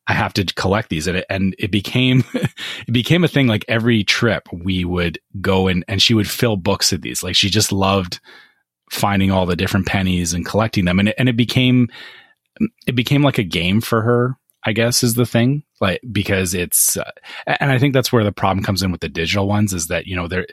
I 0.08 0.14
have 0.14 0.34
to 0.34 0.46
collect 0.46 0.90
these. 0.90 1.06
And 1.06 1.18
it, 1.18 1.26
and 1.30 1.56
it 1.60 1.70
became, 1.70 2.24
it 2.34 2.92
became 2.92 3.24
a 3.24 3.30
thing 3.30 3.48
like 3.48 3.66
every 3.68 4.04
trip 4.04 4.48
we 4.52 4.84
would 4.84 5.20
go 5.40 5.68
and, 5.68 5.86
and 5.88 6.02
she 6.02 6.16
would 6.16 6.30
fill 6.30 6.58
books 6.58 6.92
of 6.92 7.02
these. 7.02 7.22
Like 7.22 7.36
she 7.36 7.50
just 7.50 7.72
loved 7.72 8.20
finding 8.90 9.32
all 9.32 9.46
the 9.46 9.56
different 9.56 9.86
pennies 9.86 10.34
and 10.34 10.46
collecting 10.46 10.86
them. 10.86 11.00
And 11.00 11.10
it, 11.10 11.16
and 11.20 11.30
it 11.30 11.38
became, 11.38 11.88
it 12.88 12.96
became 12.96 13.24
like 13.24 13.38
a 13.38 13.44
game 13.44 13.80
for 13.80 14.02
her 14.02 14.38
I 14.64 14.74
guess 14.74 15.04
is 15.04 15.16
the 15.16 15.26
thing. 15.26 15.64
Like 15.80 16.02
because 16.12 16.54
it's, 16.54 16.98
uh, 16.98 17.12
and 17.48 17.72
I 17.72 17.80
think 17.80 17.94
that's 17.94 18.12
where 18.12 18.24
the 18.24 18.32
problem 18.32 18.64
comes 18.64 18.84
in 18.84 18.92
with 18.92 19.02
the 19.02 19.10
digital 19.10 19.48
ones 19.48 19.74
is 19.74 19.88
that 19.88 20.06
you 20.08 20.16
know 20.16 20.28
they're 20.28 20.48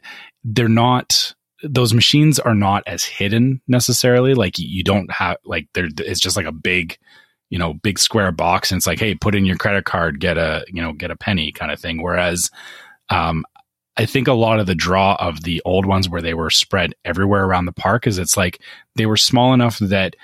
they're 0.45 0.69
not 0.69 1.35
those 1.63 1.93
machines 1.93 2.39
are 2.39 2.55
not 2.55 2.83
as 2.87 3.05
hidden 3.05 3.61
necessarily. 3.69 4.35
Like 4.35 4.59
you 4.59 4.85
don't 4.85 5.11
have 5.11 5.37
like 5.45 5.69
there 5.75 5.89
it's 5.99 6.21
just 6.21 6.37
like 6.37 6.47
a 6.47 6.53
big 6.53 6.97
you 7.51 7.59
know 7.59 7.75
big 7.75 7.99
square 7.99 8.33
box 8.33 8.71
and 8.71 8.79
it's 8.79 8.87
like 8.87 8.99
hey 8.99 9.15
put 9.15 9.35
in 9.35 9.47
your 9.47 9.57
credit 9.57 9.85
card 9.85 10.21
get 10.21 10.37
a 10.37 10.65
you 10.69 10.83
know 10.83 10.93
get 10.93 11.11
a 11.11 11.17
penny 11.17 11.53
kind 11.53 11.73
of 11.73 11.81
thing. 11.81 12.03
Whereas 12.03 12.51
um, 13.11 13.45
I 13.99 14.07
think 14.07 14.29
a 14.29 14.33
lot 14.33 14.61
of 14.61 14.67
the 14.67 14.77
draw 14.77 15.17
of 15.17 15.43
the 15.43 15.61
old 15.65 15.85
ones 15.85 16.09
where 16.09 16.23
they 16.23 16.35
were 16.35 16.51
spread 16.51 16.95
everywhere 17.05 17.45
around 17.45 17.65
the 17.67 17.73
park 17.73 18.07
is 18.07 18.19
it's 18.19 18.37
like 18.37 18.61
they 18.95 19.07
were 19.07 19.17
small 19.17 19.53
enough 19.53 19.79
that 19.81 20.15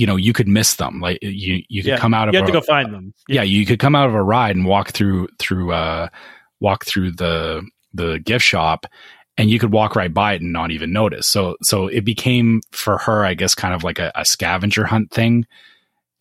you 0.00 0.06
know 0.06 0.16
you 0.16 0.32
could 0.32 0.48
miss 0.48 0.76
them. 0.76 0.98
Like 0.98 1.18
you 1.20 1.62
you 1.68 1.82
could 1.82 1.90
yeah, 1.90 1.98
come 1.98 2.14
out 2.14 2.26
of 2.28 2.34
you 2.34 2.40
have 2.40 2.48
a, 2.48 2.52
to 2.52 2.58
go 2.58 2.64
find 2.64 2.90
them. 2.90 3.12
Yeah. 3.28 3.42
yeah. 3.42 3.42
you 3.42 3.66
could 3.66 3.78
come 3.78 3.94
out 3.94 4.08
of 4.08 4.14
a 4.14 4.22
ride 4.22 4.56
and 4.56 4.64
walk 4.64 4.92
through 4.92 5.28
through 5.38 5.72
uh 5.72 6.08
walk 6.58 6.86
through 6.86 7.12
the 7.12 7.68
the 7.92 8.18
gift 8.18 8.42
shop 8.42 8.86
and 9.36 9.50
you 9.50 9.58
could 9.58 9.72
walk 9.72 9.94
right 9.96 10.12
by 10.12 10.32
it 10.32 10.40
and 10.40 10.54
not 10.54 10.70
even 10.70 10.90
notice. 10.90 11.26
So 11.26 11.58
so 11.62 11.86
it 11.86 12.06
became 12.06 12.62
for 12.72 12.96
her 12.96 13.26
i 13.26 13.34
guess 13.34 13.54
kind 13.54 13.74
of 13.74 13.84
like 13.84 13.98
a, 13.98 14.10
a 14.14 14.24
scavenger 14.24 14.86
hunt 14.86 15.10
thing. 15.10 15.46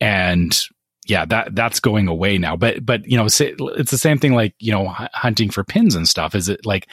And 0.01 0.59
yeah 1.07 1.23
that 1.25 1.55
that's 1.55 1.79
going 1.79 2.09
away 2.09 2.37
now. 2.37 2.57
But 2.57 2.85
but 2.85 3.07
you 3.09 3.15
know 3.15 3.27
it's 3.27 3.91
the 3.91 3.97
same 3.97 4.17
thing 4.17 4.33
like 4.33 4.55
you 4.59 4.73
know 4.73 4.89
hunting 4.89 5.51
for 5.51 5.63
pins 5.63 5.95
and 5.95 6.05
stuff. 6.05 6.35
Is 6.35 6.49
it 6.49 6.65
like 6.65 6.89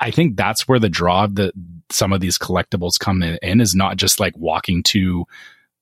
i 0.00 0.10
think 0.10 0.36
that's 0.36 0.66
where 0.66 0.78
the 0.78 0.88
draw 0.88 1.24
of 1.24 1.34
the 1.34 1.52
some 1.90 2.14
of 2.14 2.20
these 2.22 2.38
collectibles 2.38 2.98
come 2.98 3.22
in 3.22 3.60
is 3.60 3.74
not 3.74 3.98
just 3.98 4.20
like 4.20 4.34
walking 4.38 4.82
to 4.84 5.26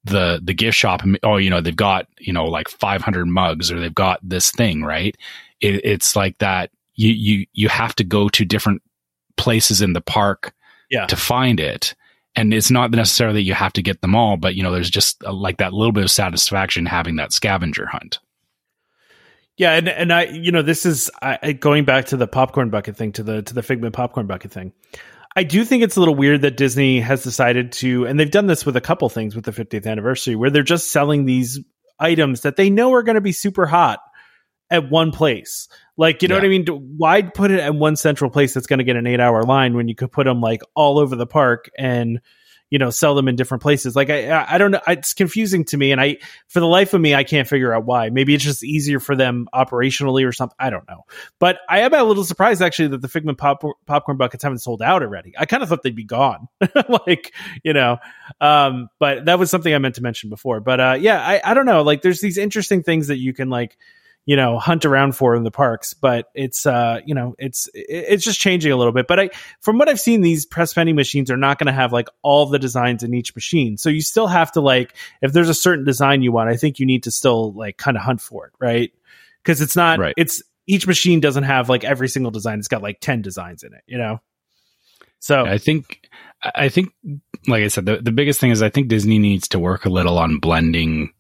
the 0.05 0.41
the 0.43 0.55
gift 0.55 0.77
shop 0.77 1.03
oh 1.23 1.37
you 1.37 1.51
know 1.51 1.61
they've 1.61 1.77
got 1.77 2.07
you 2.19 2.33
know 2.33 2.47
like 2.47 2.69
500 2.69 3.27
mugs 3.27 3.71
or 3.71 3.81
they've 3.81 3.95
got 3.95 4.21
this 4.23 4.51
thing 4.51 4.83
right? 4.83 5.17
It, 5.61 5.85
it's 5.85 6.17
like 6.17 6.39
that 6.39 6.71
you 6.95 7.11
you 7.11 7.47
you 7.53 7.69
have 7.69 7.95
to 7.97 8.05
go 8.05 8.29
to 8.31 8.45
different 8.45 8.83
places 9.37 9.83
in 9.83 9.93
the 9.93 10.01
park 10.01 10.53
yeah. 10.91 11.07
to 11.07 11.17
find 11.17 11.61
it. 11.61 11.95
And 12.37 12.55
it's 12.55 12.71
not 12.71 12.93
necessarily 12.93 13.43
you 13.43 13.55
have 13.55 13.73
to 13.75 13.83
get 13.83 14.01
them 14.01 14.15
all 14.15 14.37
but 14.37 14.55
you 14.55 14.63
know 14.63 14.73
there's 14.73 14.91
just 14.91 15.23
a, 15.25 15.33
like 15.33 15.59
that 15.59 15.73
little 15.73 15.93
bit 15.93 16.05
of 16.05 16.11
satisfaction 16.11 16.87
having 16.87 17.17
that 17.17 17.33
scavenger 17.33 17.87
hunt. 17.87 18.21
Yeah 19.57 19.73
and 19.73 19.89
and 19.89 20.13
i 20.13 20.25
you 20.27 20.53
know 20.53 20.63
this 20.63 20.87
is 20.87 21.11
I, 21.21 21.53
going 21.53 21.85
back 21.85 22.07
to 22.07 22.17
the 22.17 22.29
popcorn 22.29 22.71
bucket 22.71 22.97
thing 22.97 23.11
to 23.13 23.25
the 23.25 23.43
to 23.43 23.55
the 23.55 23.63
figment 23.63 23.93
popcorn 23.93 24.29
bucket 24.29 24.53
thing 24.53 24.73
I 25.39 25.45
do 25.45 25.65
think 25.65 25.85
it's 25.85 25.95
a 25.95 26.01
little 26.01 26.17
weird 26.17 26.43
that 26.43 26.57
Disney 26.57 26.99
has 26.99 27.23
decided 27.23 27.71
to, 27.75 28.09
and 28.09 28.19
they've 28.19 28.29
done 28.29 28.49
this 28.49 28.67
with 28.67 28.77
a 28.77 28.81
couple 28.81 29.09
things 29.09 29.37
with 29.37 29.45
the 29.45 29.53
50th 29.53 29.87
anniversary, 29.87 30.35
where 30.35 30.51
they're 30.51 30.65
just 30.65 30.91
selling 30.91 31.27
these 31.27 31.61
items 32.01 32.41
that 32.41 32.57
they 32.57 32.71
know 32.71 32.93
are 32.93 33.05
going 33.05 33.15
to 33.15 33.21
be 33.21 33.31
super 33.31 33.65
hot 33.65 34.01
at 34.69 34.91
one 34.91 35.13
place. 35.13 35.69
Like, 35.97 36.23
you 36.23 36.29
know 36.29 36.35
yeah. 36.35 36.41
what 36.41 36.47
I 36.47 36.49
mean? 36.49 36.67
Why 36.97 37.23
put 37.23 37.53
it 37.53 37.61
at 37.61 37.73
one 37.73 37.95
central 37.95 38.33
place 38.33 38.53
that's 38.53 38.67
going 38.67 38.81
to 38.81 38.85
get 38.85 38.97
an 38.97 39.07
eight 39.07 39.21
hour 39.21 39.45
line 39.45 39.75
when 39.77 39.87
you 39.87 39.95
could 39.95 40.11
put 40.11 40.25
them 40.25 40.41
like 40.41 40.63
all 40.75 40.99
over 40.99 41.15
the 41.15 41.25
park 41.25 41.71
and 41.79 42.21
you 42.71 42.79
know 42.79 42.91
sell 42.91 43.15
them 43.15 43.29
in 43.29 43.37
different 43.37 43.63
places. 43.63 43.97
Like 43.97 44.11
i 44.11 44.47
i 44.49 44.59
don't 44.59 44.71
know 44.71 44.81
it's 44.87 45.15
confusing 45.15 45.65
to 45.67 45.77
me 45.77 45.93
and 45.93 46.01
i 46.01 46.19
for 46.49 46.61
the 46.61 46.67
life 46.67 46.95
of 46.95 47.01
me 47.01 47.15
i 47.15 47.25
can't 47.25 47.49
figure 47.49 47.73
out 47.73 47.85
why. 47.85 48.11
Maybe 48.11 48.35
it's 48.35 48.45
just 48.45 48.65
easier 48.65 49.01
for 49.01 49.17
them 49.17 49.49
operationally 49.55 50.27
or 50.27 50.33
something 50.33 50.57
i 50.59 50.71
don't 50.71 50.89
know. 50.89 51.05
But 51.39 51.59
i 51.69 51.81
am 51.81 51.95
a 51.95 52.03
little 52.03 52.25
surprised 52.25 52.63
actually 52.63 52.89
that 52.89 53.03
the 53.03 53.09
figment 53.09 53.39
pop, 53.39 53.63
popcorn 53.87 54.17
buckets 54.17 54.43
haven't 54.43 54.59
sold 54.59 54.83
out 54.83 55.03
already. 55.03 55.35
I 55.39 55.47
kind 55.47 55.63
of 55.63 55.69
thought 55.69 55.83
they'd 55.83 55.95
be 55.95 56.05
gone 56.05 56.49
like 57.07 57.33
you 57.65 57.73
know 57.73 57.99
um 58.41 58.89
but 58.99 59.27
that 59.27 59.39
was 59.39 59.51
something 59.51 59.75
i 59.75 59.79
meant 59.79 59.97
to 59.97 60.03
mention 60.03 60.31
before. 60.31 60.61
But 60.61 60.81
uh 60.81 60.97
yeah 61.01 61.21
i 61.21 61.41
i 61.45 61.55
don't 61.55 61.67
know 61.67 61.83
like 61.83 62.03
there's 62.03 62.21
these 62.21 62.39
interesting 62.39 62.83
things 62.83 63.09
that 63.09 63.19
you 63.19 63.33
can 63.33 63.49
like 63.49 63.77
you 64.29 64.37
know 64.37 64.59
hunt 64.59 64.85
around 64.85 65.13
for 65.13 65.35
in 65.35 65.43
the 65.43 65.51
parks 65.51 65.95
but 65.95 66.27
it's 66.35 66.67
uh 66.67 67.01
you 67.07 67.15
know 67.15 67.35
it's 67.39 67.67
it's 67.73 68.23
just 68.23 68.39
changing 68.39 68.71
a 68.71 68.77
little 68.77 68.93
bit. 68.93 69.07
But 69.07 69.19
i 69.19 69.31
from 69.63 69.79
what 69.79 69.89
i've 69.89 69.99
seen 69.99 70.21
these 70.21 70.45
press 70.45 70.75
vending 70.75 70.97
machines 70.97 71.31
are 71.31 71.37
not 71.39 71.59
going 71.59 71.67
to 71.67 71.73
have 71.73 71.95
like 71.95 72.09
all 72.21 72.45
the 72.45 72.59
designs 72.59 73.03
in 73.03 73.15
each 73.15 73.35
machine. 73.35 73.79
So 73.79 73.89
you 73.89 74.03
still 74.03 74.27
have 74.27 74.53
to 74.53 74.61
like 74.61 74.95
if 75.23 75.33
there's 75.33 75.49
a 75.49 75.55
certain 75.55 75.87
design 75.87 76.21
you 76.21 76.31
want 76.31 76.51
i 76.51 76.57
think 76.57 76.79
you 76.79 76.85
need 76.85 77.05
to 77.05 77.11
still 77.11 77.55
like 77.55 77.79
kind 77.79 77.97
of 77.97 78.03
hunt 78.03 78.21
for 78.21 78.47
it 78.47 78.53
right? 78.61 78.93
Because 79.43 79.63
it's 79.63 79.77
not 79.77 79.99
right. 79.99 80.15
it's 80.19 80.43
each 80.67 80.87
machine 80.87 81.21
doesn't 81.21 81.45
have 81.45 81.71
like 81.71 81.83
every 81.83 82.09
single 82.09 82.31
design. 82.31 82.59
It's 82.59 82.69
got 82.69 82.83
like 82.83 83.01
10 83.01 83.23
designs 83.23 83.63
in 83.63 83.73
it 83.73 83.83
you 83.87 83.97
know? 83.97 84.21
So 85.21 85.47
i 85.47 85.57
think 85.57 86.07
i 86.43 86.69
think 86.69 86.91
like 87.47 87.65
i 87.65 87.69
said 87.69 87.87
the, 87.87 87.97
the 87.97 88.13
biggest 88.13 88.41
thing 88.41 88.51
is 88.51 88.63
i 88.63 88.69
think 88.69 88.89
disney 88.89 89.19
needs 89.19 89.49
to 89.49 89.59
work 89.59 89.87
a 89.87 89.89
little 89.89 90.19
on 90.19 90.39
blending 90.39 91.13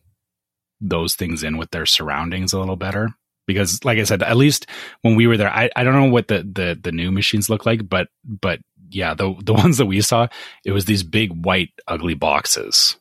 those 0.81 1.15
things 1.15 1.43
in 1.43 1.57
with 1.57 1.71
their 1.71 1.87
surroundings 1.87 2.53
a 2.53 2.59
little 2.59 2.77
better. 2.77 3.11
Because 3.47 3.83
like 3.83 3.99
i 3.99 4.05
said 4.05 4.23
at 4.23 4.37
least 4.37 4.67
when 5.01 5.15
we 5.17 5.27
were 5.27 5.39
there 5.39 5.49
i, 5.49 5.71
I 5.75 5.83
don't 5.83 5.95
know 5.95 6.11
what 6.11 6.29
the, 6.29 6.41
the 6.41 6.79
the 6.79 6.93
new 6.93 7.11
machines 7.11 7.49
look 7.49 7.65
like 7.65 7.89
but 7.89 8.09
but 8.23 8.61
yeah 8.91 9.15
the 9.15 9.35
the 9.43 9.55
ones 9.55 9.79
that 9.79 9.87
we 9.87 10.03
saw 10.03 10.29
it 10.67 10.73
was 10.73 10.85
these 10.85 11.03
big 11.03 11.47
white 11.47 11.71
ugly 11.87 12.15
boxes. 12.15 12.97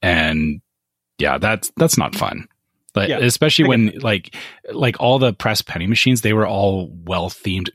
And 0.00 0.60
yeah 1.18 1.38
that's 1.38 1.72
that's 1.76 1.98
not 1.98 2.14
fun. 2.14 2.46
But 2.92 3.08
yeah, 3.08 3.18
especially 3.18 3.66
when 3.66 3.98
like 4.00 4.36
like 4.72 5.00
all 5.00 5.18
the 5.18 5.32
press 5.32 5.60
penny 5.62 5.88
machines 5.88 6.20
they 6.20 6.32
were 6.32 6.46
all 6.46 6.88
well 7.04 7.28
themed. 7.28 7.68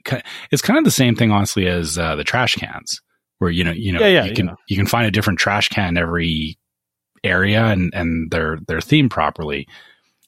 It's 0.52 0.62
kind 0.62 0.78
of 0.78 0.86
the 0.86 0.92
same 0.92 1.16
thing 1.16 1.32
honestly 1.32 1.68
as 1.68 1.98
uh, 1.98 2.16
the 2.16 2.24
trash 2.24 2.56
cans 2.56 3.02
where 3.40 3.52
you 3.52 3.64
know 3.64 3.72
you 3.72 3.92
know 3.92 4.00
yeah, 4.00 4.08
yeah, 4.08 4.26
you 4.26 4.34
can 4.34 4.56
you 4.68 4.78
can 4.78 4.86
find 4.86 5.08
a 5.08 5.12
different 5.12 5.40
trash 5.40 5.70
can 5.70 5.98
every 5.98 6.58
area 7.24 7.66
and 7.66 7.94
and 7.94 8.32
their 8.32 8.58
their 8.68 8.82
theme 8.82 9.10
properly. 9.10 9.68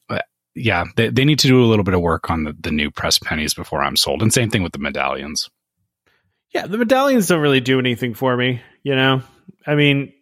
But 0.08 0.24
yeah, 0.54 0.84
they, 0.96 1.08
they 1.08 1.24
need 1.24 1.38
to 1.40 1.48
do 1.48 1.62
a 1.62 1.66
little 1.66 1.84
bit 1.84 1.94
of 1.94 2.00
work 2.00 2.30
on 2.30 2.44
the, 2.44 2.56
the 2.60 2.70
new 2.70 2.90
press 2.90 3.18
pennies 3.18 3.54
before 3.54 3.82
I'm 3.82 3.96
sold. 3.96 4.22
And 4.22 4.32
same 4.32 4.50
thing 4.50 4.62
with 4.62 4.72
the 4.72 4.78
medallions. 4.78 5.48
Yeah, 6.54 6.66
the 6.66 6.78
medallions 6.78 7.28
don't 7.28 7.40
really 7.40 7.60
do 7.60 7.78
anything 7.78 8.14
for 8.14 8.36
me. 8.36 8.60
You 8.82 8.94
know, 8.94 9.22
I 9.66 9.74
mean, 9.74 10.12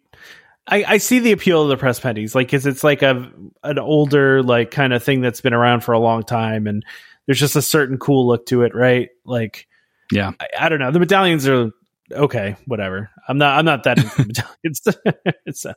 I, 0.67 0.83
I 0.87 0.97
see 0.97 1.19
the 1.19 1.33
appeal 1.33 1.63
of 1.63 1.69
the 1.69 1.77
press 1.77 1.99
pennies, 1.99 2.35
like, 2.35 2.49
cause 2.49 2.65
it's 2.65 2.83
like 2.83 3.01
a 3.01 3.31
an 3.63 3.79
older 3.79 4.41
like 4.43 4.71
kind 4.71 4.93
of 4.93 5.03
thing 5.03 5.21
that's 5.21 5.41
been 5.41 5.53
around 5.53 5.81
for 5.81 5.93
a 5.93 5.99
long 5.99 6.23
time, 6.23 6.67
and 6.67 6.85
there's 7.25 7.39
just 7.39 7.55
a 7.55 7.61
certain 7.61 7.97
cool 7.97 8.27
look 8.27 8.45
to 8.47 8.63
it, 8.63 8.73
right? 8.73 9.09
Like, 9.25 9.67
yeah, 10.11 10.31
I, 10.39 10.47
I 10.59 10.69
don't 10.69 10.79
know. 10.79 10.91
The 10.91 10.99
medallions 10.99 11.47
are 11.47 11.71
okay, 12.11 12.55
whatever. 12.65 13.09
I'm 13.27 13.37
not. 13.37 13.57
I'm 13.57 13.65
not 13.65 13.83
that 13.83 13.97
so, 15.53 15.73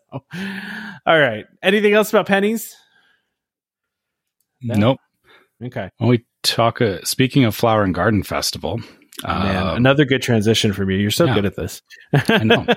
all 1.06 1.18
right. 1.18 1.44
Anything 1.62 1.94
else 1.94 2.10
about 2.10 2.26
pennies? 2.26 2.74
No? 4.62 4.74
Nope. 4.74 4.98
Okay. 5.62 5.90
When 5.98 6.10
we 6.10 6.24
talk, 6.42 6.80
uh, 6.80 7.02
speaking 7.04 7.44
of 7.44 7.54
Flower 7.54 7.84
and 7.84 7.94
Garden 7.94 8.22
Festival, 8.22 8.80
Man, 9.22 9.56
uh, 9.56 9.74
another 9.74 10.04
good 10.04 10.22
transition 10.22 10.72
from 10.72 10.90
you. 10.90 10.98
You're 10.98 11.10
so 11.10 11.26
yeah, 11.26 11.34
good 11.34 11.46
at 11.46 11.56
this. 11.56 11.82
I 12.12 12.44
know. 12.44 12.66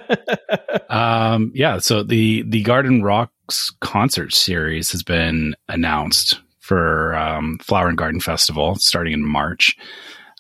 Um, 0.90 1.52
yeah. 1.54 1.80
So 1.80 2.02
the 2.02 2.44
the 2.44 2.64
Garden 2.64 3.04
Rocks 3.04 3.72
concert 3.82 4.34
series 4.34 4.90
has 4.92 5.04
been 5.04 5.54
announced 5.68 6.40
for 6.60 7.14
um, 7.16 7.58
Flower 7.62 7.90
and 7.90 7.98
Garden 7.98 8.22
Festival 8.22 8.76
starting 8.76 9.12
in 9.12 9.26
March 9.26 9.76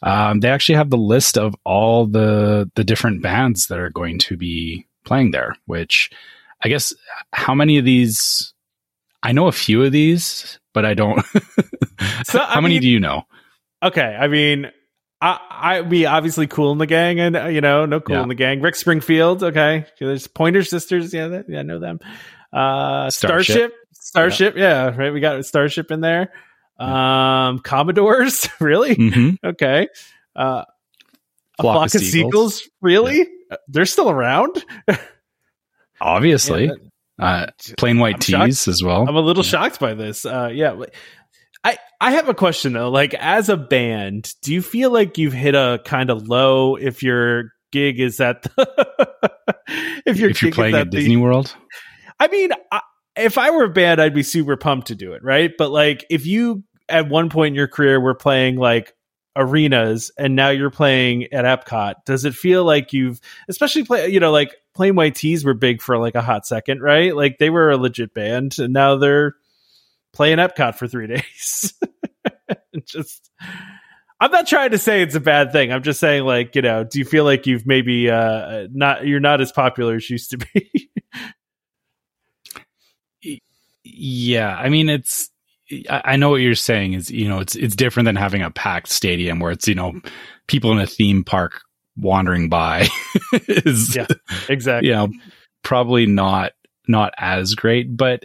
um, 0.03 0.39
they 0.39 0.49
actually 0.49 0.75
have 0.75 0.89
the 0.89 0.97
list 0.97 1.37
of 1.37 1.55
all 1.63 2.05
the 2.05 2.69
the 2.75 2.83
different 2.83 3.21
bands 3.21 3.67
that 3.67 3.79
are 3.79 3.89
going 3.89 4.19
to 4.19 4.37
be 4.37 4.85
playing 5.05 5.31
there. 5.31 5.55
Which 5.65 6.11
I 6.63 6.69
guess 6.69 6.93
how 7.33 7.55
many 7.55 7.77
of 7.77 7.85
these? 7.85 8.53
I 9.23 9.31
know 9.31 9.47
a 9.47 9.51
few 9.51 9.83
of 9.83 9.91
these, 9.91 10.59
but 10.73 10.85
I 10.85 10.93
don't. 10.93 11.25
so, 12.25 12.39
how 12.39 12.45
I 12.45 12.59
many 12.59 12.75
mean, 12.75 12.81
do 12.81 12.89
you 12.89 12.99
know? 12.99 13.23
Okay, 13.81 14.15
I 14.19 14.27
mean, 14.27 14.71
I 15.21 15.39
I 15.49 15.81
be 15.81 16.05
obviously 16.05 16.47
Kool 16.47 16.75
& 16.75 16.77
the 16.77 16.85
Gang, 16.85 17.19
and 17.19 17.35
uh, 17.35 17.45
you 17.45 17.61
know, 17.61 17.85
no 17.85 17.99
Kool 17.99 18.17
yeah. 18.17 18.23
in 18.23 18.29
the 18.29 18.35
gang. 18.35 18.61
Rick 18.61 18.75
Springfield, 18.75 19.43
okay. 19.43 19.85
There's 19.99 20.27
Pointer 20.27 20.63
Sisters, 20.63 21.13
yeah, 21.13 21.27
that, 21.29 21.45
yeah, 21.49 21.59
I 21.59 21.63
know 21.63 21.79
them. 21.79 21.99
Uh, 22.53 23.09
Starship, 23.09 23.73
Starship, 23.93 24.55
yeah. 24.55 24.89
yeah, 24.89 24.95
right. 24.95 25.11
We 25.11 25.19
got 25.19 25.43
Starship 25.45 25.91
in 25.91 26.01
there. 26.01 26.31
Um, 26.79 27.59
Commodores, 27.59 28.47
really? 28.59 28.95
Mm-hmm. 28.95 29.45
Okay. 29.47 29.87
Uh, 30.35 30.63
a 31.59 31.63
flock, 31.63 31.75
flock 31.75 31.85
of, 31.85 31.91
seagulls. 31.91 32.11
seagulls, 32.11 32.69
really? 32.81 33.17
Yeah. 33.17 33.23
Uh, 33.51 33.57
they're 33.67 33.85
still 33.85 34.09
around. 34.09 34.63
Obviously, 36.01 36.65
yeah, 36.65 36.73
uh, 37.19 37.47
plain 37.77 37.97
white 37.97 38.15
I'm 38.15 38.19
T's 38.19 38.63
shocked. 38.63 38.67
as 38.67 38.83
well. 38.83 39.07
I'm 39.07 39.15
a 39.15 39.21
little 39.21 39.43
yeah. 39.43 39.49
shocked 39.49 39.79
by 39.79 39.95
this. 39.95 40.25
Uh, 40.25 40.49
yeah. 40.53 40.79
I, 41.63 41.77
I 41.99 42.11
have 42.11 42.29
a 42.29 42.35
question 42.35 42.73
though. 42.73 42.89
Like, 42.89 43.15
as 43.15 43.49
a 43.49 43.57
band, 43.57 44.31
do 44.43 44.53
you 44.53 44.61
feel 44.61 44.91
like 44.91 45.17
you've 45.17 45.33
hit 45.33 45.55
a 45.55 45.81
kind 45.83 46.11
of 46.11 46.27
low 46.27 46.75
if 46.75 47.01
your 47.01 47.51
gig 47.71 47.99
is 47.99 48.19
at 48.19 48.43
the, 48.43 48.51
if, 50.05 50.19
if 50.19 50.41
you're 50.41 50.51
playing 50.51 50.75
at, 50.75 50.91
Disney 50.91 51.17
World? 51.17 51.55
I 52.19 52.27
mean, 52.27 52.51
I, 52.71 52.81
if 53.17 53.37
I 53.37 53.49
were 53.49 53.65
a 53.65 53.69
band, 53.69 53.99
I'd 53.99 54.13
be 54.13 54.23
super 54.23 54.55
pumped 54.55 54.87
to 54.87 54.95
do 54.95 55.13
it, 55.13 55.23
right? 55.23 55.51
But 55.57 55.71
like, 55.71 56.05
if 56.09 56.25
you 56.25 56.63
at 56.89 57.09
one 57.09 57.29
point 57.29 57.53
in 57.53 57.55
your 57.55 57.67
career 57.67 57.99
we 57.99 58.05
were 58.05 58.15
playing 58.15 58.57
like 58.57 58.93
arenas 59.35 60.11
and 60.17 60.35
now 60.35 60.49
you're 60.49 60.71
playing 60.71 61.31
at 61.31 61.45
Epcot, 61.45 61.95
does 62.05 62.25
it 62.25 62.33
feel 62.33 62.63
like 62.63 62.91
you've 62.91 63.21
especially 63.47 63.83
play 63.83 64.07
you 64.09 64.19
know, 64.19 64.31
like 64.31 64.55
Plain 64.73 64.95
White 64.95 65.15
T's 65.15 65.45
were 65.45 65.53
big 65.53 65.81
for 65.81 65.97
like 65.97 66.15
a 66.15 66.21
hot 66.21 66.45
second, 66.45 66.81
right? 66.81 67.15
Like 67.15 67.37
they 67.37 67.49
were 67.49 67.71
a 67.71 67.77
legit 67.77 68.13
band 68.13 68.59
and 68.59 68.73
now 68.73 68.97
they're 68.97 69.35
playing 70.13 70.37
Epcot 70.37 70.75
for 70.75 70.87
three 70.87 71.07
days. 71.15 71.73
just 72.85 73.29
I'm 74.19 74.31
not 74.31 74.47
trying 74.47 74.71
to 74.71 74.79
say 74.79 75.03
it's 75.03 75.15
a 75.15 75.19
bad 75.19 75.51
thing. 75.51 75.71
I'm 75.71 75.83
just 75.83 75.99
saying 75.99 76.23
like, 76.23 76.55
you 76.55 76.63
know, 76.63 76.83
do 76.83 76.99
you 76.99 77.05
feel 77.05 77.23
like 77.23 77.45
you've 77.45 77.67
maybe 77.67 78.09
uh 78.09 78.67
not 78.71 79.05
you're 79.05 79.19
not 79.19 79.41
as 79.41 79.51
popular 79.51 79.95
as 79.95 80.09
you 80.09 80.15
used 80.15 80.31
to 80.31 80.37
be? 80.37 80.89
yeah, 83.83 84.55
I 84.55 84.69
mean 84.69 84.89
it's 84.89 85.29
I 85.89 86.15
know 86.15 86.29
what 86.29 86.41
you're 86.41 86.55
saying 86.55 86.93
is, 86.93 87.11
you 87.11 87.27
know, 87.27 87.39
it's 87.39 87.55
it's 87.55 87.75
different 87.75 88.05
than 88.05 88.15
having 88.15 88.41
a 88.41 88.51
packed 88.51 88.87
stadium 88.87 89.39
where 89.39 89.51
it's, 89.51 89.67
you 89.67 89.75
know, 89.75 89.99
people 90.47 90.71
in 90.71 90.79
a 90.79 90.87
theme 90.87 91.23
park 91.23 91.61
wandering 91.97 92.47
by 92.47 92.87
is 93.33 93.95
yeah, 93.95 94.07
exactly. 94.47 94.89
You 94.89 94.95
know, 94.95 95.09
probably 95.63 96.05
not 96.05 96.53
not 96.87 97.13
as 97.17 97.55
great, 97.55 97.97
but 97.97 98.23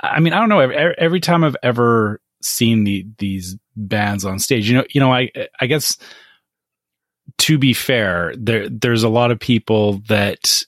I 0.00 0.20
mean, 0.20 0.32
I 0.32 0.38
don't 0.38 0.48
know. 0.48 0.60
Every, 0.60 0.76
every 0.76 1.20
time 1.20 1.42
I've 1.42 1.56
ever 1.62 2.20
seen 2.42 2.84
the 2.84 3.06
these 3.18 3.56
bands 3.76 4.24
on 4.24 4.38
stage, 4.38 4.68
you 4.68 4.76
know, 4.76 4.84
you 4.90 5.00
know, 5.00 5.12
I 5.12 5.30
I 5.60 5.66
guess 5.66 5.98
to 7.38 7.58
be 7.58 7.74
fair, 7.74 8.34
there 8.36 8.68
there's 8.68 9.02
a 9.02 9.08
lot 9.08 9.30
of 9.30 9.40
people 9.40 10.00
that 10.08 10.62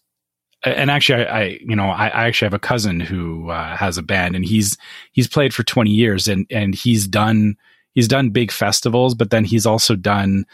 and 0.62 0.90
actually, 0.90 1.24
I, 1.24 1.40
I, 1.40 1.58
you 1.61 1.74
know, 1.74 1.86
I, 1.86 2.08
I, 2.08 2.26
actually 2.26 2.46
have 2.46 2.54
a 2.54 2.58
cousin 2.58 3.00
who 3.00 3.48
uh, 3.50 3.76
has 3.76 3.96
a 3.96 4.02
band, 4.02 4.36
and 4.36 4.44
he's 4.44 4.76
he's 5.12 5.28
played 5.28 5.54
for 5.54 5.62
twenty 5.62 5.90
years, 5.90 6.28
and 6.28 6.46
and 6.50 6.74
he's 6.74 7.06
done 7.06 7.56
he's 7.94 8.08
done 8.08 8.30
big 8.30 8.52
festivals, 8.52 9.14
but 9.14 9.30
then 9.30 9.44
he's 9.44 9.66
also 9.66 9.96
done 9.96 10.44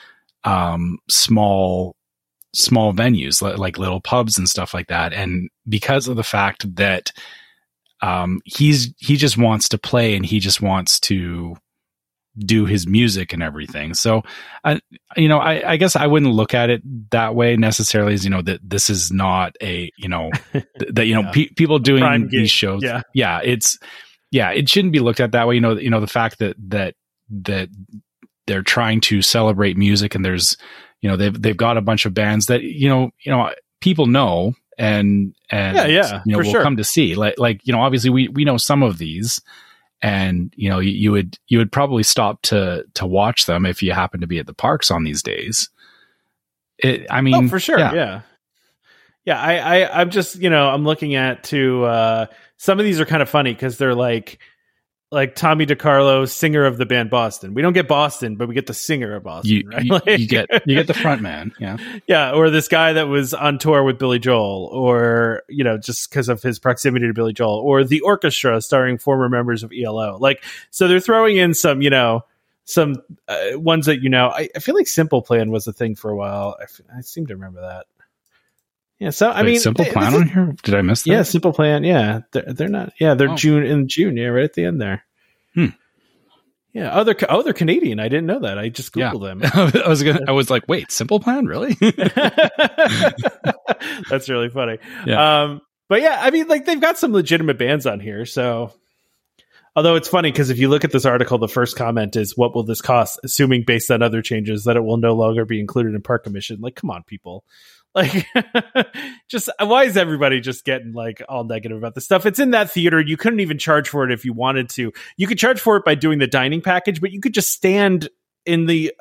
um, 0.45 0.99
small 1.09 1.97
small 2.55 2.93
venues 2.93 3.43
like, 3.43 3.59
like 3.59 3.79
little 3.79 4.01
pubs 4.01 4.39
and 4.39 4.49
stuff 4.49 4.73
like 4.73 4.89
that. 4.89 5.13
And 5.13 5.51
because 5.69 6.09
of 6.09 6.17
the 6.17 6.25
fact 6.25 6.75
that 6.77 7.13
um, 8.01 8.41
he's 8.45 8.95
he 8.99 9.17
just 9.17 9.37
wants 9.37 9.69
to 9.71 9.79
play 9.79 10.15
and 10.15 10.25
he 10.25 10.41
just 10.41 10.63
wants 10.63 11.01
to 11.01 11.57
do 12.39 12.67
his 12.67 12.87
music 12.87 13.33
and 13.33 13.43
everything. 13.43 13.95
So, 13.95 14.23
I, 14.63 14.81
you 15.17 15.29
know, 15.29 15.39
I, 15.39 15.73
I, 15.73 15.77
guess 15.77 15.97
I 15.97 16.07
wouldn't 16.07 16.33
look 16.33 16.55
at 16.55 16.71
it 16.71 16.83
that 17.11 17.35
way 17.35 17.57
necessarily 17.57 18.15
as, 18.15 18.25
you 18.25 18.31
know, 18.31 18.43
that 18.43 18.61
this 18.63 18.91
is 18.91 19.11
not 19.11 19.57
a, 19.63 19.91
you 19.97 20.09
know, 20.09 20.31
th- 20.53 20.67
that, 20.93 21.07
you 21.07 21.15
know, 21.15 21.23
yeah. 21.23 21.31
pe- 21.33 21.49
people 21.57 21.79
doing 21.79 22.29
these 22.29 22.51
shows. 22.51 22.83
Yeah. 22.83 23.03
Yeah. 23.15 23.41
It's, 23.43 23.79
yeah, 24.31 24.51
it 24.51 24.69
shouldn't 24.69 24.93
be 24.93 25.01
looked 25.01 25.21
at 25.21 25.33
that 25.33 25.49
way. 25.49 25.55
You 25.55 25.61
know, 25.61 25.79
you 25.79 25.89
know, 25.89 26.01
the 26.01 26.07
fact 26.07 26.39
that, 26.41 26.57
that, 26.69 26.95
that 27.43 27.71
they're 28.47 28.63
trying 28.63 29.01
to 29.03 29.23
celebrate 29.23 29.77
music 29.77 30.15
and 30.15 30.25
there's, 30.25 30.57
you 31.01 31.09
know, 31.09 31.17
they've, 31.17 31.41
they've 31.41 31.57
got 31.57 31.79
a 31.79 31.83
bunch 31.83 32.05
of 32.05 32.15
bands 32.15 32.47
that, 32.47 32.63
you 32.63 32.89
know, 32.89 33.11
you 33.25 33.33
know, 33.33 33.51
people 33.81 34.07
know 34.07 34.53
and, 34.77 35.35
and, 35.51 35.77
yeah, 35.77 35.87
yeah, 35.87 36.23
you 36.27 36.33
know, 36.33 36.39
will 36.39 36.53
sure. 36.53 36.63
come 36.63 36.77
to 36.77 36.85
see 36.85 37.15
like, 37.15 37.39
like, 37.39 37.61
you 37.65 37.73
know, 37.73 37.81
obviously 37.81 38.11
we, 38.11 38.29
we 38.29 38.45
know 38.45 38.59
some 38.59 38.83
of 38.83 38.99
these, 38.99 39.41
and 40.03 40.53
you 40.57 40.69
know 40.69 40.79
you, 40.79 40.91
you, 40.91 41.13
would 41.13 41.39
you 41.49 41.59
would 41.59 41.73
probably 41.73 42.03
stop 42.03 42.43
to 42.43 42.85
to 42.95 43.07
watch 43.07 43.47
them 43.47 43.65
if 43.65 43.83
you 43.83 43.93
happen 43.93 44.21
to 44.21 44.27
be 44.27 44.39
at 44.39 44.47
the 44.47 44.55
parks 44.55 44.91
on 44.91 45.05
these 45.05 45.23
days. 45.23 45.71
It, 46.79 47.07
i 47.11 47.23
mean 47.23 47.47
oh, 47.47 47.49
for 47.49 47.59
sure. 47.59 47.79
yeah. 47.79 47.95
yeah. 47.95 48.21
Yeah 49.25 49.41
I, 49.41 49.57
I 49.57 50.01
i'm 50.01 50.11
just 50.11 50.37
you 50.37 50.51
know 50.51 50.69
i'm 50.69 50.85
looking 50.85 51.15
at 51.15 51.43
to 51.45 51.85
uh 51.85 52.27
some 52.59 52.79
of 52.79 52.85
these 52.85 53.01
are 53.01 53.07
kind 53.07 53.23
of 53.23 53.31
funny 53.31 53.55
because 53.55 53.79
they're 53.79 53.95
like 53.95 54.39
like 55.13 55.37
Tommy 55.37 55.67
DeCarlo, 55.67 56.29
singer 56.29 56.65
of 56.65 56.79
the 56.79 56.87
band 56.87 57.11
Boston. 57.11 57.55
We 57.55 57.63
don't 57.63 57.73
get 57.73 57.87
Boston, 57.87 58.37
but 58.37 58.49
we 58.49 58.55
get 58.55 58.67
the 58.67 58.75
singer 58.75 59.15
of 59.15 59.23
Boston. 59.23 59.51
You, 59.51 59.69
right? 59.69 59.85
you, 59.85 59.93
like, 60.07 60.19
you 60.19 60.27
get 60.27 60.49
you 60.67 60.75
get 60.75 60.87
the 60.87 60.95
front 60.95 61.23
man, 61.23 61.53
yeah, 61.61 61.77
yeah, 62.07 62.33
or 62.33 62.51
this 62.51 62.69
guy 62.69 62.95
that 62.95 63.09
was 63.09 63.33
on 63.33 63.59
tour 63.59 63.83
with 63.85 63.99
Billy 63.99 64.19
Joel, 64.19 64.69
or 64.73 65.43
you 65.49 65.65
know, 65.65 65.79
just 65.79 66.11
because 66.11 66.29
of 66.29 66.43
his 66.43 66.59
proximity 66.59 67.07
to 67.07 67.13
Billy 67.13 67.33
Joel, 67.33 67.59
or 67.59 67.85
the 67.85 68.01
orchestra 68.01 68.61
starring 68.61 68.99
former 68.99 69.29
members 69.29 69.63
of 69.63 69.73
ELO. 69.73 70.19
Like, 70.19 70.43
so 70.71 70.89
they're 70.89 71.01
throwing 71.01 71.37
in 71.37 71.55
some, 71.55 71.83
you 71.83 71.91
know, 71.91 72.25
some 72.65 72.97
uh, 73.29 73.51
ones 73.55 73.87
that 73.87 74.03
you 74.03 74.09
know. 74.09 74.29
I, 74.29 74.49
I, 74.57 74.59
feel 74.59 74.75
like 74.75 74.89
Simple 74.89 75.23
Plan 75.23 75.51
was 75.51 75.67
a 75.69 75.73
thing 75.73 75.95
for 75.95 76.11
a 76.11 76.17
while. 76.17 76.57
I, 76.59 76.65
f- 76.65 76.81
I 76.97 77.01
seem 77.03 77.27
to 77.29 77.35
remember 77.35 77.61
that. 77.61 77.87
Yeah, 78.99 79.11
so 79.11 79.29
I 79.29 79.43
Wait, 79.43 79.51
mean, 79.51 79.61
Simple 79.61 79.85
Plan 79.85 80.15
on 80.15 80.29
here? 80.29 80.57
Did 80.63 80.75
I 80.75 80.83
miss 80.83 81.03
that? 81.03 81.11
Yeah, 81.11 81.23
Simple 81.23 81.53
Plan. 81.53 81.85
Yeah, 81.85 82.21
they're, 82.33 82.45
they're 82.53 82.69
not. 82.69 82.93
Yeah, 82.99 83.15
they're 83.15 83.31
oh. 83.31 83.37
June 83.37 83.65
in 83.65 83.89
June. 83.89 84.17
Yeah, 84.17 84.29
right 84.29 84.45
at 84.45 84.55
the 84.55 84.65
end 84.65 84.81
there. 84.81 85.05
Hmm. 85.55 85.67
Yeah, 86.73 86.91
oh, 86.93 87.05
they're 87.05 87.17
oh 87.29 87.43
they're 87.43 87.53
Canadian. 87.53 88.01
I 88.01 88.09
didn't 88.09 88.27
know 88.27 88.41
that. 88.41 88.59
I 88.59 88.69
just 88.69 88.93
googled 88.93 89.23
yeah. 89.23 89.51
them. 89.51 89.73
I 89.85 89.89
was 89.89 90.03
gonna, 90.03 90.21
I 90.29 90.33
was 90.33 90.51
like, 90.51 90.69
wait, 90.69 90.91
Simple 90.93 91.21
Plan, 91.21 91.47
really? 91.47 91.75
That's 94.11 94.29
really 94.29 94.51
funny. 94.51 94.79
Yeah. 95.07 95.43
Um, 95.43 95.61
but 95.89 96.03
yeah, 96.03 96.19
I 96.21 96.31
mean, 96.31 96.49
like 96.49 96.65
they've 96.65 96.81
got 96.81 96.99
some 96.99 97.13
legitimate 97.13 97.59
bands 97.59 97.87
on 97.87 98.01
here. 98.01 98.27
So, 98.27 98.73
although 99.75 99.95
it's 99.95 100.09
funny 100.09 100.31
because 100.31 100.51
if 100.51 100.59
you 100.59 100.69
look 100.69 100.85
at 100.85 100.93
this 100.93 101.07
article, 101.07 101.39
the 101.39 101.49
first 101.49 101.77
comment 101.77 102.17
is, 102.17 102.37
"What 102.37 102.55
will 102.55 102.65
this 102.65 102.83
cost?" 102.83 103.21
Assuming 103.25 103.65
based 103.67 103.91
on 103.91 104.03
other 104.03 104.21
changes 104.21 104.65
that 104.65 104.77
it 104.77 104.85
will 104.85 104.99
no 104.99 105.15
longer 105.15 105.45
be 105.45 105.61
included 105.61 105.95
in 105.95 106.03
park 106.03 106.25
commission. 106.25 106.61
Like, 106.61 106.75
come 106.75 106.91
on, 106.91 107.05
people. 107.05 107.45
Like, 107.97 108.27
just 109.29 109.49
why 109.59 109.85
is 109.85 109.97
everybody 109.97 110.43
just 110.43 110.67
getting 110.67 110.93
like 110.93 111.23
all 111.31 111.45
negative 111.45 111.79
about 111.79 111.95
this 111.95 112.05
stuff? 112.05 112.27
It's 112.27 112.39
in 112.39 112.51
that 112.51 112.71
theater. 112.71 113.01
You 113.01 113.17
couldn't 113.17 113.41
even 113.41 113.57
charge 113.57 113.89
for 113.89 114.05
it 114.05 114.13
if 114.13 114.27
you 114.27 114.35
wanted 114.35 114.69
to. 114.71 114.93
You 115.17 115.27
could 115.27 115.39
charge 115.39 115.59
for 115.59 115.79
it 115.79 115.85
by 115.87 115.95
doing 115.95 116.19
the 116.19 116.27
dining 116.27 116.61
package, 116.61 117.01
but 117.01 117.11
you 117.11 117.21
could 117.21 117.33
just 117.33 117.51
stand 117.51 118.11
in 118.45 118.67
the 118.67 118.93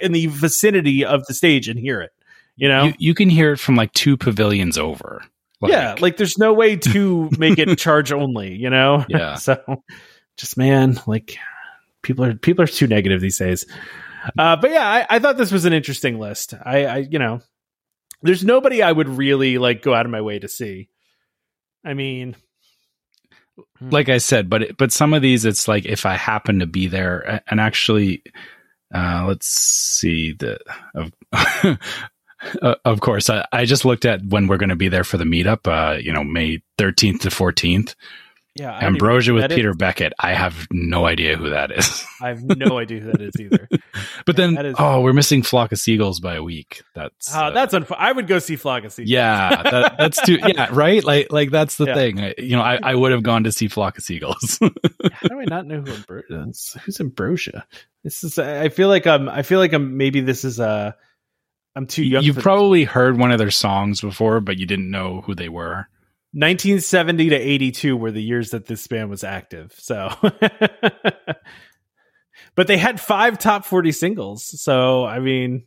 in 0.00 0.10
the 0.10 0.26
vicinity 0.26 1.04
of 1.04 1.24
the 1.26 1.34
stage 1.34 1.68
and 1.68 1.78
hear 1.78 2.00
it. 2.00 2.10
You 2.56 2.68
know, 2.68 2.86
you, 2.86 2.94
you 2.98 3.14
can 3.14 3.30
hear 3.30 3.52
it 3.52 3.58
from 3.58 3.76
like 3.76 3.92
two 3.92 4.16
pavilions 4.16 4.76
over. 4.76 5.22
Like, 5.60 5.70
yeah, 5.70 5.94
like 6.00 6.16
there's 6.16 6.36
no 6.36 6.52
way 6.52 6.74
to 6.74 7.30
make 7.38 7.58
it 7.60 7.78
charge 7.78 8.10
only. 8.10 8.56
You 8.56 8.70
know, 8.70 9.06
yeah. 9.08 9.34
so, 9.36 9.84
just 10.36 10.56
man, 10.56 11.00
like 11.06 11.38
people 12.02 12.24
are 12.24 12.34
people 12.34 12.64
are 12.64 12.68
too 12.68 12.88
negative 12.88 13.20
these 13.20 13.38
days. 13.38 13.64
Uh, 14.36 14.56
but 14.56 14.72
yeah, 14.72 14.86
I, 14.86 15.06
I, 15.16 15.18
thought 15.18 15.38
this 15.38 15.50
was 15.50 15.64
an 15.64 15.72
interesting 15.72 16.18
list. 16.18 16.52
I, 16.52 16.84
I, 16.84 16.96
you 16.98 17.18
know, 17.18 17.40
there's 18.22 18.44
nobody 18.44 18.82
I 18.82 18.92
would 18.92 19.08
really 19.08 19.58
like 19.58 19.82
go 19.82 19.94
out 19.94 20.06
of 20.06 20.12
my 20.12 20.20
way 20.20 20.38
to 20.38 20.48
see. 20.48 20.88
I 21.84 21.94
mean, 21.94 22.36
hmm. 23.78 23.90
like 23.90 24.08
I 24.08 24.18
said, 24.18 24.50
but 24.50 24.76
but 24.76 24.92
some 24.92 25.14
of 25.14 25.22
these, 25.22 25.44
it's 25.44 25.68
like 25.68 25.86
if 25.86 26.06
I 26.06 26.14
happen 26.14 26.60
to 26.60 26.66
be 26.66 26.86
there, 26.86 27.42
and 27.46 27.60
actually, 27.60 28.22
uh, 28.94 29.24
let's 29.26 29.46
see 29.46 30.32
the 30.32 30.58
of. 30.94 31.12
of 32.84 33.00
course, 33.00 33.28
I, 33.28 33.46
I, 33.52 33.66
just 33.66 33.84
looked 33.84 34.06
at 34.06 34.24
when 34.24 34.46
we're 34.46 34.56
going 34.56 34.70
to 34.70 34.76
be 34.76 34.88
there 34.88 35.04
for 35.04 35.18
the 35.18 35.24
meetup. 35.24 35.66
Uh, 35.66 35.98
you 35.98 36.12
know, 36.12 36.24
May 36.24 36.62
thirteenth 36.78 37.22
to 37.22 37.30
fourteenth. 37.30 37.94
Yeah, 38.56 38.76
Ambrosia 38.84 39.32
with 39.32 39.48
Peter 39.50 39.70
is. 39.70 39.76
Beckett. 39.76 40.12
I 40.18 40.34
have 40.34 40.66
no 40.72 41.06
idea 41.06 41.36
who 41.36 41.50
that 41.50 41.70
is. 41.70 42.04
I 42.20 42.28
have 42.28 42.42
no 42.42 42.78
idea 42.78 43.00
who 43.00 43.12
that 43.12 43.20
is 43.20 43.34
either. 43.38 43.68
but 44.26 44.36
then, 44.36 44.56
is, 44.58 44.74
oh, 44.76 45.02
we're 45.02 45.12
missing 45.12 45.42
Flock 45.42 45.70
of 45.70 45.78
Seagulls 45.78 46.18
by 46.18 46.34
a 46.34 46.42
week. 46.42 46.82
That's 46.94 47.32
uh, 47.32 47.44
uh, 47.44 47.50
that's 47.50 47.74
unf- 47.74 47.94
I 47.96 48.10
would 48.10 48.26
go 48.26 48.40
see 48.40 48.56
Flock 48.56 48.82
of 48.82 48.92
Seagulls. 48.92 49.10
Yeah, 49.10 49.62
that, 49.62 49.94
that's 49.98 50.22
too. 50.22 50.38
Yeah, 50.50 50.68
right. 50.72 51.04
Like 51.04 51.30
like 51.30 51.50
that's 51.50 51.76
the 51.76 51.86
yeah. 51.86 51.94
thing. 51.94 52.20
I, 52.20 52.34
you 52.38 52.56
know, 52.56 52.62
I, 52.62 52.80
I 52.82 52.94
would 52.94 53.12
have 53.12 53.22
gone 53.22 53.44
to 53.44 53.52
see 53.52 53.68
Flock 53.68 53.98
of 53.98 54.04
Seagulls. 54.04 54.58
How 54.60 55.28
do 55.28 55.38
I 55.38 55.44
not 55.44 55.66
know 55.66 55.80
who 55.80 55.92
Ambrosia 55.92 56.46
is? 56.48 56.76
Who's 56.84 57.00
Ambrosia? 57.00 57.64
This 58.02 58.24
is. 58.24 58.36
I 58.38 58.68
feel 58.68 58.88
like 58.88 59.06
I'm. 59.06 59.28
I 59.28 59.42
feel 59.42 59.60
like 59.60 59.72
I'm. 59.72 59.96
Maybe 59.96 60.22
this 60.22 60.44
is 60.44 60.58
a. 60.58 60.96
I'm 61.76 61.86
too 61.86 62.02
young. 62.02 62.24
You've 62.24 62.38
probably 62.38 62.84
this. 62.84 62.92
heard 62.92 63.16
one 63.16 63.30
of 63.30 63.38
their 63.38 63.52
songs 63.52 64.00
before, 64.00 64.40
but 64.40 64.58
you 64.58 64.66
didn't 64.66 64.90
know 64.90 65.20
who 65.20 65.36
they 65.36 65.48
were. 65.48 65.86
1970 66.32 67.30
to 67.30 67.36
82 67.36 67.96
were 67.96 68.12
the 68.12 68.22
years 68.22 68.50
that 68.50 68.66
this 68.66 68.86
band 68.86 69.10
was 69.10 69.24
active. 69.24 69.74
So, 69.78 70.10
but 72.54 72.66
they 72.66 72.76
had 72.76 73.00
five 73.00 73.38
top 73.38 73.64
40 73.64 73.90
singles. 73.92 74.62
So, 74.62 75.04
I 75.04 75.18
mean, 75.18 75.64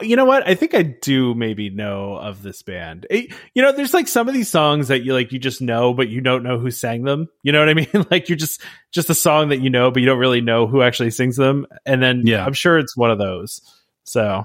you 0.00 0.16
know 0.16 0.24
what? 0.24 0.46
I 0.46 0.54
think 0.54 0.74
I 0.74 0.82
do 0.82 1.34
maybe 1.34 1.70
know 1.70 2.16
of 2.16 2.42
this 2.42 2.62
band. 2.62 3.06
It, 3.10 3.32
you 3.54 3.62
know, 3.62 3.72
there's 3.72 3.94
like 3.94 4.08
some 4.08 4.28
of 4.28 4.34
these 4.34 4.48
songs 4.48 4.88
that 4.88 5.02
you 5.02 5.12
like, 5.12 5.32
you 5.32 5.38
just 5.38 5.60
know, 5.60 5.94
but 5.94 6.08
you 6.08 6.20
don't 6.20 6.42
know 6.42 6.58
who 6.58 6.70
sang 6.70 7.04
them. 7.04 7.28
You 7.42 7.52
know 7.52 7.60
what 7.60 7.68
I 7.68 7.74
mean? 7.94 8.06
like 8.10 8.28
you're 8.28 8.38
just, 8.38 8.60
just 8.92 9.10
a 9.10 9.14
song 9.14 9.48
that 9.48 9.60
you 9.60 9.70
know, 9.70 9.90
but 9.90 10.00
you 10.00 10.06
don't 10.06 10.18
really 10.18 10.40
know 10.40 10.66
who 10.66 10.82
actually 10.82 11.10
sings 11.10 11.36
them. 11.36 11.66
And 11.86 12.02
then 12.02 12.22
yeah, 12.26 12.44
I'm 12.44 12.52
sure 12.52 12.78
it's 12.78 12.96
one 12.96 13.10
of 13.10 13.18
those. 13.18 13.60
So, 14.04 14.44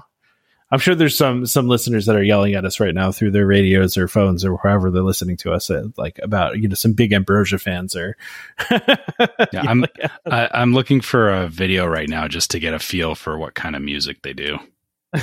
I'm 0.70 0.78
sure 0.78 0.94
there's 0.94 1.16
some 1.16 1.46
some 1.46 1.66
listeners 1.66 2.06
that 2.06 2.16
are 2.16 2.22
yelling 2.22 2.54
at 2.54 2.64
us 2.64 2.78
right 2.78 2.94
now 2.94 3.10
through 3.10 3.30
their 3.30 3.46
radios 3.46 3.96
or 3.96 4.06
phones 4.06 4.44
or 4.44 4.54
wherever 4.54 4.90
they're 4.90 5.02
listening 5.02 5.38
to 5.38 5.52
us, 5.52 5.70
uh, 5.70 5.84
like 5.96 6.20
about 6.22 6.58
you 6.58 6.68
know 6.68 6.74
some 6.74 6.92
big 6.92 7.12
Ambrosia 7.12 7.58
fans 7.58 7.96
or. 7.96 8.16
yeah, 8.70 9.62
I'm 9.66 9.86
I, 10.30 10.48
I'm 10.52 10.74
looking 10.74 11.00
for 11.00 11.30
a 11.30 11.48
video 11.48 11.86
right 11.86 12.08
now 12.08 12.28
just 12.28 12.50
to 12.50 12.58
get 12.58 12.74
a 12.74 12.78
feel 12.78 13.14
for 13.14 13.38
what 13.38 13.54
kind 13.54 13.76
of 13.76 13.82
music 13.82 14.20
they 14.22 14.34
do. 14.34 14.58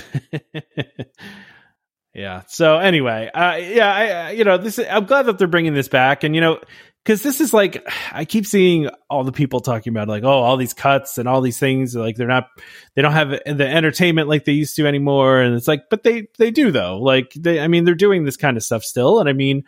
yeah. 2.15 2.41
So 2.47 2.77
anyway, 2.77 3.29
uh, 3.31 3.55
yeah, 3.57 3.93
I 3.93 4.31
you 4.31 4.45
know 4.45 4.57
this. 4.57 4.79
I'm 4.79 5.05
glad 5.05 5.27
that 5.27 5.37
they're 5.37 5.47
bringing 5.47 5.75
this 5.75 5.87
back, 5.87 6.23
and 6.23 6.33
you 6.33 6.41
know 6.41 6.59
because 7.05 7.21
this 7.21 7.39
is 7.39 7.53
like 7.53 7.87
I 8.11 8.25
keep 8.25 8.47
seeing 8.47 8.89
all 9.11 9.23
the 9.23 9.31
people 9.31 9.59
talking 9.59 9.93
about 9.93 10.07
like 10.07 10.23
oh 10.23 10.27
all 10.27 10.57
these 10.57 10.73
cuts 10.73 11.19
and 11.19 11.29
all 11.29 11.39
these 11.41 11.59
things 11.59 11.95
like 11.95 12.15
they're 12.15 12.27
not 12.27 12.49
they 12.95 13.03
don't 13.03 13.11
have 13.11 13.29
the 13.29 13.67
entertainment 13.67 14.27
like 14.27 14.45
they 14.45 14.53
used 14.53 14.75
to 14.77 14.87
anymore. 14.87 15.39
And 15.39 15.53
it's 15.53 15.67
like 15.67 15.89
but 15.89 16.03
they 16.03 16.27
they 16.39 16.49
do 16.49 16.71
though. 16.71 16.97
Like 16.97 17.31
they 17.33 17.59
I 17.59 17.67
mean 17.67 17.83
they're 17.83 17.93
doing 17.93 18.25
this 18.25 18.37
kind 18.37 18.57
of 18.57 18.63
stuff 18.63 18.83
still. 18.83 19.19
And 19.19 19.29
I 19.29 19.33
mean 19.33 19.63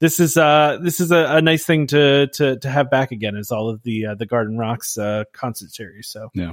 this 0.00 0.18
is 0.18 0.38
uh 0.38 0.78
this 0.82 0.98
is 0.98 1.10
a, 1.10 1.26
a 1.36 1.42
nice 1.42 1.66
thing 1.66 1.86
to 1.88 2.28
to 2.28 2.58
to 2.58 2.70
have 2.70 2.90
back 2.90 3.12
again 3.12 3.36
is 3.36 3.52
all 3.52 3.68
of 3.68 3.82
the 3.82 4.06
uh, 4.06 4.14
the 4.14 4.26
Garden 4.26 4.56
Rocks 4.56 4.96
uh, 4.96 5.24
concert 5.32 5.70
series. 5.70 6.08
So. 6.08 6.30
Yeah. 6.32 6.52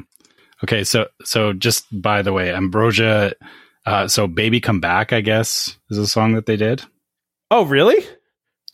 Okay. 0.65 0.83
So 0.83 1.07
so 1.23 1.53
just 1.53 1.85
by 1.91 2.23
the 2.23 2.33
way 2.33 2.53
Ambrosia 2.53 3.33
uh 3.85 4.09
so 4.09 4.27
Baby 4.27 4.59
Come 4.59 4.81
Back 4.81 5.13
I 5.13 5.21
guess 5.21 5.77
is 5.89 5.97
a 5.97 6.07
song 6.07 6.33
that 6.33 6.45
they 6.45 6.57
did. 6.57 6.83
Oh 7.49 7.63
really 7.63 8.05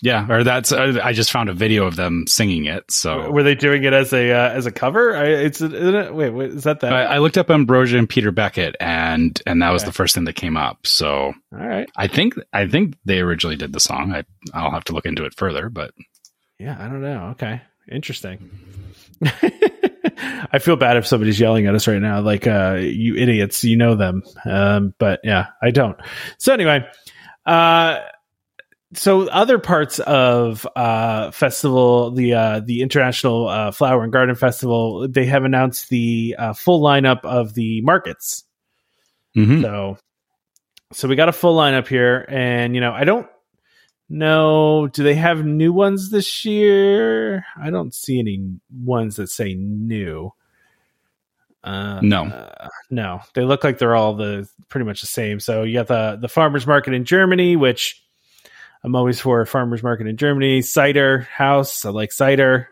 yeah, 0.04 0.26
or 0.32 0.44
that's 0.44 0.72
uh, 0.72 1.00
I 1.04 1.14
just 1.14 1.32
found 1.32 1.50
a 1.50 1.54
video 1.54 1.86
of 1.86 1.96
them 1.96 2.26
singing 2.28 2.66
it. 2.66 2.90
So 2.90 3.30
were 3.30 3.44
they 3.44 3.54
doing 3.54 3.84
it 3.84 3.94
as 3.94 4.12
a 4.12 4.32
uh, 4.32 4.50
as 4.50 4.66
a 4.66 4.72
cover? 4.72 5.16
I, 5.16 5.26
it's 5.26 5.62
it, 5.62 6.14
wait, 6.14 6.32
wait, 6.32 6.50
is 6.50 6.64
that 6.64 6.80
that? 6.80 6.92
I, 6.92 7.04
I, 7.04 7.18
looked 7.20 7.38
up 7.38 7.52
Ambrosia 7.52 8.00
and 8.00 8.10
Peter 8.10 8.32
Beckett, 8.32 8.76
and 8.80 9.40
and 9.46 9.62
that 9.62 9.70
was 9.70 9.84
the 9.84 9.92
first 9.92 10.16
thing 10.16 10.24
that 10.24 10.34
came 10.34 10.58
up. 10.58 10.88
So 10.88 11.34
all 11.54 11.68
right, 11.68 11.88
I 11.96 12.08
think 12.08 12.34
I 12.52 12.68
think 12.68 12.98
they 13.06 13.20
originally 13.20 13.58
did 13.58 13.74
the 13.74 13.80
song. 13.80 14.12
I 14.12 14.24
I'll 14.56 14.72
have 14.72 14.86
to 14.86 14.94
look 14.94 15.06
into 15.06 15.24
it 15.26 15.36
further, 15.36 15.70
but 15.70 15.94
yeah, 16.58 16.76
I 16.80 16.88
don't 16.88 17.04
know. 17.04 17.28
Okay, 17.34 17.62
interesting. 17.92 18.50
I 20.52 20.58
feel 20.58 20.78
bad 20.78 20.98
if 20.98 21.06
somebody's 21.06 21.40
yelling 21.40 21.68
at 21.68 21.76
us 21.76 21.88
right 21.88 22.02
now, 22.02 22.22
like 22.22 22.48
uh, 22.48 22.78
you 22.80 23.16
idiots, 23.16 23.64
you 23.64 23.78
know 23.78 23.94
them. 23.94 24.24
Um, 24.46 24.96
but 24.98 25.20
yeah, 25.24 25.48
I 25.62 25.70
don't. 25.70 25.96
So 26.40 26.54
anyway, 26.54 26.88
uh 27.46 28.00
so 28.94 29.28
other 29.30 29.58
parts 29.58 30.00
of 30.00 30.68
uh 30.76 31.32
festival 31.32 32.12
the 32.12 32.34
uh 32.34 32.60
the 32.60 32.82
international 32.82 33.48
uh 33.48 33.72
flower 33.72 34.04
and 34.04 34.12
garden 34.12 34.36
festival 34.36 35.08
they 35.08 35.26
have 35.26 35.44
announced 35.46 35.90
the 35.90 36.36
uh, 36.38 36.54
full 36.54 36.82
lineup 36.82 37.24
of 37.24 37.54
the 37.54 37.82
markets 37.82 38.44
mm-hmm. 39.36 39.62
so 39.62 39.98
so 40.92 41.08
we 41.08 41.16
got 41.16 41.30
a 41.30 41.34
full 41.34 41.58
lineup 41.58 41.88
here 41.88 42.26
and 42.28 42.76
you 42.76 42.82
know 42.82 42.92
i 42.92 43.04
don't 43.04 43.28
know 44.10 44.88
do 44.88 45.04
they 45.04 45.16
have 45.16 45.46
new 45.46 45.72
ones 45.72 46.10
this 46.10 46.44
year 46.44 47.46
i 47.58 47.70
don't 47.70 47.94
see 47.94 48.20
any 48.20 48.60
ones 48.84 49.16
that 49.16 49.28
say 49.28 49.54
new 49.54 50.34
uh, 51.64 52.00
no, 52.02 52.24
uh, 52.24 52.68
no, 52.90 53.22
they 53.36 53.44
look 53.44 53.64
like 53.64 53.78
they're 53.78 53.96
all 53.96 54.16
the 54.16 54.50
pretty 54.68 54.84
much 54.84 55.02
the 55.02 55.08
same. 55.08 55.40
So 55.40 55.62
you 55.62 55.76
got 55.76 55.86
the 55.86 56.18
the 56.20 56.28
farmers 56.28 56.66
market 56.66 56.96
in 56.96 57.06
Germany, 57.06 57.56
which 57.56 58.04
I'm 58.84 58.96
always 58.96 59.20
for 59.20 59.42
a 59.42 59.48
farmers 59.48 59.84
market 59.84 60.08
in 60.08 60.18
Germany. 60.18 60.62
Cider 60.62 61.20
house, 61.20 61.86
I 61.86 61.90
like 61.90 62.12
cider. 62.12 62.68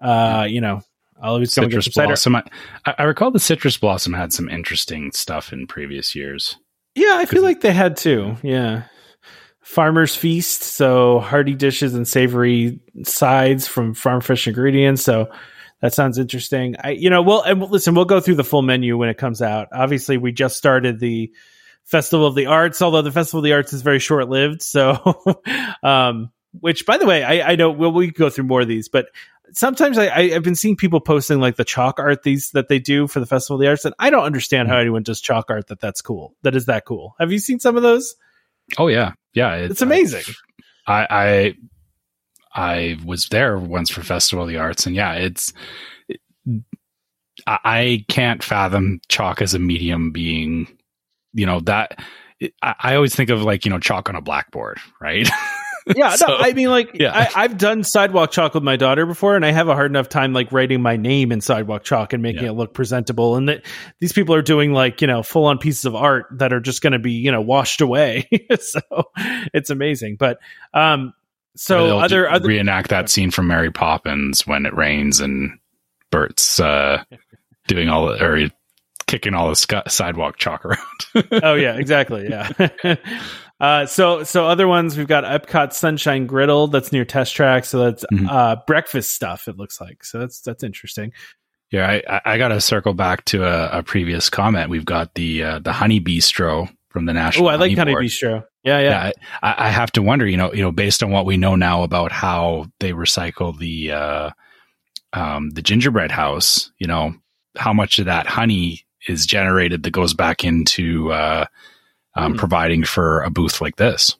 Uh, 0.00 0.46
you 0.48 0.60
know, 0.60 0.80
I'll 1.20 1.34
always 1.34 1.54
go 1.54 1.62
citrus 1.62 1.88
blossom. 1.88 2.36
I, 2.36 2.44
I, 2.86 3.02
recall 3.02 3.32
the 3.32 3.40
citrus 3.40 3.76
blossom 3.76 4.12
had 4.12 4.32
some 4.32 4.48
interesting 4.48 5.10
stuff 5.10 5.52
in 5.52 5.66
previous 5.66 6.14
years. 6.14 6.56
Yeah, 6.94 7.16
I 7.16 7.24
feel 7.24 7.42
like 7.42 7.60
they 7.60 7.72
had 7.72 7.96
too. 7.96 8.36
Yeah. 8.42 8.84
Farmer's 9.60 10.14
Feast, 10.14 10.62
so 10.62 11.18
hearty 11.18 11.54
dishes 11.54 11.94
and 11.94 12.08
savory 12.08 12.80
sides 13.02 13.66
from 13.66 13.92
farm 13.92 14.20
fresh 14.20 14.46
ingredients. 14.46 15.02
So 15.02 15.30
that 15.82 15.92
sounds 15.92 16.16
interesting. 16.16 16.74
I, 16.82 16.90
you 16.90 17.10
know, 17.10 17.22
well, 17.22 17.42
and 17.42 17.60
listen, 17.62 17.94
we'll 17.94 18.04
go 18.04 18.20
through 18.20 18.36
the 18.36 18.44
full 18.44 18.62
menu 18.62 18.96
when 18.96 19.08
it 19.08 19.18
comes 19.18 19.42
out. 19.42 19.68
Obviously, 19.72 20.16
we 20.16 20.32
just 20.32 20.56
started 20.56 21.00
the 21.00 21.30
Festival 21.88 22.26
of 22.26 22.34
the 22.34 22.46
Arts, 22.46 22.82
although 22.82 23.02
the 23.02 23.10
Festival 23.10 23.38
of 23.38 23.44
the 23.44 23.54
Arts 23.54 23.72
is 23.72 23.80
very 23.80 23.98
short 23.98 24.28
lived. 24.28 24.60
So, 24.62 25.20
um, 25.82 26.30
which 26.60 26.84
by 26.84 26.98
the 26.98 27.06
way, 27.06 27.24
I, 27.24 27.52
I 27.52 27.56
know 27.56 27.70
we'll, 27.70 27.92
we 27.92 28.10
go 28.10 28.28
through 28.28 28.44
more 28.44 28.60
of 28.60 28.68
these, 28.68 28.88
but 28.88 29.06
sometimes 29.52 29.96
I, 29.96 30.08
I, 30.14 30.28
have 30.30 30.42
been 30.42 30.54
seeing 30.54 30.76
people 30.76 31.00
posting 31.00 31.40
like 31.40 31.56
the 31.56 31.64
chalk 31.64 31.98
art 31.98 32.22
these 32.22 32.50
that 32.50 32.68
they 32.68 32.78
do 32.78 33.06
for 33.06 33.20
the 33.20 33.26
Festival 33.26 33.56
of 33.56 33.62
the 33.62 33.68
Arts, 33.68 33.86
and 33.86 33.94
I 33.98 34.10
don't 34.10 34.24
understand 34.24 34.68
how 34.68 34.74
mm-hmm. 34.74 34.82
anyone 34.82 35.02
does 35.02 35.20
chalk 35.20 35.46
art 35.48 35.68
that 35.68 35.80
that's 35.80 36.02
cool. 36.02 36.34
That 36.42 36.54
is 36.54 36.66
that 36.66 36.84
cool. 36.84 37.14
Have 37.18 37.32
you 37.32 37.38
seen 37.38 37.58
some 37.58 37.76
of 37.76 37.82
those? 37.82 38.16
Oh 38.76 38.88
yeah, 38.88 39.12
yeah, 39.32 39.54
it, 39.56 39.70
it's 39.70 39.82
amazing. 39.82 40.24
I, 40.86 41.06
I 41.10 41.54
I 42.54 42.98
was 43.04 43.28
there 43.28 43.58
once 43.58 43.90
for 43.90 44.02
Festival 44.02 44.44
of 44.44 44.50
the 44.50 44.58
Arts, 44.58 44.86
and 44.86 44.94
yeah, 44.94 45.14
it's. 45.14 45.52
It, 46.08 46.20
I 47.46 48.04
can't 48.08 48.42
fathom 48.42 49.00
chalk 49.08 49.40
as 49.40 49.54
a 49.54 49.60
medium 49.60 50.10
being, 50.10 50.77
you 51.38 51.46
know, 51.46 51.60
that. 51.60 51.98
I, 52.62 52.74
I 52.80 52.94
always 52.94 53.16
think 53.16 53.30
of 53.30 53.42
like 53.42 53.64
you 53.64 53.70
know 53.70 53.80
chalk 53.80 54.08
on 54.08 54.14
a 54.14 54.20
blackboard, 54.20 54.78
right? 55.00 55.28
yeah, 55.96 56.14
so, 56.16 56.26
no, 56.26 56.36
I 56.36 56.52
mean, 56.52 56.68
like, 56.68 56.90
yeah. 56.94 57.30
I, 57.34 57.42
have 57.42 57.58
done 57.58 57.82
sidewalk 57.82 58.30
chalk 58.30 58.54
with 58.54 58.62
my 58.62 58.76
daughter 58.76 59.06
before, 59.06 59.36
and 59.36 59.44
I 59.44 59.52
have 59.52 59.68
a 59.68 59.74
hard 59.74 59.90
enough 59.90 60.08
time 60.08 60.32
like 60.32 60.52
writing 60.52 60.82
my 60.82 60.96
name 60.96 61.32
in 61.32 61.40
sidewalk 61.40 61.84
chalk 61.84 62.12
and 62.12 62.22
making 62.22 62.44
yeah. 62.44 62.50
it 62.50 62.54
look 62.54 62.74
presentable. 62.74 63.36
And 63.36 63.48
that 63.48 63.64
these 64.00 64.12
people 64.12 64.34
are 64.34 64.42
doing 64.42 64.72
like 64.72 65.00
you 65.00 65.06
know 65.06 65.22
full 65.22 65.46
on 65.46 65.58
pieces 65.58 65.84
of 65.84 65.94
art 65.94 66.26
that 66.32 66.52
are 66.52 66.60
just 66.60 66.82
going 66.82 66.92
to 66.92 66.98
be 66.98 67.12
you 67.12 67.32
know 67.32 67.40
washed 67.40 67.80
away. 67.80 68.28
so 68.60 68.80
it's 69.54 69.70
amazing. 69.70 70.16
But 70.16 70.38
um, 70.74 71.14
so 71.56 71.98
other, 71.98 72.30
other 72.30 72.48
reenact 72.48 72.90
that 72.90 73.08
scene 73.08 73.30
from 73.30 73.48
Mary 73.48 73.72
Poppins 73.72 74.46
when 74.46 74.66
it 74.66 74.74
rains 74.74 75.20
and 75.20 75.58
Bert's 76.10 76.60
uh, 76.60 77.02
doing 77.66 77.88
all 77.88 78.06
the, 78.06 78.24
or 78.24 78.48
kicking 79.08 79.34
all 79.34 79.48
the 79.48 79.56
sc- 79.56 79.88
sidewalk 79.88 80.36
chalk 80.36 80.64
around. 80.64 81.32
oh 81.42 81.54
yeah, 81.54 81.74
exactly. 81.76 82.28
Yeah. 82.28 82.50
Uh, 83.60 83.86
so 83.86 84.22
so 84.22 84.46
other 84.46 84.68
ones 84.68 84.96
we've 84.96 85.08
got 85.08 85.24
Epcot 85.24 85.72
Sunshine 85.72 86.26
Griddle 86.28 86.68
that's 86.68 86.92
near 86.92 87.04
Test 87.04 87.34
Track, 87.34 87.64
so 87.64 87.80
that's 87.80 88.04
mm-hmm. 88.12 88.28
uh, 88.28 88.54
breakfast 88.68 89.10
stuff. 89.12 89.48
It 89.48 89.56
looks 89.56 89.80
like 89.80 90.04
so 90.04 90.20
that's 90.20 90.40
that's 90.42 90.62
interesting. 90.62 91.12
Yeah, 91.72 92.00
I, 92.08 92.20
I 92.24 92.38
got 92.38 92.48
to 92.48 92.60
circle 92.60 92.94
back 92.94 93.24
to 93.24 93.44
a, 93.44 93.78
a, 93.78 93.82
previous 93.82 94.30
comment. 94.30 94.70
We've 94.70 94.84
got 94.84 95.14
the 95.14 95.42
uh, 95.42 95.58
the 95.58 95.72
Honey 95.72 96.00
Bistro 96.00 96.72
from 96.90 97.06
the 97.06 97.12
National. 97.12 97.48
Oh, 97.48 97.50
I 97.50 97.56
like 97.56 97.76
Honey, 97.76 97.94
Honey 97.94 98.06
Bistro. 98.06 98.44
Yeah, 98.62 98.78
yeah. 98.78 99.06
yeah 99.06 99.12
I, 99.42 99.66
I, 99.66 99.70
have 99.70 99.90
to 99.92 100.02
wonder, 100.02 100.24
you 100.24 100.36
know, 100.36 100.52
you 100.52 100.62
know, 100.62 100.70
based 100.70 101.02
on 101.02 101.10
what 101.10 101.26
we 101.26 101.36
know 101.36 101.56
now 101.56 101.82
about 101.82 102.12
how 102.12 102.66
they 102.78 102.92
recycle 102.92 103.58
the 103.58 103.90
uh, 103.90 104.30
um, 105.12 105.50
the 105.50 105.62
gingerbread 105.62 106.12
house, 106.12 106.70
you 106.78 106.86
know, 106.86 107.12
how 107.56 107.72
much 107.72 107.98
of 107.98 108.04
that 108.04 108.28
honey 108.28 108.86
is 109.06 109.26
generated 109.26 109.82
that 109.82 109.90
goes 109.90 110.14
back 110.14 110.44
into 110.44 111.12
uh, 111.12 111.46
um, 112.16 112.34
mm. 112.34 112.38
providing 112.38 112.84
for 112.84 113.22
a 113.22 113.30
booth 113.30 113.60
like 113.60 113.76
this. 113.76 114.16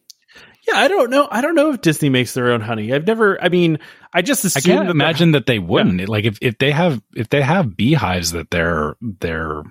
Yeah, 0.66 0.78
I 0.78 0.88
don't 0.88 1.10
know. 1.10 1.26
I 1.30 1.40
don't 1.40 1.54
know 1.54 1.72
if 1.72 1.80
Disney 1.80 2.10
makes 2.10 2.34
their 2.34 2.52
own 2.52 2.60
honey. 2.60 2.92
I've 2.92 3.06
never. 3.06 3.42
I 3.42 3.48
mean, 3.48 3.78
I 4.12 4.20
just 4.20 4.56
I 4.56 4.60
can't 4.60 4.90
imagine 4.90 5.32
that 5.32 5.46
they 5.46 5.58
wouldn't. 5.58 6.00
Yeah. 6.00 6.06
Like 6.08 6.24
if, 6.24 6.38
if 6.42 6.58
they 6.58 6.70
have 6.70 7.00
if 7.14 7.30
they 7.30 7.40
have 7.40 7.76
beehives 7.76 8.32
that 8.32 8.50
they're 8.50 8.94
they're 9.00 9.62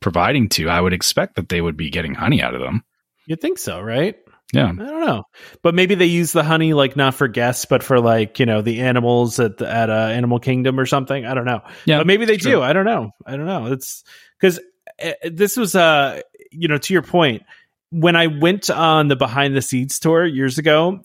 providing 0.00 0.50
to, 0.50 0.68
I 0.68 0.80
would 0.80 0.92
expect 0.92 1.36
that 1.36 1.48
they 1.48 1.60
would 1.60 1.76
be 1.76 1.88
getting 1.90 2.14
honey 2.14 2.42
out 2.42 2.54
of 2.54 2.60
them. 2.60 2.84
You'd 3.26 3.40
think 3.40 3.58
so, 3.58 3.80
right? 3.80 4.16
Yeah. 4.52 4.68
I 4.68 4.74
don't 4.74 5.00
know. 5.00 5.24
But 5.62 5.74
maybe 5.74 5.94
they 5.94 6.06
use 6.06 6.32
the 6.32 6.42
honey 6.42 6.72
like 6.72 6.96
not 6.96 7.14
for 7.14 7.28
guests, 7.28 7.66
but 7.66 7.82
for 7.82 8.00
like, 8.00 8.38
you 8.40 8.46
know, 8.46 8.62
the 8.62 8.80
animals 8.80 9.38
at 9.38 9.58
the, 9.58 9.70
at 9.70 9.90
uh, 9.90 9.92
Animal 9.92 10.38
Kingdom 10.38 10.80
or 10.80 10.86
something. 10.86 11.26
I 11.26 11.34
don't 11.34 11.44
know. 11.44 11.60
Yeah. 11.84 11.98
But 11.98 12.06
maybe 12.06 12.24
they 12.24 12.38
do. 12.38 12.62
I 12.62 12.72
don't 12.72 12.86
know. 12.86 13.10
I 13.26 13.36
don't 13.36 13.46
know. 13.46 13.66
It's 13.66 14.04
cuz 14.40 14.58
uh, 15.02 15.12
this 15.24 15.56
was 15.56 15.74
uh 15.74 16.22
you 16.50 16.68
know, 16.68 16.78
to 16.78 16.92
your 16.92 17.02
point, 17.02 17.42
when 17.90 18.16
I 18.16 18.26
went 18.26 18.70
on 18.70 19.08
the 19.08 19.16
behind 19.16 19.54
the 19.54 19.62
scenes 19.62 19.98
tour 19.98 20.24
years 20.24 20.58
ago, 20.58 21.00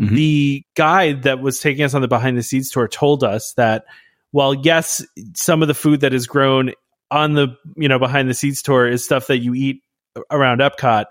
mm-hmm. 0.00 0.14
the 0.14 0.64
guide 0.74 1.24
that 1.24 1.40
was 1.40 1.60
taking 1.60 1.84
us 1.84 1.94
on 1.94 2.02
the 2.02 2.08
behind 2.08 2.36
the 2.36 2.42
scenes 2.42 2.70
tour 2.70 2.88
told 2.88 3.24
us 3.24 3.54
that 3.54 3.84
while 4.30 4.54
yes, 4.54 5.04
some 5.34 5.62
of 5.62 5.68
the 5.68 5.74
food 5.74 6.00
that 6.00 6.14
is 6.14 6.26
grown 6.26 6.72
on 7.10 7.34
the 7.34 7.56
you 7.76 7.88
know 7.88 7.98
behind 7.98 8.28
the 8.28 8.34
scenes 8.34 8.62
tour 8.62 8.88
is 8.88 9.04
stuff 9.04 9.28
that 9.28 9.38
you 9.38 9.54
eat 9.54 9.82
around 10.30 10.60
Epcot. 10.60 11.06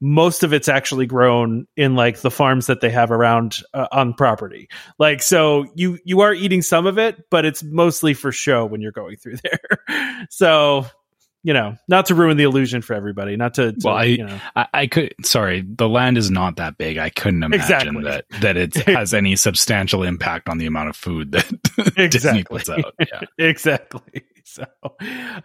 Most 0.00 0.42
of 0.42 0.52
it's 0.52 0.68
actually 0.68 1.06
grown 1.06 1.66
in 1.76 1.94
like 1.94 2.20
the 2.20 2.30
farms 2.30 2.66
that 2.66 2.80
they 2.80 2.90
have 2.90 3.10
around 3.10 3.56
uh, 3.74 3.88
on 3.90 4.14
property. 4.14 4.68
Like 4.98 5.22
so, 5.22 5.66
you 5.74 5.98
you 6.04 6.20
are 6.20 6.32
eating 6.32 6.62
some 6.62 6.86
of 6.86 6.98
it, 6.98 7.24
but 7.30 7.44
it's 7.44 7.62
mostly 7.62 8.14
for 8.14 8.30
show 8.32 8.64
when 8.66 8.80
you're 8.80 8.92
going 8.92 9.16
through 9.16 9.36
there. 9.42 10.26
so 10.30 10.86
you 11.44 11.54
know, 11.54 11.76
not 11.86 12.06
to 12.06 12.14
ruin 12.14 12.36
the 12.36 12.42
illusion 12.42 12.82
for 12.82 12.94
everybody, 12.94 13.36
not 13.36 13.54
to, 13.54 13.72
to 13.72 13.78
well, 13.84 13.94
I, 13.94 14.04
you 14.04 14.26
know. 14.26 14.40
I, 14.56 14.66
I, 14.74 14.86
could, 14.86 15.14
sorry, 15.22 15.62
the 15.66 15.88
land 15.88 16.18
is 16.18 16.30
not 16.30 16.56
that 16.56 16.76
big. 16.76 16.98
I 16.98 17.10
couldn't 17.10 17.42
imagine 17.42 17.96
exactly. 17.96 18.04
that, 18.04 18.24
that 18.40 18.56
it 18.56 18.74
has 18.86 19.14
any 19.14 19.36
substantial 19.36 20.02
impact 20.02 20.48
on 20.48 20.58
the 20.58 20.66
amount 20.66 20.88
of 20.88 20.96
food 20.96 21.32
that 21.32 21.50
exactly. 21.78 22.08
Disney 22.08 22.44
puts 22.44 22.68
out. 22.68 22.92
Yeah. 22.98 23.20
exactly. 23.38 24.24
So, 24.58 24.64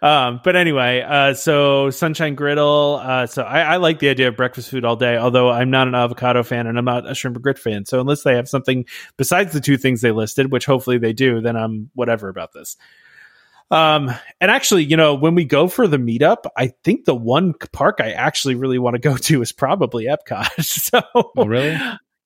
um, 0.02 0.40
but 0.42 0.56
anyway, 0.56 1.04
uh, 1.06 1.34
so 1.34 1.90
Sunshine 1.90 2.34
Griddle. 2.34 3.00
Uh, 3.02 3.26
so 3.26 3.42
I, 3.42 3.60
I, 3.60 3.76
like 3.76 3.98
the 3.98 4.08
idea 4.08 4.28
of 4.28 4.36
breakfast 4.36 4.70
food 4.70 4.84
all 4.84 4.96
day, 4.96 5.16
although 5.16 5.50
I'm 5.50 5.70
not 5.70 5.88
an 5.88 5.94
avocado 5.94 6.42
fan 6.42 6.66
and 6.66 6.78
I'm 6.78 6.84
not 6.84 7.08
a 7.08 7.14
shrimp 7.14 7.40
grit 7.40 7.58
fan. 7.58 7.84
So 7.84 8.00
unless 8.00 8.22
they 8.22 8.34
have 8.34 8.48
something 8.48 8.86
besides 9.16 9.52
the 9.52 9.60
two 9.60 9.76
things 9.76 10.00
they 10.00 10.10
listed, 10.10 10.50
which 10.50 10.66
hopefully 10.66 10.98
they 10.98 11.12
do, 11.12 11.40
then 11.40 11.56
I'm 11.56 11.90
whatever 11.94 12.28
about 12.28 12.52
this. 12.52 12.76
Um, 13.70 14.12
and 14.40 14.50
actually, 14.50 14.84
you 14.84 14.96
know, 14.96 15.14
when 15.14 15.34
we 15.34 15.44
go 15.44 15.68
for 15.68 15.86
the 15.86 15.96
meetup, 15.96 16.44
I 16.56 16.68
think 16.84 17.04
the 17.04 17.14
one 17.14 17.54
park 17.72 17.98
I 18.00 18.12
actually 18.12 18.54
really 18.54 18.78
want 18.78 18.94
to 18.94 19.00
go 19.00 19.16
to 19.16 19.42
is 19.42 19.52
probably 19.52 20.06
Epcot. 20.06 20.62
so, 20.64 21.02
oh, 21.14 21.44
really? 21.44 21.78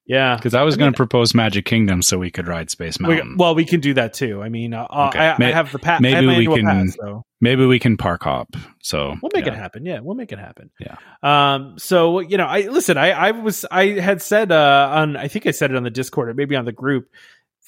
Yeah, 0.09 0.37
because 0.37 0.55
I 0.55 0.63
was 0.63 0.79
going 0.79 0.91
to 0.91 0.97
propose 0.97 1.35
Magic 1.35 1.67
Kingdom 1.67 2.01
so 2.01 2.17
we 2.17 2.31
could 2.31 2.49
ride 2.49 2.71
Space 2.71 2.99
Mountain. 2.99 3.33
We, 3.33 3.37
well, 3.37 3.55
we 3.55 3.67
can 3.67 3.81
do 3.81 3.93
that 3.93 4.15
too. 4.15 4.43
I 4.43 4.49
mean, 4.49 4.73
uh, 4.73 4.87
okay. 5.09 5.19
I, 5.19 5.37
I, 5.39 5.51
have 5.51 5.71
the 5.71 5.79
pass. 5.79 6.01
Maybe 6.01 6.27
we 6.27 6.47
can. 6.47 6.65
Pass, 6.65 6.97
so. 6.99 7.25
Maybe 7.43 7.67
we 7.67 7.79
can 7.79 7.99
park 7.99 8.23
hop. 8.23 8.49
So 8.83 9.15
we'll 9.23 9.31
make 9.35 9.45
yeah. 9.45 9.53
it 9.53 9.59
happen. 9.59 9.85
Yeah, 9.85 10.01
we'll 10.01 10.17
make 10.17 10.33
it 10.33 10.39
happen. 10.39 10.71
Yeah. 10.81 10.97
Um. 11.23 11.79
So 11.79 12.21
you 12.21 12.39
know, 12.39 12.47
I 12.47 12.63
listen. 12.63 12.97
I 12.97 13.11
I 13.11 13.31
was 13.33 13.67
I 13.71 14.01
had 14.01 14.23
said 14.23 14.51
uh 14.51 14.91
on 14.95 15.19
I 15.19 15.29
think 15.29 15.47
I 15.47 15.51
said 15.51 15.71
it 15.71 15.77
on 15.77 15.83
the 15.83 15.91
Discord 15.91 16.31
or 16.31 16.35
maybe 16.35 16.57
on 16.57 16.65
the 16.65 16.73
group 16.73 17.11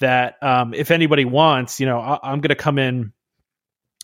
that 0.00 0.42
um 0.42 0.72
if 0.72 0.90
anybody 0.90 1.26
wants, 1.26 1.78
you 1.78 1.84
know, 1.84 2.00
I, 2.00 2.20
I'm 2.22 2.40
going 2.40 2.48
to 2.48 2.54
come 2.54 2.78
in 2.78 3.12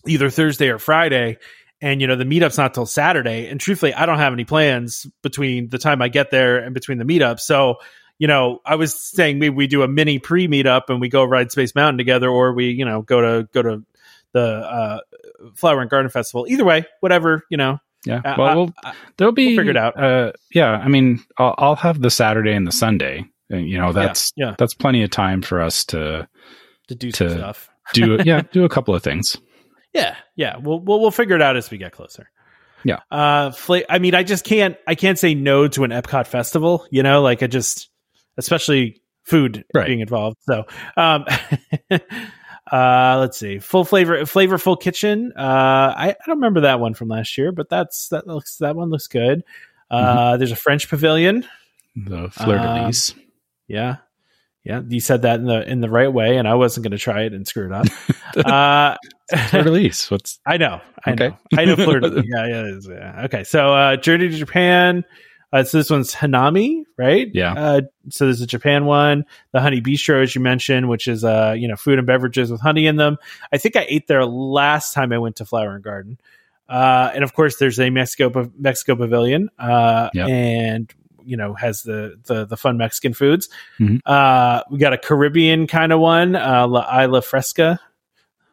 either 0.06 0.28
Thursday 0.28 0.68
or 0.68 0.78
Friday. 0.78 1.38
And, 1.82 2.00
you 2.00 2.06
know, 2.06 2.16
the 2.16 2.24
meetup's 2.24 2.56
not 2.56 2.72
till 2.72 2.86
Saturday. 2.86 3.48
And 3.48 3.60
truthfully, 3.60 3.92
I 3.92 4.06
don't 4.06 4.16
have 4.16 4.32
any 4.32 4.46
plans 4.46 5.06
between 5.22 5.68
the 5.68 5.76
time 5.76 6.00
I 6.00 6.08
get 6.08 6.30
there 6.30 6.56
and 6.56 6.72
between 6.72 6.96
the 6.96 7.04
meetup. 7.04 7.38
So, 7.38 7.76
you 8.18 8.26
know, 8.26 8.60
I 8.64 8.76
was 8.76 8.98
saying 8.98 9.38
maybe 9.38 9.54
we 9.54 9.66
do 9.66 9.82
a 9.82 9.88
mini 9.88 10.18
pre 10.18 10.48
meetup 10.48 10.82
and 10.88 11.00
we 11.00 11.08
go 11.08 11.24
ride 11.24 11.52
Space 11.52 11.74
Mountain 11.74 11.98
together, 11.98 12.28
or 12.28 12.52
we, 12.52 12.70
you 12.70 12.84
know, 12.84 13.02
go 13.02 13.20
to, 13.20 13.48
go 13.52 13.62
to 13.62 13.84
the, 14.32 14.40
uh, 14.40 15.00
Flower 15.54 15.80
and 15.80 15.90
Garden 15.90 16.10
Festival. 16.10 16.46
Either 16.48 16.64
way, 16.64 16.84
whatever, 17.00 17.44
you 17.50 17.56
know, 17.56 17.78
yeah. 18.06 18.36
Well, 18.38 18.56
we'll 18.56 18.74
there'll 19.16 19.32
be 19.32 19.48
we'll 19.48 19.56
figure 19.56 19.72
it 19.72 19.76
out. 19.76 20.00
Uh, 20.00 20.32
yeah. 20.52 20.70
I 20.70 20.88
mean, 20.88 21.24
I'll, 21.38 21.54
I'll, 21.58 21.76
have 21.76 22.00
the 22.00 22.10
Saturday 22.10 22.52
and 22.52 22.66
the 22.66 22.72
Sunday. 22.72 23.24
And, 23.50 23.68
you 23.68 23.78
know, 23.78 23.92
that's 23.92 24.32
yeah, 24.36 24.46
yeah. 24.46 24.54
that's 24.58 24.74
plenty 24.74 25.02
of 25.02 25.10
time 25.10 25.42
for 25.42 25.60
us 25.60 25.84
to 25.86 26.28
to 26.88 26.94
do 26.94 27.10
to 27.12 27.30
stuff. 27.30 27.68
do 27.94 28.18
yeah, 28.24 28.42
do 28.52 28.64
a 28.64 28.68
couple 28.68 28.94
of 28.94 29.02
things. 29.02 29.36
Yeah, 29.92 30.16
yeah. 30.36 30.56
We'll 30.58 30.80
we'll, 30.80 31.00
we'll 31.00 31.10
figure 31.10 31.36
it 31.36 31.42
out 31.42 31.56
as 31.56 31.70
we 31.70 31.78
get 31.78 31.92
closer. 31.92 32.30
Yeah. 32.84 33.00
Uh, 33.10 33.50
fla- 33.50 33.82
I 33.88 33.98
mean, 33.98 34.14
I 34.14 34.22
just 34.22 34.44
can't. 34.44 34.76
I 34.86 34.94
can't 34.94 35.18
say 35.18 35.34
no 35.34 35.66
to 35.68 35.84
an 35.84 35.90
Epcot 35.90 36.26
festival. 36.28 36.86
You 36.90 37.02
know, 37.02 37.22
like 37.22 37.42
I 37.42 37.48
just, 37.48 37.88
especially 38.36 39.00
food 39.22 39.64
right. 39.74 39.86
being 39.86 40.00
involved. 40.00 40.38
So, 40.42 40.64
um, 40.96 41.24
uh, 42.70 43.16
let's 43.18 43.38
see. 43.38 43.58
Full 43.58 43.84
flavor, 43.84 44.18
flavorful 44.22 44.80
kitchen. 44.80 45.32
Uh, 45.36 45.94
I, 45.96 46.10
I 46.10 46.26
don't 46.26 46.36
remember 46.36 46.62
that 46.62 46.80
one 46.80 46.94
from 46.94 47.08
last 47.08 47.36
year, 47.36 47.52
but 47.52 47.68
that's 47.68 48.08
that 48.08 48.26
looks 48.26 48.56
that 48.58 48.76
one 48.76 48.90
looks 48.90 49.08
good. 49.08 49.42
Uh, 49.90 50.04
mm-hmm. 50.04 50.38
there's 50.38 50.52
a 50.52 50.56
French 50.56 50.88
pavilion. 50.88 51.46
The 51.94 52.28
fleur 52.30 52.58
de 52.58 52.86
lis. 52.86 53.12
Um, 53.12 53.22
yeah. 53.68 53.96
Yeah, 54.64 54.80
you 54.88 54.98
said 54.98 55.22
that 55.22 55.38
in 55.38 55.46
the 55.46 55.62
in 55.70 55.80
the 55.80 55.88
right 55.88 56.12
way, 56.12 56.38
and 56.38 56.48
I 56.48 56.54
wasn't 56.54 56.82
going 56.82 56.90
to 56.90 56.98
try 56.98 57.22
it 57.22 57.32
and 57.32 57.46
screw 57.46 57.66
it 57.66 57.72
up. 57.72 57.86
uh, 58.36 58.96
fleur 59.48 59.62
de 59.62 59.70
lis. 59.70 60.10
What's 60.10 60.40
I 60.46 60.56
know, 60.56 60.80
I 61.04 61.12
okay. 61.12 61.28
know, 61.28 61.36
I 61.56 61.64
know 61.66 61.76
fleur 61.76 62.00
de 62.00 62.08
lis. 62.08 62.24
Yeah, 62.26 62.46
yeah, 62.48 62.78
yeah. 62.88 63.24
Okay, 63.26 63.44
so 63.44 63.72
uh, 63.72 63.96
Journey 63.96 64.28
to 64.28 64.36
Japan. 64.36 65.04
Uh, 65.52 65.62
so 65.64 65.78
this 65.78 65.90
one's 65.90 66.14
Hanami, 66.14 66.82
right? 66.98 67.28
Yeah. 67.32 67.54
Uh, 67.54 67.80
so 68.10 68.24
there's 68.24 68.40
a 68.40 68.46
Japan 68.46 68.84
one, 68.84 69.24
the 69.52 69.60
Honey 69.60 69.80
Bistro, 69.80 70.22
as 70.22 70.34
you 70.34 70.40
mentioned, 70.40 70.88
which 70.88 71.06
is 71.08 71.24
uh, 71.24 71.54
you 71.56 71.68
know, 71.68 71.76
food 71.76 71.98
and 71.98 72.06
beverages 72.06 72.50
with 72.50 72.60
honey 72.60 72.86
in 72.86 72.96
them. 72.96 73.16
I 73.52 73.58
think 73.58 73.76
I 73.76 73.86
ate 73.88 74.08
there 74.08 74.24
last 74.26 74.92
time 74.92 75.12
I 75.12 75.18
went 75.18 75.36
to 75.36 75.44
Flower 75.44 75.74
and 75.74 75.84
Garden. 75.84 76.18
Uh, 76.68 77.10
and 77.14 77.22
of 77.22 77.32
course, 77.32 77.56
there's 77.56 77.78
a 77.78 77.90
Mexico 77.90 78.50
Mexico 78.58 78.96
Pavilion, 78.96 79.50
uh, 79.58 80.10
yep. 80.12 80.28
and 80.28 80.92
you 81.24 81.36
know 81.36 81.54
has 81.54 81.82
the 81.82 82.18
the, 82.24 82.44
the 82.44 82.56
fun 82.56 82.76
Mexican 82.76 83.14
foods. 83.14 83.48
Mm-hmm. 83.78 83.98
Uh, 84.04 84.62
we 84.70 84.78
got 84.78 84.92
a 84.92 84.98
Caribbean 84.98 85.68
kind 85.68 85.92
of 85.92 86.00
one, 86.00 86.34
uh, 86.34 86.66
La 86.66 87.02
Isla 87.02 87.22
Fresca, 87.22 87.78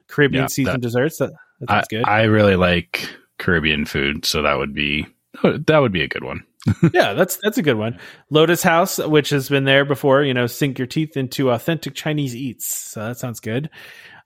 Caribbean 0.07 0.48
yeah, 0.56 0.78
desserts. 0.78 1.18
That, 1.18 1.32
that 1.61 1.70
I, 1.72 1.84
good. 1.90 2.07
I 2.07 2.24
really 2.24 2.56
like 2.56 3.10
Caribbean 3.40 3.86
food, 3.86 4.26
so 4.26 4.44
that 4.44 4.60
would 4.60 4.76
be 4.76 5.07
that 5.44 5.80
would 5.80 5.91
be 5.91 6.03
a 6.03 6.07
good 6.07 6.24
one. 6.24 6.44
yeah, 6.94 7.14
that's 7.14 7.38
that's 7.41 7.57
a 7.57 7.61
good 7.61 7.77
one. 7.77 7.99
Lotus 8.30 8.64
House, 8.64 8.98
which 8.98 9.30
has 9.31 9.49
been 9.49 9.65
there 9.65 9.84
before, 9.85 10.23
you 10.23 10.34
know, 10.34 10.48
sink 10.48 10.80
your 10.80 10.88
teeth 10.88 11.18
into 11.18 11.52
authentic 11.52 11.94
Chinese 11.94 12.35
eats. 12.35 12.65
So 12.65 13.07
that 13.07 13.18
sounds 13.18 13.40
good. 13.40 13.69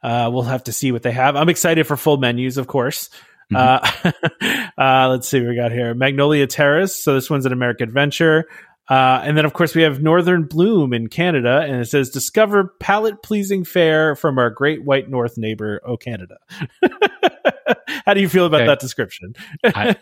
Uh, 0.03 0.29
we'll 0.31 0.43
have 0.43 0.65
to 0.65 0.71
see 0.71 0.91
what 0.91 1.01
they 1.01 1.11
have. 1.11 1.35
I'm 1.35 1.49
excited 1.49 1.87
for 1.87 1.97
full 1.97 2.17
menus, 2.17 2.57
of 2.57 2.67
course. 2.67 3.09
Mm-hmm. 3.51 4.11
Uh, 4.45 4.71
uh, 4.77 5.09
let's 5.09 5.27
see 5.27 5.39
what 5.39 5.49
we 5.49 5.55
got 5.55 5.71
here. 5.71 5.93
Magnolia 5.95 6.45
Terrace. 6.45 7.01
So 7.01 7.15
this 7.15 7.29
one's 7.29 7.45
an 7.45 7.53
American 7.53 7.87
adventure. 7.87 8.45
Uh, 8.89 9.21
and 9.23 9.35
then, 9.35 9.43
of 9.43 9.53
course, 9.53 9.75
we 9.75 9.81
have 9.81 10.01
Northern 10.01 10.43
Bloom 10.43 10.93
in 10.93 11.07
Canada, 11.07 11.59
and 11.59 11.81
it 11.81 11.89
says, 11.89 12.09
"Discover 12.09 12.75
palate 12.79 13.21
pleasing 13.21 13.65
fare 13.65 14.15
from 14.15 14.37
our 14.37 14.49
great 14.49 14.85
white 14.85 15.09
north 15.09 15.37
neighbor, 15.37 15.81
O 15.85 15.97
Canada." 15.97 16.37
How 18.05 18.13
do 18.13 18.21
you 18.21 18.29
feel 18.29 18.45
about 18.45 18.61
okay. 18.61 18.67
that 18.67 18.79
description? 18.79 19.35
I, 19.63 19.95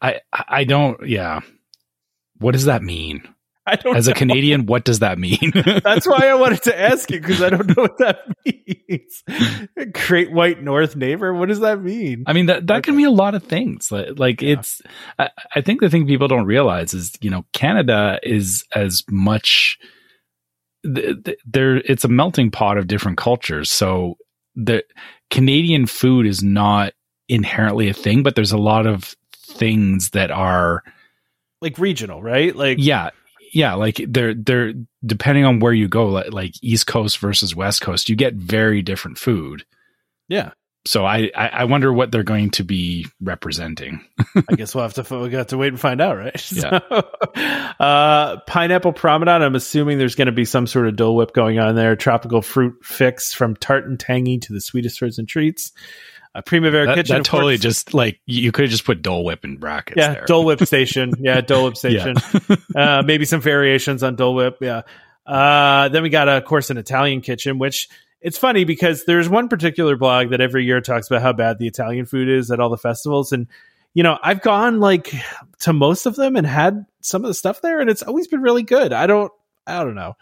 I, 0.00 0.20
I 0.32 0.64
don't. 0.64 1.06
Yeah, 1.06 1.40
what 2.38 2.52
does 2.52 2.66
that 2.66 2.82
mean? 2.82 3.26
I 3.68 3.74
don't 3.74 3.96
As 3.96 4.06
know. 4.06 4.12
a 4.12 4.14
Canadian, 4.14 4.66
what 4.66 4.84
does 4.84 5.00
that 5.00 5.18
mean? 5.18 5.52
That's 5.82 6.06
why 6.06 6.28
I 6.28 6.34
wanted 6.34 6.62
to 6.64 6.80
ask 6.80 7.10
you 7.10 7.20
because 7.20 7.42
I 7.42 7.50
don't 7.50 7.66
know 7.76 7.82
what 7.82 7.98
that 7.98 8.20
means. 8.46 9.24
Great 9.92 10.30
White 10.30 10.62
North 10.62 10.94
neighbor. 10.94 11.34
What 11.34 11.48
does 11.48 11.60
that 11.60 11.82
mean? 11.82 12.22
I 12.28 12.32
mean 12.32 12.46
that 12.46 12.68
that 12.68 12.84
can 12.84 12.96
mean 12.96 13.06
a 13.06 13.10
lot 13.10 13.34
of 13.34 13.42
things. 13.42 13.90
Like, 13.90 14.18
like 14.18 14.40
yeah. 14.40 14.52
it's. 14.52 14.82
I, 15.18 15.30
I, 15.56 15.60
think 15.62 15.80
the 15.80 15.90
thing 15.90 16.06
people 16.06 16.28
don't 16.28 16.46
realize 16.46 16.94
is 16.94 17.12
you 17.20 17.28
know 17.28 17.44
Canada 17.52 18.20
is 18.22 18.64
as 18.74 19.02
much. 19.10 19.78
There, 20.84 21.78
it's 21.78 22.04
a 22.04 22.08
melting 22.08 22.52
pot 22.52 22.78
of 22.78 22.86
different 22.86 23.18
cultures. 23.18 23.68
So 23.68 24.16
the 24.56 24.84
Canadian 25.30 25.86
food 25.86 26.26
is 26.26 26.42
not 26.42 26.94
inherently 27.28 27.88
a 27.88 27.94
thing, 27.94 28.22
but 28.22 28.34
there's 28.34 28.52
a 28.52 28.58
lot 28.58 28.86
of 28.86 29.14
things 29.34 30.10
that 30.10 30.30
are 30.30 30.82
like 31.60 31.78
regional, 31.78 32.22
right? 32.22 32.54
Like 32.54 32.78
yeah, 32.80 33.10
yeah, 33.52 33.74
like 33.74 34.00
they're 34.08 34.34
they're 34.34 34.74
depending 35.04 35.44
on 35.44 35.60
where 35.60 35.72
you 35.72 35.88
go, 35.88 36.08
like, 36.08 36.32
like 36.32 36.54
East 36.62 36.86
Coast 36.86 37.18
versus 37.18 37.54
West 37.54 37.80
Coast, 37.82 38.08
you 38.08 38.16
get 38.16 38.34
very 38.34 38.82
different 38.82 39.18
food. 39.18 39.64
Yeah. 40.28 40.52
So 40.86 41.04
I, 41.04 41.30
I, 41.36 41.48
I 41.48 41.64
wonder 41.64 41.92
what 41.92 42.10
they're 42.10 42.22
going 42.22 42.50
to 42.52 42.64
be 42.64 43.06
representing. 43.20 44.04
I 44.48 44.54
guess 44.54 44.74
we'll 44.74 44.82
have 44.88 44.94
to 44.94 45.18
we 45.18 45.28
got 45.28 45.48
to 45.48 45.58
wait 45.58 45.68
and 45.68 45.80
find 45.80 46.00
out, 46.00 46.16
right? 46.16 46.52
Yeah. 46.52 46.78
So, 46.88 47.02
uh, 47.84 48.40
pineapple 48.46 48.92
promenade. 48.92 49.42
I'm 49.42 49.54
assuming 49.54 49.98
there's 49.98 50.14
going 50.14 50.26
to 50.26 50.32
be 50.32 50.44
some 50.44 50.66
sort 50.66 50.86
of 50.86 50.96
Dole 50.96 51.16
Whip 51.16 51.32
going 51.32 51.58
on 51.58 51.74
there. 51.74 51.96
Tropical 51.96 52.40
fruit 52.40 52.76
fix 52.82 53.34
from 53.34 53.56
tart 53.56 53.86
and 53.86 54.00
tangy 54.00 54.38
to 54.38 54.52
the 54.52 54.60
sweetest 54.60 54.98
frozen 54.98 55.26
treats 55.26 55.72
a 56.36 56.42
Primavera 56.42 56.86
that, 56.86 56.94
Kitchen. 56.96 57.16
That 57.16 57.24
totally 57.24 57.54
course. 57.54 57.62
just 57.62 57.94
like 57.94 58.20
you 58.26 58.52
could 58.52 58.68
just 58.68 58.84
put 58.84 59.00
Dole 59.00 59.24
Whip 59.24 59.44
in 59.44 59.56
brackets. 59.56 59.96
Yeah, 59.96 60.14
there. 60.14 60.24
Dole 60.26 60.44
Whip 60.44 60.64
Station. 60.64 61.14
Yeah, 61.18 61.40
Dole 61.40 61.64
Whip 61.64 61.76
Station. 61.78 62.16
yeah. 62.48 62.56
uh, 62.98 63.02
maybe 63.02 63.24
some 63.24 63.40
variations 63.40 64.02
on 64.02 64.16
Dole 64.16 64.34
Whip. 64.34 64.58
Yeah. 64.60 64.82
Uh, 65.24 65.88
then 65.88 66.02
we 66.02 66.10
got, 66.10 66.28
of 66.28 66.44
course, 66.44 66.68
an 66.68 66.76
Italian 66.76 67.22
kitchen, 67.22 67.58
which 67.58 67.88
it's 68.26 68.38
funny 68.38 68.64
because 68.64 69.04
there's 69.04 69.28
one 69.28 69.48
particular 69.48 69.96
blog 69.96 70.30
that 70.30 70.40
every 70.40 70.64
year 70.64 70.80
talks 70.80 71.08
about 71.08 71.22
how 71.22 71.32
bad 71.32 71.60
the 71.60 71.68
Italian 71.68 72.06
food 72.06 72.28
is 72.28 72.50
at 72.50 72.58
all 72.58 72.70
the 72.70 72.76
festivals. 72.76 73.30
And, 73.30 73.46
you 73.94 74.02
know, 74.02 74.18
I've 74.20 74.42
gone 74.42 74.80
like 74.80 75.14
to 75.60 75.72
most 75.72 76.06
of 76.06 76.16
them 76.16 76.34
and 76.34 76.44
had 76.44 76.86
some 77.02 77.24
of 77.24 77.28
the 77.28 77.34
stuff 77.34 77.62
there, 77.62 77.78
and 77.78 77.88
it's 77.88 78.02
always 78.02 78.26
been 78.26 78.42
really 78.42 78.64
good. 78.64 78.92
I 78.92 79.06
don't, 79.06 79.30
I 79.64 79.84
don't 79.84 79.94
know. 79.94 80.16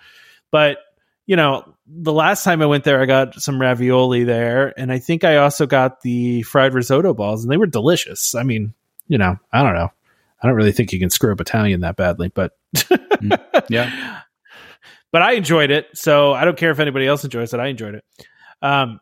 But 0.51 0.81
you 1.25 1.37
know, 1.37 1.75
the 1.87 2.13
last 2.13 2.45
time 2.45 2.61
I 2.61 2.67
went 2.67 2.85
there, 2.85 3.01
I 3.01 3.07
got 3.07 3.41
some 3.41 3.59
ravioli 3.59 4.25
there, 4.25 4.79
and 4.79 4.93
I 4.93 4.99
think 4.99 5.25
I 5.25 5.39
also 5.39 5.67
got 5.67 6.03
the 6.03 6.43
fried 6.43 6.75
risotto 6.75 7.15
balls, 7.15 7.43
and 7.43 7.51
they 7.51 7.57
were 7.57 7.65
delicious. 7.65 8.35
I 8.35 8.43
mean, 8.43 8.75
you 9.09 9.17
know, 9.17 9.39
I 9.51 9.63
don't 9.63 9.75
know. 9.75 9.91
I 10.43 10.47
don't 10.47 10.57
really 10.57 10.73
think 10.73 10.93
you 10.93 10.99
can 11.01 11.09
screw 11.09 11.33
up 11.33 11.41
Italian 11.41 11.81
that 11.81 11.97
badly, 11.97 12.29
but 12.29 12.53
mm, 12.77 13.65
yeah. 13.71 14.21
But 15.15 15.23
I 15.23 15.35
enjoyed 15.35 15.71
it, 15.71 15.87
so 15.97 16.33
I 16.33 16.45
don't 16.45 16.57
care 16.57 16.73
if 16.73 16.81
anybody 16.81 17.07
else 17.07 17.23
enjoys 17.23 17.55
it. 17.55 17.61
I 17.61 17.69
enjoyed 17.69 17.95
it. 17.95 18.05
Um, 18.61 18.99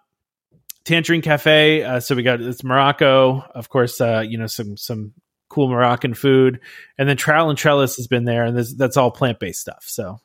Tangerine 0.84 1.22
Cafe. 1.22 1.82
Uh, 1.82 2.00
so 2.00 2.14
we 2.14 2.22
got 2.22 2.42
it's 2.42 2.62
Morocco, 2.62 3.40
of 3.54 3.70
course. 3.70 3.98
Uh, 3.98 4.22
you 4.28 4.36
know 4.36 4.46
some 4.46 4.76
some 4.76 5.14
cool 5.48 5.68
Moroccan 5.68 6.12
food, 6.12 6.60
and 6.98 7.08
then 7.08 7.16
Trowel 7.16 7.48
and 7.48 7.58
Trellis 7.58 7.96
has 7.96 8.08
been 8.08 8.24
there, 8.26 8.44
and 8.44 8.54
this, 8.54 8.74
that's 8.74 8.98
all 8.98 9.10
plant 9.10 9.40
based 9.40 9.62
stuff. 9.62 9.84
So 9.86 10.20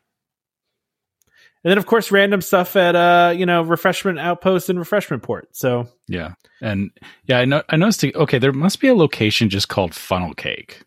and 1.64 1.72
then 1.72 1.78
of 1.78 1.86
course 1.86 2.12
random 2.12 2.42
stuff 2.42 2.76
at 2.76 2.98
uh 2.98 3.34
you 3.34 3.46
know 3.46 3.62
refreshment 3.62 4.20
outpost 4.20 4.70
and 4.70 4.78
refreshment 4.78 5.24
port 5.24 5.50
so 5.56 5.88
yeah 6.08 6.34
and 6.62 6.92
yeah 7.26 7.40
i 7.40 7.46
know 7.46 7.64
i 7.70 7.76
noticed 7.76 8.04
okay 8.04 8.38
there 8.38 8.54
must 8.54 8.80
be 8.80 8.88
a 8.88 8.94
location 8.94 9.50
just 9.50 9.68
called 9.68 9.94
funnel 9.96 10.34
cake 10.34 10.84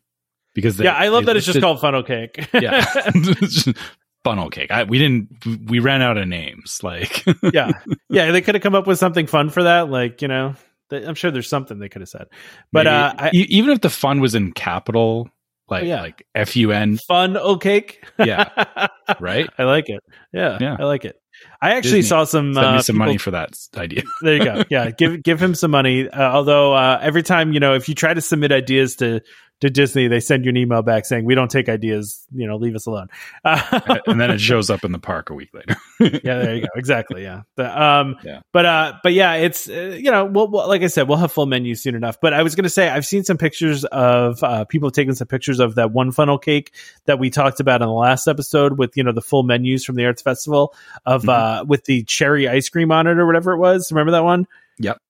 because 0.54 0.76
they, 0.76 0.84
yeah 0.84 0.94
i 0.94 1.08
love 1.08 1.26
that 1.26 1.36
it's 1.36 1.46
just 1.46 1.60
called 1.60 1.80
funnel 1.80 2.02
cake 2.02 2.48
yeah 2.54 2.84
funnel 4.24 4.50
cake 4.50 4.70
I, 4.70 4.84
we 4.84 4.98
didn't 4.98 5.68
we 5.70 5.78
ran 5.78 6.02
out 6.02 6.18
of 6.18 6.28
names 6.28 6.80
like 6.82 7.24
yeah 7.52 7.70
yeah 8.10 8.32
they 8.32 8.42
could 8.42 8.54
have 8.54 8.62
come 8.62 8.74
up 8.74 8.86
with 8.86 8.98
something 8.98 9.26
fun 9.26 9.50
for 9.50 9.62
that 9.62 9.88
like 9.90 10.20
you 10.20 10.28
know 10.28 10.54
i'm 10.92 11.14
sure 11.14 11.30
there's 11.30 11.48
something 11.48 11.78
they 11.78 11.88
could 11.88 12.02
have 12.02 12.08
said 12.08 12.26
but 12.70 12.84
Maybe, 12.84 12.94
uh 12.94 13.12
I, 13.16 13.30
even 13.32 13.70
if 13.70 13.80
the 13.80 13.90
fun 13.90 14.20
was 14.20 14.34
in 14.34 14.52
capital 14.52 15.30
like 15.70 15.84
yeah. 15.84 16.02
like 16.02 16.26
F 16.34 16.56
U 16.56 16.72
N 16.72 16.98
fun 16.98 17.36
o 17.36 17.56
cake. 17.56 18.04
yeah, 18.18 18.88
right. 19.20 19.48
I 19.56 19.64
like 19.64 19.88
it. 19.88 20.00
Yeah, 20.32 20.58
yeah, 20.60 20.76
I 20.78 20.84
like 20.84 21.04
it. 21.04 21.16
I 21.62 21.72
actually 21.72 22.00
Disney. 22.00 22.08
saw 22.08 22.24
some 22.24 22.54
Send 22.54 22.66
uh, 22.66 22.72
me 22.72 22.82
some 22.82 22.94
people, 22.94 23.06
money 23.06 23.18
for 23.18 23.30
that 23.30 23.56
idea. 23.76 24.02
there 24.22 24.36
you 24.36 24.44
go. 24.44 24.64
Yeah, 24.68 24.90
give 24.90 25.22
give 25.22 25.40
him 25.40 25.54
some 25.54 25.70
money. 25.70 26.08
Uh, 26.08 26.32
although 26.32 26.74
uh, 26.74 26.98
every 27.00 27.22
time 27.22 27.52
you 27.52 27.60
know, 27.60 27.74
if 27.74 27.88
you 27.88 27.94
try 27.94 28.12
to 28.12 28.20
submit 28.20 28.52
ideas 28.52 28.96
to 28.96 29.20
to 29.60 29.70
Disney, 29.70 30.08
they 30.08 30.20
send 30.20 30.44
you 30.44 30.48
an 30.48 30.56
email 30.56 30.82
back 30.82 31.04
saying, 31.04 31.24
"We 31.24 31.34
don't 31.34 31.50
take 31.50 31.68
ideas. 31.68 32.26
You 32.34 32.46
know, 32.46 32.56
leave 32.56 32.74
us 32.74 32.86
alone." 32.86 33.08
and 33.44 34.20
then 34.20 34.30
it 34.30 34.40
shows 34.40 34.70
up 34.70 34.84
in 34.84 34.92
the 34.92 34.98
park 34.98 35.30
a 35.30 35.34
week 35.34 35.50
later. 35.52 35.76
yeah, 36.00 36.38
there 36.38 36.54
you 36.56 36.62
go. 36.62 36.68
Exactly. 36.80 37.22
Yeah. 37.22 37.42
The, 37.56 37.82
um, 37.82 38.16
yeah. 38.24 38.40
But 38.52 38.64
uh, 38.66 38.92
but 39.02 39.12
yeah, 39.12 39.34
it's 39.34 39.68
uh, 39.68 39.98
you 39.98 40.10
know, 40.10 40.24
we'll, 40.24 40.48
we'll, 40.48 40.66
like 40.66 40.82
I 40.82 40.86
said, 40.86 41.08
we'll 41.08 41.18
have 41.18 41.30
full 41.30 41.46
menus 41.46 41.82
soon 41.82 41.94
enough. 41.94 42.20
But 42.20 42.32
I 42.32 42.42
was 42.42 42.54
going 42.54 42.64
to 42.64 42.70
say, 42.70 42.88
I've 42.88 43.04
seen 43.04 43.22
some 43.22 43.36
pictures 43.36 43.84
of 43.84 44.42
uh, 44.42 44.64
people 44.64 44.90
taking 44.90 45.14
some 45.14 45.28
pictures 45.28 45.60
of 45.60 45.74
that 45.74 45.92
one 45.92 46.10
funnel 46.10 46.38
cake 46.38 46.72
that 47.04 47.18
we 47.18 47.28
talked 47.28 47.60
about 47.60 47.82
in 47.82 47.88
the 47.88 47.92
last 47.92 48.28
episode 48.28 48.78
with 48.78 48.96
you 48.96 49.04
know 49.04 49.12
the 49.12 49.20
full 49.20 49.42
menus 49.42 49.84
from 49.84 49.96
the 49.96 50.06
arts 50.06 50.22
festival 50.22 50.74
of 51.04 51.22
mm-hmm. 51.22 51.30
uh 51.30 51.64
with 51.64 51.84
the 51.84 52.02
cherry 52.04 52.48
ice 52.48 52.68
cream 52.68 52.90
on 52.90 53.06
it 53.06 53.18
or 53.18 53.26
whatever 53.26 53.52
it 53.52 53.58
was. 53.58 53.92
Remember 53.92 54.12
that 54.12 54.24
one? 54.24 54.46
Yep. 54.78 55.00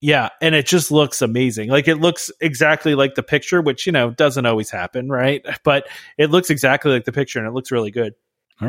Yeah, 0.00 0.28
and 0.40 0.54
it 0.54 0.66
just 0.66 0.92
looks 0.92 1.22
amazing. 1.22 1.70
Like 1.70 1.88
it 1.88 1.96
looks 1.96 2.30
exactly 2.40 2.94
like 2.94 3.16
the 3.16 3.22
picture, 3.22 3.60
which 3.60 3.86
you 3.86 3.92
know 3.92 4.10
doesn't 4.10 4.46
always 4.46 4.70
happen, 4.70 5.08
right? 5.08 5.44
But 5.64 5.88
it 6.16 6.30
looks 6.30 6.50
exactly 6.50 6.92
like 6.92 7.04
the 7.04 7.12
picture, 7.12 7.38
and 7.38 7.48
it 7.48 7.52
looks 7.52 7.72
really 7.72 7.90
good. 7.90 8.14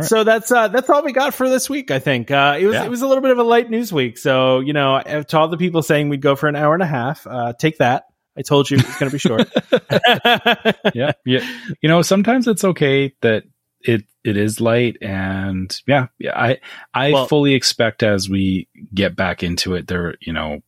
So 0.02 0.24
that's 0.24 0.52
uh, 0.52 0.68
that's 0.68 0.88
all 0.90 1.04
we 1.04 1.14
got 1.14 1.34
for 1.34 1.50
this 1.50 1.68
week. 1.68 1.90
I 1.90 1.98
think 1.98 2.30
uh, 2.30 2.58
it 2.60 2.68
was 2.68 2.76
yeah. 2.76 2.86
it 2.86 2.90
was 2.90 3.02
a 3.02 3.08
little 3.08 3.24
bit 3.24 3.32
of 3.32 3.40
a 3.40 3.44
light 3.44 3.72
news 3.72 3.92
week. 3.92 4.20
So 4.20 4.60
you 4.60 4.74
know, 4.74 5.02
to 5.02 5.38
all 5.38 5.48
the 5.48 5.58
people 5.58 5.82
saying 5.82 6.10
we'd 6.10 6.22
go 6.22 6.36
for 6.36 6.48
an 6.48 6.56
hour 6.56 6.76
and 6.76 6.84
a 6.84 6.88
half, 6.88 7.26
uh, 7.26 7.54
take 7.54 7.80
that. 7.80 8.06
I 8.38 8.44
told 8.44 8.70
you 8.70 8.78
it's 8.78 9.00
going 9.00 9.10
to 9.10 9.14
be 9.14 9.20
short. 9.20 9.50
yeah, 10.96 11.14
yeah. 11.26 11.46
You 11.82 11.90
know, 11.90 12.04
sometimes 12.04 12.48
it's 12.48 12.64
okay 12.64 13.16
that 13.22 13.44
it 13.82 14.04
it 14.24 14.38
is 14.38 14.62
light, 14.62 14.98
and 15.02 15.76
yeah, 15.88 16.08
yeah. 16.20 16.40
I 16.40 16.60
I 16.94 17.12
well, 17.12 17.26
fully 17.26 17.56
expect 17.56 18.04
as 18.04 18.30
we 18.30 18.68
get 18.94 19.16
back 19.16 19.42
into 19.42 19.74
it, 19.74 19.88
there, 19.88 20.16
you 20.22 20.34
know, 20.34 20.60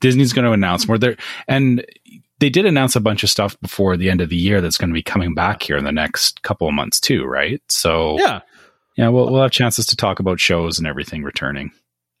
Disney's 0.00 0.32
going 0.32 0.44
to 0.44 0.52
announce 0.52 0.88
more 0.88 0.98
there, 0.98 1.16
and 1.48 1.84
they 2.40 2.50
did 2.50 2.66
announce 2.66 2.96
a 2.96 3.00
bunch 3.00 3.22
of 3.22 3.30
stuff 3.30 3.58
before 3.60 3.96
the 3.96 4.10
end 4.10 4.20
of 4.20 4.30
the 4.30 4.36
year 4.36 4.60
that's 4.60 4.78
going 4.78 4.90
to 4.90 4.94
be 4.94 5.02
coming 5.02 5.34
back 5.34 5.62
here 5.62 5.76
in 5.76 5.84
the 5.84 5.92
next 5.92 6.42
couple 6.42 6.66
of 6.66 6.74
months 6.74 6.98
too, 6.98 7.24
right? 7.24 7.62
So 7.68 8.18
yeah, 8.18 8.40
yeah, 8.96 9.08
we'll 9.08 9.30
we'll 9.30 9.42
have 9.42 9.50
chances 9.50 9.86
to 9.86 9.96
talk 9.96 10.18
about 10.18 10.40
shows 10.40 10.78
and 10.78 10.86
everything 10.86 11.22
returning. 11.22 11.70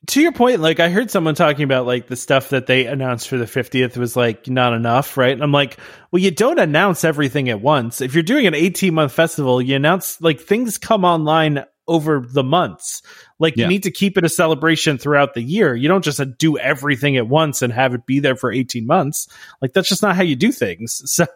To 0.06 0.20
your 0.22 0.32
point, 0.32 0.60
like 0.60 0.80
I 0.80 0.88
heard 0.88 1.10
someone 1.10 1.34
talking 1.34 1.64
about 1.64 1.84
like 1.84 2.06
the 2.06 2.16
stuff 2.16 2.50
that 2.50 2.66
they 2.66 2.86
announced 2.86 3.28
for 3.28 3.36
the 3.36 3.44
50th 3.44 3.98
was 3.98 4.16
like 4.16 4.48
not 4.48 4.72
enough, 4.72 5.18
right? 5.18 5.32
And 5.32 5.42
I'm 5.42 5.52
like, 5.52 5.78
well, 6.10 6.22
you 6.22 6.30
don't 6.30 6.58
announce 6.58 7.04
everything 7.04 7.50
at 7.50 7.60
once. 7.60 8.00
If 8.00 8.14
you're 8.14 8.22
doing 8.22 8.46
an 8.46 8.54
18 8.54 8.94
month 8.94 9.12
festival, 9.12 9.60
you 9.60 9.76
announce 9.76 10.18
like 10.20 10.40
things 10.40 10.78
come 10.78 11.04
online 11.04 11.64
over 11.88 12.20
the 12.20 12.44
months. 12.44 13.02
Like 13.38 13.56
yeah. 13.56 13.64
you 13.64 13.68
need 13.68 13.82
to 13.82 13.90
keep 13.90 14.16
it 14.16 14.24
a 14.24 14.28
celebration 14.28 14.98
throughout 14.98 15.34
the 15.34 15.42
year. 15.42 15.74
You 15.74 15.88
don't 15.88 16.04
just 16.04 16.20
uh, 16.20 16.26
do 16.38 16.56
everything 16.56 17.16
at 17.16 17.26
once 17.26 17.62
and 17.62 17.72
have 17.72 17.94
it 17.94 18.06
be 18.06 18.20
there 18.20 18.36
for 18.36 18.52
18 18.52 18.86
months. 18.86 19.28
Like 19.60 19.72
that's 19.72 19.88
just 19.88 20.02
not 20.02 20.14
how 20.14 20.22
you 20.22 20.36
do 20.36 20.52
things. 20.52 21.02
So, 21.20 21.26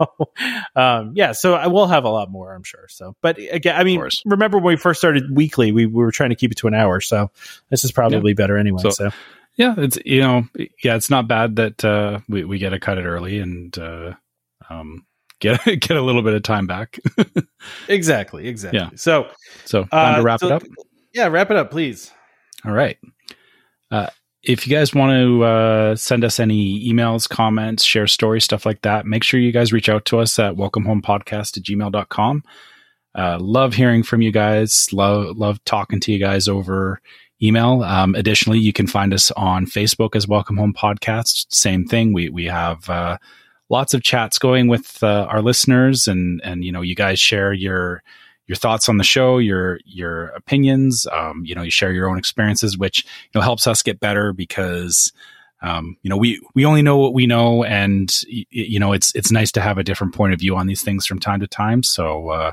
um, 0.77 1.12
yeah, 1.15 1.33
so 1.33 1.55
I 1.55 1.66
will 1.66 1.87
have 1.87 2.05
a 2.05 2.09
lot 2.09 2.31
more, 2.31 2.55
I'm 2.55 2.62
sure. 2.62 2.87
So, 2.89 3.16
but 3.21 3.39
again, 3.39 3.77
I 3.77 3.85
mean, 3.85 4.03
remember 4.25 4.57
when 4.57 4.75
we 4.75 4.77
first 4.77 4.99
started 5.01 5.25
weekly, 5.35 5.73
we, 5.73 5.85
we, 5.85 6.03
were 6.03 6.12
trying 6.12 6.31
to 6.31 6.37
keep 6.37 6.53
it 6.53 6.59
to 6.59 6.69
an 6.69 6.75
hour. 6.75 7.01
So 7.01 7.31
this 7.69 7.85
is 7.85 7.93
probably 7.93 8.31
yeah. 8.31 8.37
better 8.37 8.57
anyway. 8.57 8.81
So, 8.81 8.91
so, 8.91 9.11
yeah, 9.57 9.75
it's, 9.77 9.99
you 10.07 10.21
know, 10.21 10.49
yeah, 10.83 10.95
it's 10.97 11.11
not 11.11 11.29
bad 11.29 11.57
that, 11.57 11.85
uh, 11.85 12.21
we, 12.29 12.45
we 12.45 12.59
get 12.59 12.71
to 12.71 12.79
cut 12.79 12.97
it 12.97 13.05
early 13.05 13.41
and, 13.41 13.77
uh, 13.77 14.15
um, 14.71 15.05
get 15.40 15.65
get 15.65 15.90
a 15.90 16.02
little 16.02 16.23
bit 16.23 16.35
of 16.35 16.43
time 16.43 16.66
back. 16.66 16.98
exactly, 17.89 18.48
exactly. 18.48 18.81
Yeah. 18.81 18.90
So, 18.97 19.28
so 19.65 19.85
time 19.85 20.15
uh, 20.15 20.16
to 20.16 20.23
wrap 20.23 20.40
so, 20.40 20.47
it 20.47 20.52
up. 20.52 20.62
Yeah, 21.12 21.28
wrap 21.28 21.51
it 21.51 21.56
up, 21.56 21.70
please. 21.70 22.11
All 22.65 22.73
right. 22.73 22.98
Uh, 23.90 24.09
if 24.43 24.66
you 24.66 24.77
guys 24.77 24.94
want 24.94 25.12
to 25.12 25.44
uh, 25.44 25.97
send 25.97 26.24
us 26.24 26.39
any 26.39 26.86
emails, 26.86 27.28
comments, 27.28 27.82
share 27.82 28.06
stories, 28.06 28.44
stuff 28.44 28.66
like 28.66 28.82
that, 28.82 29.06
make 29.06 29.23
sure 29.23 29.40
you 29.40 29.52
guys 29.52 29.73
reach 29.73 29.89
out 29.89 30.05
to 30.06 30.19
us 30.19 30.39
at 30.39 30.55
welcomehomepodcast 30.55 31.56
at 31.56 31.62
gmail.com. 31.62 32.43
Uh, 33.15 33.39
love 33.40 33.74
hearing 33.74 34.02
from 34.02 34.20
you 34.20 34.32
guys. 34.32 34.93
Love, 34.93 35.36
love 35.36 35.65
talking 35.65 36.01
to 36.01 36.12
you 36.12 36.19
guys 36.19 36.48
over 36.48 37.01
email. 37.43 37.82
Um, 37.82 38.15
additionally, 38.15 38.59
you 38.59 38.73
can 38.73 38.86
find 38.86 39.15
us 39.15 39.31
on 39.32 39.66
Facebook 39.66 40.15
as 40.15 40.28
Welcome 40.28 40.56
Home 40.56 40.74
Podcast. 40.74 41.47
Same 41.51 41.86
thing. 41.86 42.12
We, 42.12 42.28
we 42.28 42.47
have, 42.47 42.89
uh, 42.90 43.16
lots 43.69 43.95
of 43.95 44.03
chats 44.03 44.39
going 44.39 44.69
with 44.69 45.03
uh, 45.03 45.27
our 45.28 45.43
listeners 45.43 46.07
and, 46.07 46.41
and, 46.45 46.65
you 46.65 46.73
know, 46.73 46.82
you 46.82 46.95
guys 46.95 47.19
share 47.19 47.53
your, 47.53 48.03
your 48.47 48.57
thoughts 48.57 48.89
on 48.89 48.99
the 48.99 49.05
show, 49.05 49.39
your 49.39 49.81
your 49.85 50.27
opinions. 50.28 51.07
Um, 51.11 51.45
you 51.47 51.55
know, 51.55 51.62
you 51.62 51.70
share 51.70 51.93
your 51.93 52.09
own 52.09 52.19
experiences, 52.19 52.77
which 52.77 53.05
you 53.05 53.31
know 53.35 53.41
helps 53.41 53.66
us 53.66 53.82
get 53.82 54.01
better 54.01 54.32
because 54.32 55.12
um, 55.62 55.97
you 56.03 56.11
know 56.11 56.16
we 56.16 56.41
we 56.55 56.65
only 56.65 56.82
know 56.82 56.99
what 56.99 57.15
we 57.15 57.27
know, 57.27 57.65
and 57.65 58.15
you 58.28 58.78
know 58.78 58.93
it's 58.93 59.15
it's 59.15 59.31
nice 59.31 59.51
to 59.53 59.61
have 59.61 59.78
a 59.78 59.85
different 59.85 60.15
point 60.15 60.35
of 60.35 60.41
view 60.41 60.57
on 60.57 60.66
these 60.66 60.82
things 60.82 61.07
from 61.07 61.19
time 61.19 61.41
to 61.41 61.47
time. 61.47 61.82
So. 61.82 62.28
Uh, 62.28 62.53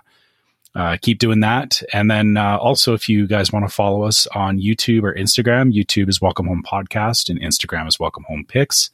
uh, 0.73 0.95
keep 1.01 1.19
doing 1.19 1.41
that. 1.41 1.81
And 1.91 2.09
then 2.09 2.37
uh, 2.37 2.55
also, 2.55 2.93
if 2.93 3.09
you 3.09 3.27
guys 3.27 3.51
want 3.51 3.67
to 3.67 3.75
follow 3.75 4.03
us 4.03 4.25
on 4.27 4.57
YouTube 4.57 5.03
or 5.03 5.13
Instagram, 5.13 5.73
YouTube 5.73 6.07
is 6.07 6.21
Welcome 6.21 6.47
Home 6.47 6.63
Podcast 6.65 7.29
and 7.29 7.37
Instagram 7.41 7.89
is 7.89 7.99
Welcome 7.99 8.23
Home 8.29 8.45
Pics. 8.47 8.89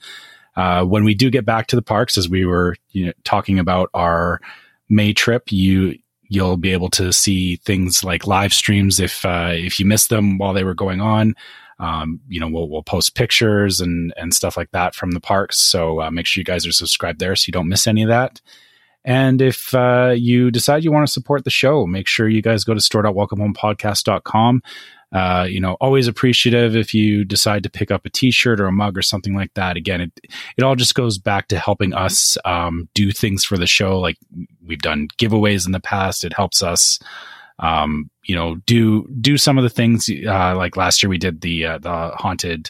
Uh, 0.57 0.83
when 0.83 1.03
we 1.03 1.13
do 1.13 1.29
get 1.29 1.45
back 1.45 1.67
to 1.67 1.75
the 1.75 1.81
parks, 1.83 2.17
as 2.17 2.27
we 2.27 2.43
were 2.43 2.75
you 2.89 3.05
know, 3.05 3.13
talking 3.23 3.59
about 3.59 3.89
our 3.93 4.41
May 4.89 5.13
trip, 5.13 5.51
you 5.51 5.97
you'll 6.29 6.57
be 6.57 6.73
able 6.73 6.89
to 6.89 7.13
see 7.13 7.57
things 7.57 8.03
like 8.03 8.27
live 8.27 8.53
streams 8.53 8.99
if 8.99 9.23
uh, 9.23 9.51
if 9.53 9.79
you 9.79 9.85
missed 9.85 10.09
them 10.09 10.37
while 10.37 10.53
they 10.53 10.63
were 10.63 10.73
going 10.73 10.99
on. 10.99 11.35
Um, 11.79 12.21
you 12.27 12.39
know, 12.39 12.47
we'll, 12.47 12.67
we'll 12.67 12.83
post 12.83 13.13
pictures 13.13 13.79
and 13.79 14.11
and 14.17 14.33
stuff 14.33 14.57
like 14.57 14.71
that 14.71 14.95
from 14.95 15.11
the 15.11 15.19
parks. 15.19 15.61
So 15.61 16.01
uh, 16.01 16.09
make 16.09 16.25
sure 16.25 16.41
you 16.41 16.45
guys 16.45 16.65
are 16.65 16.71
subscribed 16.71 17.19
there 17.19 17.35
so 17.35 17.45
you 17.47 17.53
don't 17.53 17.69
miss 17.69 17.85
any 17.85 18.01
of 18.01 18.09
that. 18.09 18.41
And 19.05 19.41
if 19.41 19.73
uh, 19.73 20.15
you 20.17 20.51
decide 20.51 20.83
you 20.83 20.91
want 20.91 21.07
to 21.07 21.13
support 21.13 21.45
the 21.45 21.49
show, 21.49 21.85
make 21.85 22.07
sure 22.07 22.27
you 22.27 22.41
guys 22.41 22.65
go 22.65 22.73
to 22.73 22.81
store.welcomehomepodcast.com. 22.81 24.61
Uh, 25.13 25.47
you 25.49 25.61
know, 25.61 25.77
always 25.79 26.07
appreciative 26.07 26.75
if 26.75 26.93
you 26.93 27.23
decide 27.23 27.63
to 27.63 27.69
pick 27.69 27.91
up 27.91 28.05
a 28.05 28.09
T-shirt 28.09 28.59
or 28.59 28.65
a 28.65 28.73
mug 28.73 28.97
or 28.97 29.01
something 29.01 29.33
like 29.33 29.53
that. 29.53 29.77
Again, 29.77 30.01
it 30.01 30.11
it 30.57 30.63
all 30.63 30.75
just 30.75 30.95
goes 30.95 31.17
back 31.17 31.47
to 31.47 31.59
helping 31.59 31.93
us 31.93 32.37
um, 32.43 32.89
do 32.93 33.11
things 33.11 33.45
for 33.45 33.57
the 33.57 33.67
show. 33.67 33.99
Like 33.99 34.17
we've 34.65 34.81
done 34.81 35.07
giveaways 35.17 35.65
in 35.65 35.71
the 35.71 35.79
past. 35.79 36.25
It 36.25 36.33
helps 36.33 36.61
us, 36.61 36.99
um, 37.59 38.09
you 38.25 38.35
know, 38.35 38.55
do 38.65 39.07
do 39.21 39.37
some 39.37 39.57
of 39.57 39.63
the 39.63 39.69
things. 39.69 40.09
Uh, 40.09 40.55
like 40.57 40.75
last 40.75 41.01
year, 41.01 41.09
we 41.09 41.17
did 41.17 41.39
the 41.39 41.65
uh, 41.65 41.77
the 41.77 42.11
haunted 42.15 42.69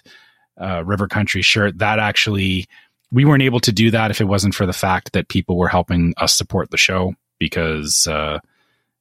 uh, 0.61 0.83
river 0.85 1.07
country 1.07 1.41
shirt. 1.41 1.79
That 1.79 1.97
actually 1.97 2.67
we 3.11 3.25
weren't 3.25 3.43
able 3.43 3.61
to 3.61 3.71
do 3.71 3.89
that 3.91 4.11
if 4.11 4.21
it 4.21 4.25
wasn't 4.25 4.53
for 4.53 4.65
the 4.65 4.73
fact 4.73 5.13
that 5.13 5.29
people 5.29 5.57
were 5.57 5.69
helping 5.69 6.13
us 6.17 6.37
support 6.37 6.69
the 6.69 6.77
show 6.77 7.15
because 7.39 8.07
uh, 8.07 8.39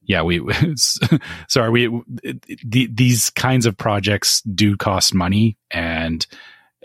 yeah, 0.07 0.23
we 0.23 0.41
sorry, 1.49 1.71
we 1.71 2.03
the, 2.65 2.89
these 2.93 3.31
kinds 3.31 3.67
of 3.67 3.77
projects 3.77 4.41
do 4.43 4.77
cost 4.77 5.15
money, 5.15 5.59
and 5.71 6.27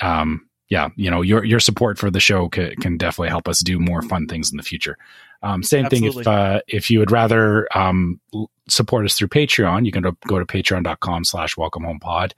um, 0.02 0.48
yeah, 0.70 0.90
you 0.96 1.12
know, 1.12 1.22
your 1.22 1.44
your 1.46 1.60
support 1.60 1.98
for 1.98 2.10
the 2.10 2.20
show 2.20 2.50
can, 2.50 2.76
can 2.78 2.98
definitely 2.98 3.30
help 3.30 3.48
us 3.48 3.60
do 3.60 3.80
more 3.80 4.02
fun 4.02 4.28
things 4.28 4.52
in 4.52 4.58
the 4.58 4.64
future. 4.64 4.98
Um, 5.44 5.64
same 5.64 5.86
Absolutely. 5.86 6.12
thing 6.12 6.22
if 6.22 6.28
uh, 6.28 6.62
if 6.68 6.90
you 6.90 7.00
would 7.00 7.12
rather 7.12 7.68
um, 7.76 8.20
support 8.68 9.06
us 9.06 9.14
through 9.14 9.30
Patreon, 9.30 9.86
you 9.86 9.92
can 9.92 10.02
go 10.02 10.40
to 10.40 10.46
patreon.com 10.46 11.26
slash 11.26 11.58
welcome 11.58 11.84
home 11.84 12.00
pod. 12.00 12.34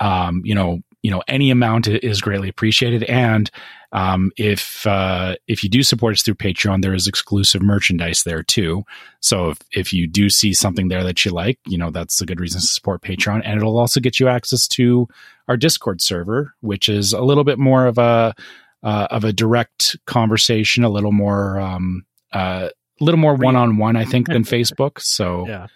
Um, 0.00 0.42
you 0.44 0.54
know, 0.54 0.80
you 1.02 1.10
know, 1.10 1.22
any 1.28 1.50
amount 1.50 1.88
is 1.88 2.20
greatly 2.20 2.48
appreciated. 2.48 3.04
And 3.04 3.50
um, 3.92 4.30
if 4.36 4.86
uh, 4.86 5.36
if 5.46 5.62
you 5.62 5.68
do 5.68 5.82
support 5.82 6.14
us 6.14 6.22
through 6.22 6.34
Patreon, 6.34 6.82
there 6.82 6.94
is 6.94 7.06
exclusive 7.06 7.62
merchandise 7.62 8.22
there 8.22 8.42
too. 8.42 8.84
So 9.20 9.50
if, 9.50 9.58
if 9.72 9.92
you 9.92 10.06
do 10.06 10.30
see 10.30 10.54
something 10.54 10.88
there 10.88 11.04
that 11.04 11.24
you 11.24 11.30
like, 11.30 11.58
you 11.66 11.76
know 11.76 11.90
that's 11.90 12.20
a 12.20 12.26
good 12.26 12.40
reason 12.40 12.60
to 12.60 12.66
support 12.66 13.02
Patreon, 13.02 13.42
and 13.44 13.58
it'll 13.58 13.78
also 13.78 14.00
get 14.00 14.18
you 14.18 14.28
access 14.28 14.66
to 14.68 15.08
our 15.48 15.56
Discord 15.56 16.00
server, 16.00 16.54
which 16.60 16.88
is 16.88 17.12
a 17.12 17.20
little 17.20 17.44
bit 17.44 17.58
more 17.58 17.86
of 17.86 17.98
a 17.98 18.34
uh, 18.82 19.08
of 19.10 19.24
a 19.24 19.32
direct 19.32 19.96
conversation, 20.06 20.84
a 20.84 20.90
little 20.90 21.12
more 21.12 21.60
um, 21.60 22.06
uh, 22.32 22.70
a 23.00 23.04
little 23.04 23.20
more 23.20 23.34
one 23.34 23.56
on 23.56 23.76
one, 23.76 23.96
I 23.96 24.06
think, 24.06 24.26
than 24.28 24.44
Facebook. 24.44 25.00
So 25.00 25.46
yeah. 25.46 25.66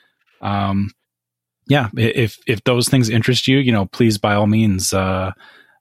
Um, 0.41 0.91
yeah, 1.69 1.89
if 1.97 2.39
if 2.47 2.63
those 2.65 2.89
things 2.89 3.09
interest 3.09 3.49
you, 3.49 3.59
you 3.59 3.73
know, 3.73 3.87
please 3.87 4.19
by 4.19 4.35
all 4.35 4.47
means 4.47 4.93
uh, 4.93 5.33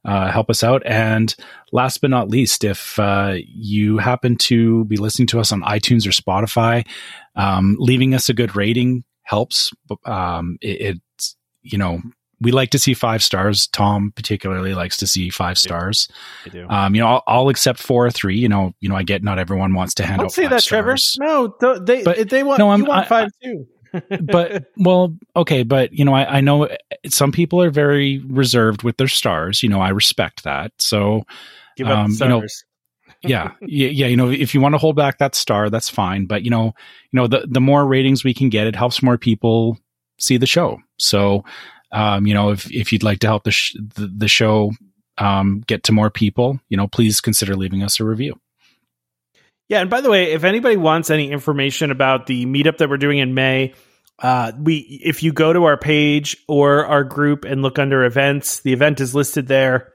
uh, 0.05 0.31
help 0.31 0.49
us 0.49 0.63
out. 0.63 0.83
And 0.85 1.35
last 1.71 1.99
but 1.99 2.09
not 2.09 2.29
least, 2.29 2.63
if 2.63 2.97
uh, 2.99 3.35
you 3.37 3.97
happen 3.97 4.37
to 4.37 4.85
be 4.85 4.97
listening 4.97 5.27
to 5.27 5.39
us 5.39 5.51
on 5.51 5.61
iTunes 5.61 6.05
or 6.05 6.11
Spotify, 6.11 6.87
um, 7.35 7.75
leaving 7.79 8.13
us 8.13 8.29
a 8.29 8.33
good 8.33 8.55
rating 8.55 9.03
helps. 9.23 9.73
Um, 10.05 10.57
it, 10.61 10.99
it's 11.15 11.35
you 11.63 11.77
know 11.77 12.01
we 12.41 12.51
like 12.51 12.69
to 12.71 12.79
see 12.79 12.93
five 12.93 13.23
stars. 13.23 13.67
Tom 13.67 14.11
particularly 14.15 14.73
likes 14.73 14.97
to 14.97 15.07
see 15.07 15.29
five 15.29 15.57
stars. 15.57 16.07
I 16.45 16.49
do. 16.49 16.67
Um, 16.69 16.93
you 16.93 17.01
know, 17.01 17.07
I'll, 17.07 17.23
I'll, 17.27 17.49
accept 17.49 17.79
four 17.79 18.05
or 18.05 18.11
three. 18.11 18.37
You 18.37 18.49
know, 18.49 18.73
you 18.81 18.89
know, 18.89 18.95
I 18.95 19.03
get 19.03 19.23
not 19.23 19.39
everyone 19.39 19.73
wants 19.73 19.95
to 19.95 20.05
hand 20.05 20.19
Don't 20.19 20.25
out. 20.25 20.33
Say 20.33 20.43
that, 20.43 20.63
stars. 20.63 21.15
Trevor. 21.17 21.55
No, 21.59 21.79
they 21.79 22.03
but, 22.03 22.29
they 22.29 22.43
want 22.43 22.59
no, 22.59 22.69
I'm, 22.69 22.81
you 22.81 22.85
want 22.85 23.05
I, 23.05 23.09
five 23.09 23.29
too 23.41 23.67
but 24.21 24.65
well, 24.77 25.15
okay, 25.35 25.63
but 25.63 25.93
you 25.93 26.05
know, 26.05 26.13
I, 26.13 26.37
I 26.37 26.41
know 26.41 26.69
some 27.07 27.31
people 27.31 27.61
are 27.61 27.69
very 27.69 28.19
reserved 28.19 28.83
with 28.83 28.97
their 28.97 29.07
stars. 29.07 29.63
You 29.63 29.69
know, 29.69 29.81
I 29.81 29.89
respect 29.89 30.43
that. 30.43 30.71
So, 30.79 31.23
Give 31.77 31.87
um, 31.87 32.11
you 32.11 32.27
know, 32.27 32.43
yeah, 33.23 33.51
yeah, 33.61 33.87
yeah. 33.89 34.07
You 34.07 34.17
know, 34.17 34.29
if 34.29 34.53
you 34.53 34.61
want 34.61 34.73
to 34.73 34.79
hold 34.79 34.95
back 34.95 35.17
that 35.19 35.35
star, 35.35 35.69
that's 35.69 35.89
fine. 35.89 36.25
But 36.25 36.43
you 36.43 36.49
know, 36.49 36.65
you 36.65 37.17
know, 37.19 37.27
the 37.27 37.47
the 37.49 37.61
more 37.61 37.85
ratings 37.85 38.23
we 38.23 38.33
can 38.33 38.49
get, 38.49 38.67
it 38.67 38.75
helps 38.75 39.01
more 39.03 39.17
people 39.17 39.77
see 40.19 40.37
the 40.37 40.47
show. 40.47 40.79
So, 40.97 41.43
um, 41.91 42.27
you 42.27 42.33
know, 42.33 42.51
if 42.51 42.71
if 42.71 42.93
you'd 42.93 43.03
like 43.03 43.19
to 43.19 43.27
help 43.27 43.43
the 43.43 43.51
sh- 43.51 43.75
the, 43.95 44.11
the 44.15 44.27
show 44.27 44.71
um, 45.17 45.63
get 45.67 45.83
to 45.83 45.91
more 45.91 46.09
people, 46.09 46.59
you 46.69 46.77
know, 46.77 46.87
please 46.87 47.21
consider 47.21 47.55
leaving 47.55 47.83
us 47.83 47.99
a 47.99 48.05
review. 48.05 48.39
Yeah, 49.67 49.81
and 49.81 49.89
by 49.89 50.01
the 50.01 50.11
way, 50.11 50.33
if 50.33 50.43
anybody 50.43 50.77
wants 50.77 51.09
any 51.09 51.31
information 51.31 51.89
about 51.89 52.27
the 52.27 52.45
meetup 52.45 52.77
that 52.77 52.89
we're 52.89 52.97
doing 52.97 53.17
in 53.17 53.33
May, 53.33 53.73
uh, 54.19 54.51
we 54.59 54.77
if 54.77 55.23
you 55.23 55.33
go 55.33 55.51
to 55.51 55.65
our 55.65 55.77
page 55.77 56.37
or 56.47 56.85
our 56.85 57.03
group 57.03 57.45
and 57.45 57.61
look 57.61 57.79
under 57.79 58.05
events, 58.05 58.61
the 58.61 58.73
event 58.73 59.01
is 59.01 59.15
listed 59.15 59.47
there. 59.47 59.93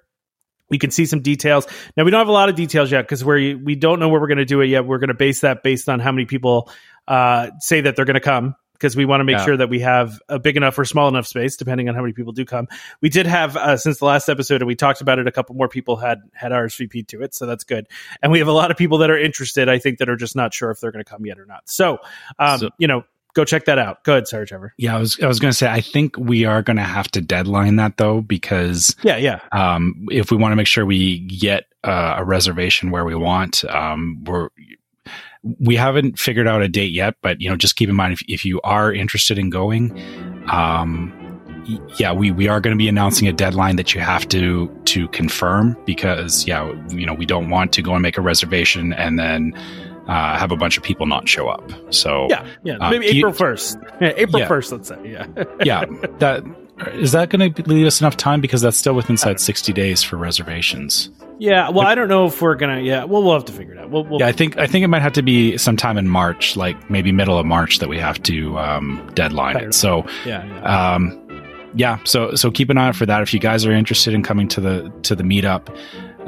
We 0.68 0.78
can 0.78 0.90
see 0.90 1.06
some 1.06 1.20
details. 1.20 1.66
Now 1.96 2.04
we 2.04 2.10
don't 2.10 2.20
have 2.20 2.28
a 2.28 2.32
lot 2.32 2.48
of 2.48 2.54
details 2.54 2.92
yet 2.92 3.02
because 3.02 3.24
we 3.24 3.54
we 3.54 3.76
don't 3.76 4.00
know 4.00 4.08
where 4.08 4.20
we're 4.20 4.28
going 4.28 4.38
to 4.38 4.44
do 4.44 4.60
it 4.60 4.66
yet. 4.66 4.84
We're 4.84 4.98
going 4.98 5.08
to 5.08 5.14
base 5.14 5.40
that 5.40 5.62
based 5.62 5.88
on 5.88 6.00
how 6.00 6.12
many 6.12 6.26
people 6.26 6.70
uh, 7.08 7.50
say 7.60 7.80
that 7.80 7.96
they're 7.96 8.04
going 8.04 8.14
to 8.14 8.20
come 8.20 8.56
because 8.80 8.96
we 8.96 9.04
want 9.04 9.20
to 9.20 9.24
make 9.24 9.36
yeah. 9.36 9.44
sure 9.44 9.56
that 9.58 9.68
we 9.68 9.80
have 9.80 10.20
a 10.28 10.38
big 10.38 10.56
enough 10.56 10.78
or 10.78 10.86
small 10.86 11.06
enough 11.08 11.26
space, 11.26 11.56
depending 11.56 11.88
on 11.88 11.94
how 11.94 12.00
many 12.00 12.14
people 12.14 12.32
do 12.32 12.46
come. 12.46 12.66
We 13.02 13.10
did 13.10 13.26
have 13.26 13.56
uh, 13.56 13.76
since 13.76 13.98
the 13.98 14.06
last 14.06 14.28
episode, 14.28 14.62
and 14.62 14.66
we 14.66 14.74
talked 14.74 15.02
about 15.02 15.18
it. 15.18 15.26
A 15.26 15.32
couple 15.32 15.54
more 15.54 15.68
people 15.68 15.96
had 15.96 16.20
had 16.32 16.50
RSVP 16.52 17.06
to 17.08 17.22
it, 17.22 17.34
so 17.34 17.44
that's 17.44 17.64
good. 17.64 17.86
And 18.22 18.32
we 18.32 18.38
have 18.38 18.48
a 18.48 18.52
lot 18.52 18.70
of 18.70 18.78
people 18.78 18.98
that 18.98 19.10
are 19.10 19.18
interested. 19.18 19.68
I 19.68 19.78
think 19.78 19.98
that 19.98 20.08
are 20.08 20.16
just 20.16 20.34
not 20.34 20.54
sure 20.54 20.70
if 20.70 20.80
they're 20.80 20.92
going 20.92 21.04
to 21.04 21.10
come 21.10 21.26
yet 21.26 21.38
or 21.38 21.44
not. 21.44 21.68
So, 21.68 21.98
um, 22.38 22.58
so, 22.58 22.70
you 22.78 22.88
know, 22.88 23.04
go 23.34 23.44
check 23.44 23.66
that 23.66 23.78
out. 23.78 24.02
Go 24.04 24.14
ahead, 24.14 24.26
sorry, 24.26 24.46
Trevor. 24.46 24.72
Yeah, 24.78 24.96
I 24.96 24.98
was 24.98 25.20
I 25.20 25.26
was 25.26 25.38
going 25.38 25.50
to 25.50 25.56
say 25.56 25.68
I 25.68 25.82
think 25.82 26.16
we 26.16 26.46
are 26.46 26.62
going 26.62 26.78
to 26.78 26.82
have 26.82 27.08
to 27.12 27.20
deadline 27.20 27.76
that 27.76 27.98
though 27.98 28.22
because 28.22 28.96
yeah, 29.02 29.16
yeah. 29.16 29.40
Um, 29.52 30.06
if 30.10 30.30
we 30.30 30.38
want 30.38 30.52
to 30.52 30.56
make 30.56 30.66
sure 30.66 30.86
we 30.86 31.18
get 31.18 31.66
uh, 31.84 32.14
a 32.18 32.24
reservation 32.24 32.90
where 32.90 33.04
we 33.04 33.14
want, 33.14 33.64
um, 33.66 34.24
we're 34.24 34.48
we 35.42 35.76
haven't 35.76 36.18
figured 36.18 36.46
out 36.46 36.62
a 36.62 36.68
date 36.68 36.92
yet, 36.92 37.14
but 37.22 37.40
you 37.40 37.48
know, 37.48 37.56
just 37.56 37.76
keep 37.76 37.88
in 37.88 37.96
mind 37.96 38.12
if, 38.12 38.20
if 38.28 38.44
you 38.44 38.60
are 38.62 38.92
interested 38.92 39.38
in 39.38 39.50
going, 39.50 39.98
um, 40.50 41.16
yeah, 41.98 42.12
we, 42.12 42.30
we 42.30 42.48
are 42.48 42.60
going 42.60 42.74
to 42.74 42.78
be 42.78 42.88
announcing 42.88 43.28
a 43.28 43.32
deadline 43.32 43.76
that 43.76 43.94
you 43.94 44.00
have 44.00 44.28
to 44.28 44.68
to 44.86 45.08
confirm 45.08 45.76
because 45.84 46.46
yeah, 46.46 46.72
you 46.90 47.06
know, 47.06 47.14
we 47.14 47.26
don't 47.26 47.50
want 47.50 47.72
to 47.74 47.82
go 47.82 47.92
and 47.94 48.02
make 48.02 48.18
a 48.18 48.20
reservation 48.20 48.92
and 48.92 49.18
then 49.18 49.52
uh, 50.06 50.36
have 50.36 50.50
a 50.50 50.56
bunch 50.56 50.76
of 50.76 50.82
people 50.82 51.06
not 51.06 51.28
show 51.28 51.48
up. 51.48 51.70
So 51.90 52.26
yeah, 52.28 52.46
yeah, 52.64 52.76
uh, 52.78 52.90
maybe 52.90 53.06
April 53.06 53.32
first, 53.32 53.78
yeah, 54.00 54.12
April 54.16 54.46
first, 54.46 54.70
yeah. 54.70 54.76
let's 54.76 54.88
say, 54.88 54.98
yeah, 55.04 55.26
yeah. 55.62 55.84
That 56.18 56.44
is 56.88 57.12
that 57.12 57.30
going 57.30 57.52
to 57.52 57.62
leave 57.68 57.86
us 57.86 58.00
enough 58.00 58.16
time 58.16 58.40
because 58.40 58.60
that's 58.60 58.76
still 58.76 58.94
within 58.94 59.14
inside 59.14 59.40
sixty 59.40 59.72
days 59.72 60.02
for 60.02 60.16
reservations. 60.16 61.10
Yeah, 61.38 61.70
well, 61.70 61.86
I 61.86 61.94
don't 61.94 62.08
know 62.08 62.26
if 62.26 62.42
we're 62.42 62.54
gonna. 62.54 62.80
Yeah, 62.80 63.04
well, 63.04 63.22
we'll 63.22 63.32
have 63.32 63.46
to 63.46 63.52
figure 63.52 63.72
it 63.72 63.78
out. 63.78 63.90
We'll, 63.90 64.04
we'll 64.04 64.20
yeah, 64.20 64.26
I 64.26 64.32
think 64.32 64.58
I 64.58 64.66
think 64.66 64.84
it 64.84 64.88
might 64.88 65.00
have 65.00 65.14
to 65.14 65.22
be 65.22 65.56
sometime 65.56 65.96
in 65.96 66.06
March, 66.06 66.54
like 66.54 66.90
maybe 66.90 67.12
middle 67.12 67.38
of 67.38 67.46
March, 67.46 67.78
that 67.78 67.88
we 67.88 67.98
have 67.98 68.22
to 68.24 68.58
um, 68.58 69.10
deadline 69.14 69.56
it. 69.56 69.74
So 69.74 70.04
yeah, 70.26 70.44
yeah. 70.44 70.94
Um, 70.94 71.16
yeah. 71.74 71.98
So 72.04 72.34
so 72.34 72.50
keep 72.50 72.68
an 72.68 72.76
eye 72.76 72.88
out 72.88 72.96
for 72.96 73.06
that. 73.06 73.22
If 73.22 73.32
you 73.32 73.40
guys 73.40 73.64
are 73.64 73.72
interested 73.72 74.12
in 74.12 74.22
coming 74.22 74.48
to 74.48 74.60
the 74.60 74.92
to 75.04 75.14
the 75.14 75.22
meetup, 75.22 75.74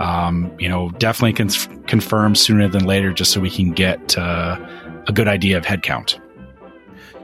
um, 0.01 0.51
you 0.59 0.69
know, 0.69 0.89
definitely 0.93 1.35
con- 1.35 1.83
confirm 1.83 2.35
sooner 2.35 2.67
than 2.67 2.87
later, 2.87 3.13
just 3.13 3.33
so 3.33 3.41
we 3.41 3.51
can 3.51 3.73
get 3.73 4.17
uh, 4.17 4.59
a 5.09 5.13
good 5.13 5.29
idea 5.29 5.59
of 5.59 5.65
headcount. 5.65 6.19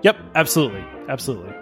Yep, 0.02 0.18
absolutely, 0.34 0.84
absolutely. 1.08 1.54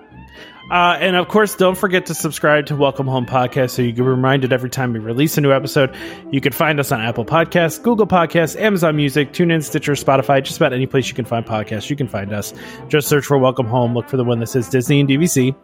Uh, 0.70 0.97
and 0.98 1.14
of 1.14 1.28
course, 1.28 1.55
don't 1.55 1.78
forget 1.78 2.06
to 2.06 2.14
subscribe 2.14 2.66
to 2.66 2.74
Welcome 2.74 3.06
Home 3.06 3.24
Podcast 3.24 3.70
so 3.70 3.82
you 3.82 3.93
get 3.93 4.05
reminded 4.05 4.52
every 4.52 4.68
time 4.68 4.93
we 4.93 4.98
release 4.98 5.38
a 5.38 5.40
new 5.40 5.52
episode. 5.52 5.94
You 6.32 6.40
can 6.40 6.52
find 6.52 6.80
us 6.80 6.90
on 6.90 7.01
Apple 7.01 7.24
Podcasts, 7.24 7.80
Google 7.80 8.06
Podcasts, 8.06 8.60
Amazon 8.60 8.97
Music, 8.97 9.32
TuneIn, 9.32 9.62
Stitcher, 9.62 9.93
Spotify, 9.93 10.43
just 10.43 10.56
about 10.56 10.72
any 10.72 10.86
place 10.86 11.09
you 11.09 11.14
can 11.14 11.24
find 11.24 11.47
podcasts. 11.47 11.88
You 11.88 11.94
can 11.94 12.09
find 12.09 12.32
us. 12.32 12.52
Just 12.88 13.06
search 13.06 13.26
for 13.26 13.38
Welcome 13.38 13.66
Home. 13.66 13.94
Look 13.94 14.09
for 14.09 14.16
the 14.16 14.24
one 14.24 14.40
that 14.40 14.48
says 14.48 14.68
Disney 14.68 14.98
and 14.98 15.09
DVC. 15.09 15.55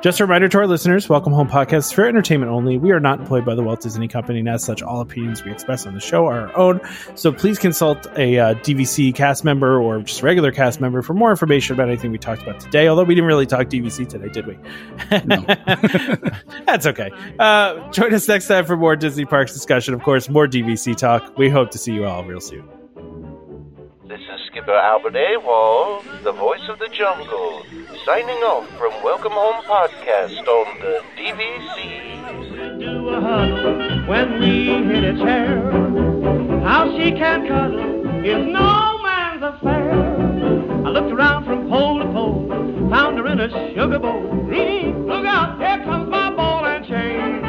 Just 0.00 0.20
a 0.20 0.24
reminder 0.24 0.48
to 0.48 0.58
our 0.58 0.68
listeners, 0.68 1.08
Welcome 1.08 1.32
Home 1.32 1.48
Podcast 1.48 1.92
for 1.92 2.06
entertainment 2.06 2.52
only. 2.52 2.78
We 2.78 2.92
are 2.92 3.00
not 3.00 3.18
employed 3.18 3.44
by 3.44 3.56
the 3.56 3.64
Walt 3.64 3.80
Disney 3.80 4.06
Company, 4.06 4.38
and 4.38 4.48
as 4.48 4.62
such, 4.62 4.80
all 4.80 5.00
opinions 5.00 5.42
we 5.42 5.50
express 5.50 5.86
on 5.86 5.94
the 5.94 6.00
show 6.00 6.26
are 6.26 6.48
our 6.48 6.56
own. 6.56 6.80
So 7.16 7.32
please 7.32 7.58
consult 7.58 8.06
a 8.16 8.38
uh, 8.38 8.54
DVC 8.54 9.12
cast 9.12 9.44
member 9.44 9.80
or 9.80 10.00
just 10.02 10.22
regular 10.22 10.52
cast 10.52 10.80
member 10.80 11.02
for 11.02 11.14
more 11.14 11.30
information 11.30 11.74
about 11.74 11.88
anything 11.88 12.12
we 12.12 12.18
talked 12.18 12.42
about 12.42 12.60
today. 12.60 12.86
Although 12.86 13.02
we 13.02 13.16
didn't 13.16 13.26
really 13.26 13.46
talk 13.46 13.66
DVC 13.66 14.08
today, 14.08 14.28
did 14.28 14.46
we? 14.46 14.56
No. 15.24 15.44
That's 16.64 16.86
okay. 16.86 17.10
Uh, 17.36 17.90
join 17.90 18.14
us 18.14 18.28
next 18.28 18.46
time 18.46 18.66
for 18.66 18.76
more 18.76 18.94
Disney 18.94 19.24
Parks 19.24 19.52
discussion. 19.52 19.94
Of 19.94 20.04
course, 20.04 20.28
more 20.28 20.46
DVC 20.46 20.96
talk. 20.96 21.36
We 21.36 21.48
hope 21.48 21.72
to 21.72 21.78
see 21.78 21.92
you 21.92 22.04
all 22.04 22.22
real 22.22 22.40
soon. 22.40 22.77
This 24.18 24.40
is 24.40 24.46
Skipper 24.48 24.72
Albert 24.74 25.14
Awol, 25.14 26.02
the 26.24 26.32
voice 26.32 26.68
of 26.68 26.80
the 26.80 26.88
jungle, 26.88 27.62
signing 28.04 28.42
off 28.42 28.68
from 28.76 28.90
Welcome 29.04 29.30
Home 29.30 29.62
Podcast 29.62 30.44
on 30.44 30.80
the 30.80 31.02
DVC. 31.16 32.80
Do 32.80 33.08
a 33.10 33.20
huddle 33.20 34.06
when 34.08 34.40
we 34.40 34.92
hit 34.92 35.04
a 35.04 35.18
chair. 35.18 35.70
How 36.62 36.90
she 36.98 37.12
can 37.12 37.46
cuddle 37.46 38.24
is 38.24 38.44
no 38.44 38.98
man's 39.02 39.42
affair. 39.44 39.92
I 40.84 40.90
looked 40.90 41.12
around 41.12 41.44
from 41.44 41.68
pole 41.68 42.00
to 42.00 42.06
pole, 42.06 42.90
found 42.90 43.18
her 43.18 43.26
in 43.28 43.38
a 43.38 43.48
sugar 43.72 44.00
bowl. 44.00 44.20
Look 44.24 45.26
out, 45.26 45.60
here 45.60 45.84
comes 45.84 46.10
my 46.10 46.34
ball 46.34 46.66
and 46.66 46.84
chain. 46.84 47.47